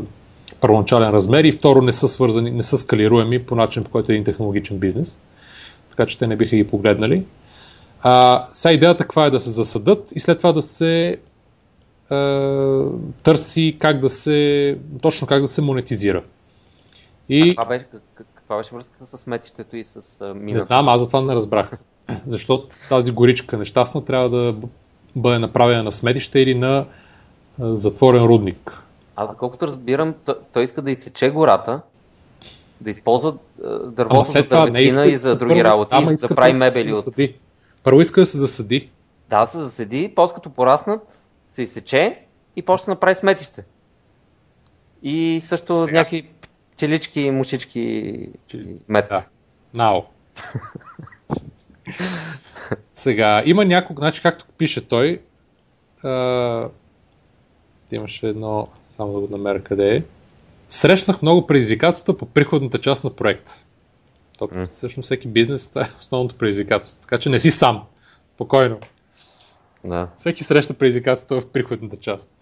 първоначален 0.60 1.10
размер 1.10 1.44
и 1.44 1.52
второ 1.52 1.82
не 1.82 1.92
са 1.92 2.08
свързани, 2.08 2.50
не 2.50 2.62
са 2.62 2.78
скалируеми 2.78 3.46
по 3.46 3.54
начин, 3.54 3.84
по 3.84 3.90
който 3.90 4.12
е 4.12 4.14
един 4.14 4.24
технологичен 4.24 4.78
бизнес. 4.78 5.20
Така 5.90 6.06
че 6.06 6.18
те 6.18 6.26
не 6.26 6.36
биха 6.36 6.56
ги 6.56 6.66
погледнали. 6.66 7.26
А, 8.02 8.46
сега 8.52 8.72
идеята 8.72 9.04
каква 9.04 9.26
е 9.26 9.30
да 9.30 9.40
се 9.40 9.50
засадат 9.50 10.12
и 10.14 10.20
след 10.20 10.38
това 10.38 10.52
да 10.52 10.62
се 10.62 11.16
а, 12.10 12.84
търси 13.22 13.76
как 13.78 14.00
да 14.00 14.08
се, 14.08 14.78
точно 15.02 15.26
как 15.26 15.42
да 15.42 15.48
се 15.48 15.62
монетизира. 15.62 16.22
И... 17.28 17.42
А 17.42 17.48
каква 17.48 17.64
беше, 17.64 17.86
каква 18.34 18.56
беше 18.56 18.74
връзката 18.74 19.06
с 19.06 19.18
сметището 19.18 19.76
и 19.76 19.84
с 19.84 20.20
мината? 20.20 20.54
Не 20.54 20.60
знам, 20.60 20.88
аз 20.88 21.00
за 21.00 21.06
това 21.06 21.20
не 21.20 21.34
разбрах. 21.34 21.70
Защо 22.26 22.68
тази 22.88 23.12
горичка 23.12 23.58
нещастна 23.58 24.04
трябва 24.04 24.30
да 24.30 24.54
бъде 25.16 25.38
направена 25.38 25.82
на 25.82 25.92
сметище 25.92 26.40
или 26.40 26.54
на 26.54 26.86
затворен 27.58 28.24
рудник? 28.24 28.82
Аз, 29.16 29.36
колкото 29.38 29.66
разбирам, 29.66 30.14
той 30.52 30.64
иска 30.64 30.82
да 30.82 30.90
изсече 30.90 31.30
гората, 31.30 31.80
да 32.80 32.90
използва 32.90 33.34
дървото 33.84 34.24
за 34.24 34.42
дървесина 34.42 35.06
и 35.06 35.16
за 35.16 35.36
други 35.36 35.54
първо, 35.54 35.64
работи, 35.64 35.94
ама 35.94 36.12
да 36.12 36.28
прави 36.28 36.52
мебели 36.52 36.92
от... 36.92 37.04
Първо 37.82 38.00
иска 38.00 38.20
да 38.20 38.26
се 38.26 38.38
засади. 38.38 38.90
Да, 39.30 39.46
се 39.46 39.58
засади, 39.58 40.12
после 40.16 40.34
като 40.34 40.50
пораснат, 40.50 41.32
се 41.48 41.62
изсече 41.62 42.18
и 42.56 42.62
почне 42.62 42.84
да 42.84 42.90
направи 42.90 43.14
сметище. 43.14 43.64
И 45.02 45.40
също 45.42 45.74
Сега. 45.74 45.98
някакви 45.98 46.28
пчелички, 46.72 47.30
мушички, 47.30 48.28
Че... 48.46 48.76
мед. 48.88 49.06
Да. 49.08 49.24
Нао. 49.74 50.02
Сега, 52.94 53.42
има 53.46 53.64
няколко, 53.64 54.02
значи 54.02 54.22
както 54.22 54.46
пише 54.58 54.88
той, 54.88 55.20
а, 56.04 56.68
имаше 57.92 58.28
едно 58.28 58.66
само 58.90 59.12
да 59.12 59.20
го 59.20 59.28
намеря 59.36 59.62
къде 59.62 59.96
е. 59.96 60.02
Срещнах 60.68 61.22
много 61.22 61.46
предизвикателства 61.46 62.16
по 62.16 62.26
приходната 62.26 62.78
част 62.78 63.04
на 63.04 63.10
проекта. 63.10 63.64
То, 64.38 64.46
mm. 64.46 64.64
всъщност 64.64 65.06
всеки 65.06 65.28
бизнес 65.28 65.68
това 65.68 65.82
е 65.82 65.90
основното 66.00 66.34
предизвикателство. 66.34 67.00
Така 67.00 67.18
че 67.18 67.30
не 67.30 67.38
си 67.38 67.50
сам. 67.50 67.82
Спокойно. 68.34 68.78
Да. 69.84 70.12
Всеки 70.16 70.44
среща 70.44 70.74
предизвикателства 70.74 71.40
в 71.40 71.46
приходната 71.46 71.96
част. 71.96 72.32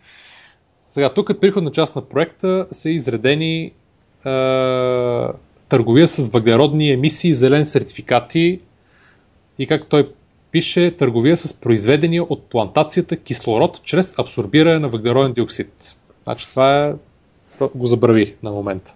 Сега, 0.90 1.10
тук 1.10 1.31
е 1.31 1.40
приходна 1.40 1.73
част 1.73 1.97
на 1.97 2.02
проекта 2.09 2.66
са 2.73 2.90
изредени 2.90 3.64
е, 3.64 3.73
търговия 5.68 6.06
с 6.06 6.28
въглеродни 6.28 6.93
емисии, 6.93 7.35
зелен 7.35 7.66
сертификати 7.66 8.60
и 9.59 9.66
как 9.66 9.87
той 9.87 10.11
пише 10.51 10.91
търговия 10.91 11.37
с 11.37 11.61
произведения 11.61 12.24
от 12.24 12.43
плантацията 12.43 13.16
кислород 13.16 13.81
чрез 13.85 14.19
абсорбиране 14.19 14.78
на 14.78 14.89
въглероден 14.89 15.33
диоксид. 15.33 15.97
Значи 16.24 16.47
това 16.51 16.87
е, 16.87 16.95
го 17.74 17.87
забрави 17.87 18.35
на 18.43 18.51
момента. 18.51 18.95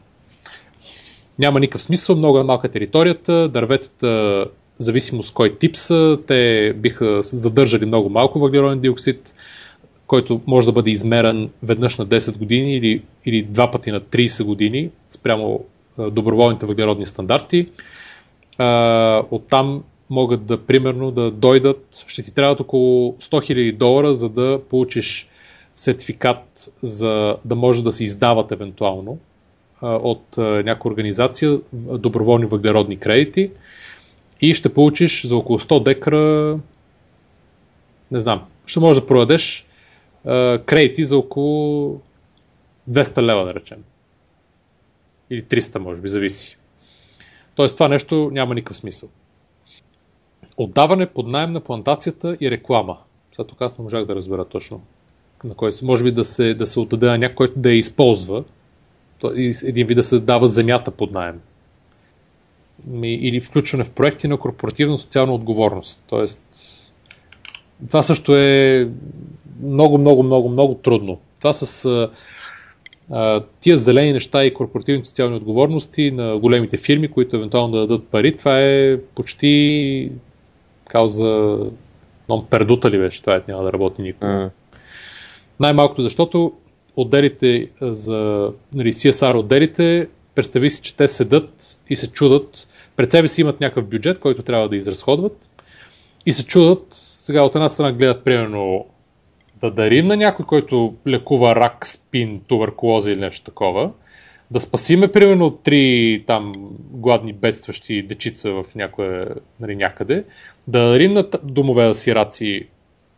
Няма 1.39 1.61
никакъв 1.61 1.83
смисъл, 1.83 2.17
много 2.17 2.39
е 2.39 2.45
малка 2.45 2.69
територията, 2.69 3.49
дърветата, 3.49 4.45
зависимо 4.79 5.23
с 5.23 5.31
кой 5.31 5.59
тип 5.59 5.77
са, 5.77 6.19
те 6.27 6.73
биха 6.77 7.23
задържали 7.23 7.87
много 7.87 8.11
малко 8.11 8.39
въглероден 8.39 8.81
диоксид, 8.81 9.35
който 10.07 10.41
може 10.47 10.67
да 10.67 10.73
бъде 10.73 10.91
измерен 10.91 11.51
веднъж 11.63 11.99
на 11.99 12.07
10 12.07 12.39
години 12.39 12.77
или, 12.77 13.03
или 13.27 13.43
два 13.43 13.71
пъти 13.71 13.91
на 13.91 14.01
30 14.01 14.45
години 14.45 14.91
спрямо 15.11 15.65
доброволните 15.99 16.67
въглеродни 16.67 17.07
стандарти. 17.07 17.67
Оттам 19.31 19.83
могат 20.11 20.47
да, 20.47 20.59
примерно, 20.67 21.11
да 21.11 21.31
дойдат, 21.31 22.05
ще 22.07 22.23
ти 22.23 22.35
трябват 22.35 22.61
около 22.61 23.13
100 23.13 23.53
000 23.53 23.77
долара, 23.77 24.17
за 24.17 24.29
да 24.29 24.61
получиш 24.71 25.29
сертификат 25.77 26.73
за 26.77 27.37
да 27.45 27.55
може 27.55 27.85
да 27.85 27.93
се 27.93 28.05
издават 28.05 28.53
евентуално 28.53 29.19
от 29.83 30.37
някоя 30.39 30.93
организация 30.93 31.59
доброволни 31.73 32.47
въглеродни 32.47 32.97
кредити 32.97 33.51
и 34.41 34.55
ще 34.55 34.75
получиш 34.75 35.27
за 35.27 35.37
около 35.37 35.59
100 35.59 35.83
декара 35.83 36.59
не 38.11 38.21
знам, 38.21 38.45
ще 38.67 38.81
можеш 38.81 39.01
да 39.01 39.07
продадеш 39.07 39.67
кредити 40.67 41.05
за 41.05 41.19
около 41.19 42.01
200 42.91 43.23
лева, 43.23 43.45
да 43.45 43.55
речем. 43.55 43.79
Или 45.31 45.43
300, 45.43 45.79
може 45.79 46.01
би, 46.01 46.09
зависи. 46.09 46.59
Тоест 47.55 47.77
това 47.77 47.89
нещо 47.89 48.31
няма 48.33 48.55
никакъв 48.55 48.77
смисъл. 48.77 49.09
Отдаване 50.63 51.07
под 51.07 51.27
найем 51.27 51.53
на 51.53 51.61
плантацията 51.61 52.37
и 52.41 52.51
реклама. 52.51 52.97
Сега 53.33 53.47
тук 53.47 53.63
аз 53.63 53.79
не 53.79 53.83
можах 53.83 54.05
да 54.05 54.15
разбера 54.15 54.45
точно 54.45 54.81
на 55.45 55.55
който 55.55 55.87
може 55.87 56.05
би 56.05 56.13
да 56.13 56.25
се, 56.25 56.55
да 56.55 56.67
се 56.67 56.81
отдаде 56.81 57.07
на 57.07 57.19
някой, 57.19 57.35
който 57.35 57.59
да 57.59 57.71
я 57.71 57.79
използва, 57.79 58.45
един 59.65 59.87
вид 59.87 59.97
да 59.97 60.03
се 60.03 60.19
дава 60.19 60.47
земята 60.47 60.91
под 60.91 61.13
найем. 61.13 61.41
Или 63.03 63.41
включване 63.41 63.85
в 63.85 63.91
проекти 63.91 64.29
на 64.29 64.37
корпоративна 64.37 64.99
социална 64.99 65.35
отговорност. 65.35 66.05
Тоест, 66.09 66.45
това 67.89 68.03
също 68.03 68.37
е 68.37 68.89
много, 69.63 69.99
много, 69.99 70.23
много, 70.23 70.49
много 70.49 70.75
трудно. 70.75 71.19
Това 71.39 71.53
с 71.53 71.85
а, 73.11 73.43
тия 73.61 73.77
зелени 73.77 74.13
неща 74.13 74.45
и 74.45 74.55
корпоративни 74.55 75.05
социални 75.05 75.37
отговорности 75.37 76.11
на 76.11 76.39
големите 76.39 76.77
фирми, 76.77 77.11
които 77.11 77.37
евентуално 77.37 77.73
да 77.73 77.81
дадат 77.81 78.09
пари, 78.09 78.37
това 78.37 78.61
е 78.61 78.99
почти 79.15 80.13
кауза 80.91 81.59
non 82.29 82.45
пердута 82.51 82.91
ли 82.91 82.99
беше, 82.99 83.21
това 83.21 83.37
е, 83.37 83.43
няма 83.49 83.63
да 83.65 83.73
работи 83.73 84.03
никога. 84.03 84.51
Най-малкото 85.61 86.03
защото 86.03 86.53
отделите 86.97 87.69
за 87.81 88.53
нали, 88.75 88.93
CSR 88.93 89.35
отделите, 89.35 90.09
представи 90.35 90.71
си, 90.71 90.83
че 90.83 90.97
те 90.97 91.09
седат 91.09 91.79
и 91.91 91.97
се 91.97 92.13
чудат, 92.13 92.69
пред 92.97 93.11
себе 93.11 93.29
си 93.29 93.41
имат 93.41 93.61
някакъв 93.61 93.87
бюджет, 93.87 94.19
който 94.19 94.43
трябва 94.43 94.69
да 94.69 94.77
изразходват 94.77 95.51
и 96.27 96.33
се 96.33 96.47
чудат, 96.47 96.87
сега 96.91 97.43
от 97.43 97.55
една 97.55 97.69
страна 97.69 97.93
гледат 97.93 98.25
примерно 98.25 98.87
да 99.61 99.71
дарим 99.71 100.07
на 100.07 100.17
някой, 100.17 100.47
който 100.47 100.95
лекува 101.07 101.55
рак, 101.57 101.87
спин, 101.87 102.41
туберкулоза 102.47 103.13
или 103.13 103.21
нещо 103.21 103.45
такова, 103.45 103.91
да 104.51 104.61
спасиме 104.61 105.13
примерно 105.13 105.51
три 105.51 106.25
там 106.27 106.53
гладни 106.91 107.33
бедстващи 107.33 108.03
дечица 108.03 108.53
в 108.53 108.75
някое, 108.75 109.27
нали, 109.61 109.77
някъде, 109.77 110.25
да 110.71 110.89
дарим 110.89 111.13
на 111.13 111.25
домове 111.43 111.93
за 111.93 112.01
сираци 112.01 112.67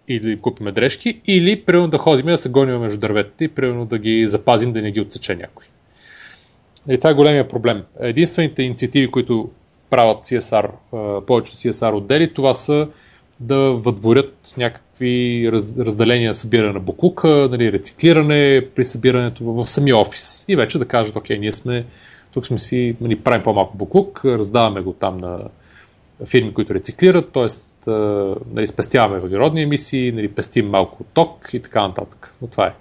или 0.09 0.41
купиме 0.41 0.73
дрежки, 0.73 1.21
или 1.27 1.63
примерно 1.63 1.89
да 1.89 1.99
ходим 1.99 2.27
да 2.27 2.39
се 2.39 2.51
гоним 2.51 2.79
между 2.79 3.01
дърветата 3.01 3.45
и 3.45 3.49
примерно 3.49 3.87
да 3.87 3.99
ги 3.99 4.29
запазим 4.29 4.73
да 4.73 4.83
не 4.83 4.91
ги 4.91 5.01
отсече 5.01 5.35
някой. 5.35 5.67
И 6.89 6.99
това 6.99 7.11
е 7.11 7.15
големия 7.15 7.49
проблем. 7.49 7.83
Единствените 8.01 8.63
инициативи, 8.63 9.11
които 9.11 9.51
правят 9.91 10.19
CSR, 10.19 10.71
повечето 11.27 11.57
CSR 11.57 11.95
отдели, 11.95 12.35
това 12.35 12.55
са 12.55 12.89
да 13.41 13.57
въдворят 13.59 14.55
някакви 14.57 15.49
раз, 15.53 15.79
разделения 15.79 16.35
събиране 16.35 16.73
на 16.73 16.81
буклука, 16.81 17.49
нали, 17.51 17.73
рециклиране 17.73 18.67
при 18.75 18.85
събирането 18.85 19.45
в, 19.45 19.65
в 19.65 19.71
самия 19.71 19.97
офис. 19.97 20.45
И 20.49 20.57
вече 20.57 20.79
да 20.79 20.85
кажат, 20.85 21.17
окей, 21.17 21.39
ние 21.39 21.53
сме, 21.53 21.85
тук 22.33 22.47
сме 22.47 22.59
си, 22.59 22.97
нали, 23.01 23.21
правим 23.21 23.43
по-малко 23.43 23.77
буклук, 23.77 24.25
раздаваме 24.25 24.81
го 24.81 24.93
там 24.93 25.19
на 25.19 25.39
фирми, 26.27 26.55
които 26.55 26.75
рециклират, 26.75 27.33
т.е. 27.33 27.47
Нали, 28.55 28.67
спестяваме 28.67 29.21
въглеродни 29.21 29.63
емисии, 29.63 30.13
нали, 30.13 30.29
пестим 30.29 30.69
малко 30.69 31.05
ток 31.15 31.49
и 31.53 31.61
така 31.61 31.89
нататък. 31.89 32.35
Но 32.43 32.49
това 32.49 32.67
е. 32.67 32.75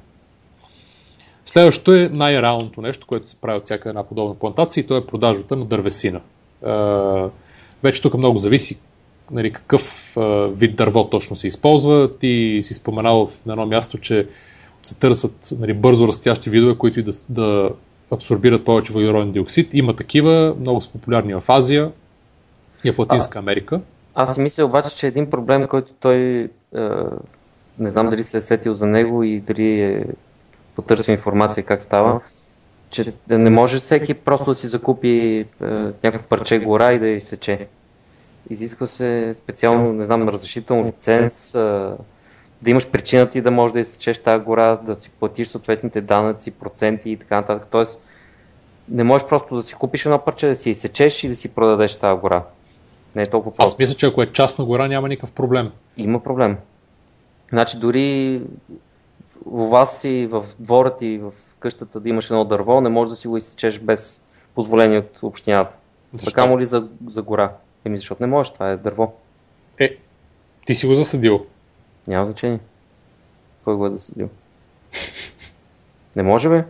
Следващото 1.45 1.93
е 1.93 2.09
най-реалното 2.13 2.81
нещо, 2.81 3.07
което 3.07 3.29
се 3.29 3.41
прави 3.41 3.57
от 3.57 3.65
всяка 3.65 3.89
една 3.89 4.03
подобна 4.03 4.35
плантация 4.35 4.81
и 4.81 4.87
то 4.87 4.97
е 4.97 5.05
продажбата 5.05 5.55
на 5.55 5.65
дървесина. 5.65 6.21
Вече 7.83 8.01
тук 8.01 8.13
много 8.13 8.39
зависи 8.39 8.79
нали, 9.31 9.51
какъв 9.51 10.13
вид 10.51 10.75
дърво 10.75 11.09
точно 11.09 11.35
се 11.35 11.47
използва. 11.47 12.17
Ти 12.17 12.59
си 12.63 12.73
споменал 12.73 13.27
в 13.27 13.39
едно 13.49 13.65
място, 13.65 13.97
че 13.97 14.27
се 14.83 14.99
търсят 14.99 15.53
нали, 15.59 15.73
бързо 15.73 16.07
растящи 16.07 16.49
видове, 16.49 16.77
които 16.77 16.99
и 16.99 17.03
да, 17.03 17.11
да 17.29 17.69
абсорбират 18.11 18.65
повече 18.65 18.93
въглероден 18.93 19.31
диоксид. 19.31 19.73
Има 19.73 19.93
такива, 19.93 20.55
много 20.59 20.81
са 20.81 20.91
популярни 20.91 21.33
в 21.33 21.43
Азия 21.47 21.91
и 22.83 22.91
в 22.91 22.99
Латинска 22.99 23.39
Америка. 23.39 23.81
Аз 24.15 24.35
си 24.35 24.41
мисля 24.41 24.65
обаче, 24.65 24.95
че 24.95 25.07
един 25.07 25.29
проблем, 25.29 25.67
който 25.67 25.93
той 25.99 26.17
е, 26.17 26.49
не 27.79 27.89
знам 27.89 28.09
дали 28.09 28.23
се 28.23 28.37
е 28.37 28.41
сетил 28.41 28.73
за 28.73 28.87
него 28.87 29.23
и 29.23 29.39
дали 29.39 29.81
е 29.81 30.05
потърсил 30.75 31.11
информация 31.11 31.63
как 31.63 31.81
става, 31.81 32.21
че 32.89 33.13
не 33.29 33.49
може 33.49 33.77
всеки 33.77 34.13
просто 34.13 34.51
да 34.51 34.55
си 34.55 34.67
закупи 34.67 35.09
е, 35.61 35.65
някакво 36.03 36.27
парче 36.27 36.59
гора 36.59 36.93
и 36.93 36.99
да 36.99 37.07
изсече. 37.07 37.67
Изисква 38.49 38.87
се 38.87 39.33
специално, 39.35 39.93
не 39.93 40.05
знам, 40.05 40.29
разрешително 40.29 40.85
лиценз, 40.85 41.55
е, 41.55 41.57
да 42.61 42.69
имаш 42.69 42.87
причина 42.87 43.29
ти 43.29 43.41
да 43.41 43.51
можеш 43.51 43.73
да 43.73 43.79
изсечеш 43.79 44.19
тази 44.19 44.43
гора, 44.43 44.75
да 44.75 44.95
си 44.95 45.09
платиш 45.09 45.47
съответните 45.47 46.01
данъци, 46.01 46.51
проценти 46.51 47.11
и 47.11 47.17
така 47.17 47.35
нататък. 47.35 47.67
Тоест, 47.71 48.03
не 48.89 49.03
можеш 49.03 49.27
просто 49.27 49.55
да 49.55 49.63
си 49.63 49.73
купиш 49.73 50.05
едно 50.05 50.19
парче, 50.19 50.47
да 50.47 50.55
си 50.55 50.69
изсечеш 50.69 51.23
и 51.23 51.27
да 51.27 51.35
си 51.35 51.55
продадеш 51.55 51.97
тази 51.97 52.19
гора. 52.19 52.43
Не 53.15 53.21
е 53.21 53.25
толкова 53.25 53.55
просто. 53.55 53.73
Аз 53.73 53.79
мисля, 53.79 53.95
че 53.95 54.05
ако 54.05 54.21
е 54.21 54.31
частна 54.31 54.65
гора, 54.65 54.87
няма 54.87 55.09
никакъв 55.09 55.31
проблем. 55.31 55.71
Има 55.97 56.23
проблем. 56.23 56.57
Значи 57.49 57.77
дори 57.77 58.41
у 59.45 59.67
вас 59.67 60.01
си 60.01 60.27
в 60.31 60.45
двора 60.59 60.97
ти, 60.97 61.17
в 61.17 61.31
къщата 61.59 61.99
да 61.99 62.09
имаш 62.09 62.29
едно 62.29 62.45
дърво, 62.45 62.81
не 62.81 62.89
можеш 62.89 63.09
да 63.09 63.15
си 63.15 63.27
го 63.27 63.37
изсечеш 63.37 63.79
без 63.79 64.29
позволение 64.55 64.99
от 64.99 65.19
общината. 65.21 65.75
Защо? 66.13 66.31
Така 66.31 66.45
му 66.45 66.59
ли 66.59 66.65
за, 66.65 66.87
за 67.07 67.21
гора? 67.21 67.53
Еми, 67.85 67.97
защото 67.97 68.23
не 68.23 68.27
можеш, 68.27 68.53
това 68.53 68.71
е 68.71 68.77
дърво. 68.77 69.13
Е, 69.79 69.97
ти 70.65 70.75
си 70.75 70.87
го 70.87 70.93
засадил. 70.93 71.45
Няма 72.07 72.25
значение. 72.25 72.59
Кой 73.63 73.75
го 73.75 73.85
е 73.85 73.89
засадил? 73.89 74.29
не 76.15 76.23
може 76.23 76.49
бе? 76.49 76.65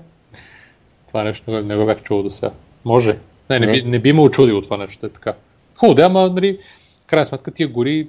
Това 1.08 1.24
нещо 1.24 1.52
не 1.52 1.76
го 1.76 1.86
бях 1.86 2.02
чувал 2.02 2.24
до 2.24 2.30
сега. 2.30 2.52
Може. 2.86 3.20
Не, 3.50 3.60
не, 3.60 3.66
не. 3.66 3.72
Би, 3.72 3.84
не 3.84 4.00
би 4.00 4.14
ме 4.14 4.22
очудило 4.22 4.62
това 4.62 4.78
нещо, 4.78 5.06
е 5.06 5.10
така. 5.10 5.34
Хубаво, 5.82 5.96
да, 5.96 6.04
ама, 6.04 6.30
нали, 6.30 6.60
крайна 7.08 7.26
сметка 7.26 7.52
тия 7.52 7.68
гори 7.68 8.08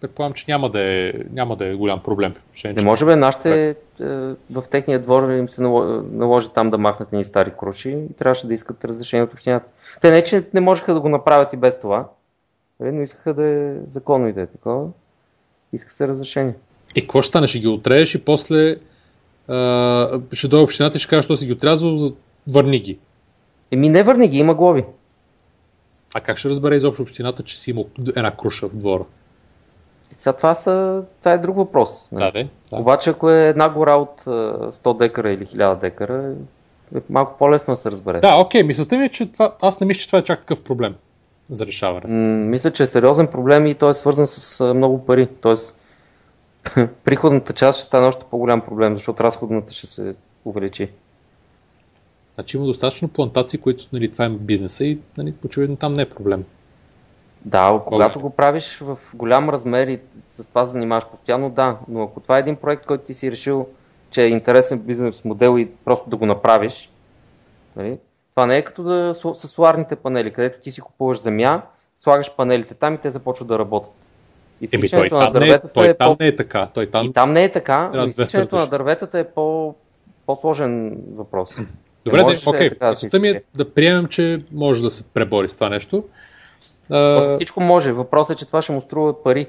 предполагам, 0.00 0.34
че 0.34 0.44
няма 0.48 0.70
да 0.70 0.80
е, 0.80 1.12
няма 1.32 1.56
да 1.56 1.66
е 1.66 1.74
голям 1.74 2.02
проблем. 2.02 2.32
Не 2.64 2.82
може 2.82 3.04
бе, 3.04 3.16
нашите 3.16 3.70
е, 3.70 4.04
в 4.50 4.62
техния 4.70 5.02
двор 5.02 5.30
им 5.30 5.48
се 5.48 5.62
наложи 5.62 6.48
там 6.54 6.70
да 6.70 6.78
махнат 6.78 7.12
ни 7.12 7.24
стари 7.24 7.52
круши 7.58 7.90
и 7.90 8.12
трябваше 8.12 8.46
да 8.46 8.54
искат 8.54 8.84
разрешение 8.84 9.24
от 9.24 9.32
общината. 9.32 9.66
Те 10.00 10.10
не, 10.10 10.24
че 10.24 10.44
не 10.54 10.60
можеха 10.60 10.94
да 10.94 11.00
го 11.00 11.08
направят 11.08 11.52
и 11.52 11.56
без 11.56 11.80
това, 11.80 12.08
но 12.80 13.02
искаха 13.02 13.34
да 13.34 13.44
е 13.44 13.74
законно 13.84 14.28
и 14.28 14.32
да 14.32 14.42
е 14.42 14.46
такова. 14.46 14.88
Иска 15.72 15.92
се 15.92 16.08
разрешение. 16.08 16.54
И 16.96 17.00
какво 17.00 17.22
ще 17.22 17.28
стане? 17.28 17.46
Ще 17.46 17.58
ги 17.58 17.68
отрееш 17.68 18.14
и 18.14 18.24
после 18.24 18.76
а, 19.48 20.20
ще 20.32 20.48
дойде 20.48 20.64
общината 20.64 20.96
и 20.96 21.00
ще 21.00 21.10
каже, 21.10 21.22
що 21.22 21.36
си 21.36 21.46
ги 21.46 21.52
отрязал, 21.52 21.96
върни 22.48 22.78
ги. 22.78 22.98
Еми 23.70 23.88
не 23.88 24.02
върни 24.02 24.28
ги, 24.28 24.38
има 24.38 24.54
глоби. 24.54 24.84
А 26.14 26.20
как 26.20 26.38
ще 26.38 26.48
разбере 26.48 26.76
изобщо 26.76 27.02
общината, 27.02 27.42
че 27.42 27.60
си 27.60 27.70
има 27.70 27.82
една 28.16 28.30
круша 28.30 28.68
в 28.68 28.76
двора? 28.76 29.04
Сега 30.10 30.32
това, 30.32 30.54
са, 30.54 31.04
това 31.20 31.32
е 31.32 31.38
друг 31.38 31.56
въпрос. 31.56 32.08
Да, 32.12 32.30
да, 32.30 32.48
да. 32.70 32.76
Обаче 32.76 33.10
ако 33.10 33.30
е 33.30 33.48
една 33.48 33.68
гора 33.68 33.94
от 33.96 34.20
100 34.24 34.98
декара 34.98 35.30
или 35.30 35.46
1000 35.46 35.80
декара, 35.80 36.34
е 36.96 36.98
малко 37.10 37.38
по-лесно 37.38 37.72
да 37.72 37.76
се 37.76 37.90
разбере. 37.90 38.20
Да, 38.20 38.36
окей, 38.36 38.62
мислята 38.62 38.98
ми 38.98 39.04
е, 39.04 39.08
че 39.08 39.32
това, 39.32 39.54
аз 39.62 39.80
не 39.80 39.86
мисля, 39.86 40.00
че 40.00 40.06
това 40.06 40.18
е 40.18 40.24
чак 40.24 40.40
такъв 40.40 40.60
проблем 40.62 40.94
за 41.50 41.66
решаване. 41.66 42.06
М- 42.06 42.46
мисля, 42.50 42.70
че 42.70 42.82
е 42.82 42.86
сериозен 42.86 43.26
проблем 43.26 43.66
и 43.66 43.74
той 43.74 43.90
е 43.90 43.94
свързан 43.94 44.26
с 44.26 44.74
много 44.74 45.06
пари. 45.06 45.28
Тоест, 45.40 45.80
приходната 47.04 47.52
част 47.52 47.78
ще 47.78 47.86
стане 47.86 48.06
още 48.06 48.24
по-голям 48.30 48.60
проблем, 48.60 48.94
защото 48.94 49.24
разходната 49.24 49.72
ще 49.72 49.86
се 49.86 50.14
увеличи. 50.44 50.90
Значи 52.34 52.56
има 52.56 52.66
достатъчно 52.66 53.08
плантации, 53.08 53.60
които 53.60 53.88
нали, 53.92 54.10
това 54.10 54.24
е 54.24 54.28
бизнеса 54.28 54.84
и 54.84 54.98
нали, 55.18 55.34
очевидно 55.44 55.76
там 55.76 55.94
не 55.94 56.02
е 56.02 56.10
проблем. 56.10 56.44
Да, 57.44 57.82
когато 57.86 58.20
го 58.20 58.30
правиш 58.30 58.78
в 58.78 58.98
голям 59.14 59.50
размер 59.50 59.86
и 59.86 60.00
с 60.24 60.48
това 60.48 60.64
занимаваш 60.64 61.06
постоянно, 61.06 61.50
да. 61.50 61.78
Но 61.88 62.02
ако 62.02 62.20
това 62.20 62.36
е 62.36 62.40
един 62.40 62.56
проект, 62.56 62.86
който 62.86 63.04
ти 63.04 63.14
си 63.14 63.30
решил, 63.30 63.66
че 64.10 64.22
е 64.22 64.28
интересен 64.28 64.78
бизнес 64.78 65.24
модел 65.24 65.58
и 65.58 65.70
просто 65.84 66.10
да 66.10 66.16
го 66.16 66.26
направиш, 66.26 66.90
нали? 67.76 67.98
това 68.30 68.46
не 68.46 68.56
е 68.56 68.62
като 68.62 68.82
да 68.82 69.14
с 69.14 69.48
соларните 69.48 69.96
панели, 69.96 70.32
където 70.32 70.60
ти 70.60 70.70
си 70.70 70.80
купуваш 70.80 71.20
земя, 71.20 71.62
слагаш 71.96 72.36
панелите 72.36 72.74
там 72.74 72.94
и 72.94 72.98
те 72.98 73.10
започват 73.10 73.48
да 73.48 73.58
работят. 73.58 73.92
Изсичането 74.60 75.14
на 75.14 75.30
дърветата 75.30 75.80
не 75.80 75.86
е, 75.86 75.86
той 75.86 75.88
е 75.88 75.94
там 75.94 76.16
по... 76.16 76.22
не 76.24 76.28
е 76.28 76.36
така. 76.36 76.68
Той 76.74 76.86
там... 76.86 77.06
И 77.06 77.12
там 77.12 77.32
не 77.32 77.44
е 77.44 77.52
така, 77.52 77.90
но 77.94 78.06
изсичането 78.06 78.56
на 78.56 78.66
дърветата 78.66 79.18
е 79.18 79.24
по... 79.24 79.74
по-сложен 80.26 80.98
въпрос. 81.14 81.58
Добре, 82.04 82.18
де, 82.18 82.40
окей. 82.46 82.70
Okay. 82.70 83.10
Да 83.10 83.18
ми 83.18 83.28
е 83.28 83.42
да 83.54 83.70
приемем, 83.70 84.06
че 84.06 84.38
може 84.52 84.82
да 84.82 84.90
се 84.90 85.04
пребори 85.04 85.48
с 85.48 85.54
това 85.54 85.68
нещо. 85.68 86.04
Uh, 86.90 87.34
всичко 87.34 87.60
може. 87.60 87.92
Въпросът 87.92 88.36
е, 88.36 88.38
че 88.38 88.46
това 88.46 88.62
ще 88.62 88.72
му 88.72 88.80
струва 88.80 89.22
пари. 89.22 89.46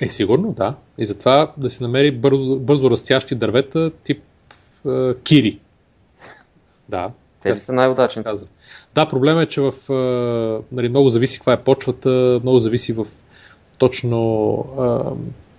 Е, 0.00 0.08
сигурно, 0.08 0.52
да. 0.52 0.74
И 0.98 1.06
затова 1.06 1.52
да 1.56 1.70
се 1.70 1.82
намери 1.84 2.10
бързо, 2.10 2.58
бързо 2.58 2.90
растящи 2.90 3.34
дървета 3.34 3.90
тип 3.90 4.22
uh, 4.86 5.22
кири. 5.22 5.58
Да. 6.88 7.10
Те 7.42 7.52
ли 7.52 7.56
са 7.56 7.72
най-удачни? 7.72 8.22
Да, 8.94 9.08
проблема 9.08 9.42
е, 9.42 9.46
че 9.46 9.60
в, 9.60 9.72
uh, 9.72 10.62
нали, 10.72 10.88
много 10.88 11.08
зависи 11.08 11.38
каква 11.38 11.52
е 11.52 11.62
почвата, 11.62 12.40
много 12.42 12.58
зависи 12.58 12.92
в 12.92 13.06
точно 13.78 14.18
uh, 14.76 15.16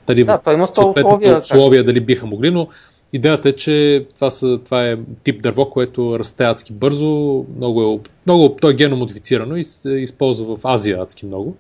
дали 0.07 0.23
да, 0.23 0.37
в 0.37 0.43
той 0.43 0.53
има 0.53 0.63
условия, 0.63 1.37
условия 1.37 1.83
дали 1.83 1.99
биха 1.99 2.25
могли, 2.25 2.51
но 2.51 2.67
Идеята 3.13 3.49
е, 3.49 3.53
че 3.53 4.05
това, 4.15 4.29
са, 4.29 4.59
това 4.65 4.85
е 4.85 4.97
тип 5.23 5.41
дърво, 5.41 5.69
което 5.69 6.19
расте 6.19 6.43
адски 6.43 6.73
бързо, 6.73 7.45
много 7.57 7.83
е, 7.83 8.09
много, 8.25 8.55
то 8.61 8.69
е 8.69 8.73
геномодифицирано 8.73 9.55
и 9.55 9.63
се 9.63 9.89
използва 9.89 10.57
в 10.57 10.65
Азия 10.65 11.01
адски 11.01 11.25
много. 11.25 11.55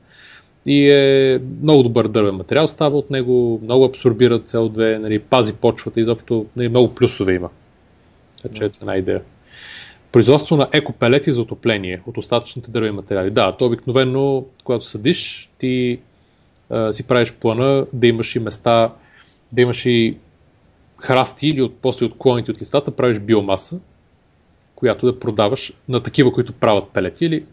И 0.65 0.89
е 0.91 1.39
много 1.61 1.83
добър 1.83 2.07
дървен 2.07 2.35
материал, 2.35 2.67
става 2.67 2.97
от 2.97 3.11
него, 3.11 3.59
много 3.63 3.85
абсорбира 3.85 4.39
CO2, 4.39 4.97
нали, 4.97 5.19
пази 5.19 5.53
почвата, 5.53 5.99
изобщо 5.99 6.45
нали, 6.55 6.69
много 6.69 6.95
плюсове 6.95 7.33
има. 7.33 7.49
Така 8.41 8.55
че 8.55 8.65
е 8.65 8.69
една 8.81 8.95
идея. 8.95 9.21
Производство 10.11 10.57
на 10.57 10.67
екопелети 10.73 11.31
за 11.31 11.41
отопление 11.41 12.01
от 12.07 12.17
остатъчните 12.17 12.71
дървени 12.71 12.95
материали. 12.95 13.31
Да, 13.31 13.57
то 13.57 13.65
обикновено, 13.65 14.45
когато 14.63 14.85
съдиш, 14.85 15.49
ти 15.57 15.99
а, 16.69 16.93
си 16.93 17.07
правиш 17.07 17.33
плана 17.33 17.85
да 17.93 18.07
имаш 18.07 18.35
и 18.35 18.39
места, 18.39 18.93
да 19.51 19.61
имаш 19.61 19.85
и 19.85 20.13
храсти 21.05 21.47
или 21.47 21.61
от, 21.61 21.77
после 21.81 22.05
от 22.05 22.17
клоните 22.17 22.51
от 22.51 22.61
листата 22.61 22.91
правиш 22.91 23.19
биомаса, 23.19 23.79
която 24.75 25.05
да 25.05 25.19
продаваш 25.19 25.73
на 25.89 26.03
такива, 26.03 26.31
които 26.31 26.53
правят 26.53 26.89
пелети 26.89 27.25
или 27.25 27.45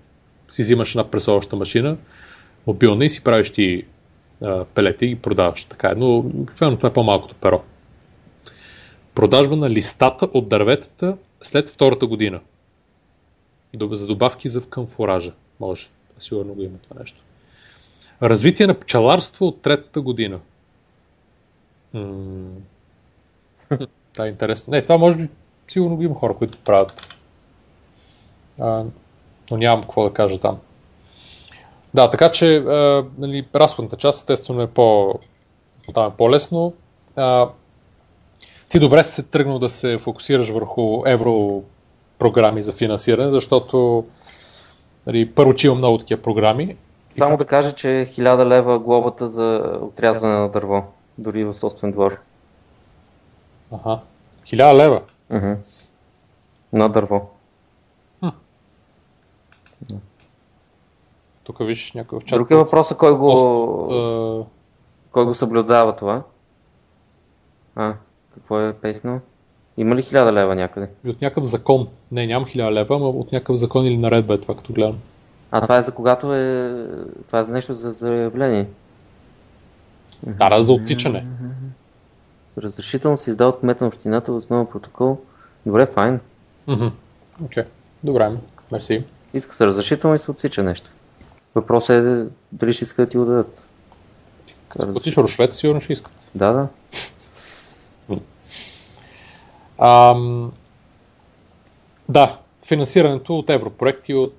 си 0.48 0.62
взимаш 0.62 0.94
една 0.94 1.10
пресоваща 1.10 1.56
машина, 1.56 1.96
мобилна 2.66 3.04
и 3.04 3.10
си 3.10 3.24
правиш 3.24 3.50
ти 3.50 3.84
а, 4.42 4.64
пелети 4.64 5.06
и 5.06 5.16
продаваш. 5.16 5.64
Така 5.64 5.88
е. 5.88 5.94
Но 5.94 6.24
това 6.56 6.88
е 6.88 6.92
по-малкото 6.92 7.34
перо. 7.34 7.62
Продажба 9.14 9.56
на 9.56 9.70
листата 9.70 10.28
от 10.32 10.48
дърветата 10.48 11.16
след 11.40 11.68
втората 11.68 12.06
година. 12.06 12.40
За 13.90 14.06
добавки 14.06 14.48
за 14.48 14.60
към 14.60 14.86
фуража. 14.86 15.32
Може. 15.60 15.88
Сигурно 16.18 16.54
го 16.54 16.62
има 16.62 16.78
това 16.78 17.00
нещо. 17.00 17.20
Развитие 18.22 18.66
на 18.66 18.80
пчеларство 18.80 19.46
от 19.46 19.62
третата 19.62 20.00
година. 20.00 20.40
това 24.12 24.26
е 24.26 24.28
интересно. 24.28 24.70
Не, 24.70 24.82
това 24.82 24.98
може 24.98 25.16
би 25.16 25.28
сигурно 25.68 25.96
го 25.96 26.02
има 26.02 26.14
хора, 26.14 26.34
които 26.34 26.58
правят. 26.58 27.16
А, 28.60 28.84
но 29.50 29.56
нямам 29.56 29.82
какво 29.82 30.04
да 30.04 30.12
кажа 30.12 30.40
там. 30.40 30.58
Да, 31.94 32.10
така 32.10 32.32
че 32.32 32.56
а, 32.56 33.04
нали, 33.18 33.46
разходната 33.54 33.96
част 33.96 34.18
естествено 34.18 34.62
е 34.62 34.66
по, 34.66 35.14
там 35.94 36.12
е 36.12 36.16
по-лесно. 36.16 36.72
А, 37.16 37.48
ти 38.68 38.78
добре 38.78 39.04
си 39.04 39.14
се 39.14 39.30
тръгнал 39.30 39.58
да 39.58 39.68
се 39.68 39.98
фокусираш 39.98 40.50
върху 40.50 41.02
европрограми 41.06 42.62
за 42.62 42.72
финансиране, 42.72 43.30
защото 43.30 44.04
нали, 45.06 45.30
първо, 45.30 45.54
че 45.54 45.66
има 45.66 45.76
много 45.76 45.98
такива 45.98 46.22
програми. 46.22 46.76
Само 47.10 47.36
да 47.36 47.44
кажа, 47.44 47.72
че 47.72 47.88
1000 47.88 48.46
лева 48.46 48.78
глобата 48.78 49.28
за 49.28 49.78
отрязване 49.82 50.34
на 50.34 50.48
дърво, 50.48 50.84
дори 51.18 51.44
в 51.44 51.54
собствен 51.54 51.92
двор. 51.92 52.18
Ага. 53.72 54.00
Хиляда 54.46 54.78
лева? 54.78 55.02
Ага. 55.30 55.58
На 56.72 56.88
дърво. 56.88 57.30
Хм. 58.20 58.28
Тук 61.44 61.58
виж 61.58 61.92
някой 61.92 62.20
в 62.20 62.24
чат. 62.24 62.38
Друг 62.38 62.50
е 62.50 62.56
въпросът 62.56 62.98
кой 62.98 63.16
го... 63.16 63.26
Пост, 63.26 64.48
кой 65.10 65.24
го 65.24 65.34
съблюдава 65.34 65.96
това? 65.96 66.22
А, 67.76 67.94
какво 68.34 68.60
е 68.60 68.72
песнал? 68.72 69.20
Има 69.76 69.96
ли 69.96 70.02
1000 70.02 70.32
лева 70.32 70.54
някъде? 70.54 70.88
От 71.06 71.22
някакъв 71.22 71.44
закон. 71.44 71.88
Не, 72.12 72.26
нямам 72.26 72.48
1000 72.48 72.72
лева, 72.72 72.96
ама 72.96 73.08
от 73.08 73.32
някакъв 73.32 73.56
закон 73.56 73.86
или 73.86 73.96
наредба 73.96 74.34
е 74.34 74.38
това, 74.38 74.56
като 74.56 74.72
гледам. 74.72 74.98
А, 75.50 75.60
това 75.60 75.76
е 75.76 75.82
за 75.82 75.94
когато 75.94 76.34
е... 76.34 76.86
Това 77.26 77.38
е 77.40 77.44
за 77.44 77.52
нещо 77.52 77.74
за 77.74 77.92
заявление. 77.92 78.68
Да, 80.26 80.48
да, 80.48 80.62
за 80.62 80.72
отсичане. 80.72 81.26
Разрешително 82.58 83.18
се 83.18 83.30
издава 83.30 83.50
от 83.50 83.60
кмета 83.60 83.84
на 83.84 83.88
общината 83.88 84.32
в 84.32 84.36
основа 84.36 84.70
протокол. 84.70 85.18
Добре, 85.66 85.86
файн. 85.86 86.20
Окей, 87.44 87.64
добре, 88.04 88.30
мерси. 88.72 89.04
Иска 89.34 89.54
се 89.54 89.66
разрешително 89.66 90.16
и 90.16 90.18
се 90.18 90.30
отсича 90.30 90.62
нещо. 90.62 90.90
Въпросът 91.54 92.04
е 92.04 92.26
дали 92.52 92.72
ще 92.72 92.84
искат 92.84 93.06
да 93.06 93.10
ти 93.10 93.16
го 93.16 93.24
дадат. 93.24 93.64
Като 94.68 94.86
се 94.86 94.92
платиш 94.92 95.16
рушлет, 95.16 95.54
сигурно 95.54 95.80
ще 95.80 95.92
искат. 95.92 96.30
Да, 96.34 96.52
да. 96.52 96.68
Ам, 99.78 100.52
да, 102.08 102.38
финансирането 102.66 103.38
от 103.38 103.50
европроекти 103.50 104.14
от, 104.14 104.36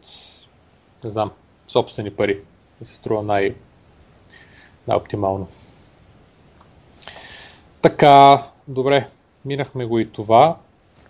не 1.03 1.09
знам, 1.09 1.31
собствени 1.67 2.11
пари. 2.11 2.41
Mi 2.81 2.85
се 2.85 2.95
струва 2.95 3.23
най- 3.23 3.55
най-оптимално. 4.87 5.47
Така, 7.83 8.43
добре, 8.67 9.07
минахме 9.45 9.85
го 9.85 9.99
и 9.99 10.11
това. 10.11 10.57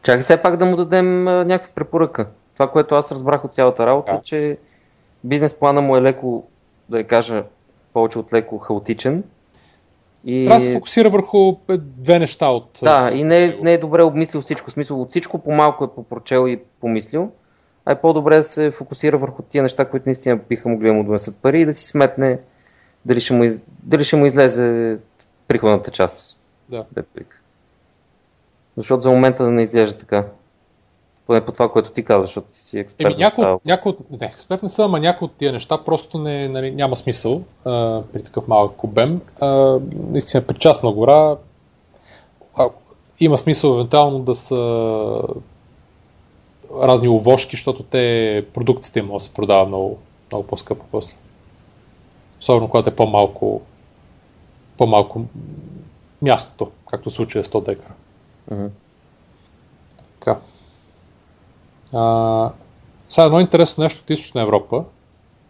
Чакай 0.04 0.22
все 0.22 0.41
пак 0.41 0.58
да 0.58 0.66
му 0.66 0.76
дадем 0.76 1.28
а, 1.28 1.45
някаква 1.45 1.74
препоръка. 1.76 2.28
Това, 2.54 2.72
което 2.72 2.95
аз 2.95 3.12
разбрах 3.12 3.45
от 3.45 3.54
цялата 3.54 3.86
работа, 3.86 4.14
Да. 4.14 4.22
че 4.22 4.58
бизнес 5.24 5.54
плана 5.54 5.82
му 5.82 5.98
е 5.98 6.02
леко, 6.02 6.44
да 6.90 6.98
я 6.98 7.04
кажа, 7.04 7.44
повече 7.94 8.20
от 8.20 8.34
леко 8.34 8.58
хаотичен. 8.58 9.24
И... 10.26 10.45
Трябва 10.45 10.60
да 10.60 10.64
се 10.64 10.74
фокусира 10.74 11.10
върху 11.10 11.56
две 11.78 12.20
неща 12.20 12.48
от... 12.48 12.80
Да, 12.84 13.12
и 13.14 13.24
не 13.24 13.44
е, 13.44 13.58
не 13.62 13.74
е 13.74 13.78
добре 13.78 14.04
обмислил 14.04 14.41
всичко. 14.41 14.70
В 14.70 14.74
смисъл 14.74 15.02
от 15.02 15.10
всичко 15.10 15.40
по-малко 15.40 15.84
е 15.84 15.95
попрочел 15.95 16.48
и 16.48 16.60
помислил, 16.82 17.32
а 17.86 17.91
е 17.91 18.02
по-добре 18.02 18.38
да 18.38 18.44
се 18.44 18.72
фокусира 18.72 19.18
върху 19.18 19.41
тия 19.41 19.64
неща, 19.64 19.86
които 19.86 20.04
наистина 20.06 20.36
биха 20.50 20.70
могли 20.70 20.88
да 20.88 20.94
му 20.94 21.04
донесат 21.04 21.38
пари 21.38 21.62
и 21.62 21.66
да 21.66 21.74
си 21.74 21.88
сметне 21.88 22.40
дали 23.06 23.20
ще 23.20 23.34
му, 23.34 23.44
из... 23.44 23.62
дали 23.84 24.04
ще 24.04 24.16
му 24.16 24.26
излезе 24.26 24.98
приходната 25.48 25.91
част. 25.91 26.43
Да. 26.74 26.86
Защото 28.78 29.02
за 29.02 29.10
момента 29.10 29.52
не 29.52 29.62
изглежда 29.64 29.98
така. 29.98 30.26
Поне 31.28 31.45
по 31.45 31.52
това, 31.52 31.72
което 31.72 31.91
ти 31.91 32.04
казваш, 32.06 32.30
защото 32.30 32.54
си 32.54 32.80
експерт. 32.80 33.08
Еми, 33.08 33.16
някой, 33.18 33.45
от- 33.45 33.66
някой, 33.66 33.90
от- 33.90 34.22
не, 34.22 34.28
експерт 34.28 34.64
не 34.64 34.70
съм, 34.70 34.86
ама 34.86 35.00
някои 35.00 35.26
от 35.26 35.32
тия 35.34 35.52
неща 35.52 35.84
просто 35.84 36.18
не, 36.18 36.50
нали, 36.50 36.72
няма 36.72 36.98
смисъл 36.98 37.41
а, 37.66 38.02
при 38.14 38.24
такъв 38.24 38.48
малък 38.48 38.84
обем. 38.84 39.22
А, 39.41 39.80
наистина, 39.94 40.44
при 40.44 40.58
частна 40.60 40.91
гора 40.91 41.38
а, 42.56 42.70
има 43.20 43.38
смисъл 43.38 43.74
евентуално 43.74 44.20
да 44.20 44.36
са 44.36 44.58
разни 46.82 47.08
овошки, 47.08 47.56
защото 47.56 47.84
те, 47.84 48.45
продукцията 48.54 49.00
им 49.00 49.06
може 49.06 49.24
да 49.24 49.28
се 49.30 49.34
продава 49.34 49.66
много, 49.66 49.98
много 50.32 50.48
по-скъпо 50.48 50.86
после. 50.91 51.16
Особено 52.41 52.70
когато 52.70 52.90
е 52.90 52.95
по-малко, 52.95 53.62
по-малко 54.78 55.26
мястото, 56.24 56.72
както 56.90 57.10
в 57.10 57.14
случая 57.14 57.40
е 57.40 57.44
100 57.44 57.66
декара. 57.66 57.94
Мгм. 58.52 58.68
Така. 60.20 60.40
А, 61.94 62.52
сега 63.10 63.26
едно 63.26 63.40
интересно 63.40 63.84
нещо 63.84 64.02
от 64.04 64.10
Източна 64.10 64.41
Европа. 64.41 64.84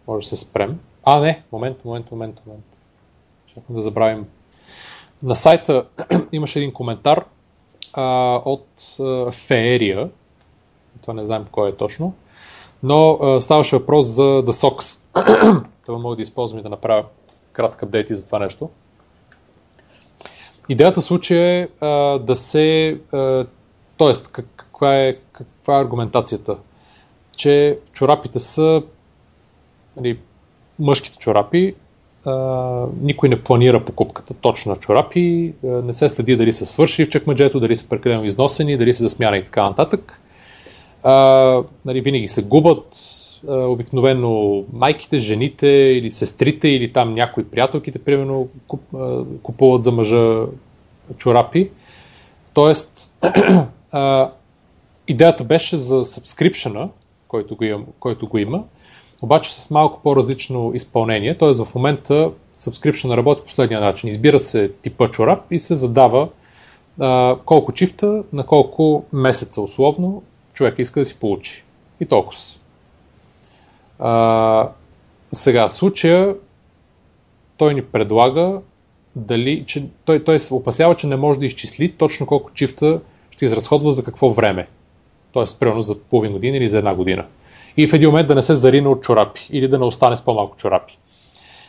Може 0.06 0.24
да 0.24 0.28
се 0.28 0.36
спрем. 0.36 0.80
А, 1.04 1.20
не, 1.20 1.42
момент, 1.52 1.84
момент, 1.84 2.10
момент, 2.10 2.42
момент. 2.46 2.64
Щяхме 3.46 3.74
да 3.74 3.82
забравим. 3.82 4.26
На 5.22 5.34
сайта 5.34 5.86
имаше 6.32 6.58
един 6.58 6.72
коментар 6.72 7.24
а, 7.92 8.02
от 8.44 8.66
а, 9.00 9.32
Феерия. 9.32 10.10
Това 11.02 11.14
не 11.14 11.24
знаем 11.24 11.46
кой 11.50 11.68
е 11.68 11.76
точно. 11.76 12.14
Но 12.82 13.10
а, 13.10 13.40
ставаше 13.40 13.78
въпрос 13.78 14.06
за 14.06 14.22
The 14.22 14.50
Sox. 14.50 15.00
Това 15.86 15.98
мога 15.98 16.16
да 16.16 16.22
използвам 16.22 16.60
и 16.60 16.62
да 16.62 16.68
направя 16.68 17.04
кратък 17.52 17.82
апдейт 17.82 18.10
и 18.10 18.14
за 18.14 18.26
това 18.26 18.38
нещо. 18.38 18.70
Идеята 20.68 21.00
в 21.00 21.04
случая 21.04 21.62
е 21.62 21.68
а, 21.80 22.18
да 22.18 22.36
се. 22.36 22.98
А, 23.12 23.46
тоест, 23.96 24.32
как, 24.32 24.46
каква, 24.56 24.96
е, 24.96 25.16
каква 25.32 25.78
е 25.78 25.80
аргументацията? 25.80 26.56
Че 27.36 27.78
чорапите 27.92 28.38
са. 28.38 28.82
Нали, 29.96 30.18
мъжките 30.78 31.18
чорапи. 31.18 31.74
А, 32.24 32.32
никой 33.00 33.28
не 33.28 33.42
планира 33.42 33.84
покупката 33.84 34.34
точно 34.34 34.72
на 34.72 34.78
чорапи. 34.78 35.54
А, 35.64 35.66
не 35.66 35.94
се 35.94 36.08
следи 36.08 36.36
дали 36.36 36.52
са 36.52 36.66
свършили 36.66 37.06
в 37.06 37.10
чекмаджето, 37.10 37.60
дали 37.60 37.76
са 37.76 37.88
прекалено 37.88 38.24
износени, 38.24 38.76
дали 38.76 38.94
са 38.94 39.02
за 39.02 39.10
смяна 39.10 39.36
и 39.36 39.44
така 39.44 39.62
нататък. 39.62 40.20
А, 41.02 41.14
нали, 41.84 42.00
винаги 42.00 42.28
се 42.28 42.42
губят. 42.44 42.86
А, 43.48 43.54
обикновено 43.54 44.64
майките, 44.72 45.18
жените 45.18 45.68
или 45.68 46.10
сестрите 46.10 46.68
или 46.68 46.92
там 46.92 47.14
някои 47.14 47.44
приятелките, 47.44 47.98
примерно, 47.98 48.48
куп, 48.68 48.80
а, 48.94 49.24
купуват 49.42 49.84
за 49.84 49.92
мъжа 49.92 50.46
чорапи. 51.16 51.70
Тоест, 52.54 53.16
а, 53.92 54.30
идеята 55.08 55.44
беше 55.44 55.76
за 55.76 56.04
subscription 56.04 56.88
който 57.34 57.56
го, 57.56 57.64
който 58.00 58.28
го 58.28 58.38
има, 58.38 58.64
обаче 59.22 59.54
с 59.54 59.70
малко 59.70 60.00
по-различно 60.02 60.72
изпълнение. 60.74 61.38
Т.е. 61.38 61.64
в 61.64 61.74
момента 61.74 62.30
subscription 62.58 63.16
работи 63.16 63.42
последния 63.46 63.80
начин. 63.80 64.08
Избира 64.08 64.38
се 64.38 64.72
типа 64.82 65.10
чорап 65.10 65.52
и 65.52 65.58
се 65.58 65.74
задава 65.74 66.28
а, 67.00 67.36
колко 67.44 67.72
чифта 67.72 68.22
на 68.32 68.46
колко 68.46 69.04
месеца 69.12 69.60
условно 69.60 70.22
човек 70.52 70.74
иска 70.78 71.00
да 71.00 71.04
си 71.04 71.20
получи. 71.20 71.64
И 72.00 72.06
толкова. 72.06 72.38
А, 73.98 74.68
сега, 75.32 75.70
случая 75.70 76.34
той 77.56 77.74
ни 77.74 77.82
предлага 77.82 78.60
дали, 79.16 79.64
че 79.66 79.86
той, 80.04 80.24
той 80.24 80.40
се 80.40 80.54
опасява, 80.54 80.96
че 80.96 81.06
не 81.06 81.16
може 81.16 81.38
да 81.38 81.46
изчисли 81.46 81.92
точно 81.92 82.26
колко 82.26 82.52
чифта 82.52 83.00
ще 83.30 83.44
изразходва 83.44 83.92
за 83.92 84.04
какво 84.04 84.32
време. 84.32 84.68
Тоест, 85.32 85.60
примерно 85.60 85.82
за 85.82 86.00
половин 86.00 86.32
година 86.32 86.56
или 86.56 86.68
за 86.68 86.78
една 86.78 86.94
година. 86.94 87.26
И 87.76 87.86
в 87.86 87.92
един 87.92 88.08
момент 88.08 88.28
да 88.28 88.34
не 88.34 88.42
се 88.42 88.54
зарина 88.54 88.90
от 88.90 89.02
чорапи 89.02 89.48
или 89.50 89.68
да 89.68 89.78
не 89.78 89.84
остане 89.84 90.16
с 90.16 90.24
по-малко 90.24 90.56
чорапи. 90.56 90.98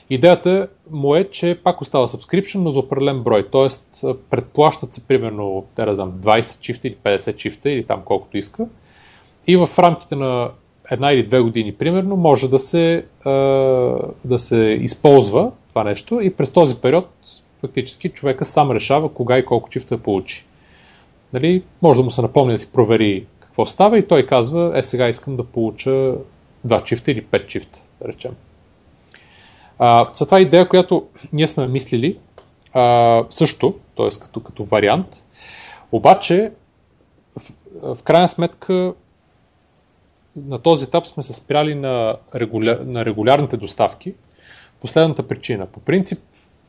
Идеята 0.09 0.67
му 0.91 1.15
е, 1.15 1.23
че 1.23 1.59
пак 1.63 1.81
остава 1.81 2.07
subscription, 2.07 2.55
но 2.55 2.71
за 2.71 2.79
определен 2.79 3.23
брой. 3.23 3.47
Тоест, 3.51 4.03
предплащат 4.29 4.93
се 4.93 5.07
примерно, 5.07 5.65
да 5.75 5.95
знам, 5.95 6.11
20 6.11 6.61
чифта 6.61 6.87
или 6.87 6.97
50 7.03 7.35
чифта 7.35 7.69
или 7.69 7.83
там 7.83 8.01
колкото 8.05 8.37
иска. 8.37 8.67
И 9.47 9.57
в 9.57 9.69
рамките 9.79 10.15
на 10.15 10.49
една 10.91 11.11
или 11.11 11.27
две 11.27 11.39
години, 11.41 11.73
примерно, 11.73 12.15
може 12.15 12.49
да 12.49 12.59
се, 12.59 13.05
да 14.25 14.37
се 14.37 14.59
използва 14.81 15.51
това 15.69 15.83
нещо 15.83 16.21
и 16.21 16.33
през 16.33 16.51
този 16.51 16.75
период 16.75 17.09
фактически 17.61 18.09
човека 18.09 18.45
сам 18.45 18.71
решава 18.71 19.13
кога 19.13 19.37
и 19.37 19.45
колко 19.45 19.69
чифта 19.69 19.97
получи. 19.97 20.45
Нали, 21.33 21.63
може 21.81 21.99
да 21.99 22.03
му 22.03 22.11
се 22.11 22.21
напомни 22.21 22.53
да 22.53 22.57
си 22.57 22.73
провери 22.73 23.25
какво 23.39 23.65
става 23.65 23.97
и 23.97 24.07
той 24.07 24.25
казва, 24.25 24.71
е 24.75 24.83
сега 24.83 25.07
искам 25.07 25.35
да 25.35 25.43
получа 25.43 26.15
2 26.67 26.83
чифта 26.83 27.11
или 27.11 27.25
5 27.25 27.47
чифта, 27.47 27.79
да 28.01 28.07
речем. 28.07 28.31
За 30.13 30.25
това 30.25 30.39
идея, 30.39 30.69
която 30.69 31.07
ние 31.33 31.47
сме 31.47 31.67
мислили 31.67 32.17
а, 32.73 33.23
също, 33.29 33.73
т.е. 33.97 34.09
Като, 34.21 34.39
като 34.39 34.63
вариант, 34.63 35.25
обаче 35.91 36.51
в, 37.39 37.51
в 37.95 38.03
крайна 38.03 38.29
сметка 38.29 38.93
на 40.35 40.59
този 40.59 40.85
етап 40.85 41.05
сме 41.05 41.23
се 41.23 41.33
спряли 41.33 41.75
на, 41.75 42.17
регуляр, 42.35 42.79
на 42.79 43.05
регулярните 43.05 43.57
доставки. 43.57 44.13
Последната 44.81 45.27
причина. 45.27 45.65
По 45.65 45.79
принцип, 45.79 46.19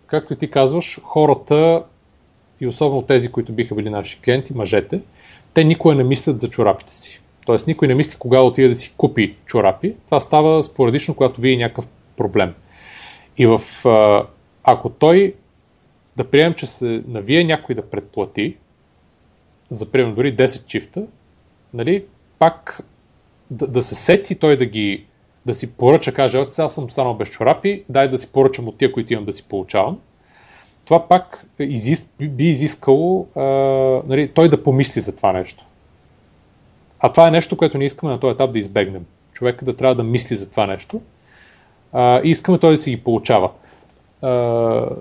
както 0.07 0.33
и 0.33 0.37
ти 0.37 0.51
казваш, 0.51 1.01
хората 1.03 1.85
и 2.61 2.67
особено 2.67 3.03
тези, 3.03 3.33
които 3.33 3.53
биха 3.53 3.75
били 3.75 3.91
наши 3.91 4.21
клиенти, 4.21 4.55
мъжете, 4.55 5.01
те 5.55 5.65
никога 5.65 5.95
не 5.95 6.05
мислят 6.05 6.41
за 6.41 6.51
чорапите 6.51 6.95
си. 6.95 7.21
Тоест 7.47 7.67
никой 7.67 7.89
не 7.89 7.95
мисли 7.95 8.19
кога 8.19 8.41
отиде 8.41 8.69
да 8.69 8.75
си 8.75 8.95
купи 8.97 9.37
чорапи. 9.47 9.95
Това 10.07 10.21
става 10.21 10.63
спорадично, 10.63 11.15
когато 11.15 11.41
вие 11.41 11.57
някакъв 11.57 11.87
проблем. 12.17 12.55
И 13.39 13.47
в, 13.47 13.61
ако 14.65 14.91
той, 14.91 15.35
да 16.17 16.31
приемем, 16.31 16.55
че 16.55 16.67
се 16.67 17.03
навие 17.07 17.45
някой 17.45 17.75
да 17.75 17.91
предплати, 17.91 18.57
за 19.71 19.91
примерно 19.91 20.15
дори 20.15 20.37
10 20.37 20.67
чифта, 20.67 21.03
нали, 21.75 22.05
пак 22.39 22.81
да, 23.51 23.66
да 23.66 23.82
се 23.82 23.94
сети 23.94 24.35
той 24.35 24.56
да 24.56 24.66
ги 24.66 25.06
да 25.47 25.55
си 25.55 25.77
поръча, 25.77 26.14
каже, 26.14 26.39
от 26.39 26.52
сега 26.52 26.68
съм 26.68 26.90
станал 26.90 27.14
без 27.14 27.28
чорапи, 27.28 27.85
дай 27.89 28.09
да 28.09 28.18
си 28.18 28.32
поръчам 28.32 28.68
от 28.68 28.78
тия, 28.78 28.93
които 28.93 29.12
имам 29.12 29.24
да 29.24 29.32
си 29.32 29.48
получавам. 29.48 29.98
Това 30.85 31.09
пак 31.09 31.47
изис, 31.59 32.14
би 32.20 32.48
изискало 32.48 33.27
а, 33.36 33.43
нали, 34.06 34.28
той 34.28 34.48
да 34.48 34.62
помисли 34.62 35.01
за 35.01 35.16
това 35.16 35.32
нещо. 35.32 35.64
А 36.98 37.12
това 37.12 37.28
е 37.28 37.31
нещо, 37.31 37.56
което 37.56 37.78
ние 37.78 37.86
искаме 37.86 38.12
на 38.12 38.20
този 38.20 38.32
етап 38.32 38.52
да 38.52 38.59
избегнем. 38.59 39.06
Човека 39.32 39.64
да 39.64 39.77
трябва 39.77 39.94
да 39.94 40.02
мисли 40.02 40.36
за 40.36 40.51
това 40.51 40.66
нещо 40.66 41.01
а, 41.93 42.20
и 42.24 42.31
искаме 42.31 42.59
той 42.59 42.70
да 42.70 42.77
си 42.77 42.90
ги 42.90 43.05
получава. 43.05 43.51
А, 44.23 44.31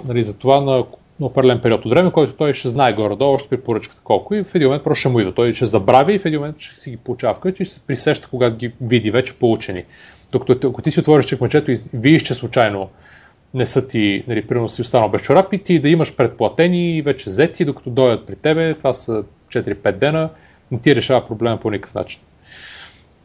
нали, 0.05 0.23
затова 0.23 0.61
на 0.61 0.85
на 1.19 1.25
определен 1.25 1.61
период 1.61 1.85
от 1.85 1.91
време, 1.91 2.11
който 2.11 2.33
той 2.33 2.53
ще 2.53 2.67
знае 2.67 2.93
горе-долу 2.93 3.33
още 3.33 3.49
при 3.49 3.61
поръчката 3.61 4.01
колко 4.03 4.35
и 4.35 4.43
в 4.43 4.55
един 4.55 4.67
момент 4.67 4.83
просто 4.83 4.99
ще 4.99 5.09
му 5.09 5.19
идва. 5.19 5.31
Той 5.31 5.53
ще 5.53 5.65
забрави 5.65 6.13
и 6.13 6.19
в 6.19 6.25
един 6.25 6.39
момент 6.39 6.55
ще 6.59 6.79
си 6.79 6.91
ги 6.91 6.97
получава 6.97 7.33
вкъщи 7.33 7.63
и 7.63 7.65
ще 7.65 7.73
се 7.73 7.87
присеща, 7.87 8.27
когато 8.29 8.55
ги 8.55 8.71
види 8.81 9.11
вече 9.11 9.39
получени. 9.39 9.83
Докато 10.31 10.67
ако 10.67 10.81
ти 10.81 10.91
си 10.91 10.99
отвориш 10.99 11.25
чекмъчето 11.25 11.71
и 11.71 11.77
видиш, 11.93 12.23
че 12.23 12.33
случайно 12.33 12.89
не 13.53 13.65
са 13.65 13.87
ти, 13.87 14.23
нали, 14.27 14.47
примерно 14.47 14.69
си 14.69 14.81
останал 14.81 15.09
без 15.09 15.21
чорапи, 15.21 15.63
ти 15.63 15.79
да 15.79 15.89
имаш 15.89 16.15
предплатени 16.15 16.97
и 16.97 17.01
вече 17.01 17.29
взети, 17.29 17.65
докато 17.65 17.89
дойдат 17.89 18.27
при 18.27 18.35
тебе, 18.35 18.73
това 18.73 18.93
са 18.93 19.23
4-5 19.49 19.91
дена, 19.91 20.29
не 20.71 20.79
ти 20.79 20.95
решава 20.95 21.27
проблема 21.27 21.57
по 21.57 21.71
никакъв 21.71 21.95
начин. 21.95 22.21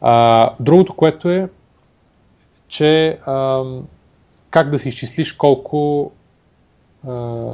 А, 0.01 0.49
другото, 0.59 0.93
което 0.93 1.29
е, 1.29 1.49
че 2.67 3.17
а, 3.25 3.63
как 4.49 4.69
да 4.69 4.79
си 4.79 4.89
изчислиш 4.89 5.33
колко, 5.33 6.11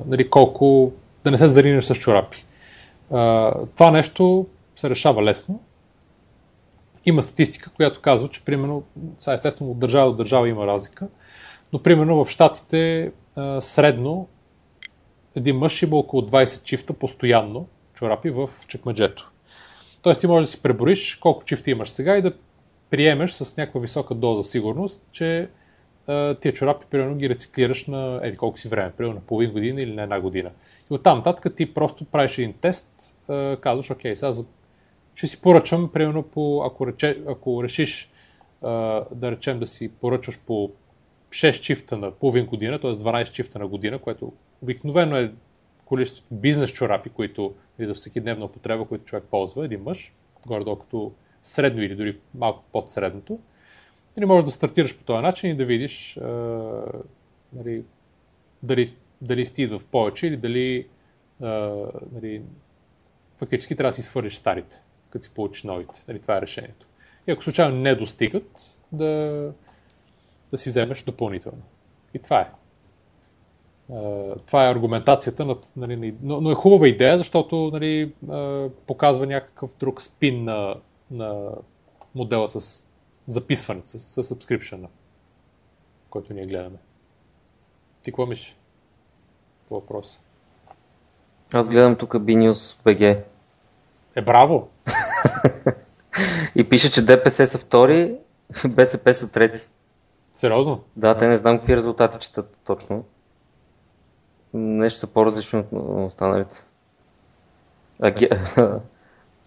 нали, 0.06 0.30
колко 0.30 0.92
да 1.24 1.32
не 1.32 1.38
се 1.38 1.48
заринеш 1.48 1.86
с 1.86 1.96
чорапи. 1.96 2.46
Това 3.76 3.92
нещо 3.92 4.46
се 4.76 4.90
решава 4.90 5.24
лесно. 5.24 5.60
Има 7.06 7.22
статистика, 7.22 7.70
която 7.70 8.02
казва, 8.02 8.30
че 8.30 8.46
примерно, 8.46 8.84
сега 9.18 9.34
естествено 9.34 9.72
от 9.72 9.80
държава 9.80 10.12
до 10.12 10.18
държава 10.18 10.50
има 10.50 10.68
разлика, 10.68 11.08
но 11.74 11.84
примерно 11.84 12.26
в 12.26 12.30
Штатите 12.30 13.12
средно 13.60 14.28
един 15.36 15.58
мъж 15.58 15.82
има 15.82 15.98
около 15.98 16.22
20 16.22 16.64
чифта 16.64 16.94
постоянно 16.94 17.68
чорапи 17.94 18.30
в 18.30 18.50
чекмаджето. 18.68 19.32
Тоест 20.02 20.22
ти 20.22 20.28
можеш 20.28 20.48
да 20.48 20.52
си 20.52 20.62
пребориш 20.62 21.16
колко 21.16 21.46
чифти 21.46 21.72
имаш 21.72 21.90
сега 21.90 22.18
и 22.18 22.22
да 22.22 22.34
приемеш 22.90 23.32
с 23.32 23.58
някаква 23.58 23.82
висока 23.82 24.16
доза 24.16 24.44
сигурност, 24.44 25.06
че 25.12 25.50
тия 26.42 26.54
чорапи 26.54 26.86
примерно 26.90 27.16
ги 27.16 27.30
рециклираш 27.30 27.86
на 27.88 28.20
еди 28.24 28.38
колко 28.38 28.60
си 28.60 28.68
време, 28.70 28.92
примерно 28.98 29.16
на 29.16 29.22
половин 29.22 29.52
година 29.52 29.82
или 29.82 29.94
на 29.94 30.04
една 30.04 30.22
година. 30.22 30.52
И 30.92 30.94
оттам 30.94 31.18
нататък 31.18 31.56
ти 31.56 31.74
просто 31.74 32.06
правиш 32.06 32.38
един 32.38 32.54
тест, 32.54 33.18
казваш, 33.62 33.92
окей, 33.92 34.16
сега 34.16 34.32
ще 35.16 35.28
си 35.28 35.42
поръчам, 35.42 35.92
примерно 35.94 36.24
по, 36.24 36.64
ако, 36.66 36.88
рече, 36.88 37.22
ако 37.28 37.64
решиш 37.64 38.12
да 39.12 39.32
речем 39.32 39.60
да 39.60 39.66
си 39.66 39.92
поръчаш 39.92 40.42
по 40.46 40.72
6 41.30 41.62
чифта 41.62 41.98
на 41.98 42.12
половин 42.12 42.46
година, 42.46 42.80
т.е. 42.80 42.92
12 42.92 43.32
чифта 43.32 43.60
на 43.60 43.68
година, 43.68 44.00
което 44.00 44.34
обикновено 44.62 45.18
е 45.18 45.32
количеството 45.86 46.36
бизнес 46.36 46.74
чорапи, 46.74 47.10
които 47.10 47.54
или 47.80 47.88
за 47.88 47.94
всеки 47.94 48.20
дневна 48.20 48.46
употреба, 48.46 48.86
които 48.86 49.06
човек 49.06 49.24
ползва, 49.32 49.66
един 49.66 49.84
мъж, 49.84 50.14
горе-долу 50.46 50.76
като 50.76 51.12
средно 51.42 51.84
или 51.84 51.96
дори 51.96 52.18
малко 52.36 52.64
под 52.72 52.92
средното. 52.92 53.40
Или 54.18 54.26
можеш 54.26 54.46
да 54.46 54.52
стартираш 54.52 54.98
по 54.98 55.04
този 55.04 55.22
начин 55.22 55.52
и 55.52 55.56
да 55.56 55.66
видиш 55.66 56.18
а, 56.18 56.28
нали, 57.54 57.84
дали, 58.64 58.86
дали 59.22 59.46
стига 59.46 59.78
в 59.78 59.86
повече 59.86 60.28
или 60.28 60.38
дали 60.38 60.88
а, 61.42 61.48
нали, 62.12 62.42
фактически 63.38 63.76
трябва 63.76 63.90
да 63.90 63.94
си 63.94 64.02
свършиш 64.02 64.36
старите, 64.36 64.82
като 65.10 65.26
си 65.26 65.34
получиш 65.34 65.64
новите. 65.64 66.04
Нали, 66.08 66.22
това 66.22 66.38
е 66.38 66.42
решението. 66.42 66.88
И 67.28 67.32
ако 67.32 67.44
случайно 67.44 67.78
не 67.78 67.96
достигат, 67.96 68.78
да, 68.92 69.52
да 70.52 70.58
си 70.58 70.70
вземеш 70.70 71.04
допълнително. 71.04 71.62
И 72.14 72.20
това 72.20 72.42
е. 72.42 72.52
Това 74.46 74.68
е 74.68 74.72
аргументацията, 74.72 75.56
нали, 75.78 76.16
но, 76.22 76.42
но 76.42 76.52
е 76.52 76.56
хубава 76.56 76.88
идея, 76.88 77.18
защото 77.18 77.70
нали, 77.74 78.14
показва 78.88 79.26
някакъв 79.26 79.78
друг 79.78 80.02
спин 80.02 80.44
на, 80.44 80.76
на 81.12 81.52
модела 82.16 82.50
с 82.50 82.88
записване, 83.28 83.82
с, 83.84 84.00
с 84.00 84.36
subscription, 84.36 84.88
който 86.10 86.34
ние 86.34 86.46
гледаме. 86.46 86.78
Ти 88.02 88.12
какво 88.12 88.26
мислиш 88.26 88.58
по 89.70 89.76
въпроса? 89.76 90.20
Аз 91.54 91.70
гледам 91.70 91.96
тук 91.96 92.14
Binius 92.14 92.84
BG. 92.84 93.24
Е, 94.16 94.22
браво! 94.22 94.70
И 96.56 96.70
пише, 96.70 96.92
че 96.92 97.06
ДПС 97.06 97.48
са 97.48 97.58
втори, 97.58 98.16
БСП 98.70 99.14
са 99.14 99.34
трети. 99.34 99.68
Сериозно? 100.36 100.84
Да, 100.96 101.18
те 101.18 101.28
не 101.28 101.38
знам 101.38 101.58
какви 101.58 101.76
резултати 101.76 102.18
четат 102.20 102.58
точно. 102.66 103.06
Нещо 104.54 105.00
са 105.00 105.14
по-различни 105.14 105.60
от 105.60 106.08
останалите. 106.08 106.64
А, 108.02 108.14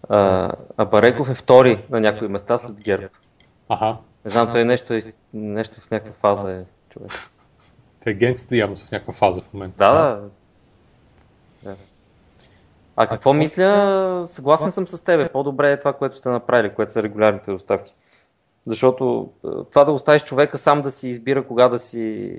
а, 0.09 0.51
а 0.77 0.85
Бареков 0.85 1.29
е 1.29 1.35
втори 1.35 1.85
на 1.89 1.99
някои 1.99 2.27
места 2.27 2.57
след 2.57 2.83
ГЕРБ. 2.83 3.07
Ага. 3.73 3.97
Не 4.25 4.31
знам, 4.31 4.51
той 4.51 4.65
нещо, 4.65 4.93
е, 4.93 5.01
нещо 5.33 5.81
в 5.81 5.91
някаква 5.91 6.13
фаза 6.13 6.51
е 6.51 6.63
човек. 6.89 7.11
Те 7.99 8.09
агенците 8.09 8.57
явно 8.57 8.77
са 8.77 8.87
в 8.87 8.91
някаква 8.91 9.13
фаза 9.13 9.41
в 9.41 9.53
момента. 9.53 9.77
Да, 9.77 9.91
да. 9.93 10.29
да. 11.63 11.75
А 12.95 13.07
какво 13.07 13.33
мисля? 13.33 14.23
Съгласен 14.27 14.71
съм 14.71 14.87
с 14.87 15.03
тебе. 15.03 15.29
По-добре 15.29 15.71
е 15.71 15.79
това, 15.79 15.93
което 15.93 16.15
сте 16.15 16.29
направили, 16.29 16.73
което 16.73 16.91
са 16.91 17.03
регулярните 17.03 17.51
доставки. 17.51 17.93
Защото 18.65 19.29
това 19.71 19.83
да 19.83 19.91
оставиш 19.91 20.23
човека 20.23 20.57
сам 20.57 20.81
да 20.81 20.91
си 20.91 21.07
избира 21.07 21.47
кога 21.47 21.69
да 21.69 21.79
си, 21.79 22.37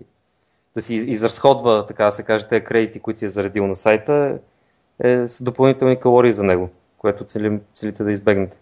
да 0.77 0.83
си 0.83 0.95
изразходва, 0.95 1.87
така 1.87 2.05
да 2.05 2.13
се 2.13 2.23
каже, 2.23 2.49
тези 2.49 2.65
кредити, 2.65 3.01
които 3.01 3.19
си 3.19 3.25
е 3.25 3.29
заредил 3.29 3.67
на 3.67 3.77
сайта, 3.77 4.39
е, 4.99 5.29
са 5.29 5.45
допълнителни 5.45 6.01
калории 6.01 6.33
за 6.33 6.45
него, 6.45 6.71
което 6.99 7.25
целим, 7.25 7.61
целите 7.75 8.05
да 8.05 8.13
избегнете. 8.13 8.57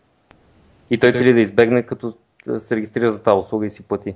И 0.90 0.98
той 0.98 1.12
цели 1.12 1.32
да 1.32 1.40
избегне, 1.40 1.82
като 1.82 2.14
се 2.58 2.76
регистрира 2.76 3.10
за 3.10 3.22
тази 3.22 3.38
услуга 3.38 3.66
и 3.66 3.70
си 3.70 3.82
плати. 3.82 4.14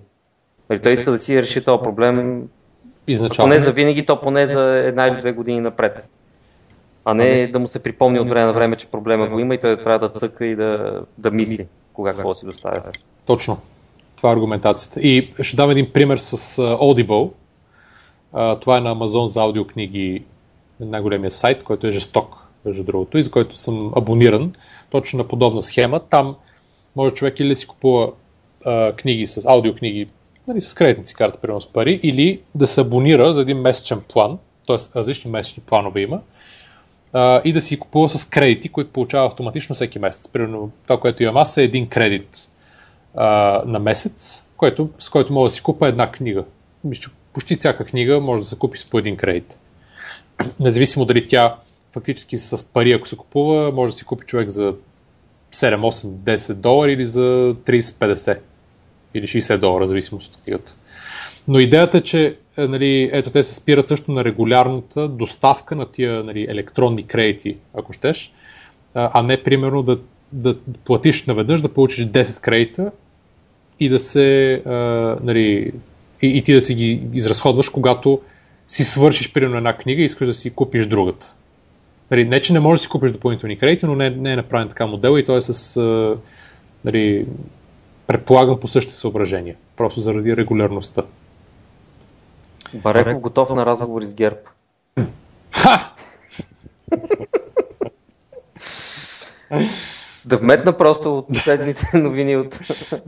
Нали, 0.71 0.83
той 0.83 0.93
иска 0.93 1.11
да 1.11 1.19
си 1.19 1.43
реши 1.43 1.65
този 1.65 1.83
проблем 1.83 2.49
Изначално. 3.07 3.51
поне 3.51 3.59
за 3.59 3.73
винаги, 3.73 4.07
то 4.07 4.21
поне 4.21 4.47
за 4.47 4.79
една 4.79 5.07
или 5.07 5.21
две 5.21 5.33
години 5.33 5.61
напред. 5.61 6.09
А 7.05 7.15
не 7.15 7.47
да 7.47 7.59
му 7.59 7.67
се 7.67 7.83
припомни 7.83 8.21
от 8.21 8.29
време 8.29 8.47
на 8.47 8.53
време, 8.53 8.77
че 8.77 8.87
проблема 8.87 9.29
го 9.29 9.39
има 9.39 9.55
и 9.55 9.61
той 9.61 9.83
трябва 9.83 10.09
да 10.09 10.15
цъка 10.15 10.47
и 10.47 10.57
да, 10.57 11.01
да 11.19 11.31
мисли 11.31 11.67
кога 11.93 12.13
какво 12.13 12.35
си 12.35 12.45
доставя. 12.45 12.83
Точно. 13.27 13.59
Това 14.17 14.31
е 14.31 14.33
аргументацията. 14.33 15.01
И 15.01 15.31
ще 15.41 15.57
дам 15.57 15.71
един 15.71 15.93
пример 15.93 16.17
с 16.17 16.63
Audible. 16.63 17.33
Това 18.61 18.79
е 18.79 18.81
на 18.81 18.97
Amazon 18.97 19.25
за 19.25 19.41
аудиокниги, 19.41 20.25
най-големия 20.81 21.31
сайт, 21.31 21.63
който 21.63 21.87
е 21.87 21.91
жесток, 21.91 22.37
между 22.65 22.85
другото, 22.85 23.19
и 23.19 23.23
за 23.23 23.31
който 23.31 23.57
съм 23.57 23.93
абониран. 23.97 24.53
Точно 24.91 25.17
на 25.17 25.29
подобна 25.29 25.63
схема. 25.63 26.01
Там 26.01 26.37
може 26.97 27.15
човек 27.15 27.41
или 27.41 27.49
да 27.49 27.57
си 27.57 27.67
купува 27.67 28.13
а, 28.65 28.93
книги 28.93 29.27
с 29.27 29.45
аудиокниги 29.49 30.07
нали, 30.47 30.61
с 30.61 30.75
кредитна 30.75 31.07
си 31.07 31.15
карта, 31.15 31.41
примерно 31.41 31.61
с 31.61 31.73
пари, 31.73 32.01
или 32.03 32.41
да 32.55 32.67
се 32.67 32.81
абонира 32.81 33.33
за 33.33 33.41
един 33.41 33.59
месечен 33.59 34.01
план, 34.13 34.39
т.е. 34.67 34.77
различни 34.97 35.31
месечни 35.31 35.63
планове 35.67 36.01
има, 36.01 36.21
а, 37.13 37.41
и 37.45 37.53
да 37.53 37.61
си 37.61 37.79
купува 37.79 38.09
с 38.09 38.25
кредити, 38.25 38.69
които 38.69 38.91
получава 38.91 39.27
автоматично 39.27 39.75
всеки 39.75 39.99
месец. 39.99 40.29
Примерно 40.29 40.71
това, 40.87 41.01
което 41.01 41.23
имам 41.23 41.37
аз 41.37 41.57
е 41.57 41.63
един 41.63 41.89
кредит 41.89 42.51
а, 43.15 43.27
на 43.67 43.79
месец, 43.79 44.45
който, 44.57 44.91
с 44.99 45.09
който 45.09 45.33
мога 45.33 45.49
да 45.49 45.55
си 45.55 45.63
купа 45.63 45.89
една 45.89 46.11
книга. 46.11 46.45
Мисля, 46.85 47.13
почти 47.33 47.57
всяка 47.57 47.85
книга 47.85 48.21
може 48.21 48.41
да 48.41 48.47
се 48.47 48.59
купи 48.59 48.79
с 48.79 48.91
по 48.91 48.99
един 48.99 49.17
кредит. 49.17 49.59
Независимо 50.61 51.05
дали 51.05 51.29
тя 51.29 51.57
фактически 51.93 52.39
с 52.39 52.73
пари, 52.73 52.93
ако 52.93 53.09
се 53.09 53.17
купува, 53.17 53.73
може 53.73 53.93
да 53.93 53.97
си 53.97 54.05
купи 54.05 54.27
човек 54.27 54.49
за 54.49 54.75
7, 55.55 55.77
8, 55.77 56.07
10 56.07 56.55
долара 56.55 56.93
или 56.93 57.07
за 57.07 57.55
30-50 57.67 58.39
или 59.15 59.27
60 59.27 59.59
долара, 59.59 59.87
зависимост 59.87 60.35
от 60.35 60.43
книгата. 60.43 60.75
Но 61.49 61.59
идеята 61.59 61.99
е, 61.99 62.01
че 62.01 62.37
е, 62.57 62.67
нали, 62.67 63.11
ето 63.13 63.31
те 63.31 63.43
се 63.43 63.55
спират 63.55 63.89
също 63.89 64.13
на 64.13 64.25
регулярната 64.25 65.09
доставка 65.09 65.77
на 65.77 65.91
тия 65.91 66.25
нали, 66.25 66.47
електронни 66.49 67.07
кредити, 67.07 67.57
ако 67.75 67.93
щеш, 67.93 68.33
а 68.95 69.23
не 69.23 69.43
примерно 69.43 69.83
да, 69.83 69.99
да 70.33 70.57
платиш 70.85 71.27
наведнъж, 71.27 71.61
да 71.61 71.75
получиш 71.75 72.07
10 72.07 72.41
кредита 72.41 72.91
и 73.81 73.89
да 73.89 73.99
се 73.99 74.53
а, 74.55 74.71
нали, 75.23 75.73
и, 76.23 76.39
и 76.39 76.43
ти 76.43 76.53
да 76.53 76.61
си 76.61 76.75
ги 76.75 77.03
изразходваш, 77.15 77.69
когато 77.69 78.21
си 78.67 78.85
свършиш 78.85 79.33
примерно 79.33 79.57
една 79.57 79.77
книга 79.77 80.03
и 80.03 80.05
искаш 80.05 80.27
да 80.29 80.35
си 80.35 80.55
купиш 80.55 80.87
другата. 80.87 81.35
Нали, 82.11 82.25
не, 82.25 82.41
че 82.41 82.53
не 82.53 82.61
можеш 82.61 82.81
да 82.81 82.85
си 82.85 82.89
купиш 82.89 83.13
допълнителни 83.13 83.59
кредити, 83.59 83.87
но 83.87 83.95
не, 83.95 84.11
не 84.11 84.33
е 84.33 84.37
направен 84.37 84.69
така 84.69 84.87
модел 84.87 85.19
и 85.19 85.25
той 85.25 85.39
е 85.39 85.43
с, 85.43 85.77
а, 85.77 86.17
нали, 86.85 87.27
предполагам 88.07 88.61
по 88.61 88.69
същите 88.69 88.97
съображения, 88.97 89.57
просто 89.77 90.01
заради 90.01 90.37
регулярността. 90.37 91.03
Бареков 92.75 93.21
готов 93.21 93.51
на 93.51 93.67
разговори 93.67 94.07
с 94.07 94.15
ГЕРБ. 94.15 94.39
Ха! 95.51 95.91
да 100.27 100.37
вметна 100.37 100.77
просто 100.77 101.19
от 101.19 101.29
последните 101.29 101.87
новини 101.99 102.37
от... 102.37 102.61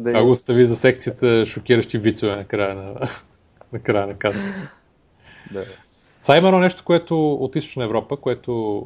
Това 0.04 0.22
го 0.22 0.30
остави 0.30 0.64
за 0.64 0.76
секцията 0.76 1.46
шокиращи 1.46 1.98
вицове 1.98 2.36
на 2.36 2.44
края 2.44 2.74
на, 2.74 3.08
на, 3.72 3.78
края 3.78 4.06
на 4.06 4.14
каза. 4.14 4.40
Да. 5.52 5.62
Са 6.26 6.36
има 6.36 6.48
едно 6.48 6.60
нещо, 6.60 6.84
което 6.84 7.32
от 7.32 7.56
Източна 7.56 7.84
Европа, 7.84 8.16
което 8.16 8.82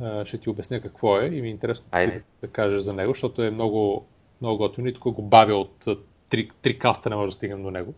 а, 0.00 0.24
ще 0.24 0.38
ти 0.38 0.50
обясня 0.50 0.80
какво 0.80 1.18
е 1.18 1.26
и 1.26 1.42
ми 1.42 1.48
е 1.48 1.50
интересно 1.50 1.86
ти 1.90 2.22
да 2.40 2.48
кажеш 2.48 2.80
за 2.80 2.94
него, 2.94 3.12
защото 3.12 3.42
е 3.42 3.50
много, 3.50 4.06
много 4.40 4.58
готино 4.58 4.88
и 4.88 4.94
тук 4.94 5.14
го 5.14 5.22
бавя 5.22 5.54
от 5.54 5.86
три, 6.30 6.48
три 6.62 6.78
каста, 6.78 7.10
не 7.10 7.16
може 7.16 7.28
да 7.28 7.32
стигнем 7.32 7.62
до 7.62 7.70
него. 7.70 7.94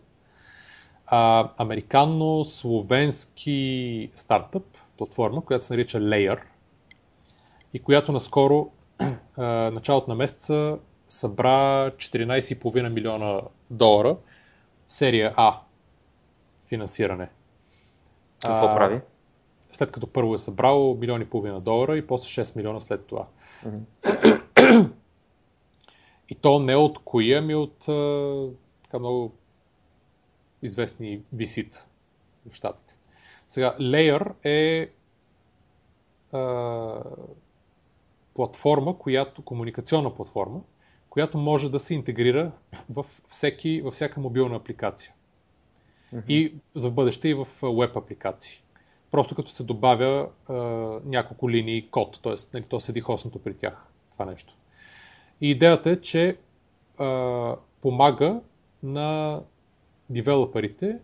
А, 1.07 1.49
американо-словенски 1.57 4.09
стартъп, 4.15 4.63
платформа, 4.97 5.41
която 5.41 5.65
се 5.65 5.73
нарича 5.73 5.99
Layer 5.99 6.39
и 7.73 7.79
която 7.79 8.11
наскоро, 8.11 8.71
началото 9.37 10.09
на 10.09 10.15
месеца, 10.15 10.77
събра 11.09 11.91
14,5 11.91 12.89
милиона 12.89 13.41
долара 13.69 14.17
серия 14.87 15.33
А 15.37 15.59
финансиране. 16.67 17.29
Какво 18.45 18.65
а, 18.65 18.75
прави? 18.75 19.01
След 19.71 19.91
като 19.91 20.07
първо 20.07 20.35
е 20.35 20.39
събрал 20.39 20.97
милиони 20.99 21.23
и 21.23 21.29
половина 21.29 21.61
долара 21.61 21.97
и 21.97 22.07
после 22.07 22.43
6 22.43 22.57
милиона 22.57 22.81
след 22.81 23.05
това. 23.05 23.27
Mm-hmm. 23.65 24.89
и 26.29 26.35
то 26.35 26.59
не 26.59 26.75
от 26.75 26.99
кои, 26.99 27.33
ами 27.33 27.55
от 27.55 27.79
така 28.83 28.99
много 28.99 29.31
известни 30.61 31.21
висит 31.33 31.85
в 32.51 32.55
щатите. 32.55 32.95
Сега, 33.47 33.75
Layer 33.79 34.31
е 34.43 34.89
а, 36.37 37.03
платформа, 38.33 38.97
която, 38.97 39.41
комуникационна 39.41 40.15
платформа, 40.15 40.61
която 41.09 41.37
може 41.37 41.71
да 41.71 41.79
се 41.79 41.93
интегрира 41.93 42.51
в 42.89 43.05
всеки, 43.27 43.81
във 43.81 43.93
всяка 43.93 44.19
мобилна 44.19 44.55
апликация. 44.55 45.13
Mm-hmm. 46.13 46.23
И 46.27 46.53
за 46.75 46.91
бъдеще 46.91 47.29
и 47.29 47.33
в 47.33 47.47
веб 47.63 47.95
апликации. 47.95 48.61
Просто 49.11 49.35
като 49.35 49.51
се 49.51 49.63
добавя 49.63 50.29
а, 50.49 50.53
няколко 51.05 51.49
линии 51.49 51.87
код, 51.89 52.19
т.е. 52.23 52.35
Нали, 52.53 52.63
то 52.63 52.79
седи 52.79 53.01
хостното 53.01 53.39
при 53.39 53.53
тях 53.53 53.87
това 54.11 54.25
нещо. 54.25 54.55
И 55.41 55.51
идеята 55.51 55.89
е, 55.89 56.01
че 56.01 56.37
а, 56.97 57.55
помага 57.81 58.39
на 58.83 59.41
девелоперите 60.09 60.99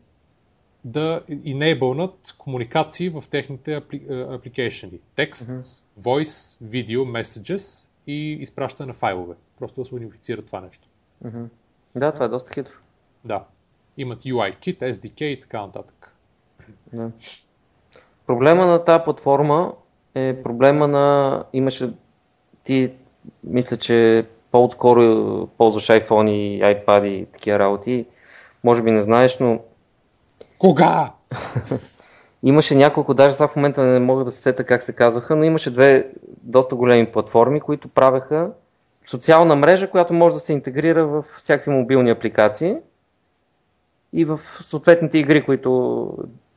да 0.83 1.21
enablenат 1.45 2.35
комуникации 2.37 3.09
в 3.09 3.23
техните 3.29 3.75
апликейшени. 4.11 4.99
Текст, 5.15 5.47
mm-hmm. 5.47 5.81
voice, 6.01 6.63
video, 6.63 7.21
messages 7.21 7.89
и 8.07 8.31
изпращане 8.31 8.87
на 8.87 8.93
файлове. 8.93 9.35
Просто 9.59 9.81
да 9.81 9.87
се 9.87 9.95
унифицира 9.95 10.41
това 10.41 10.61
нещо. 10.61 10.87
Mm-hmm. 11.25 11.47
Да, 11.95 12.11
това 12.11 12.25
е 12.25 12.29
доста 12.29 12.53
хитро. 12.53 12.73
Да. 13.25 13.45
Имат 13.97 14.23
UI-kit, 14.23 14.79
SDK 14.91 15.23
и 15.23 15.41
така 15.41 15.61
нататък. 15.61 16.15
Да. 16.93 17.11
Проблема 18.27 18.65
на 18.65 18.83
тази 18.83 19.03
платформа 19.03 19.73
е 20.15 20.43
проблема 20.43 20.87
на... 20.87 21.43
Имаше... 21.53 21.89
Ти 22.63 22.91
мисля, 23.43 23.77
че 23.77 24.25
по-отскоро 24.51 25.47
ползваш 25.47 25.87
iPhone 25.87 26.29
и 26.29 26.61
iPad 26.61 27.05
и 27.05 27.25
такива 27.25 27.59
работи. 27.59 28.05
Може 28.63 28.81
би 28.81 28.91
не 28.91 29.01
знаеш, 29.01 29.39
но... 29.39 29.59
Кога? 30.57 31.11
имаше 32.43 32.75
няколко, 32.75 33.13
даже 33.13 33.35
сега 33.35 33.47
в 33.47 33.55
момента 33.55 33.83
не 33.83 33.99
мога 33.99 34.23
да 34.23 34.31
се 34.31 34.41
сета 34.41 34.63
как 34.63 34.83
се 34.83 34.95
казваха, 34.95 35.35
но 35.35 35.43
имаше 35.43 35.71
две 35.71 36.07
доста 36.27 36.75
големи 36.75 37.11
платформи, 37.11 37.61
които 37.61 37.87
правеха 37.87 38.51
социална 39.05 39.55
мрежа, 39.55 39.89
която 39.89 40.13
може 40.13 40.33
да 40.33 40.39
се 40.39 40.53
интегрира 40.53 41.05
в 41.05 41.25
всякакви 41.37 41.71
мобилни 41.71 42.09
апликации 42.09 42.75
и 44.13 44.25
в 44.25 44.39
съответните 44.59 45.17
игри, 45.17 45.43
които 45.43 46.11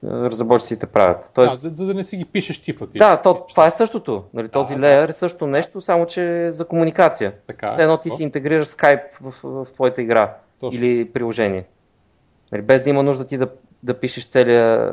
разработчиците 0.04 0.86
правят. 0.86 1.30
Тоест... 1.34 1.52
Да, 1.52 1.56
за, 1.56 1.70
за 1.74 1.86
да 1.86 1.94
не 1.94 2.04
си 2.04 2.16
ги 2.16 2.24
пишеш 2.24 2.60
ти 2.60 2.72
фактически. 2.72 2.98
Да, 2.98 3.22
то, 3.22 3.46
това 3.48 3.66
е 3.66 3.70
същото. 3.70 4.24
Нали, 4.34 4.48
този 4.48 4.74
да, 4.74 4.80
леер 4.80 5.08
е 5.08 5.12
също 5.12 5.46
нещо, 5.46 5.80
само 5.80 6.06
че 6.06 6.52
за 6.52 6.64
комуникация. 6.64 7.32
Така, 7.46 7.70
Все 7.70 7.82
едно 7.82 7.98
ти 7.98 8.10
си 8.10 8.22
интегрираш 8.22 8.68
Skype 8.68 9.02
в, 9.20 9.30
в, 9.42 9.64
в 9.64 9.72
твоята 9.72 10.02
игра 10.02 10.36
Точно. 10.60 10.84
или 10.84 11.12
приложение. 11.12 11.64
Нали, 12.52 12.62
без 12.62 12.82
да 12.82 12.90
има 12.90 13.02
нужда 13.02 13.26
ти 13.26 13.38
да, 13.38 13.48
да 13.82 14.00
пишеш 14.00 14.28
целия 14.28 14.92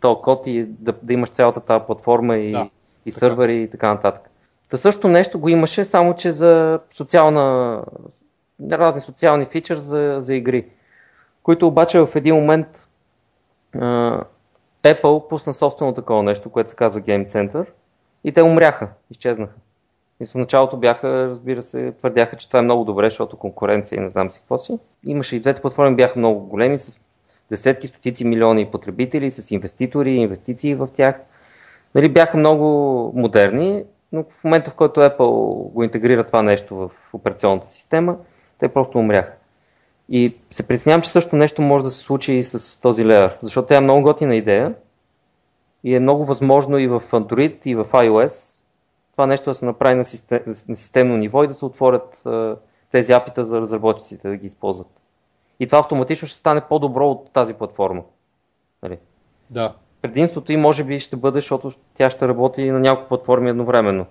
то 0.00 0.20
код 0.20 0.46
и 0.46 0.64
да, 0.64 0.94
да 1.02 1.12
имаш 1.12 1.28
цялата 1.28 1.60
тази 1.60 1.84
платформа 1.86 2.36
и, 2.36 2.52
да, 2.52 2.70
и 3.06 3.10
сървъри 3.10 3.62
и 3.62 3.70
така 3.70 3.94
нататък. 3.94 4.30
Та 4.70 4.76
също 4.76 5.08
нещо 5.08 5.38
го 5.38 5.48
имаше, 5.48 5.84
само 5.84 6.14
че 6.14 6.32
за 6.32 6.80
социална, 6.90 7.82
разни 8.72 9.00
социални 9.00 9.44
фичър 9.44 9.76
за, 9.76 10.16
за 10.18 10.34
игри, 10.34 10.66
които 11.44 11.66
обаче 11.66 12.00
в 12.00 12.08
един 12.14 12.34
момент 12.34 12.88
Apple 14.82 15.28
пусна 15.28 15.54
собствено 15.54 15.94
такова 15.94 16.22
нещо, 16.22 16.50
което 16.50 16.70
се 16.70 16.76
казва 16.76 17.00
Game 17.00 17.28
Center 17.28 17.66
и 18.24 18.32
те 18.32 18.42
умряха, 18.42 18.88
изчезнаха. 19.10 19.54
И 20.20 20.26
в 20.26 20.34
началото 20.34 20.76
бяха, 20.76 21.08
разбира 21.08 21.62
се, 21.62 21.92
твърдяха, 21.92 22.36
че 22.36 22.48
това 22.48 22.58
е 22.58 22.62
много 22.62 22.84
добре, 22.84 23.10
защото 23.10 23.36
конкуренция 23.36 23.96
и 23.96 24.00
не 24.00 24.10
знам 24.10 24.30
си 24.30 24.40
какво 24.40 24.58
си. 24.58 24.78
Имаше 25.06 25.36
и 25.36 25.40
двете 25.40 25.60
платформи 25.60 25.96
бяха 25.96 26.18
много 26.18 26.40
големи, 26.40 26.78
с 26.78 27.00
десетки, 27.50 27.86
стотици 27.86 28.24
милиони 28.24 28.70
потребители, 28.70 29.30
с 29.30 29.50
инвеститори, 29.50 30.14
инвестиции 30.16 30.74
в 30.74 30.88
тях. 30.94 31.20
Нали, 31.94 32.08
бяха 32.08 32.36
много 32.36 32.66
модерни, 33.14 33.84
но 34.12 34.24
в 34.40 34.44
момента, 34.44 34.70
в 34.70 34.74
който 34.74 35.00
Apple 35.00 35.72
го 35.72 35.82
интегрира 35.82 36.24
това 36.24 36.42
нещо 36.42 36.76
в 36.76 36.90
операционната 37.12 37.68
система, 37.68 38.16
те 38.58 38.68
просто 38.68 38.98
умряха. 38.98 39.32
И 40.08 40.36
се 40.50 40.62
притеснявам, 40.62 41.02
че 41.02 41.10
също 41.10 41.36
нещо 41.36 41.62
може 41.62 41.84
да 41.84 41.90
се 41.90 42.00
случи 42.00 42.32
и 42.32 42.44
с 42.44 42.80
този 42.80 43.06
леер, 43.06 43.38
защото 43.42 43.68
тя 43.68 43.76
е 43.76 43.80
много 43.80 44.02
готина 44.02 44.36
идея 44.36 44.74
и 45.84 45.94
е 45.94 46.00
много 46.00 46.24
възможно 46.24 46.78
и 46.78 46.86
в 46.86 47.02
Android, 47.10 47.66
и 47.66 47.74
в 47.74 47.84
iOS 47.84 48.64
това 49.14 49.26
нещо 49.26 49.50
да 49.50 49.54
се 49.54 49.64
направи 49.64 49.94
на, 49.94 50.04
систем, 50.04 50.40
на 50.46 50.76
системно 50.76 51.16
ниво 51.16 51.44
и 51.44 51.48
да 51.48 51.54
се 51.54 51.64
отворят 51.64 52.22
uh, 52.24 52.56
тези 52.90 53.12
апита 53.12 53.44
за 53.44 53.60
разработчиците 53.60 54.28
да 54.28 54.36
ги 54.36 54.46
използват. 54.46 55.02
И 55.60 55.66
това 55.66 55.78
автоматично 55.78 56.28
ще 56.28 56.36
стане 56.36 56.60
по-добро 56.68 57.10
от 57.10 57.30
тази 57.32 57.54
платформа. 57.54 58.02
Нали? 58.82 58.98
Да. 59.50 59.74
Предимството 60.02 60.52
и 60.52 60.56
може 60.56 60.84
би 60.84 61.00
ще 61.00 61.16
бъде, 61.16 61.38
защото 61.38 61.72
тя 61.94 62.10
ще 62.10 62.28
работи 62.28 62.70
на 62.70 62.80
няколко 62.80 63.08
платформи 63.08 63.50
едновременно. 63.50 64.06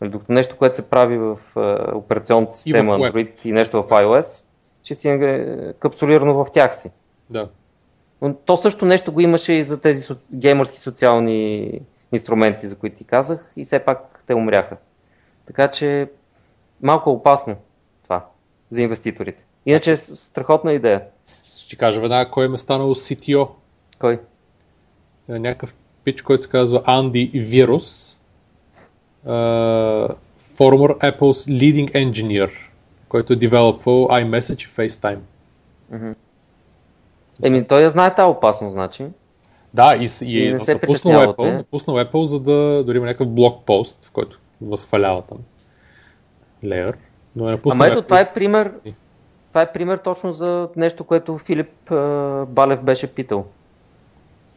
Нали, 0.00 0.10
докато 0.10 0.32
нещо, 0.32 0.56
което 0.56 0.76
се 0.76 0.90
прави 0.90 1.18
в 1.18 1.38
uh, 1.54 1.94
операционната 1.94 2.52
система 2.52 2.98
и 2.98 3.02
Android 3.02 3.46
и 3.46 3.52
нещо 3.52 3.82
в 3.82 3.88
iOS, 3.88 4.46
че 4.82 4.94
си 4.94 5.08
е 5.08 5.72
капсулирано 5.78 6.44
в 6.44 6.46
тях 6.52 6.76
си. 6.76 6.90
Да. 7.30 7.48
Но 8.22 8.34
то 8.34 8.56
също 8.56 8.84
нещо 8.84 9.12
го 9.12 9.20
имаше 9.20 9.52
и 9.52 9.64
за 9.64 9.80
тези 9.80 10.02
соци... 10.02 10.28
геймърски 10.34 10.80
социални 10.80 11.80
инструменти, 12.12 12.68
за 12.68 12.76
които 12.76 12.96
ти 12.96 13.04
казах, 13.04 13.52
и 13.56 13.64
все 13.64 13.78
пак 13.78 14.24
те 14.26 14.34
умряха. 14.34 14.76
Така 15.46 15.68
че 15.68 16.10
малко 16.82 17.10
опасно 17.10 17.56
това 18.02 18.26
за 18.70 18.82
инвеститорите. 18.82 19.44
Иначе 19.66 19.92
е 19.92 19.96
страхотна 19.96 20.72
идея. 20.72 21.02
Ще 21.52 21.76
кажа 21.76 22.00
веднага 22.00 22.30
кой 22.30 22.48
ме 22.48 22.58
станал 22.58 22.94
CTO. 22.94 23.48
Кой? 23.98 24.20
Е, 25.28 25.38
някакъв 25.38 25.74
пич, 26.04 26.22
който 26.22 26.42
се 26.42 26.50
казва 26.50 26.82
Анди 26.84 27.30
Вирус. 27.34 28.18
Uh, 29.26 30.14
former 30.58 30.98
Apple's 30.98 31.48
leading 31.48 31.92
engineer 31.92 32.50
който 33.12 33.32
е 33.32 33.36
девелопвал 33.36 34.08
iMessage 34.08 34.64
и 34.64 34.68
FaceTime. 34.68 35.18
Mm-hmm. 35.92 36.14
Еми, 37.44 37.66
той 37.66 37.82
я 37.82 37.90
знае 37.90 38.14
тази 38.14 38.26
опасност, 38.26 38.72
значи. 38.72 39.06
Да, 39.74 39.96
и, 39.96 40.08
и, 40.22 40.38
и 40.38 40.48
е 40.48 40.52
напуснал 40.52 41.20
Apple, 41.20 41.56
напуснал 41.56 41.96
Apple, 41.96 42.24
за 42.24 42.40
да 42.40 42.84
дори 42.84 42.96
има 42.96 43.06
някакъв 43.06 43.28
блог 43.28 43.64
пост, 43.66 44.04
в 44.04 44.10
който 44.10 44.40
възхвалява 44.60 45.22
там 45.22 45.38
Layer. 46.64 46.94
Но 47.36 47.50
е 47.50 47.58
Ама 47.70 47.86
ето, 47.86 48.02
това 48.02 48.20
е 48.20 48.32
пример, 48.32 48.72
това 49.48 49.62
е 49.62 49.72
пример 49.72 49.98
точно 49.98 50.32
за 50.32 50.68
нещо, 50.76 51.04
което 51.04 51.38
Филип 51.38 51.70
uh, 51.86 52.44
Балев 52.44 52.82
беше 52.82 53.06
питал. 53.06 53.44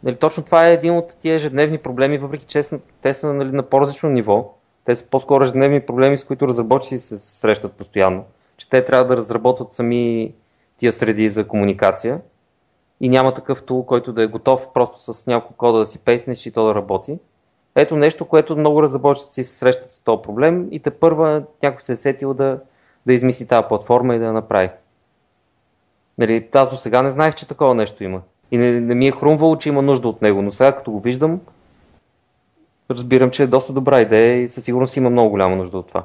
Нали, 0.03 0.15
точно 0.15 0.43
това 0.43 0.67
е 0.67 0.73
един 0.73 0.93
от 0.97 1.15
тия 1.19 1.35
ежедневни 1.35 1.77
проблеми, 1.77 2.17
въпреки 2.17 2.45
че 2.45 2.61
те 3.01 3.13
са 3.13 3.33
нали, 3.33 3.51
на 3.51 3.63
по-различно 3.63 4.09
ниво. 4.09 4.53
Те 4.85 4.95
са 4.95 5.09
по-скоро 5.09 5.43
ежедневни 5.43 5.81
проблеми, 5.81 6.17
с 6.17 6.23
които 6.23 6.47
разработчици 6.47 6.99
се 6.99 7.17
срещат 7.17 7.73
постоянно 7.73 8.25
че 8.57 8.69
те 8.69 8.85
трябва 8.85 9.05
да 9.05 9.17
разработват 9.17 9.73
сами 9.73 10.33
тия 10.77 10.93
среди 10.93 11.29
за 11.29 11.47
комуникация 11.47 12.21
и 13.01 13.09
няма 13.09 13.33
такъв 13.33 13.63
тул, 13.63 13.85
който 13.85 14.13
да 14.13 14.23
е 14.23 14.27
готов 14.27 14.73
просто 14.73 15.13
с 15.13 15.27
няколко 15.27 15.57
кода 15.57 15.79
да 15.79 15.85
си 15.85 15.99
пейснеш 15.99 16.45
и 16.45 16.51
то 16.51 16.65
да 16.65 16.75
работи. 16.75 17.17
Ето 17.75 17.95
нещо, 17.95 18.25
което 18.25 18.57
много 18.57 18.83
разработчици 18.83 19.43
се 19.43 19.55
срещат 19.55 19.93
с 19.93 20.01
този 20.01 20.21
проблем 20.21 20.67
и 20.71 20.79
те 20.79 20.91
първа 20.91 21.43
някой 21.63 21.81
се 21.81 21.91
е 21.91 21.95
сетил 21.95 22.33
да, 22.33 22.59
да 23.05 23.13
измисли 23.13 23.47
тази 23.47 23.67
платформа 23.67 24.15
и 24.15 24.19
да 24.19 24.25
я 24.25 24.33
направи. 24.33 24.69
Нали, 26.17 26.49
аз 26.53 26.69
до 26.69 26.75
сега 26.75 27.03
не 27.03 27.09
знаех, 27.09 27.35
че 27.35 27.47
такова 27.47 27.75
нещо 27.75 28.03
има. 28.03 28.21
И 28.51 28.57
не, 28.57 28.71
не 28.81 28.95
ми 28.95 29.07
е 29.07 29.11
хрумвало, 29.11 29.57
че 29.57 29.69
има 29.69 29.81
нужда 29.81 30.07
от 30.07 30.21
него, 30.21 30.41
но 30.41 30.51
сега 30.51 30.75
като 30.75 30.91
го 30.91 30.99
виждам, 30.99 31.41
разбирам, 32.91 33.31
че 33.31 33.43
е 33.43 33.47
доста 33.47 33.73
добра 33.73 34.01
идея 34.01 34.41
и 34.41 34.47
със 34.47 34.63
сигурност 34.63 34.97
има 34.97 35.09
много 35.09 35.29
голяма 35.29 35.55
нужда 35.55 35.77
от 35.77 35.87
това 35.87 36.03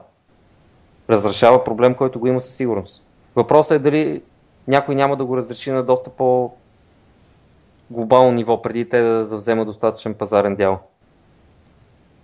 разрешава 1.11 1.65
проблем, 1.65 1.95
който 1.95 2.21
го 2.21 2.27
има 2.27 2.41
със 2.41 2.55
сигурност. 2.55 3.03
Въпросът 3.37 3.77
е 3.77 3.79
дали 3.79 4.23
някой 4.69 4.95
няма 4.95 5.17
да 5.17 5.25
го 5.25 5.37
разреши 5.37 5.71
на 5.71 5.83
доста 5.83 6.11
по 6.11 6.53
глобално 7.91 8.33
ниво, 8.33 8.63
преди 8.63 8.89
те 8.89 9.01
да 9.01 9.27
завземат 9.27 9.67
достатъчен 9.67 10.15
пазарен 10.15 10.57
дял. 10.57 10.79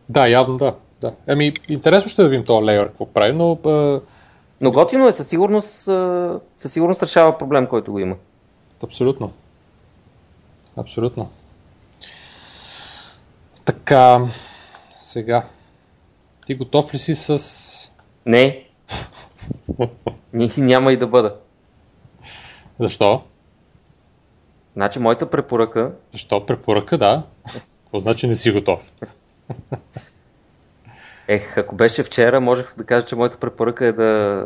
Да, 0.09 0.29
явно 0.29 0.57
да. 0.57 0.75
да. 1.01 1.13
Еми, 1.27 1.53
интересно 1.69 2.11
ще 2.11 2.23
да 2.23 2.29
видим 2.29 2.45
този 2.45 2.65
лейър 2.65 2.89
какво 2.89 3.07
прави, 3.07 3.33
но... 3.33 3.53
А... 3.53 4.01
Но 4.61 4.73
готино 4.73 5.09
е, 5.09 5.13
със 5.13 5.29
сигурност, 5.29 5.69
със 6.59 6.73
сигурност 6.73 7.03
решава 7.03 7.39
проблем, 7.39 7.67
който 7.67 7.93
го 7.93 7.99
има. 7.99 8.17
Абсолютно. 8.85 9.33
Абсолютно. 10.77 11.31
Така, 13.65 14.27
сега. 14.99 15.45
Ти 16.47 16.55
готов 16.55 16.95
ли 16.95 16.99
си 16.99 17.15
с... 17.15 17.93
Не. 18.27 18.66
Няма 20.59 20.93
и 20.93 20.97
да 20.97 21.07
бъда. 21.07 21.37
Защо? 22.81 23.23
Значи, 24.75 24.99
моята 24.99 25.31
препоръка, 25.31 25.91
Защо 26.13 26.47
препоръка, 26.47 26.97
да. 26.97 27.23
Какво 27.85 28.01
значи 28.01 28.27
не 28.27 28.37
си 28.37 28.53
готов? 28.53 28.93
ех, 31.29 31.59
ако 31.59 31.75
беше 31.75 32.03
вчера, 32.03 32.41
можех 32.41 32.75
да 32.77 32.85
кажа, 32.85 33.07
че 33.07 33.17
моята 33.17 33.39
препоръка 33.39 33.87
е 33.87 33.93
да, 33.93 34.45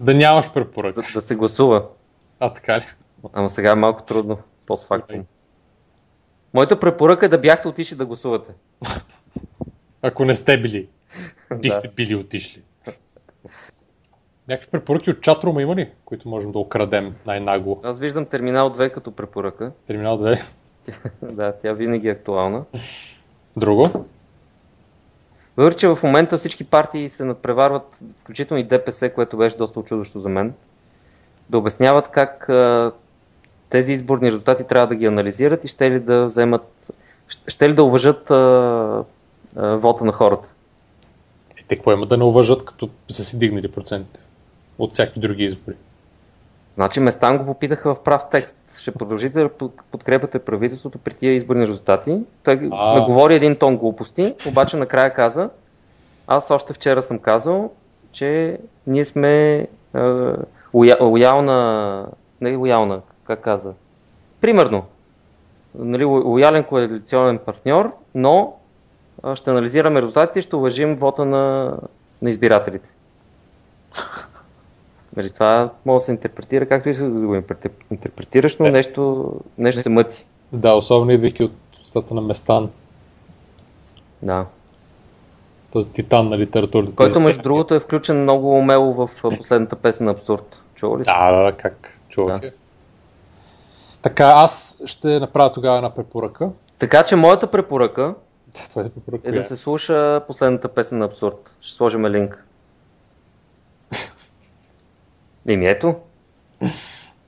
Да 0.00 0.14
нямаш 0.14 0.52
препоръка. 0.52 1.00
да, 1.00 1.06
да 1.14 1.20
се 1.20 1.34
гласува. 1.36 1.86
А, 2.40 2.52
така 2.52 2.78
ли? 2.78 2.84
Ама 3.32 3.50
сега 3.50 3.70
е 3.70 3.74
малко 3.74 4.02
трудно, 4.02 4.38
постфактум. 4.66 5.24
Моята 6.54 6.80
препоръка 6.80 7.26
е 7.26 7.28
да 7.28 7.38
бяхте 7.38 7.68
отишли 7.68 7.96
да 7.96 8.06
гласувате. 8.06 8.50
Ако 10.02 10.24
не 10.24 10.34
сте 10.34 10.60
били. 10.60 10.88
Бихте 11.54 11.88
Да. 11.88 11.94
били 11.94 12.14
отишли. 12.14 12.62
Някакви 14.48 14.70
препоръки 14.70 15.10
от 15.10 15.20
чатрума 15.20 15.62
има 15.62 15.76
ли, 15.76 15.90
които 16.04 16.28
можем 16.28 16.52
да 16.52 16.58
окрадем 16.58 17.14
най-нагло? 17.26 17.80
Аз 17.82 17.98
виждам 17.98 18.26
Терминал 18.26 18.70
2 18.70 18.90
като 18.90 19.10
препоръка. 19.10 19.72
Терминал 19.86 20.18
2. 20.18 20.42
да, 21.22 21.52
тя 21.52 21.72
винаги 21.72 22.08
е 22.08 22.12
актуална. 22.12 22.64
Друго? 23.56 24.06
Въпреки, 25.56 25.80
че 25.80 25.88
в 25.88 25.98
момента 26.02 26.38
всички 26.38 26.64
партии 26.64 27.08
се 27.08 27.24
надпреварват, 27.24 27.98
включително 28.20 28.60
и 28.60 28.64
ДПС, 28.64 29.10
което 29.10 29.36
беше 29.36 29.56
доста 29.56 29.80
очудващо 29.80 30.18
за 30.18 30.28
мен, 30.28 30.54
да 31.50 31.58
обясняват 31.58 32.08
как 32.08 32.48
а, 32.48 32.92
тези 33.70 33.92
изборни 33.92 34.26
резултати 34.26 34.64
трябва 34.64 34.86
да 34.86 34.94
ги 34.94 35.06
анализират 35.06 35.64
и 35.64 35.68
ще 35.68 35.90
ли 35.90 36.00
да 36.00 36.24
вземат, 36.24 36.92
ще, 37.28 37.50
ще 37.50 37.68
ли 37.68 37.74
да 37.74 37.84
уважат 37.84 38.30
а, 38.30 38.34
а, 39.56 39.76
вота 39.76 40.04
на 40.04 40.12
хората. 40.12 40.52
И 41.60 41.64
те 41.68 41.76
какво 41.76 41.92
има 41.92 42.06
да 42.06 42.16
не 42.16 42.24
уважат, 42.24 42.64
като 42.64 42.88
са 43.10 43.24
си 43.24 43.38
дигнали 43.38 43.72
процентите? 43.72 44.20
От 44.78 44.92
всякакви 44.92 45.20
други 45.20 45.44
избори. 45.44 45.76
Значи 46.72 47.00
Местан 47.00 47.38
го 47.38 47.46
попитаха 47.46 47.94
в 47.94 48.02
прав 48.02 48.22
текст. 48.30 48.58
Ще 48.78 48.90
продължите 48.92 49.40
да 49.42 49.48
под- 49.48 49.82
подкрепяте 49.90 50.38
правителството 50.38 50.98
при 50.98 51.14
тия 51.14 51.32
изборни 51.32 51.68
резултати. 51.68 52.18
Той 52.42 52.68
А. 52.72 52.94
наговори 52.94 53.34
един 53.34 53.56
тон 53.56 53.76
глупости, 53.76 54.34
обаче 54.48 54.76
накрая 54.76 55.14
каза, 55.14 55.50
аз 56.26 56.50
още 56.50 56.72
вчера 56.72 57.02
съм 57.02 57.18
казал, 57.18 57.70
че 58.12 58.58
ние 58.86 59.04
сме 59.04 59.54
е, 59.54 59.66
лоя, 60.74 60.96
лоялна, 61.00 62.06
не 62.40 62.56
лоялна, 62.56 63.00
как 63.24 63.40
каза, 63.40 63.72
примерно, 64.40 64.84
нали, 65.74 66.04
ло- 66.04 66.24
лоялен 66.24 66.64
коалиционен 66.64 67.38
партньор, 67.38 67.92
но 68.14 68.56
ще 69.34 69.50
анализираме 69.50 70.00
резултатите 70.02 70.38
и 70.38 70.42
ще 70.42 70.56
уважим 70.56 70.96
вота 70.96 71.24
на, 71.24 71.76
на 72.22 72.30
избирателите. 72.30 72.88
Нали, 75.16 75.30
това 75.32 75.70
може 75.84 76.00
да 76.00 76.04
се 76.04 76.10
интерпретира 76.10 76.66
както 76.66 76.88
и 76.88 76.94
да 76.94 77.04
го 77.04 77.34
интерпре- 77.34 77.70
интерпретираш, 77.90 78.56
но 78.56 78.66
Е. 78.66 78.70
нещо, 78.70 79.32
нещо 79.58 79.82
се 79.82 79.88
мъти. 79.88 80.26
Да, 80.52 80.72
особено 80.74 81.10
идвайки 81.12 81.44
от 81.44 81.52
устата 81.82 82.14
на 82.14 82.20
Местан, 82.20 82.70
Да. 84.22 84.46
този 85.72 85.88
титан 85.88 86.28
на 86.28 86.38
литературата. 86.38 86.92
Който 86.94 87.20
между 87.20 87.42
другото 87.42 87.74
е 87.74 87.80
включен 87.80 88.22
много 88.22 88.50
умело 88.50 88.94
в 88.94 89.10
последната 89.38 89.76
песен 89.76 90.06
на 90.06 90.12
Абсурд. 90.12 90.62
Чува 90.74 90.98
ли 90.98 91.04
си? 91.04 91.10
Да, 91.10 91.32
да, 91.32 91.42
да, 91.42 91.52
как? 91.52 91.98
Чувах 92.08 92.40
Да. 92.40 92.50
Така, 94.02 94.32
аз 94.36 94.82
ще 94.86 95.20
направя 95.20 95.52
тогава 95.52 95.76
една 95.76 95.90
препоръка. 95.90 96.48
Така 96.78 97.02
че 97.04 97.16
моята 97.16 97.46
препоръка 97.46 98.02
Да, 98.48 98.60
Това 98.70 98.82
е 98.82 98.88
препоръка. 98.88 99.28
е 99.28 99.32
да 99.32 99.42
се 99.42 99.56
слуша 99.56 100.20
последната 100.26 100.68
песен 100.68 100.98
на 100.98 101.04
Абсурд. 101.04 101.54
Ще 101.60 101.76
сложим 101.76 102.06
линк. 102.06 102.44
Еми 105.48 105.66
ето, 105.66 105.94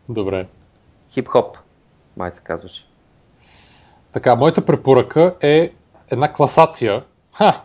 Добре. 0.09 0.47
хип-хоп, 1.11 1.57
май 2.17 2.33
се 2.33 2.43
казваше. 2.43 2.87
Така, 4.13 4.35
моята 4.35 4.67
препоръка 4.67 5.35
е 5.41 5.73
една 6.11 6.33
класация. 6.33 7.05
Ха! 7.33 7.63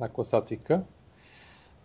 Една 0.00 0.08
класацийка. 0.08 0.82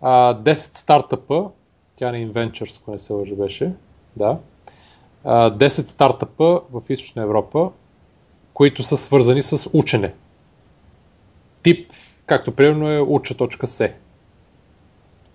А, 0.01 0.39
10 0.39 0.53
стартъпа. 0.53 1.49
Тя 1.95 2.11
на 2.11 2.17
Inventures, 2.17 2.81
ако 2.81 2.91
не 2.91 2.99
се 2.99 3.13
лъжа 3.13 3.35
беше. 3.35 3.73
Да. 4.17 4.37
А, 5.23 5.51
10 5.51 5.67
стартъпа 5.67 6.61
в 6.71 6.81
Източна 6.89 7.23
Европа, 7.23 7.71
които 8.53 8.83
са 8.83 8.97
свързани 8.97 9.41
с 9.41 9.69
учене. 9.73 10.13
Тип, 11.63 11.91
както 12.25 12.55
примерно 12.55 12.91
е 12.91 12.99
уча.се 12.99 13.97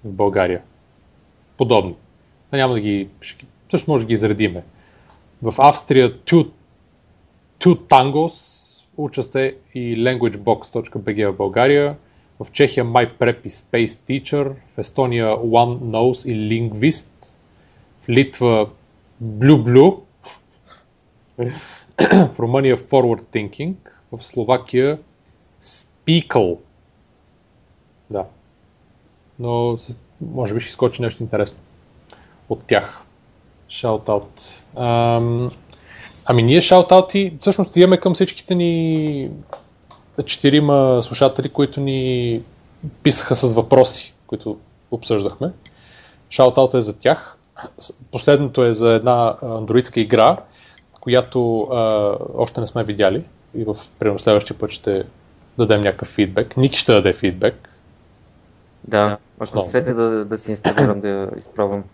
в 0.05 0.13
България. 0.13 0.63
Подобни. 1.57 1.95
Да, 2.51 2.57
няма 2.57 2.75
да 2.75 2.81
ги... 2.81 3.09
Също 3.71 3.91
може 3.91 4.05
да 4.05 4.09
ги 4.09 4.13
изредиме. 4.15 4.65
В 5.43 5.55
Австрия 5.59 6.11
Two 6.11 6.51
Two 7.61 7.75
Tangos, 7.89 8.85
уча 8.97 9.23
се 9.23 9.57
и 9.75 9.97
languagebox.bg 9.97 11.31
в 11.31 11.37
България, 11.37 11.97
в 12.41 12.53
Чехия 12.53 12.85
MyPrep 12.85 13.37
и 13.45 13.51
Space 13.51 13.87
Teacher, 13.87 14.55
в 14.75 14.79
Естония 14.79 15.27
One 15.27 15.79
Knows 15.79 16.29
и 16.29 16.35
Linguist, 16.35 17.37
в 18.01 18.09
Литва 18.09 18.71
Blue 19.25 19.63
Blue, 19.63 20.01
в 22.33 22.41
Румъния 22.41 22.77
Forward 22.77 23.25
Thinking, 23.27 23.75
в 24.13 24.25
Словакия 24.25 24.99
Speakle. 25.63 26.59
Да. 28.11 28.25
Но 29.41 29.79
с- 29.79 30.05
може 30.33 30.55
би 30.55 30.61
ще 30.61 30.69
изкочи 30.69 31.03
нещо 31.03 31.23
интересно 31.23 31.59
от 32.49 32.65
тях. 32.65 33.03
Ам, 34.79 35.51
Ами 36.27 36.43
ние 36.43 36.61
шаутаути, 36.61 37.33
всъщност 37.41 37.77
имаме 37.77 37.97
към 37.97 38.15
всичките 38.15 38.55
ни 38.55 39.31
четирима 40.25 41.01
слушатели, 41.03 41.49
които 41.49 41.81
ни 41.81 42.41
писаха 43.03 43.35
с 43.35 43.55
въпроси, 43.55 44.15
които 44.27 44.59
обсъждахме. 44.91 45.53
Шаутаут 46.31 46.75
е 46.75 46.81
за 46.81 46.99
тях. 46.99 47.39
Последното 48.13 48.65
е 48.65 48.73
за 48.73 48.93
една 48.93 49.35
андроидска 49.43 50.01
игра, 50.01 50.37
която 51.01 51.61
а, 51.61 52.13
още 52.37 52.61
не 52.61 52.67
сме 52.67 52.85
видяли 52.85 53.25
и 53.57 53.65
в 53.65 53.77
примерно 53.99 54.19
следващия 54.19 54.59
път 54.59 54.71
ще 54.71 55.05
дадем 55.59 55.81
някакъв 55.81 56.09
фидбек. 56.09 56.57
Ники 56.57 56.79
ще 56.79 56.93
даде 56.93 57.13
фидбек. 57.13 57.74
Да, 58.89 59.19
ако 59.37 59.45
Основно. 59.45 59.63
се 59.63 59.71
сетя 59.71 59.95
да, 59.95 60.25
да 60.25 60.39
си 60.39 60.51
инсталирам, 60.51 61.01
да 61.01 61.09
я 61.09 61.29
изпробвам. 61.37 61.85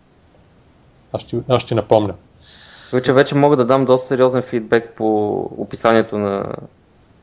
Аз 1.12 1.22
ще, 1.22 1.38
аз 1.48 1.62
ще 1.62 1.74
напомня. 1.74 2.14
Вече, 2.92 3.12
вече 3.12 3.34
мога 3.34 3.56
да 3.56 3.64
дам 3.64 3.84
доста 3.84 4.06
сериозен 4.06 4.42
фидбек 4.42 4.92
по 4.96 5.38
описанието 5.56 6.18
на, 6.18 6.52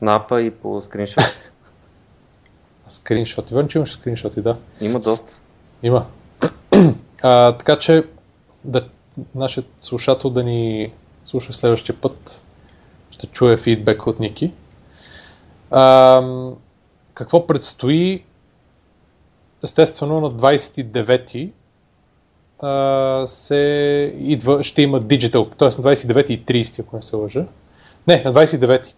на 0.02 0.16
апа 0.16 0.42
и 0.42 0.50
по 0.50 0.82
скриншот. 0.82 1.24
Скриншоти. 2.88 3.54
Верно, 3.54 3.68
че 3.68 3.78
имаш 3.78 3.92
скриншоти, 3.92 4.40
да. 4.40 4.56
Има 4.80 5.00
доста. 5.00 5.40
Има. 5.82 6.06
А, 7.22 7.52
така 7.52 7.78
че 7.78 8.04
да, 8.64 8.88
нашият 9.34 9.66
слушател 9.80 10.30
да 10.30 10.42
ни 10.42 10.92
слуша 11.24 11.52
следващия 11.52 12.00
път. 12.00 12.42
Ще 13.10 13.26
чуе 13.26 13.56
фидбек 13.56 14.06
от 14.06 14.20
Ники. 14.20 14.52
А, 15.70 16.22
какво 17.14 17.46
предстои? 17.46 18.24
Естествено 19.64 20.20
на 20.20 20.30
29-ти 20.30 21.52
а, 22.62 23.24
се 23.26 24.14
идва, 24.18 24.64
ще 24.64 24.82
има 24.82 25.00
Digital, 25.00 25.56
т.е. 25.56 25.82
на 25.82 25.94
29 25.96 26.30
и 26.30 26.44
30, 26.44 26.80
ако 26.80 26.96
не 26.96 27.02
се 27.02 27.16
лъжа. 27.16 27.44
Не, 28.06 28.22
на 28.24 28.32
29 28.32 28.92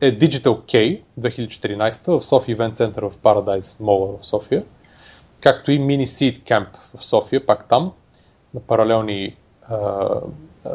е 0.00 0.18
Digital 0.18 0.42
K 0.44 1.00
2014 1.20 2.18
в 2.18 2.24
София 2.24 2.56
Event 2.56 2.74
Center 2.74 3.08
в 3.08 3.16
Paradise 3.18 3.60
Mall 3.60 4.22
в 4.22 4.26
София 4.26 4.62
както 5.42 5.72
и 5.72 5.78
мини 5.78 6.06
Seed 6.06 6.38
Camp 6.38 6.66
в 6.96 7.04
София, 7.04 7.46
пак 7.46 7.68
там, 7.68 7.92
на 8.54 8.60
паралелни 8.60 9.36
а, 9.68 9.76
а, 9.76 10.70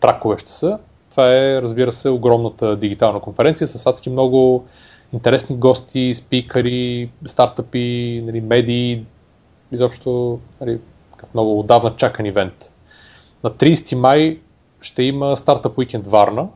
тракове 0.00 0.38
ще 0.38 0.52
са. 0.52 0.78
Това 1.10 1.34
е, 1.34 1.62
разбира 1.62 1.92
се, 1.92 2.10
огромната 2.10 2.76
дигитална 2.76 3.20
конференция 3.20 3.66
с 3.66 3.86
адски 3.86 4.10
много 4.10 4.66
интересни 5.12 5.56
гости, 5.56 6.14
спикъри, 6.14 7.10
стартъпи, 7.24 8.22
нали, 8.26 8.40
медии, 8.40 9.04
изобщо 9.72 10.40
нали, 10.60 10.80
много 11.34 11.60
отдавна 11.60 11.96
чакан 11.96 12.26
ивент. 12.26 12.72
На 13.44 13.50
30 13.50 13.94
май 13.94 14.40
ще 14.80 15.02
има 15.02 15.36
стартъп 15.36 15.78
уикенд 15.78 16.06
Варна, 16.06 16.48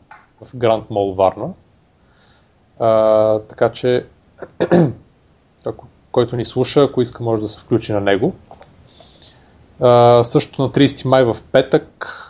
в 0.43 0.57
Гранд 0.57 0.91
Мол 0.91 1.15
Варна. 1.15 1.49
А, 2.79 3.39
така 3.39 3.73
че 3.73 4.07
ако 5.67 5.87
който 6.13 6.37
ни 6.37 6.45
слуша, 6.45 6.83
ако 6.83 7.03
иска, 7.03 7.25
може 7.25 7.43
да 7.43 7.49
се 7.49 7.61
включи 7.61 7.93
на 7.93 8.01
него. 8.01 8.35
А, 9.81 10.25
също 10.25 10.63
на 10.63 10.71
30 10.71 11.09
май 11.09 11.25
в 11.25 11.37
петък 11.53 12.23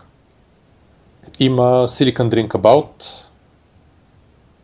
има 1.39 1.63
Silicon 1.89 2.29
Drink 2.29 2.49
About. 2.49 3.26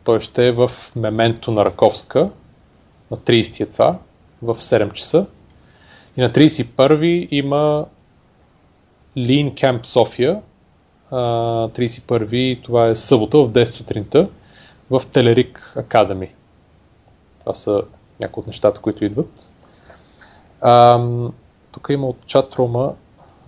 Той 0.04 0.20
ще 0.20 0.48
е 0.48 0.52
в 0.52 0.70
Мементо 0.96 1.50
на 1.52 1.64
Раковска, 1.64 2.30
на 3.10 3.16
30 3.16 3.60
е 3.60 3.66
това, 3.66 3.98
в 4.42 4.56
7 4.56 4.92
часа. 4.92 5.26
И 6.16 6.20
на 6.20 6.30
31 6.30 7.28
има 7.30 7.86
Lean 9.16 9.54
Camp 9.54 9.86
София, 9.86 10.40
31 11.10 12.64
това 12.64 12.86
е 12.88 12.94
събота 12.94 13.38
в 13.38 13.50
10 13.50 13.64
сутринта 13.64 14.28
в 14.90 15.02
Телерик 15.12 15.72
Academy. 15.76 16.28
Това 17.40 17.54
са 17.54 17.82
някои 18.20 18.40
от 18.40 18.46
нещата, 18.46 18.80
които 18.80 19.04
идват. 19.04 19.50
тук 21.72 21.86
има 21.90 22.06
от 22.06 22.26
чатрума, 22.26 22.92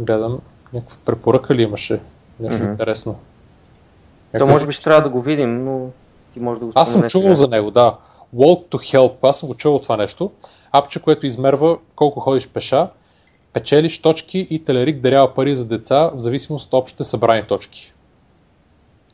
гледам, 0.01 0.41
някаква 0.73 0.97
препоръка 1.05 1.55
ли 1.55 1.63
имаше? 1.63 2.01
Нещо 2.41 2.63
mm-hmm. 2.63 2.71
интересно. 2.71 3.19
То 4.39 4.47
може 4.47 4.67
би 4.67 4.73
ще 4.73 4.85
трябва 4.85 5.03
да 5.03 5.09
го 5.09 5.23
видим, 5.23 5.65
но 5.65 5.91
ти 6.35 6.41
може 6.41 6.61
да 6.61 6.67
го 6.67 6.73
Аз 6.75 6.93
съм 6.93 7.09
чувал 7.09 7.35
за 7.35 7.49
него, 7.49 7.71
да. 7.71 7.97
Walk 8.37 8.69
to 8.69 8.77
Help, 8.77 9.13
аз 9.23 9.39
съм 9.39 9.49
го 9.49 9.55
чувал 9.55 9.79
това 9.79 9.97
нещо. 9.97 10.31
Апче, 10.73 11.03
което 11.03 11.27
измерва 11.27 11.79
колко 11.97 12.21
ходиш 12.21 12.53
пеша, 12.53 12.89
печелиш 13.53 14.03
точки 14.03 14.47
и 14.51 14.65
Телерик 14.65 15.01
дарява 15.01 15.35
пари 15.35 15.57
за 15.57 15.67
деца 15.67 16.11
в 16.15 16.21
зависимост 16.21 16.67
от 16.67 16.75
общите 16.75 17.05
събрани 17.05 17.43
точки. 17.43 17.93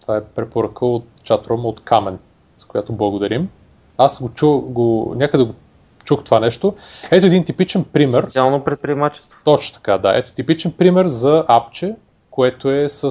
Това 0.01 0.17
е 0.17 0.25
препоръка 0.25 0.87
от 0.87 1.05
чатрум 1.23 1.67
от 1.67 1.81
Камен, 1.81 2.19
за 2.59 2.67
която 2.67 2.93
благодарим. 2.93 3.49
Аз 3.99 4.23
го 4.23 4.35
чу, 4.35 4.61
го, 4.61 5.15
някъде 5.17 5.45
го 5.45 5.55
чух 6.05 6.25
това 6.25 6.41
нещо. 6.41 6.75
Ето 7.11 7.27
един 7.27 7.45
типичен 7.45 7.85
пример. 7.85 8.25
Социално 8.25 8.65
предприемачество. 8.65 9.39
Точно 9.45 9.75
така, 9.75 9.99
да. 9.99 10.19
Ето 10.19 10.33
типичен 10.33 10.73
пример 10.73 11.07
за 11.07 11.45
апче, 11.49 11.97
което 12.31 12.71
е 12.71 12.89
с 12.89 13.11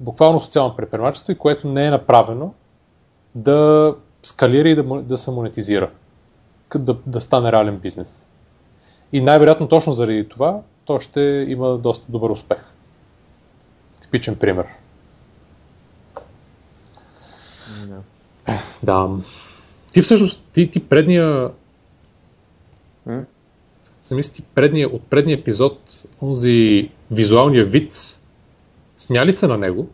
буквално 0.00 0.40
социално 0.40 0.76
предприемачество 0.76 1.32
и 1.32 1.38
което 1.38 1.68
не 1.68 1.86
е 1.86 1.90
направено 1.90 2.54
да 3.34 3.94
скалира 4.22 4.68
и 4.68 4.74
да, 4.74 4.82
да 4.82 5.18
се 5.18 5.30
монетизира, 5.30 5.90
да, 6.74 6.96
да 7.06 7.20
стане 7.20 7.52
реален 7.52 7.78
бизнес. 7.78 8.28
И 9.12 9.20
най-вероятно 9.20 9.68
точно 9.68 9.92
заради 9.92 10.28
това 10.28 10.60
то 10.84 11.00
ще 11.00 11.20
има 11.48 11.78
доста 11.78 12.12
добър 12.12 12.30
успех. 12.30 12.58
Типичен 14.00 14.36
пример. 14.36 14.66
Да. 17.86 18.02
да. 18.82 19.08
Ти 19.92 20.02
всъщност, 20.02 20.44
ти, 20.52 20.70
ти 20.70 20.88
предния... 20.88 21.50
Mm? 23.08 23.24
Замисли 24.02 24.34
ти 24.34 24.42
предния, 24.42 24.88
от 24.88 25.02
предния 25.02 25.38
епизод, 25.38 26.04
онзи 26.22 26.90
визуалния 27.10 27.64
виц, 27.64 28.24
смяли 28.96 29.32
се 29.32 29.46
на 29.46 29.58
него? 29.58 29.88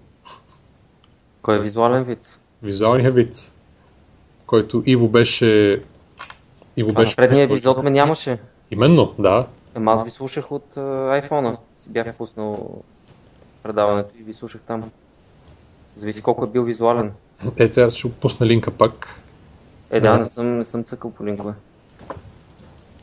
Кой 1.42 1.56
е 1.56 1.60
визуален 1.60 2.04
виц? 2.04 2.38
Визуалния 2.62 3.12
виц, 3.12 3.56
който 4.46 4.82
Иво 4.86 5.08
беше... 5.08 5.80
Иво 6.76 6.92
беше 6.92 7.12
а 7.12 7.16
предния 7.16 7.44
епизод 7.44 7.82
ме 7.82 7.90
нямаше. 7.90 8.38
Именно, 8.70 9.14
да. 9.18 9.46
Ама 9.74 9.92
аз 9.92 10.04
ви 10.04 10.10
слушах 10.10 10.52
от 10.52 10.64
uh, 10.76 11.28
iPhone-а. 11.28 11.56
Си 11.78 11.90
бях 11.90 12.16
пуснал 12.16 12.82
предаването 13.62 14.10
и 14.20 14.22
ви 14.22 14.34
слушах 14.34 14.60
там. 14.66 14.90
Зависи 15.96 16.22
колко 16.22 16.44
е 16.44 16.48
бил 16.48 16.62
визуален. 16.62 17.12
Е, 17.56 17.68
сега 17.68 17.90
ще 17.90 18.10
пусна 18.10 18.46
линка 18.46 18.70
пак. 18.70 19.20
Е, 19.90 20.00
да, 20.00 20.18
не 20.18 20.26
съм, 20.26 20.58
не 20.58 20.64
съм 20.64 20.84
цъкал 20.84 21.10
по 21.10 21.26
линкове. 21.26 21.52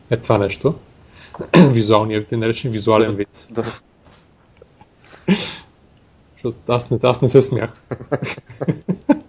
Е 0.09 0.17
това 0.17 0.37
нещо. 0.37 0.75
Визуалният 1.71 2.27
ти 2.27 2.35
наречен 2.35 2.71
визуален 2.71 3.15
вид. 3.15 3.47
Да. 3.51 3.63
Защото 6.33 6.57
аз 6.67 6.89
не, 6.89 6.99
аз 7.03 7.21
не 7.21 7.29
се 7.29 7.41
смях. 7.41 7.73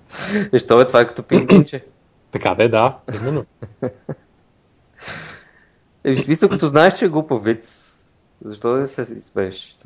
И 0.53 0.59
що 0.59 0.81
е, 0.81 0.87
това 0.87 1.01
е 1.01 1.07
като 1.07 1.23
пингвинче. 1.23 1.85
Така 2.31 2.55
да 2.55 2.65
е, 2.65 2.69
да, 2.69 2.99
именно. 3.21 3.45
Е, 6.05 6.13
виж, 6.13 6.39
като 6.39 6.67
знаеш, 6.67 6.95
че 6.95 7.05
е 7.05 7.09
глупав 7.09 7.45
виц, 7.45 7.97
защо 8.45 8.73
да 8.73 8.89
се 8.89 9.03
изпееш? 9.03 9.77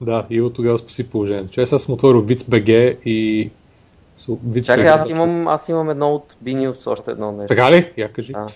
да, 0.00 0.22
и 0.30 0.40
от 0.40 0.54
тогава 0.54 0.78
спаси 0.78 1.10
положението. 1.10 1.52
Че 1.52 1.62
аз 1.62 1.82
съм 1.82 1.94
отворил 1.94 2.26
VIC.BG 2.26 2.98
и... 3.04 3.50
Виц 4.44 4.66
Чакай, 4.66 4.88
аз 4.88 5.10
имам, 5.10 5.48
аз 5.48 5.68
имам 5.68 5.90
едно 5.90 6.14
от 6.14 6.36
Binius, 6.44 6.86
още 6.86 7.10
едно 7.10 7.32
нещо. 7.32 7.54
Така 7.54 7.72
ли? 7.72 7.92
Я 7.96 8.12
кажи. 8.12 8.32
А. 8.36 8.46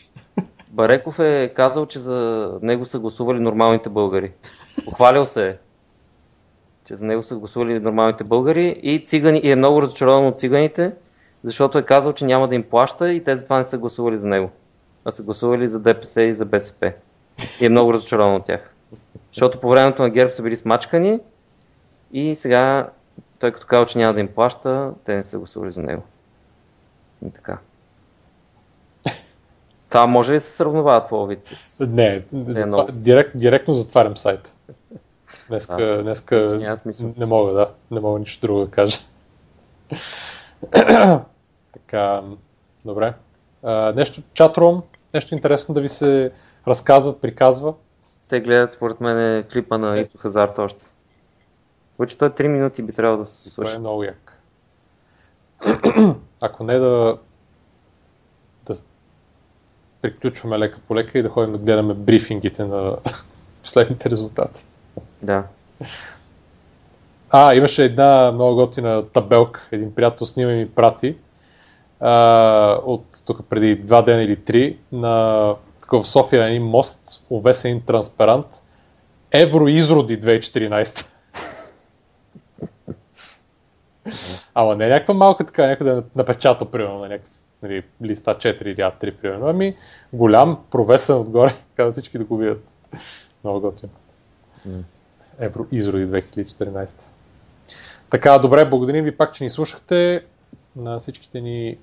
Бареков 0.69 1.19
е 1.19 1.53
казал, 1.57 1.87
че 1.87 1.99
за 1.99 2.51
него 2.63 2.85
са 2.85 2.99
гласували 2.99 3.41
нормалните 3.41 3.89
българи. 3.89 4.33
Похвалил 4.85 5.27
се 5.27 5.49
е, 5.49 5.57
че 6.93 6.97
за 6.97 7.07
него 7.07 7.23
са 7.23 7.37
гласували 7.37 7.81
нормалните 7.81 8.25
българи 8.25 8.81
и, 8.83 9.05
цигани, 9.05 9.39
и 9.39 9.51
е 9.51 9.57
много 9.57 9.83
разочарован 9.83 10.27
от 10.27 10.39
циганите, 10.39 10.93
защото 11.45 11.79
е 11.79 11.83
казал, 11.83 12.13
че 12.13 12.25
няма 12.25 12.49
да 12.49 12.55
им 12.55 12.63
плаща 12.63 13.13
и 13.13 13.25
те 13.25 13.37
затова 13.37 13.59
не 13.59 13.65
са 13.65 13.79
гласували 13.79 14.17
за 14.17 14.29
него 14.29 14.51
а 15.05 15.11
са 15.11 15.23
гласували 15.23 15.69
за 15.69 15.81
ДПС 15.81 16.23
и 16.23 16.35
за 16.35 16.45
БСП. 16.45 16.93
И 17.61 17.67
е 17.67 17.69
много 17.69 17.93
разочарован 17.93 18.35
от 18.35 18.45
тях. 18.45 18.75
Защото 19.33 19.61
по 19.61 19.69
времето 19.69 20.03
на 20.03 20.11
ГЕРБ 20.11 20.33
са 20.33 20.43
били 20.43 20.57
смачкани 20.57 21.21
и 22.13 22.35
сега 22.35 22.91
той 23.39 23.53
като 23.53 23.67
казва, 23.67 23.87
че 23.87 23.99
няма 23.99 24.15
да 24.15 24.21
им 24.21 24.29
плаща, 24.29 24.93
те 25.05 25.17
не 25.17 25.25
са 25.25 25.39
гласували 25.39 25.71
за 25.71 25.83
него. 25.83 26.03
И 27.27 27.31
така. 27.31 27.59
Това 29.89 30.07
може 30.07 30.33
ли 30.33 30.37
да 30.37 30.41
се 30.41 30.57
сравновава 30.57 31.07
твоя 31.07 31.27
вид 31.27 31.45
с... 31.45 31.87
Не, 31.87 32.23
затва... 32.33 32.87
директ, 32.93 33.31
директно 33.35 33.75
затварям 33.75 34.17
сайт. 34.17 34.55
Днеска, 35.49 35.83
а, 35.83 36.03
днеска 36.03 36.63
не 37.17 37.27
мога, 37.27 37.53
да. 37.53 37.71
Не 37.91 38.01
мога 38.01 38.19
нищо 38.19 38.47
друго 38.47 38.61
да 38.61 38.71
кажа. 38.71 38.99
така, 41.73 42.21
добре. 42.85 43.15
А, 43.63 43.93
нещо, 43.93 44.23
чатрум, 44.35 44.83
нещо 45.15 45.35
интересно 45.35 45.75
да 45.75 45.81
ви 45.81 45.89
се 45.89 46.33
разказва, 46.67 47.21
приказва? 47.21 47.75
Те 48.29 48.41
гледат 48.41 48.73
според 48.73 49.01
мен 49.01 49.45
клипа 49.53 49.79
на 49.79 50.01
Ицо 50.01 50.19
Хазарт 50.19 50.59
още. 50.59 50.87
Вече 51.99 52.19
той 52.19 52.31
3 52.31 52.47
минути 52.47 52.83
би 52.83 52.93
трябвало 52.93 53.23
да 53.23 53.31
се 53.31 53.51
слуша. 53.51 53.67
Това 53.67 53.77
е 53.77 53.81
много 53.81 54.05
як. 54.05 54.39
Ако 56.41 56.65
не 56.65 56.79
да, 56.79 57.19
да 58.67 58.75
приключваме 60.03 60.59
лека 60.59 60.79
по 60.89 60.97
лека 60.97 61.19
и 61.19 61.23
да 61.23 61.29
ходим 61.29 61.53
да 61.53 61.59
гледаме 61.59 61.95
брифингите 61.95 62.65
на 62.65 62.97
последните 63.63 64.11
резултати. 64.11 64.65
Да. 65.23 65.45
А, 67.31 67.55
имаше 67.55 67.85
една 67.85 68.31
много 68.33 68.55
готина 68.55 69.05
табелка. 69.09 69.69
Един 69.73 69.95
приятел 69.95 70.27
снима 70.27 70.53
и 70.53 70.57
ми 70.57 70.71
прати 70.71 71.17
а, 72.01 72.81
от 72.85 73.05
тук 73.27 73.45
преди 73.49 73.77
два 73.77 74.03
дена 74.03 74.23
или 74.23 74.37
три 74.45 74.79
на 74.93 75.55
в 75.93 76.05
София 76.05 76.45
един 76.45 76.63
мост, 76.63 77.25
увесен 77.31 77.81
транспарант 77.81 78.47
Евроизроди 79.31 80.21
2014. 80.21 81.07
Ама 84.55 84.77
не 84.77 84.89
някаква 84.89 85.15
малка 85.15 85.47
така, 85.47 85.67
някой 85.67 85.87
да 85.87 85.99
е 85.99 86.03
напечата, 86.17 86.71
примерно, 86.71 86.99
на 86.99 87.09
някакъв 87.09 87.31
нали, 87.63 87.83
листа 88.03 88.35
4 88.35 88.63
или 88.63 88.77
А3, 88.77 89.17
примерно. 89.17 89.47
Ами 89.47 89.77
голям, 90.13 90.59
провесен 90.71 91.17
отгоре, 91.17 91.55
казват 91.77 91.95
всички 91.95 92.19
да 92.19 92.25
го 92.25 92.37
видят. 92.37 92.65
Много 93.45 93.61
готино. 93.61 93.93
Евроизроди 95.39 96.07
2014. 96.07 96.95
Така, 98.11 98.39
добре, 98.39 98.65
благодарим 98.65 99.05
ви 99.05 99.17
пак, 99.17 99.35
че 99.35 99.45
ни 99.45 99.51
слушахте 99.51 100.25
на 100.77 100.99
всичките 100.99 101.41
ни 101.41 101.79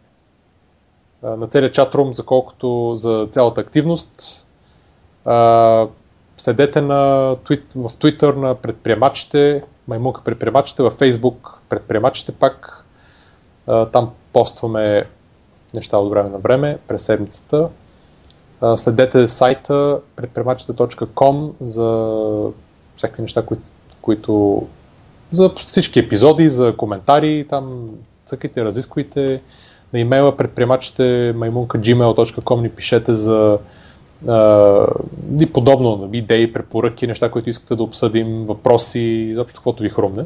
на 1.23 1.47
целият 1.47 1.73
чатрум, 1.73 2.13
за 2.13 2.25
колкото 2.25 2.93
за 2.97 3.27
цялата 3.31 3.61
активност. 3.61 4.45
Следете 6.37 6.81
на, 6.81 7.35
в 7.75 7.89
Twitter 7.89 8.35
на 8.35 8.55
предприемачите, 8.55 9.63
Маймунка 9.87 10.21
предприемачите, 10.23 10.83
във 10.83 10.99
Facebook 10.99 11.53
предприемачите 11.69 12.31
пак. 12.31 12.85
Там 13.65 14.11
постваме 14.33 15.03
неща 15.73 15.97
от 15.97 16.09
време 16.09 16.29
на 16.29 16.37
време, 16.37 16.77
през 16.87 17.05
седмицата. 17.05 17.69
Следете 18.75 19.27
сайта 19.27 20.01
предприемачите.com 20.15 21.53
за 21.61 22.51
всякакви 22.99 23.21
неща, 23.21 23.45
които, 23.45 23.63
които 24.01 24.67
за 25.31 25.49
всички 25.57 25.99
епизоди, 25.99 26.49
за 26.49 26.77
коментари, 26.77 27.45
там 27.49 27.89
цъкайте, 28.25 28.65
разисквайте 28.65 29.41
на 29.93 29.99
имейла 29.99 30.37
предприемачите 30.37 31.03
maimunka.gmail.com 31.35 32.61
ни 32.61 32.69
пишете 32.69 33.13
за 33.13 33.57
а, 34.27 34.87
и 35.39 35.53
подобно, 35.53 36.09
идеи, 36.13 36.53
препоръки, 36.53 37.07
неща, 37.07 37.31
които 37.31 37.49
искате 37.49 37.75
да 37.75 37.83
обсъдим, 37.83 38.45
въпроси, 38.45 39.31
заобщо 39.35 39.59
каквото 39.59 39.83
ви 39.83 39.89
хрумне. 39.89 40.25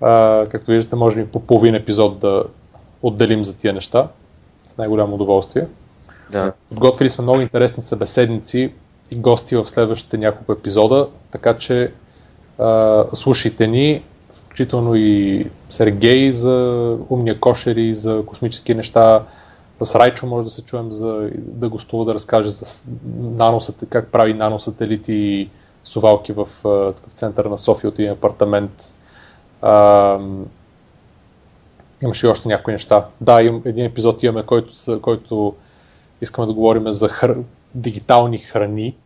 А, 0.00 0.46
както 0.50 0.70
виждате, 0.70 0.96
може 0.96 1.20
и 1.20 1.26
по 1.26 1.40
половин 1.40 1.74
епизод 1.74 2.18
да 2.18 2.44
отделим 3.02 3.44
за 3.44 3.58
тия 3.58 3.72
неща 3.72 4.08
с 4.68 4.78
най-голямо 4.78 5.14
удоволствие. 5.14 5.66
Да. 6.32 6.52
Подготвили 6.68 7.10
сме 7.10 7.22
много 7.22 7.40
интересни 7.40 7.82
събеседници 7.82 8.72
и 9.10 9.16
гости 9.16 9.56
в 9.56 9.68
следващите 9.68 10.18
няколко 10.18 10.52
епизода, 10.52 11.08
така 11.30 11.58
че 11.58 11.92
а, 12.58 13.04
слушайте 13.14 13.66
ни, 13.66 14.02
включително 14.32 14.94
и 14.94 15.46
Сергей 15.70 16.32
за 16.32 16.96
умния 17.10 17.40
кошер 17.40 17.76
и 17.76 17.94
за 17.94 18.22
космически 18.26 18.74
неща. 18.74 19.22
С 19.82 19.94
Райчо 19.94 20.26
може 20.26 20.44
да 20.44 20.50
се 20.50 20.64
чуем 20.64 20.92
за, 20.92 21.30
да 21.36 21.68
гостува 21.68 22.04
да 22.04 22.14
разкаже 22.14 22.50
за 22.50 22.90
наносата, 23.18 23.86
как 23.86 24.08
прави 24.08 24.34
наносателити 24.34 25.12
и 25.12 25.50
сувалки 25.84 26.32
в, 26.32 26.48
в 26.64 26.94
центъра 27.14 27.48
на 27.48 27.58
София 27.58 27.88
от 27.88 27.98
един 27.98 28.12
апартамент. 28.12 28.94
А, 29.62 30.18
имаше 32.02 32.26
и 32.26 32.30
още 32.30 32.48
някои 32.48 32.72
неща. 32.72 33.06
Да, 33.20 33.42
им, 33.42 33.62
един 33.64 33.84
епизод 33.84 34.22
имаме, 34.22 34.42
който, 34.42 35.00
който 35.02 35.54
искаме 36.20 36.46
да 36.46 36.52
говорим 36.52 36.92
за 36.92 37.08
хр... 37.08 37.36
дигитални 37.74 38.38
храни, 38.38 38.96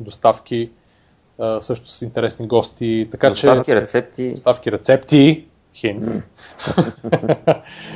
доставки, 0.00 0.70
а, 1.38 1.62
също 1.62 1.90
с 1.90 2.02
интересни 2.02 2.46
гости. 2.46 3.08
Така, 3.10 3.30
доставки, 3.30 3.70
че, 3.70 3.76
рецепти. 3.76 4.30
Доставки, 4.30 4.72
рецепти. 4.72 5.44
Хинт. 5.74 6.04
Mm. 6.04 6.22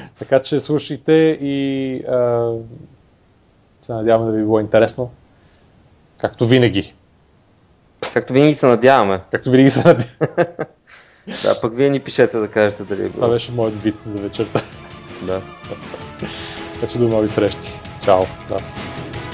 така 0.18 0.42
че 0.42 0.60
слушайте 0.60 1.12
и 1.40 1.94
а, 2.05 2.52
се 3.82 3.92
надявам 3.92 4.26
да 4.26 4.32
ви 4.32 4.42
било 4.42 4.60
интересно. 4.60 5.10
Както 6.18 6.47
винаги. 6.47 6.94
Както 8.12 8.32
винаги 8.32 8.55
се 8.55 8.66
надяваме. 8.66 9.20
Както 9.30 9.51
винаги 9.51 9.70
се 9.70 9.88
надяваме. 9.88 10.47
да, 11.42 11.60
пък 11.60 11.76
вие 11.76 11.90
ни 11.90 12.01
пишете 12.01 12.38
да 12.38 12.48
кажете 12.48 12.84
дали 12.84 13.01
е 13.01 13.09
било. 13.09 13.14
Това 13.14 13.28
беше 13.28 13.52
моят 13.52 13.82
вид 13.82 14.01
за 14.01 14.18
вечерта. 14.18 14.60
да. 15.22 15.42
Така 16.80 16.92
че 16.92 16.98
до 16.98 17.09
нови 17.09 17.28
срещи. 17.28 17.72
Чао. 18.05 18.22
Аз. 18.51 18.80